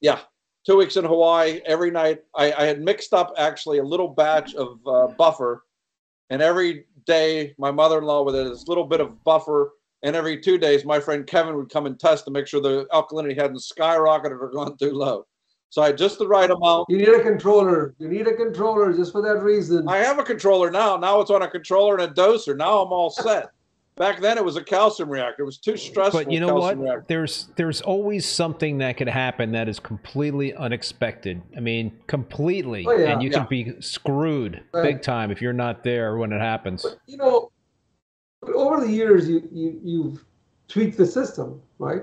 Yeah, 0.00 0.20
two 0.64 0.76
weeks 0.76 0.96
in 0.96 1.04
Hawaii. 1.04 1.60
Every 1.66 1.90
night, 1.90 2.22
I, 2.34 2.52
I 2.52 2.64
had 2.64 2.80
mixed 2.80 3.12
up 3.12 3.34
actually 3.36 3.78
a 3.78 3.82
little 3.82 4.08
batch 4.08 4.54
of 4.54 4.78
uh, 4.86 5.08
buffer, 5.08 5.64
and 6.30 6.40
every 6.42 6.86
day 7.08 7.54
my 7.58 7.72
mother-in-law 7.72 8.22
with 8.22 8.36
this 8.36 8.68
little 8.68 8.84
bit 8.84 9.00
of 9.00 9.24
buffer, 9.24 9.72
and 10.04 10.14
every 10.14 10.40
two 10.40 10.58
days 10.58 10.84
my 10.84 11.00
friend 11.00 11.26
Kevin 11.26 11.56
would 11.56 11.70
come 11.70 11.86
and 11.86 11.98
test 11.98 12.24
to 12.26 12.30
make 12.30 12.46
sure 12.46 12.60
the 12.60 12.86
alkalinity 12.92 13.36
hadn't 13.36 13.56
skyrocketed 13.56 14.40
or 14.40 14.50
gone 14.52 14.76
too 14.76 14.92
low. 14.92 15.26
So 15.70 15.82
I 15.82 15.86
had 15.86 15.98
just 15.98 16.18
the 16.18 16.28
right 16.28 16.50
amount. 16.50 16.86
You 16.88 16.96
need 16.98 17.08
a 17.08 17.22
controller. 17.22 17.94
You 17.98 18.08
need 18.08 18.26
a 18.26 18.34
controller 18.34 18.92
just 18.92 19.12
for 19.12 19.20
that 19.22 19.42
reason. 19.42 19.86
I 19.88 19.98
have 19.98 20.18
a 20.18 20.22
controller 20.22 20.70
now. 20.70 20.96
Now 20.96 21.20
it's 21.20 21.30
on 21.30 21.42
a 21.42 21.48
controller 21.48 21.98
and 21.98 22.10
a 22.10 22.14
doser. 22.14 22.56
Now 22.56 22.80
I'm 22.80 22.92
all 22.92 23.10
set. 23.10 23.50
Back 23.98 24.20
then 24.20 24.38
it 24.38 24.44
was 24.44 24.56
a 24.56 24.62
calcium 24.62 25.08
reactor. 25.10 25.42
It 25.42 25.46
was 25.46 25.58
too 25.58 25.76
stressful. 25.76 26.22
But 26.24 26.32
you 26.32 26.38
know 26.38 26.54
what? 26.54 26.78
reactor. 26.78 27.04
There's 27.08 27.48
there's 27.56 27.80
always 27.80 28.24
something 28.24 28.78
that 28.78 28.96
could 28.96 29.08
happen 29.08 29.50
that 29.52 29.68
is 29.68 29.80
completely 29.80 30.54
unexpected. 30.54 31.42
I 31.56 31.60
mean, 31.60 31.92
completely, 32.06 32.86
Oh, 32.86 32.92
yeah. 32.96 33.12
and 33.12 33.22
you 33.22 33.30
Yeah. 33.30 33.38
can 33.40 33.46
be 33.48 33.74
screwed 33.80 34.62
Right. 34.72 34.82
big 34.82 35.02
time 35.02 35.32
if 35.32 35.42
you're 35.42 35.52
not 35.52 35.82
there 35.82 36.16
when 36.16 36.32
it 36.32 36.38
happens. 36.40 36.82
But, 36.84 36.98
you 37.06 37.16
know, 37.16 37.50
but 38.40 38.54
over 38.54 38.80
the 38.80 38.90
years, 38.90 39.28
you, 39.28 39.48
you, 39.50 39.80
you've 39.82 40.24
tweaked 40.68 40.96
the 40.96 41.06
system, 41.06 41.60
right? 41.80 42.02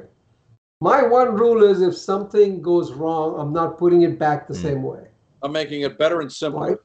My 0.81 1.01
one 1.01 1.33
rule 1.33 1.63
is 1.63 1.81
if 1.81 1.95
something 1.95 2.61
goes 2.61 2.91
wrong, 2.91 3.39
I'm 3.39 3.53
not 3.53 3.77
putting 3.77 4.01
it 4.01 4.19
back 4.19 4.47
the 4.49 4.53
Mm. 4.53 4.61
same 4.61 4.83
way, 4.83 5.07
I'm 5.41 5.53
making 5.53 5.83
it 5.83 5.97
better 5.97 6.19
and 6.19 6.31
simpler. 6.31 6.71
right? 6.71 6.77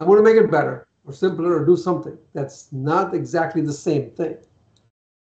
I 0.00 0.04
want 0.04 0.18
to 0.18 0.22
make 0.22 0.36
it 0.42 0.50
better 0.50 0.86
or 1.04 1.12
simpler 1.12 1.56
or 1.56 1.64
do 1.64 1.76
something 1.76 2.16
that's 2.32 2.72
not 2.72 3.14
exactly 3.14 3.62
the 3.62 3.72
same 3.72 4.10
thing. 4.10 4.36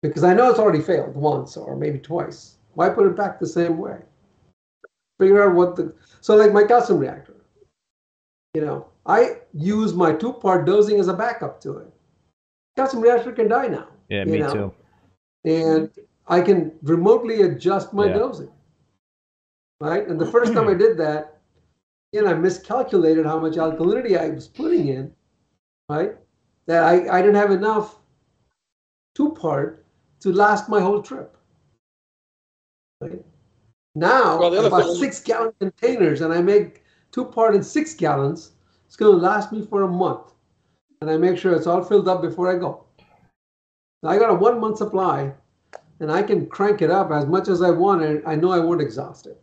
Because 0.01 0.23
I 0.23 0.33
know 0.33 0.49
it's 0.49 0.59
already 0.59 0.81
failed 0.81 1.15
once 1.15 1.55
or 1.55 1.75
maybe 1.75 1.99
twice. 1.99 2.57
Why 2.73 2.89
put 2.89 3.07
it 3.07 3.15
back 3.15 3.39
the 3.39 3.47
same 3.47 3.77
way? 3.77 3.99
Figure 5.19 5.47
out 5.47 5.55
what 5.55 5.75
the 5.75 5.93
so 6.21 6.35
like 6.35 6.51
my 6.51 6.63
calcium 6.63 6.99
reactor. 6.99 7.35
You 8.53 8.61
know, 8.61 8.87
I 9.05 9.37
use 9.53 9.93
my 9.93 10.11
two-part 10.13 10.65
dosing 10.65 10.99
as 10.99 11.07
a 11.07 11.13
backup 11.13 11.61
to 11.61 11.77
it. 11.77 11.93
Calcium 12.75 13.03
reactor 13.03 13.31
can 13.31 13.47
die 13.47 13.67
now. 13.67 13.87
Yeah, 14.09 14.25
me 14.25 14.39
know? 14.39 14.53
too. 14.53 14.73
and 15.43 15.89
I 16.27 16.41
can 16.41 16.71
remotely 16.81 17.41
adjust 17.43 17.93
my 17.93 18.07
Yeah. 18.07 18.13
dosing. 18.13 18.51
Right? 19.79 20.07
And 20.07 20.19
the 20.19 20.25
first 20.25 20.53
time 20.53 20.67
I 20.67 20.73
did 20.73 20.97
that, 20.97 21.39
and 22.13 22.27
I 22.27 22.33
miscalculated 22.33 23.25
how 23.25 23.39
much 23.39 23.55
alkalinity 23.55 24.17
I 24.17 24.29
was 24.29 24.47
putting 24.47 24.87
in, 24.89 25.13
right? 25.91 26.15
That 26.67 26.83
I, 26.83 27.17
I 27.17 27.21
didn't 27.21 27.35
have 27.35 27.51
enough 27.51 27.97
two 29.13 29.31
part 29.33 29.85
to 30.21 30.31
last 30.31 30.69
my 30.69 30.79
whole 30.79 31.01
trip. 31.01 31.35
Right? 33.01 33.23
Now, 33.95 34.39
Well, 34.39 34.65
about 34.65 34.85
thing- 34.85 34.95
six 34.95 35.21
gallon 35.21 35.53
containers, 35.59 36.21
and 36.21 36.33
I 36.33 36.41
make 36.41 36.83
two 37.11 37.25
part 37.25 37.55
in 37.55 37.63
six 37.63 37.93
gallons, 37.93 38.51
it's 38.85 38.95
going 38.95 39.11
to 39.11 39.17
last 39.21 39.51
me 39.51 39.65
for 39.65 39.83
a 39.83 39.87
month. 39.87 40.33
And 41.01 41.09
I 41.09 41.17
make 41.17 41.37
sure 41.37 41.53
it's 41.53 41.67
all 41.67 41.83
filled 41.83 42.07
up 42.07 42.21
before 42.21 42.49
I 42.49 42.57
go. 42.57 42.85
I 44.03 44.17
got 44.17 44.29
a 44.29 44.33
one 44.33 44.59
month 44.59 44.77
supply 44.77 45.33
and 45.99 46.11
I 46.11 46.23
can 46.23 46.47
crank 46.47 46.81
it 46.81 46.89
up 46.89 47.11
as 47.11 47.25
much 47.25 47.47
as 47.47 47.61
I 47.61 47.69
want 47.69 48.01
and 48.03 48.23
I 48.25 48.35
know 48.35 48.51
I 48.51 48.59
won't 48.59 48.81
exhaust 48.81 49.27
it. 49.27 49.39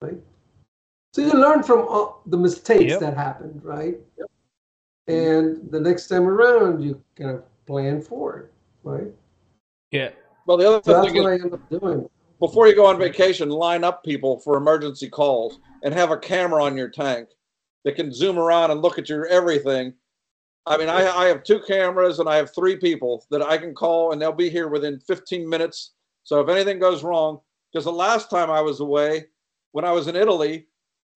Right? 0.00 0.18
So 1.14 1.22
you 1.22 1.32
learn 1.32 1.62
from 1.62 1.80
all 1.88 2.22
the 2.26 2.36
mistakes 2.36 2.92
Yep. 2.92 3.00
that 3.00 3.16
happened, 3.16 3.62
right? 3.64 3.96
And 5.06 5.70
the 5.70 5.80
next 5.80 6.08
time 6.08 6.26
around, 6.26 6.82
you 6.82 7.02
kind 7.16 7.30
of 7.30 7.44
plan 7.66 8.00
for 8.00 8.38
it, 8.38 8.52
right? 8.82 9.08
Yeah. 9.90 10.10
Well, 10.46 10.56
the 10.56 10.66
other 10.68 10.80
So 10.84 10.94
that's 10.94 11.06
thing 11.06 11.16
is, 11.16 11.22
what 11.22 11.30
I 11.32 11.34
end 11.34 11.52
up 11.52 11.68
doing. 11.68 12.08
before 12.40 12.68
you 12.68 12.74
go 12.74 12.86
on 12.86 12.98
vacation, 12.98 13.48
line 13.50 13.84
up 13.84 14.02
people 14.02 14.38
for 14.40 14.56
emergency 14.56 15.08
calls 15.08 15.58
and 15.82 15.92
have 15.92 16.10
a 16.10 16.16
camera 16.16 16.64
on 16.64 16.76
your 16.76 16.88
tank 16.88 17.28
that 17.84 17.96
can 17.96 18.12
zoom 18.12 18.38
around 18.38 18.70
and 18.70 18.80
look 18.80 18.98
at 18.98 19.08
your 19.08 19.26
everything. 19.26 19.92
I 20.66 20.78
mean, 20.78 20.88
I, 20.88 21.06
I 21.06 21.26
have 21.26 21.44
two 21.44 21.60
cameras 21.60 22.18
and 22.18 22.28
I 22.28 22.36
have 22.36 22.54
three 22.54 22.76
people 22.76 23.26
that 23.30 23.42
I 23.42 23.58
can 23.58 23.74
call 23.74 24.12
and 24.12 24.20
they'll 24.20 24.32
be 24.32 24.48
here 24.48 24.68
within 24.68 24.98
15 25.00 25.46
minutes. 25.46 25.92
So 26.22 26.40
if 26.40 26.48
anything 26.48 26.78
goes 26.78 27.02
wrong, 27.02 27.40
because 27.70 27.84
the 27.84 27.92
last 27.92 28.30
time 28.30 28.50
I 28.50 28.62
was 28.62 28.80
away, 28.80 29.26
when 29.72 29.84
I 29.84 29.92
was 29.92 30.08
in 30.08 30.16
Italy, 30.16 30.66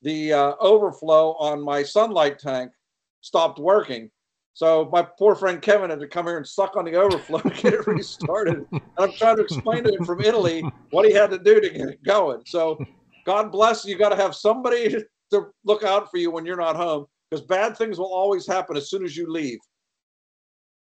the 0.02 0.34
uh, 0.34 0.52
overflow 0.60 1.32
on 1.38 1.62
my 1.62 1.82
sunlight 1.82 2.38
tank 2.38 2.72
stopped 3.20 3.58
working. 3.58 4.10
So 4.54 4.88
my 4.92 5.06
poor 5.18 5.36
friend 5.36 5.62
Kevin 5.62 5.90
had 5.90 6.00
to 6.00 6.08
come 6.08 6.26
here 6.26 6.36
and 6.36 6.46
suck 6.46 6.76
on 6.76 6.84
the 6.84 6.96
overflow 6.96 7.38
to 7.38 7.50
get 7.50 7.74
it 7.74 7.86
restarted. 7.86 8.66
And 8.72 8.82
I'm 8.98 9.12
trying 9.12 9.36
to 9.36 9.42
explain 9.42 9.84
to 9.84 9.94
him 9.94 10.04
from 10.04 10.20
Italy 10.20 10.64
what 10.90 11.06
he 11.06 11.12
had 11.12 11.30
to 11.30 11.38
do 11.38 11.60
to 11.60 11.70
get 11.70 11.88
it 11.88 12.02
going. 12.02 12.42
So 12.44 12.76
God 13.24 13.52
bless 13.52 13.84
you. 13.84 13.96
got 13.96 14.08
to 14.08 14.16
have 14.16 14.34
somebody 14.34 14.96
to 15.30 15.46
look 15.64 15.84
out 15.84 16.10
for 16.10 16.16
you 16.16 16.30
when 16.30 16.44
you're 16.44 16.56
not 16.56 16.76
home 16.76 17.06
because 17.30 17.44
bad 17.46 17.76
things 17.76 17.98
will 17.98 18.12
always 18.12 18.46
happen 18.46 18.76
as 18.76 18.90
soon 18.90 19.04
as 19.04 19.16
you 19.16 19.30
leave. 19.30 19.58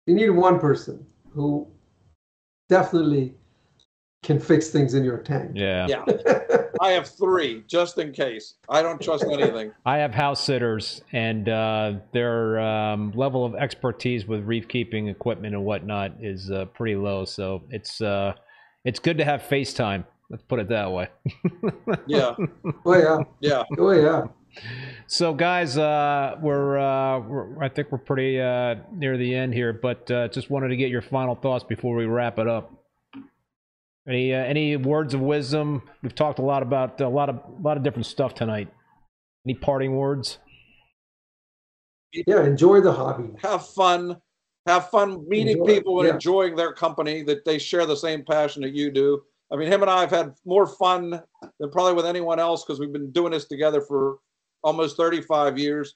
You 0.05 0.15
need 0.15 0.30
one 0.30 0.59
person 0.59 1.05
who 1.34 1.68
definitely 2.69 3.35
can 4.28 4.40
fix 4.41 4.68
things 4.68 4.94
in 4.94 5.06
your 5.06 5.20
tank. 5.20 5.52
Yeah. 5.56 5.88
Yeah. 5.88 6.04
I 6.82 6.91
have 6.91 7.08
three 7.08 7.64
just 7.66 7.98
in 7.98 8.12
case. 8.12 8.56
I 8.68 8.82
don't 8.82 9.02
trust 9.02 9.24
anything. 9.24 9.72
I 9.86 9.98
have 9.99 10.14
house 10.14 10.44
sitters, 10.44 11.02
and 11.14 11.48
uh, 11.48 11.94
their 12.12 12.60
um, 12.60 13.14
level 13.16 13.45
of 13.45 13.56
expertise 13.56 14.28
with 14.28 14.44
reef 14.44 14.68
keeping 14.68 15.08
equipment 15.08 15.56
and 15.56 15.64
whatnot 15.64 16.12
is 16.20 16.52
uh, 16.52 16.66
pretty 16.66 16.98
low. 16.98 17.24
So 17.24 17.64
it's 17.70 18.02
uh, 18.02 18.34
it's 18.84 18.99
good 18.99 19.18
to 19.18 19.24
have 19.24 19.44
FaceTime. 19.44 20.04
Let's 20.30 20.44
put 20.44 20.60
it 20.60 20.68
that 20.70 20.91
way. 20.91 21.08
Yeah. 22.06 22.36
Oh 22.86 22.98
yeah. 22.98 23.20
Yeah. 23.40 23.64
Oh 23.78 23.91
yeah. 23.91 24.28
So, 25.08 25.34
guys, 25.34 25.78
uh, 25.78 26.36
we're, 26.41 26.78
uh, 26.78 27.20
we're 27.20 27.64
I 27.64 27.70
think 27.70 27.91
we're 27.91 27.98
pretty 27.98 28.41
uh, 28.41 28.76
near 28.94 29.18
the 29.18 29.34
end 29.34 29.54
here, 29.54 29.72
but 29.74 30.10
uh, 30.12 30.28
just 30.30 30.49
wanted 30.49 30.70
to 30.70 30.76
get 30.76 30.90
your 30.90 31.02
final 31.02 31.36
thoughts 31.36 31.64
before 31.64 31.95
we 31.95 32.06
wrap 32.06 32.40
it 32.40 32.48
up. 32.48 32.77
Any 34.08 34.34
uh, 34.34 34.38
any 34.38 34.78
words 34.78 35.14
of 35.14 35.20
wisdom? 35.20 35.82
We've 36.02 36.16
talked 36.16 36.40
a 36.40 36.44
lot 36.44 36.64
about 36.64 37.02
a 37.02 37.10
lot 37.10 37.30
of 37.30 37.38
a 37.38 37.62
lot 37.62 37.78
of 37.78 37.84
different 37.84 38.06
stuff 38.06 38.34
tonight. 38.34 38.70
Any 39.46 39.56
parting 39.56 39.96
words? 39.96 40.40
Yeah. 42.14 42.44
Enjoy 42.44 42.80
the 42.80 42.92
hobby. 42.92 43.30
Have 43.42 43.68
fun. 43.68 44.18
Have 44.66 44.90
fun 44.90 45.28
meeting 45.28 45.60
Enjoy, 45.60 45.66
people 45.66 46.00
and 46.00 46.08
yeah. 46.08 46.14
enjoying 46.14 46.56
their 46.56 46.74
company 46.74 47.22
that 47.24 47.46
they 47.46 47.58
share 47.58 47.86
the 47.86 47.96
same 47.96 48.24
passion 48.24 48.62
that 48.64 48.74
you 48.74 48.92
do. 48.92 49.22
I 49.52 49.56
mean, 49.56 49.72
him 49.72 49.82
and 49.82 49.90
I 49.90 50.02
have 50.02 50.12
had 50.12 50.34
more 50.46 50.68
fun 50.68 51.22
than 51.60 51.72
probably 51.72 51.94
with 51.94 52.06
anyone 52.06 52.40
else 52.40 52.64
because 52.64 52.80
we've 52.80 52.92
been 52.92 53.12
doing 53.12 53.32
this 53.32 53.46
together 53.46 53.80
for 53.80 54.18
almost 54.64 54.98
35 54.98 55.58
years. 55.58 55.96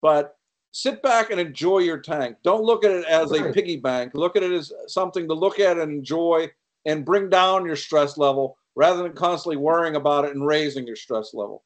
But 0.00 0.34
sit 0.72 1.02
back 1.02 1.30
and 1.30 1.38
enjoy 1.38 1.80
your 1.80 1.98
tank. 1.98 2.36
Don't 2.42 2.64
look 2.64 2.84
at 2.84 2.90
it 2.90 3.04
as 3.04 3.32
a 3.32 3.52
piggy 3.52 3.76
bank. 3.76 4.12
Look 4.14 4.34
at 4.34 4.42
it 4.42 4.52
as 4.52 4.72
something 4.86 5.28
to 5.28 5.34
look 5.34 5.60
at 5.60 5.76
and 5.76 5.92
enjoy 5.92 6.50
and 6.86 7.04
bring 7.04 7.28
down 7.28 7.66
your 7.66 7.76
stress 7.76 8.16
level 8.16 8.56
rather 8.74 9.02
than 9.02 9.12
constantly 9.12 9.56
worrying 9.56 9.96
about 9.96 10.24
it 10.24 10.34
and 10.34 10.46
raising 10.46 10.86
your 10.86 10.96
stress 10.96 11.34
level. 11.34 11.64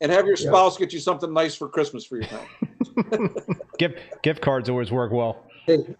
And 0.00 0.10
have 0.10 0.26
your 0.26 0.36
Yeah. 0.36 0.48
spouse 0.48 0.78
get 0.78 0.92
you 0.92 0.98
something 0.98 1.32
nice 1.32 1.54
for 1.54 1.68
Christmas 1.68 2.06
for 2.06 2.16
your 2.16 2.24
tank. 2.26 2.48
gift 3.78 3.98
gift 4.22 4.40
cards 4.40 4.70
always 4.70 4.90
work 4.90 5.12
well. 5.12 5.44
Hey, 5.66 5.94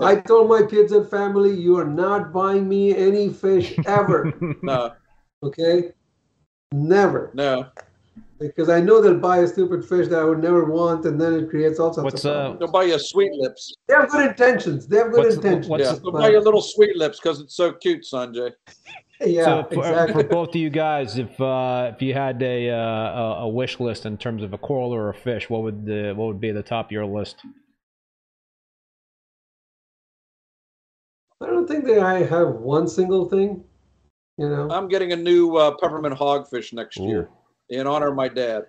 I 0.00 0.16
told 0.16 0.48
my 0.50 0.62
kids 0.66 0.92
and 0.92 1.08
family, 1.08 1.54
you 1.54 1.78
are 1.78 1.84
not 1.84 2.32
buying 2.32 2.68
me 2.68 2.94
any 2.94 3.32
fish 3.32 3.74
ever. 3.86 4.34
No, 4.60 4.92
okay? 5.44 5.92
Never. 6.72 7.30
no. 7.32 7.66
Because 8.38 8.68
I 8.68 8.80
know 8.80 9.00
they'll 9.02 9.18
buy 9.18 9.38
a 9.38 9.48
stupid 9.48 9.84
fish 9.84 10.06
that 10.08 10.20
I 10.20 10.24
would 10.24 10.40
never 10.40 10.64
want, 10.64 11.04
and 11.06 11.20
then 11.20 11.34
it 11.34 11.50
creates 11.50 11.80
all 11.80 11.92
sorts 11.92 12.04
What's, 12.04 12.24
of 12.24 12.30
uh, 12.30 12.34
problems. 12.34 12.58
They'll 12.60 12.70
buy 12.70 12.84
you 12.84 12.98
sweet 12.98 13.32
lips. 13.32 13.74
They 13.88 13.94
have 13.94 14.08
good 14.10 14.28
intentions. 14.28 14.86
They 14.86 14.98
have 14.98 15.10
good 15.10 15.24
What's- 15.24 15.34
intentions. 15.36 15.68
what's- 15.68 15.82
Yeah, 15.82 15.90
What's- 15.90 16.02
they'll 16.02 16.12
buy 16.12 16.30
you 16.30 16.40
little 16.40 16.62
sweet 16.62 16.96
lips 16.96 17.18
because 17.20 17.40
it's 17.40 17.56
so 17.56 17.72
cute, 17.72 18.04
Sanjay. 18.04 18.52
yeah, 19.20 19.44
so, 19.44 19.64
for, 19.64 19.78
exactly. 19.78 20.22
for 20.22 20.28
both 20.28 20.48
of 20.50 20.56
you 20.56 20.70
guys, 20.70 21.18
if 21.18 21.40
uh, 21.40 21.90
if 21.92 22.00
you 22.00 22.14
had 22.14 22.40
a, 22.40 22.70
uh, 22.70 22.76
a 22.76 23.34
a 23.40 23.48
wish 23.48 23.80
list 23.80 24.06
in 24.06 24.16
terms 24.16 24.44
of 24.44 24.52
a 24.52 24.58
coral 24.58 24.94
or 24.94 25.08
a 25.08 25.14
fish, 25.14 25.50
what 25.50 25.62
would 25.64 25.84
the 25.84 26.12
what 26.14 26.26
would 26.26 26.40
be 26.40 26.50
at 26.50 26.54
the 26.54 26.62
top 26.62 26.86
of 26.86 26.92
your 26.92 27.06
list? 27.06 27.38
I 31.40 31.46
don't 31.46 31.66
think 31.66 31.86
that 31.86 31.98
I 32.00 32.22
have 32.22 32.50
one 32.54 32.86
single 32.86 33.28
thing. 33.28 33.64
You 34.36 34.48
know, 34.48 34.70
I'm 34.70 34.86
getting 34.86 35.12
a 35.12 35.16
new 35.16 35.56
uh, 35.56 35.72
peppermint 35.80 36.14
hogfish 36.14 36.72
next 36.72 37.00
Ooh. 37.00 37.08
year 37.08 37.30
in 37.70 37.86
honor 37.86 38.08
of 38.08 38.14
my 38.14 38.28
dad. 38.28 38.64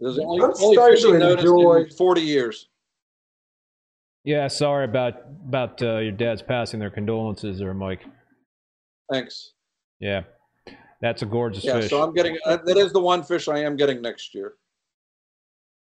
There's 0.00 0.16
the 0.16 0.22
only, 0.24 0.44
I'm 0.44 0.52
only 0.60 0.74
starting 0.76 0.96
fish 0.96 1.04
he 1.04 1.12
noticed 1.12 1.92
in 1.92 1.96
40 1.96 2.20
years. 2.20 2.68
Yeah, 4.24 4.46
sorry 4.48 4.84
about 4.84 5.14
about 5.46 5.82
uh, 5.82 5.98
your 5.98 6.12
dad's 6.12 6.42
passing. 6.42 6.80
Their 6.80 6.90
condolences, 6.90 7.58
there, 7.58 7.72
Mike. 7.74 8.04
Thanks. 9.10 9.52
Yeah, 10.00 10.22
that's 11.00 11.22
a 11.22 11.26
gorgeous 11.26 11.64
Yeah, 11.64 11.80
fish. 11.80 11.90
so 11.90 12.02
I'm 12.02 12.12
getting 12.14 12.36
uh, 12.44 12.58
that 12.64 12.76
is 12.76 12.92
the 12.92 13.00
one 13.00 13.22
fish 13.22 13.48
I 13.48 13.58
am 13.60 13.76
getting 13.76 14.02
next 14.02 14.34
year. 14.34 14.54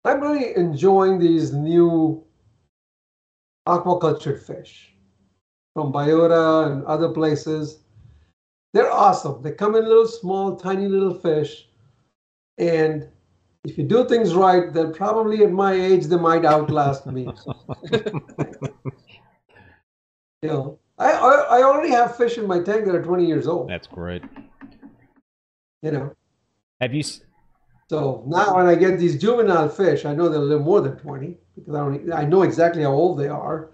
I'm 0.03 0.19
really 0.19 0.55
enjoying 0.57 1.19
these 1.19 1.53
new 1.53 2.25
aquaculture 3.67 4.39
fish 4.39 4.93
from 5.73 5.93
Biota 5.93 6.71
and 6.71 6.83
other 6.85 7.09
places. 7.09 7.79
They're 8.73 8.91
awesome. 8.91 9.41
They 9.41 9.51
come 9.51 9.75
in 9.75 9.85
little 9.85 10.07
small, 10.07 10.57
tiny 10.57 10.87
little 10.87 11.13
fish. 11.13 11.69
And 12.57 13.09
if 13.63 13.77
you 13.77 13.83
do 13.83 14.05
things 14.07 14.33
right, 14.33 14.71
then 14.73 14.93
probably 14.93 15.43
at 15.43 15.51
my 15.51 15.73
age, 15.73 16.05
they 16.05 16.17
might 16.17 16.45
outlast 16.45 17.05
me. 17.07 17.27
you 20.41 20.49
know, 20.49 20.79
I, 20.97 21.11
I, 21.11 21.31
I 21.59 21.63
already 21.63 21.89
have 21.89 22.15
fish 22.17 22.37
in 22.37 22.47
my 22.47 22.59
tank 22.61 22.85
that 22.85 22.95
are 22.95 23.03
20 23.03 23.25
years 23.25 23.47
old, 23.47 23.69
That's 23.69 23.87
great. 23.87 24.23
you 25.81 25.91
know. 25.91 26.13
Have 26.81 26.93
you? 26.93 26.99
s- 26.99 27.21
So 27.89 28.23
now 28.27 28.55
when 28.57 28.67
I 28.67 28.75
get 28.75 28.99
these 28.99 29.19
juvenile 29.19 29.69
fish, 29.69 30.05
I 30.05 30.13
know 30.13 30.29
they'll 30.29 30.41
live 30.45 30.61
more 30.61 30.81
than 30.81 30.97
20 30.97 31.37
because 31.55 31.75
I 31.75 31.79
don't 31.79 32.13
I 32.13 32.25
know 32.25 32.41
exactly 32.43 32.83
how 32.83 32.91
old 32.91 33.17
they 33.19 33.27
are. 33.29 33.71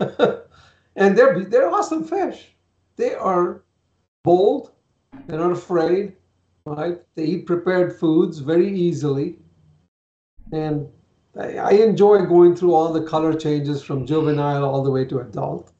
and 0.96 1.16
they're 1.16 1.44
they're 1.44 1.70
awesome 1.70 2.04
fish. 2.04 2.54
They 2.96 3.14
are 3.14 3.62
bold, 4.24 4.72
they're 5.26 5.38
not 5.38 5.52
afraid, 5.52 6.16
right? 6.74 6.98
They 7.14 7.24
eat 7.24 7.46
prepared 7.46 7.98
foods 7.98 8.38
very 8.38 8.68
easily. 8.70 9.38
And 10.52 10.88
I, 11.38 11.56
I 11.56 11.70
enjoy 11.70 12.24
going 12.24 12.56
through 12.56 12.74
all 12.74 12.92
the 12.92 13.02
color 13.02 13.34
changes 13.34 13.82
from 13.82 14.06
juvenile 14.06 14.64
all 14.64 14.82
the 14.82 14.90
way 14.90 15.04
to 15.06 15.20
adult. 15.20 15.72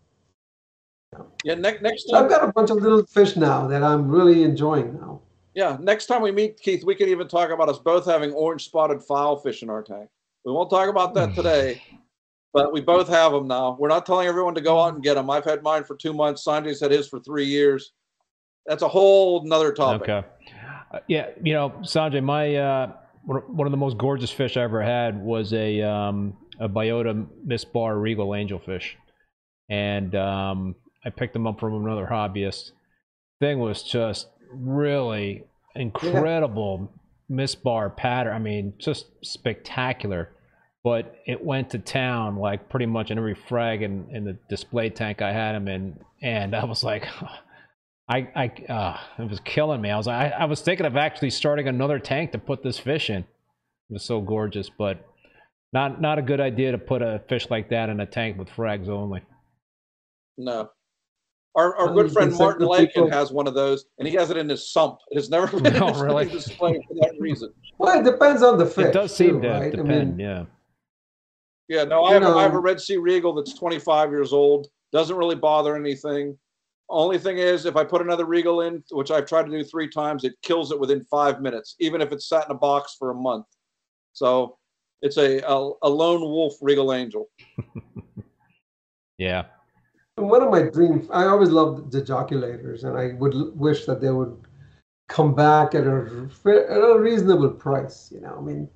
Yeah, 1.45 1.55
next 1.55 1.83
next 1.83 2.09
So 2.09 2.17
I've 2.17 2.29
got 2.29 2.49
a 2.49 2.53
bunch 2.53 2.71
of 2.71 2.79
little 2.79 3.05
fish 3.07 3.37
now 3.37 3.67
that 3.69 3.83
I'm 3.83 4.09
really 4.09 4.43
enjoying 4.45 4.95
now. 4.95 5.23
yeah, 5.55 5.77
next 5.81 6.07
time 6.07 6.23
we 6.23 6.31
meet, 6.31 6.61
Keith, 6.61 6.85
we 6.85 6.95
can 6.95 7.09
even 7.09 7.27
talk 7.27 7.51
about 7.51 7.69
us 7.69 7.79
both 7.79 8.05
having 8.05 8.33
orange 8.33 8.65
spotted 8.65 8.99
filefish 8.99 9.63
in 9.63 9.71
our 9.71 9.83
tank. 9.83 10.09
We 10.45 10.53
won't 10.53 10.71
talk 10.71 10.89
about 10.89 11.15
that 11.15 11.35
today, 11.35 11.83
but 12.53 12.73
we 12.73 12.81
both 12.81 13.09
have 13.09 13.33
them 13.33 13.49
now. 13.49 13.77
We're 13.79 13.89
not 13.89 14.07
telling 14.07 14.29
everyone 14.29 14.55
to 14.57 14.61
go 14.61 14.81
out 14.81 14.95
and 14.95 15.03
get 15.03 15.15
them. 15.15 15.31
I've 15.31 15.45
had 15.45 15.63
mine 15.63 15.85
for 15.85 15.97
two 15.97 16.13
months. 16.13 16.45
Sanjay's 16.45 16.81
had 16.81 16.91
his 16.91 17.09
for 17.09 17.21
three 17.21 17.47
years. 17.47 17.93
That's 18.67 18.83
a 18.83 18.89
whole 18.89 19.45
nother 19.45 19.73
topic. 19.73 20.09
Okay. 20.09 20.29
Yeah, 21.07 21.29
you 21.43 21.53
know, 21.53 21.71
Sanjay, 21.83 22.23
my 22.23 22.55
uh, 22.57 22.93
one 23.25 23.67
of 23.67 23.71
the 23.71 23.77
most 23.77 23.99
gorgeous 23.99 24.31
fish 24.31 24.57
I 24.57 24.63
ever 24.63 24.83
had 24.83 25.21
was 25.21 25.53
a 25.53 25.83
um, 25.83 26.37
a 26.59 26.69
biota 26.69 27.27
Misbar 27.47 28.01
Regal 28.01 28.29
angelfish, 28.29 28.95
and 29.69 30.15
um, 30.15 30.77
I 31.05 31.11
picked 31.11 31.35
them 31.35 31.47
up 31.47 31.61
from 31.61 31.75
another 31.75 32.07
hobbyist. 32.11 32.73
Thing 33.41 33.59
was 33.59 33.83
just 33.83 34.29
really 34.53 35.45
incredible 35.77 36.91
Misbar 37.31 37.95
pattern. 37.95 38.35
I 38.35 38.39
mean, 38.39 38.75
just 38.79 39.07
spectacular. 39.23 40.31
But 40.85 41.17
it 41.27 41.45
went 41.45 41.71
to 41.71 41.79
town 41.79 42.37
like 42.37 42.69
pretty 42.69 42.87
much 42.87 43.11
in 43.11 43.19
every 43.19 43.35
frag 43.35 43.83
in, 43.83 44.07
in 44.11 44.25
the 44.25 44.39
display 44.49 44.91
tank 44.91 45.21
I 45.21 45.33
had 45.33 45.55
him 45.55 45.69
in, 45.69 45.99
and 46.23 46.55
I 46.55 46.65
was 46.65 46.83
like, 46.83 47.07
I 48.09 48.29
I 48.35 48.73
uh, 48.73 48.99
it 49.23 49.29
was 49.29 49.41
killing 49.41 49.81
me. 49.81 49.91
I 49.91 49.97
was 49.97 50.09
I, 50.09 50.29
I 50.29 50.45
was 50.47 50.61
thinking 50.63 50.87
of 50.87 50.97
actually 50.97 51.31
starting 51.31 51.69
another 51.69 51.99
tank 51.99 52.33
to 52.33 52.39
put 52.39 52.63
this 52.63 52.79
fish 52.79 53.11
in. 53.11 53.19
It 53.23 53.27
was 53.93 54.03
so 54.03 54.21
gorgeous, 54.21 54.71
but 54.71 55.07
not 55.73 56.01
not 56.01 56.19
a 56.19 56.23
good 56.23 56.41
idea 56.41 56.73
to 56.73 56.79
put 56.79 57.03
a 57.03 57.23
fish 57.29 57.49
like 57.51 57.69
that 57.71 57.89
in 57.89 58.01
a 58.01 58.07
tank 58.07 58.39
with 58.39 58.49
frags 58.49 58.89
only. 58.89 59.23
No. 60.39 60.71
Our, 61.55 61.75
our 61.77 61.93
good 61.93 62.13
friend 62.13 62.33
Martin 62.39 62.63
the 62.63 62.69
Lakin 62.69 63.11
has 63.11 63.33
one 63.33 63.49
of 63.49 63.55
those, 63.55 63.87
and 63.99 64.07
he 64.07 64.15
has 64.15 64.31
it 64.31 64.37
in 64.37 64.49
his 64.49 64.71
sump. 64.71 64.99
It 65.11 65.17
has 65.17 65.29
never 65.29 65.47
been 65.61 65.83
Oh, 65.83 65.89
in 65.89 65.99
really? 66.07 66.27
display 66.27 66.75
for 66.87 66.95
that 67.01 67.15
reason. 67.19 67.53
Well, 67.79 67.99
it 67.99 68.05
depends 68.09 68.43
on 68.45 68.59
the 68.59 68.67
fish. 68.67 68.87
it 68.87 68.93
does 68.93 69.15
seem 69.17 69.37
too, 69.41 69.49
to 69.49 69.51
right? 69.51 69.71
depend. 69.73 69.91
I 69.91 70.05
mean, 70.05 70.19
yeah. 70.21 70.45
Yeah, 71.69 71.85
no, 71.85 72.05
I 72.05 72.15
You 72.15 72.21
have, 72.23 72.33
a, 72.35 72.37
I 72.37 72.43
have 72.43 72.55
a 72.55 72.61
Red 72.61 72.81
Sea 72.81 72.99
Regal 72.99 73.35
that's 73.35 73.55
25 73.55 74.11
years 74.11 74.33
old. 74.33 74.69
Doesn't 74.93 75.17
really 75.17 75.35
bother 75.35 75.75
anything. 75.75 76.39
Only 76.91 77.19
thing 77.19 77.39
is, 77.39 77.67
if 77.67 77.77
I 77.77 77.85
put 77.85 78.01
another 78.01 78.25
Regal 78.25 78.63
in, 78.63 78.83
which 78.91 79.11
I've 79.11 79.27
tried 79.27 79.45
to 79.45 79.51
do 79.51 79.63
three 79.63 79.89
times, 79.89 80.25
it 80.25 80.35
kills 80.43 80.73
it 80.73 80.81
within 80.81 81.05
five 81.11 81.43
minutes, 81.43 81.77
even 81.81 82.01
if 82.01 82.13
it's 82.13 82.29
sat 82.29 82.47
in 82.47 82.53
a 82.53 82.59
box 82.59 82.97
for 82.99 83.11
a 83.11 83.15
month. 83.15 83.47
So 84.15 84.57
it's 85.03 85.19
a 85.19 85.41
a, 85.41 85.71
a 85.83 85.89
lone 85.89 86.21
wolf 86.21 86.55
Regal 86.61 86.93
Angel. 86.93 87.29
Yeah. 89.19 89.47
one 90.15 90.43
of 90.43 90.51
my 90.51 90.63
dreams, 90.63 91.09
I 91.13 91.25
always 91.25 91.51
loved 91.51 91.91
the 91.91 92.01
joculators, 92.01 92.85
and 92.85 92.97
I 92.97 93.15
would 93.19 93.35
l- 93.35 93.51
wish 93.57 93.85
that 93.87 94.01
they 94.01 94.13
would 94.13 94.47
come 95.09 95.35
back 95.35 95.75
at 95.75 95.87
a, 95.89 96.29
at 96.47 96.79
a 96.79 96.99
reasonable 97.01 97.51
price. 97.51 98.11
You 98.13 98.21
know, 98.21 98.37
I 98.39 98.41
mean, 98.41 98.69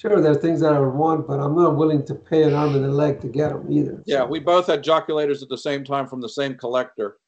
sure, 0.00 0.20
there 0.20 0.32
are 0.32 0.34
things 0.34 0.60
that 0.60 0.72
I 0.72 0.80
would 0.80 0.94
want, 0.94 1.28
but 1.28 1.38
I'm 1.38 1.54
not 1.54 1.76
willing 1.76 2.04
to 2.06 2.16
pay 2.16 2.42
an 2.42 2.54
arm 2.54 2.74
and 2.74 2.84
a 2.84 2.90
leg 2.90 3.20
to 3.20 3.28
get 3.28 3.50
them 3.50 3.70
either. 3.70 4.02
Yeah, 4.06 4.22
So, 4.22 4.26
we 4.26 4.40
both 4.40 4.66
had 4.66 4.82
joculators 4.82 5.40
at 5.40 5.48
the 5.48 5.58
same 5.58 5.84
time 5.84 6.08
from 6.08 6.20
the 6.20 6.28
same 6.28 6.56
collector. 6.56 7.18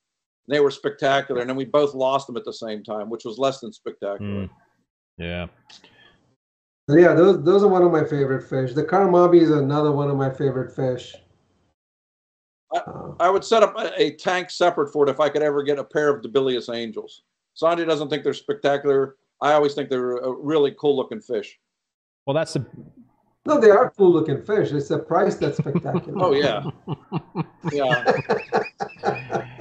They 0.48 0.60
were 0.60 0.70
spectacular, 0.70 1.40
and 1.42 1.48
then 1.50 1.56
we 1.56 1.66
both 1.66 1.94
lost 1.94 2.26
them 2.26 2.36
at 2.36 2.44
the 2.44 2.52
same 2.52 2.82
time, 2.82 3.10
which 3.10 3.24
was 3.24 3.38
less 3.38 3.60
than 3.60 3.72
spectacular. 3.72 4.44
Mm. 4.46 4.50
Yeah. 5.18 5.46
yeah, 6.88 7.12
those 7.14 7.42
those 7.44 7.62
are 7.62 7.68
one 7.68 7.82
of 7.82 7.92
my 7.92 8.04
favorite 8.04 8.42
fish. 8.48 8.72
The 8.72 8.84
karamabi 8.84 9.42
is 9.42 9.50
another 9.50 9.92
one 9.92 10.08
of 10.10 10.16
my 10.16 10.30
favorite 10.30 10.74
fish. 10.74 11.14
I- 12.72 12.78
Uh, 12.78 13.14
I 13.20 13.28
would 13.30 13.44
set 13.44 13.62
up 13.62 13.74
a, 13.78 13.90
a 14.00 14.16
tank 14.16 14.50
separate 14.50 14.92
for 14.92 15.06
it 15.06 15.10
if 15.10 15.20
I 15.20 15.28
could 15.28 15.42
ever 15.42 15.62
get 15.62 15.78
a 15.78 15.84
pair 15.84 16.08
of 16.14 16.22
Debelius 16.22 16.68
Angels. 16.68 17.22
Sanjay 17.60 17.86
doesn't 17.86 18.08
think 18.08 18.22
they're 18.24 18.32
spectacular. 18.34 19.16
I 19.40 19.52
always 19.52 19.74
think 19.74 19.88
they're 19.90 20.16
a 20.18 20.32
really 20.32 20.74
cool 20.78 20.96
looking 20.96 21.20
fish. 21.20 21.58
Well, 22.26 22.34
that's 22.34 22.52
the 22.54 22.64
no, 23.46 23.58
they 23.58 23.70
are 23.70 23.90
cool 23.96 24.12
looking 24.12 24.42
fish. 24.42 24.70
It's 24.72 24.88
the 24.88 24.98
price 24.98 25.36
that's 25.36 25.58
spectacular. 25.64 26.22
Oh 26.22 26.32
yeah, 26.34 26.64
yeah, 27.72 28.04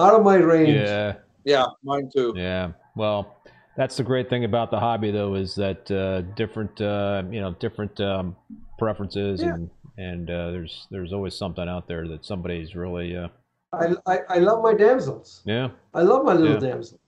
Out 0.00 0.14
of 0.14 0.22
my 0.24 0.36
range. 0.36 0.74
yeah. 0.76 1.14
yeah, 1.44 1.66
mine 1.84 2.10
too. 2.14 2.32
Yeah. 2.36 2.72
Well, 2.96 3.36
that's 3.76 3.96
the 3.96 4.02
great 4.02 4.28
thing 4.30 4.44
about 4.44 4.70
the 4.70 4.80
hobby, 4.80 5.10
though, 5.10 5.34
is 5.34 5.54
that 5.56 5.90
uh, 5.90 6.22
different, 6.34 6.80
uh, 6.80 7.22
you 7.30 7.40
know, 7.40 7.52
different 7.60 8.00
um, 8.00 8.36
preferences, 8.78 9.40
Yeah. 9.42 9.54
and 9.54 9.70
and 9.98 10.30
uh, 10.30 10.50
there's 10.50 10.86
there's 10.90 11.12
always 11.12 11.34
something 11.34 11.68
out 11.68 11.86
there 11.86 12.08
that 12.08 12.24
somebody's 12.24 12.74
really, 12.74 13.16
uh, 13.16 13.28
I, 13.72 13.94
I, 14.06 14.18
I 14.28 14.38
love 14.38 14.62
my 14.62 14.74
damsels. 14.74 15.42
yeah, 15.44 15.68
I 15.94 16.02
love 16.02 16.24
my 16.24 16.34
little 16.34 16.54
Yeah. 16.62 16.70
damsels. 16.72 17.00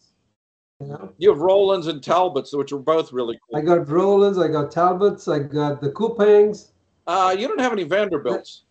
You 0.80 0.88
know, 0.88 1.12
You 1.18 1.30
have 1.30 1.38
Rollins 1.40 1.86
and 1.86 2.02
Talbots, 2.02 2.54
which 2.54 2.72
are 2.72 2.78
both 2.78 3.12
really 3.12 3.38
I 3.54 3.60
got 3.60 3.88
Rollins, 3.88 4.36
I 4.38 4.48
got 4.48 4.70
Talbots, 4.70 5.28
I 5.28 5.38
got 5.40 5.80
the 5.80 5.90
Coupangs. 5.90 6.70
Uh, 7.06 7.34
you 7.38 7.48
don't 7.48 7.60
have 7.60 7.72
any 7.72 7.84
Vanderbilts. 7.84 8.64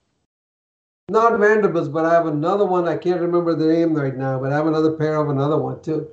Not 1.09 1.37
Vanderbilts, 1.39 1.89
but 1.89 2.05
I 2.05 2.13
have 2.13 2.27
another 2.27 2.65
one. 2.65 2.87
I 2.87 2.97
can't 2.97 3.19
remember 3.19 3.53
the 3.53 3.65
name 3.67 3.93
right 3.93 4.15
now, 4.15 4.39
but 4.39 4.53
I 4.53 4.55
have 4.55 4.67
another 4.67 4.93
pair 4.93 5.17
of 5.17 5.29
another 5.29 5.57
one 5.57 5.81
too. 5.81 6.07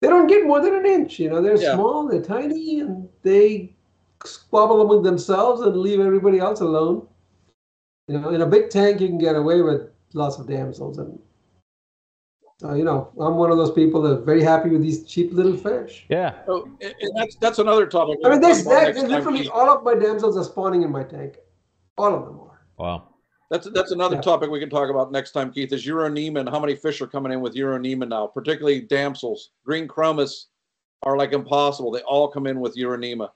They 0.00 0.08
don't 0.08 0.26
get 0.26 0.46
more 0.46 0.60
than 0.60 0.74
an 0.74 0.86
inch. 0.86 1.18
You 1.18 1.30
know, 1.30 1.40
they're 1.42 1.56
Yeah. 1.60 1.74
small, 1.74 2.06
they're 2.06 2.22
tiny, 2.22 2.80
and 2.80 3.08
they 3.22 3.74
squabble 4.24 4.82
among 4.82 5.02
themselves 5.02 5.62
and 5.62 5.76
leave 5.76 6.00
everybody 6.00 6.38
else 6.38 6.60
alone. 6.60 7.08
You 8.08 8.18
know, 8.20 8.28
in 8.30 8.42
a 8.42 8.46
big 8.46 8.70
tank, 8.70 9.00
you 9.00 9.08
can 9.08 9.18
get 9.18 9.34
away 9.34 9.62
with 9.62 9.90
lots 10.12 10.38
of 10.38 10.46
damsels, 10.46 10.98
and 10.98 11.18
so 12.60 12.74
you 12.74 12.84
know, 12.84 13.08
I'm 13.18 13.36
one 13.36 13.50
of 13.50 13.56
those 13.56 13.72
people 13.72 14.00
that 14.02 14.12
are 14.12 14.20
very 14.22 14.42
happy 14.42 14.68
with 14.68 14.82
these 14.82 15.04
cheap 15.04 15.32
little 15.32 15.56
fish. 15.56 16.06
yeah. 16.08 16.34
Oh, 16.46 16.68
and 16.82 16.94
and 17.00 17.16
that's 17.16 17.36
that's 17.36 17.58
another 17.58 17.86
topic. 17.86 18.18
I 18.24 18.28
mean, 18.28 18.40
we'll 18.40 18.48
this, 18.50 18.62
talk 18.62 18.72
about 18.72 18.94
that, 18.94 18.94
next 18.94 19.10
literally 19.10 19.48
all 19.48 19.70
of 19.70 19.82
my 19.82 19.94
damsels 19.94 20.36
are 20.36 20.44
spawning 20.44 20.82
in 20.82 20.92
my 20.92 21.02
tank. 21.02 21.38
All 21.96 22.14
of 22.14 22.26
them 22.26 22.40
are. 22.40 22.60
Wow. 22.78 23.13
That's 23.54 23.70
that's 23.70 23.92
another 23.92 24.16
Yeah. 24.16 24.22
topic 24.22 24.50
we 24.50 24.58
can 24.58 24.68
talk 24.68 24.90
about 24.90 25.12
next 25.12 25.30
time, 25.30 25.52
Keith. 25.52 25.72
Is 25.72 25.86
Uronema 25.86 26.40
and 26.40 26.48
how 26.48 26.58
many 26.58 26.74
fish 26.74 27.00
are 27.00 27.06
coming 27.06 27.30
in 27.30 27.40
with 27.40 27.54
Uronema 27.54 28.08
now, 28.08 28.26
particularly 28.26 28.80
damsels. 28.80 29.50
Green 29.64 29.86
chromis 29.86 30.46
are 31.04 31.16
like 31.16 31.32
impossible. 31.32 31.92
They 31.92 32.00
all 32.00 32.26
come 32.26 32.48
in 32.48 32.58
with 32.58 32.74
Uronema. 32.74 33.30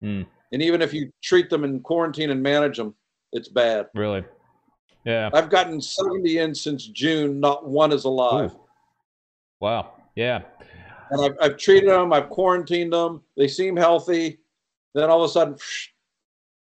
Hmm. 0.00 0.22
And 0.50 0.60
even 0.60 0.82
if 0.82 0.92
you 0.92 1.12
treat 1.22 1.50
them 1.50 1.62
in 1.62 1.78
quarantine 1.78 2.30
and 2.30 2.42
manage 2.42 2.78
them, 2.78 2.96
it's 3.32 3.46
bad. 3.48 3.86
Really. 3.94 4.24
Yeah. 5.04 5.30
I've 5.32 5.50
gotten 5.50 5.80
70 5.80 6.38
in 6.38 6.52
since 6.52 6.88
June. 6.88 7.38
Not 7.38 7.68
one 7.68 7.92
is 7.92 8.04
alive. 8.04 8.52
Ooh. 8.52 8.60
Wow. 9.60 9.92
Yeah. 10.16 10.40
And 11.12 11.24
I've, 11.24 11.36
I've 11.40 11.56
treated 11.58 11.90
them. 11.90 12.12
I've 12.12 12.28
quarantined 12.28 12.92
them. 12.92 13.22
They 13.36 13.46
seem 13.46 13.76
healthy. 13.76 14.40
Then 14.94 15.10
all 15.10 15.22
of 15.22 15.30
a 15.30 15.32
sudden, 15.32 15.56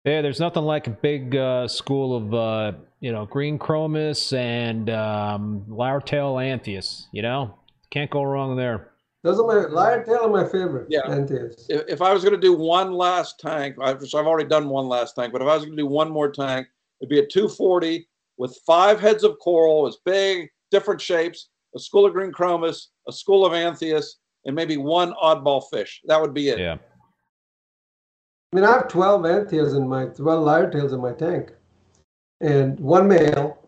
Yeah. 0.08 0.22
There's 0.22 0.40
nothing 0.40 0.64
like 0.64 0.86
a 0.86 0.90
big 0.90 1.36
uh, 1.36 1.68
school 1.68 2.16
of, 2.16 2.34
uh, 2.34 2.72
you 3.00 3.12
know, 3.12 3.26
green 3.26 3.58
chromis 3.58 4.36
and 4.36 4.90
um, 4.90 5.64
Lyretail 5.68 6.42
anthias. 6.42 7.06
You 7.12 7.22
know, 7.22 7.54
can't 7.90 8.10
go 8.10 8.22
wrong 8.22 8.56
there. 8.56 8.90
Those 9.24 9.40
are 9.40 9.46
my 9.46 9.66
lyre 9.68 10.04
tail 10.04 10.20
are 10.22 10.28
my 10.28 10.44
favorite. 10.44 10.86
Yeah. 10.88 11.00
Anthias. 11.08 11.66
if, 11.68 11.82
if 11.88 12.02
I 12.02 12.12
was 12.12 12.22
going 12.22 12.34
to 12.34 12.40
do 12.40 12.52
one 12.52 12.92
last 12.92 13.40
tank, 13.40 13.76
I've, 13.82 14.00
so 14.06 14.18
I've 14.18 14.26
already 14.26 14.48
done 14.48 14.68
one 14.68 14.86
last 14.86 15.14
tank, 15.14 15.32
but 15.32 15.42
if 15.42 15.48
I 15.48 15.54
was 15.54 15.64
going 15.64 15.76
to 15.76 15.82
do 15.82 15.86
one 15.86 16.10
more 16.10 16.30
tank, 16.30 16.68
it'd 17.00 17.10
be 17.10 17.18
a 17.18 17.26
240 17.26 18.08
with 18.36 18.58
five 18.64 19.00
heads 19.00 19.24
of 19.24 19.36
coral, 19.40 19.86
as 19.86 19.96
big, 20.04 20.48
different 20.70 21.00
shapes, 21.00 21.48
a 21.74 21.80
school 21.80 22.06
of 22.06 22.12
green 22.12 22.32
chromis, 22.32 22.86
a 23.08 23.12
school 23.12 23.44
of 23.44 23.52
anthias, 23.52 24.18
and 24.44 24.54
maybe 24.54 24.76
one 24.76 25.12
oddball 25.22 25.64
fish. 25.70 26.00
That 26.06 26.20
would 26.20 26.32
be 26.32 26.48
it. 26.50 26.58
Yeah. 26.60 26.78
I 28.52 28.56
mean, 28.56 28.64
I 28.64 28.72
have 28.72 28.88
12 28.88 29.26
anthias 29.26 29.74
in 29.74 29.86
my 29.88 30.06
12 30.06 30.44
lyre 30.44 30.70
tails 30.70 30.92
in 30.92 31.00
my 31.00 31.12
tank, 31.12 31.52
and 32.40 32.80
one 32.80 33.06
male 33.06 33.58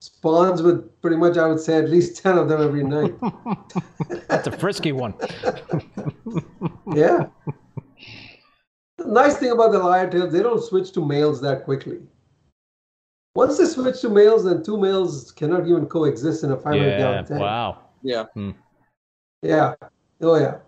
spawns 0.00 0.60
with 0.60 1.00
pretty 1.00 1.16
much, 1.16 1.36
I 1.38 1.46
would 1.46 1.60
say, 1.60 1.78
at 1.78 1.88
least 1.88 2.16
10 2.22 2.38
of 2.38 2.48
them 2.48 2.60
every 2.60 2.82
night. 2.82 3.14
That's 4.28 4.48
a 4.48 4.52
frisky 4.52 4.92
one. 4.92 5.14
yeah. 6.94 7.26
The 8.98 9.06
nice 9.06 9.36
thing 9.36 9.52
about 9.52 9.72
the 9.72 9.78
lyre 9.78 10.10
tails, 10.10 10.32
they 10.32 10.42
don't 10.42 10.62
switch 10.62 10.92
to 10.92 11.04
males 11.04 11.40
that 11.42 11.64
quickly. 11.64 12.00
Once 13.36 13.58
they 13.58 13.66
switch 13.66 14.00
to 14.00 14.08
males, 14.08 14.44
then 14.44 14.62
two 14.62 14.78
males 14.78 15.32
cannot 15.32 15.66
even 15.66 15.86
coexist 15.86 16.44
in 16.44 16.52
a 16.52 16.56
500 16.56 16.84
Yeah. 16.84 16.98
gallon 16.98 17.24
tank. 17.24 17.40
Wow. 17.40 17.78
Yeah. 18.02 18.24
Hmm. 18.34 18.50
Yeah. 19.42 19.74
Oh, 20.20 20.36
yeah. 20.36 20.58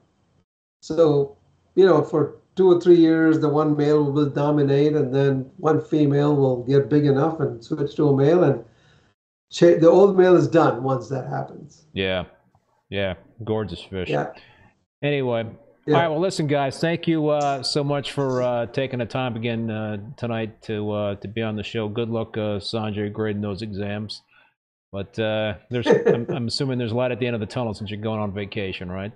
So, 0.83 1.37
you 1.77 1.87
know, 1.87 2.03
for 2.03 2.37
two 2.57 2.73
or 2.73 2.81
three 2.81 2.97
years, 2.97 3.39
the 3.41 3.49
one 3.49 3.77
male 3.77 4.11
will 4.11 4.31
dominate, 4.31 4.95
and 4.95 5.15
then 5.15 5.51
one 5.59 5.81
female 5.81 6.35
will 6.35 6.65
get 6.65 6.89
big 6.89 7.05
enough 7.07 7.39
and 7.41 7.63
switch 7.63 7.95
to 7.97 8.09
a 8.09 8.17
male, 8.17 8.43
and 8.43 8.65
cha- 9.53 9.79
the 9.79 9.89
old 9.89 10.17
male 10.17 10.35
is 10.35 10.49
done 10.49 10.83
once 10.83 11.09
that 11.09 11.29
happens. 11.29 11.85
Yeah. 11.93 12.25
Yeah. 12.89 13.15
Gorgeous 13.45 13.83
fish. 13.83 14.09
Yeah. 14.09 14.33
Anyway, 15.03 15.45
Yeah. 15.87 15.95
All 15.95 16.01
right. 16.01 16.09
Well, 16.09 16.21
listen, 16.21 16.47
guys. 16.47 16.81
Thank 16.81 17.07
you 17.07 17.29
uh, 17.29 17.63
so 17.63 17.85
much 17.85 18.13
for 18.13 18.43
uh, 18.43 18.67
taking 18.67 18.99
the 18.99 19.07
time 19.07 19.37
again 19.37 19.71
uh, 19.71 19.99
tonight 20.17 20.63
to 20.63 20.91
uh, 20.91 21.15
to 21.17 21.29
be 21.29 21.43
on 21.43 21.57
the 21.57 21.63
show. 21.63 21.89
Good 21.89 22.09
luck, 22.09 22.37
uh, 22.37 22.59
Sanjay, 22.59 23.13
grading 23.13 23.43
those 23.43 23.63
exams. 23.63 24.23
But 24.93 25.19
uh, 25.19 25.55
there's, 25.71 25.87
I'm, 26.07 26.27
I'm 26.31 26.47
assuming 26.49 26.79
there's 26.79 26.93
light 26.93 27.13
at 27.13 27.21
the 27.21 27.27
end 27.27 27.35
of 27.35 27.41
the 27.41 27.47
tunnel 27.47 27.75
since 27.75 27.91
you're 27.91 28.01
going 28.01 28.21
on 28.21 28.33
vacation, 28.33 28.91
right? 28.91 29.13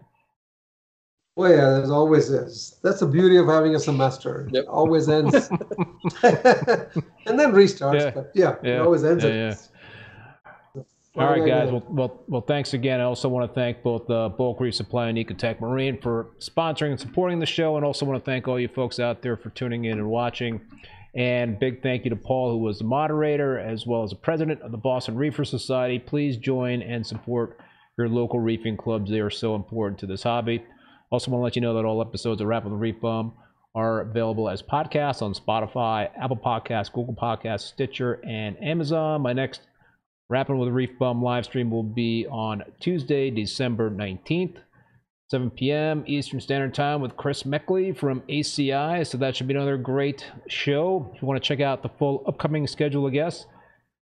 Well, 1.36 1.50
yeah, 1.50 1.70
there's 1.70 1.90
always 1.90 2.28
is. 2.28 2.78
That's 2.82 3.00
the 3.00 3.06
beauty 3.06 3.36
of 3.38 3.46
having 3.46 3.74
a 3.74 3.80
semester. 3.80 4.48
Yep. 4.52 4.64
It 4.64 4.68
always 4.68 5.08
ends, 5.08 5.34
and 6.22 7.38
then 7.38 7.52
restarts. 7.52 8.00
Yeah. 8.00 8.10
But 8.10 8.30
yeah, 8.34 8.54
Yeah. 8.62 8.74
it 8.76 8.80
always 8.80 9.04
ends. 9.04 9.24
Yeah, 9.24 9.30
at 9.30 9.36
yeah. 9.36 10.82
All 11.16 11.26
right, 11.26 11.40
What 11.40 11.48
am 11.50 11.58
I 11.58 11.60
guys. 11.64 11.72
Well, 11.72 11.84
well, 11.88 12.24
well. 12.28 12.40
Thanks 12.40 12.72
again. 12.74 13.00
I 13.00 13.04
also 13.04 13.28
want 13.28 13.48
to 13.50 13.54
thank 13.54 13.82
both 13.82 14.08
uh, 14.10 14.28
Bulk 14.28 14.60
Reef 14.60 14.74
Supply 14.74 15.08
and 15.08 15.18
Ecotech 15.18 15.60
Marine 15.60 16.00
for 16.00 16.28
sponsoring 16.38 16.90
and 16.90 17.00
supporting 17.00 17.40
the 17.40 17.46
show, 17.46 17.76
and 17.76 17.84
also 17.84 18.06
want 18.06 18.22
to 18.24 18.30
thank 18.30 18.46
all 18.46 18.60
you 18.60 18.68
folks 18.68 19.00
out 19.00 19.20
there 19.22 19.36
for 19.36 19.50
tuning 19.50 19.86
in 19.86 19.98
and 19.98 20.08
watching. 20.08 20.60
And 21.16 21.58
big 21.58 21.82
thank 21.82 22.04
you 22.04 22.10
to 22.10 22.16
Paul, 22.16 22.52
who 22.52 22.58
was 22.58 22.78
the 22.78 22.84
moderator 22.84 23.58
as 23.58 23.86
well 23.86 24.04
as 24.04 24.10
the 24.10 24.16
president 24.16 24.62
of 24.62 24.70
the 24.70 24.78
Boston 24.78 25.16
Reefer 25.16 25.44
Society. 25.44 25.98
Please 25.98 26.36
join 26.36 26.80
and 26.82 27.04
support 27.04 27.58
your 27.98 28.08
local 28.08 28.38
reefing 28.38 28.76
clubs. 28.76 29.10
They 29.10 29.18
are 29.18 29.30
so 29.30 29.56
important 29.56 29.98
to 30.00 30.06
this 30.06 30.22
hobby. 30.22 30.62
Also, 31.10 31.30
want 31.30 31.40
to 31.40 31.44
let 31.44 31.56
you 31.56 31.62
know 31.62 31.74
that 31.74 31.84
all 31.84 32.00
episodes 32.00 32.40
of 32.40 32.46
Rap 32.46 32.64
on 32.64 32.70
the 32.70 32.92
ReefBum 32.92 33.32
are 33.74 34.00
available 34.00 34.48
as 34.48 34.62
podcasts 34.62 35.22
on 35.22 35.34
Spotify, 35.34 36.08
Apple 36.16 36.36
Podcasts, 36.36 36.92
Google 36.92 37.14
Podcasts, 37.14 37.62
Stitcher, 37.62 38.20
and 38.24 38.62
Amazon. 38.62 39.20
My 39.22 39.32
next 39.32 39.62
Rapping 40.30 40.58
with 40.58 40.68
a 40.68 40.72
ReefBum 40.72 41.20
live 41.22 41.44
stream 41.44 41.72
will 41.72 41.82
be 41.82 42.24
on 42.30 42.62
Tuesday, 42.78 43.30
December 43.30 43.90
19th, 43.90 44.58
7 45.28 45.50
p.m. 45.50 46.04
Eastern 46.06 46.40
Standard 46.40 46.72
Time 46.72 47.00
with 47.00 47.16
Chris 47.16 47.42
Meckley 47.42 47.96
from 47.96 48.20
ACI. 48.22 49.04
So 49.04 49.18
that 49.18 49.34
should 49.34 49.48
be 49.48 49.54
another 49.54 49.76
great 49.76 50.24
show. 50.46 51.10
If 51.12 51.20
you 51.20 51.26
want 51.26 51.42
to 51.42 51.46
check 51.46 51.60
out 51.60 51.82
the 51.82 51.88
full 51.88 52.22
upcoming 52.28 52.68
schedule 52.68 53.08
of 53.08 53.12
guests, 53.12 53.46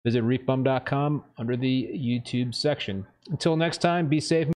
visit 0.03 0.21
reefbum.com 0.21 1.23
under 1.38 1.55
the 1.55 1.84
YouTube 1.93 2.53
section. 2.53 3.07
Until 3.29 3.55
next 3.55 3.77
time, 3.77 4.07
be 4.09 4.19
safe. 4.19 4.45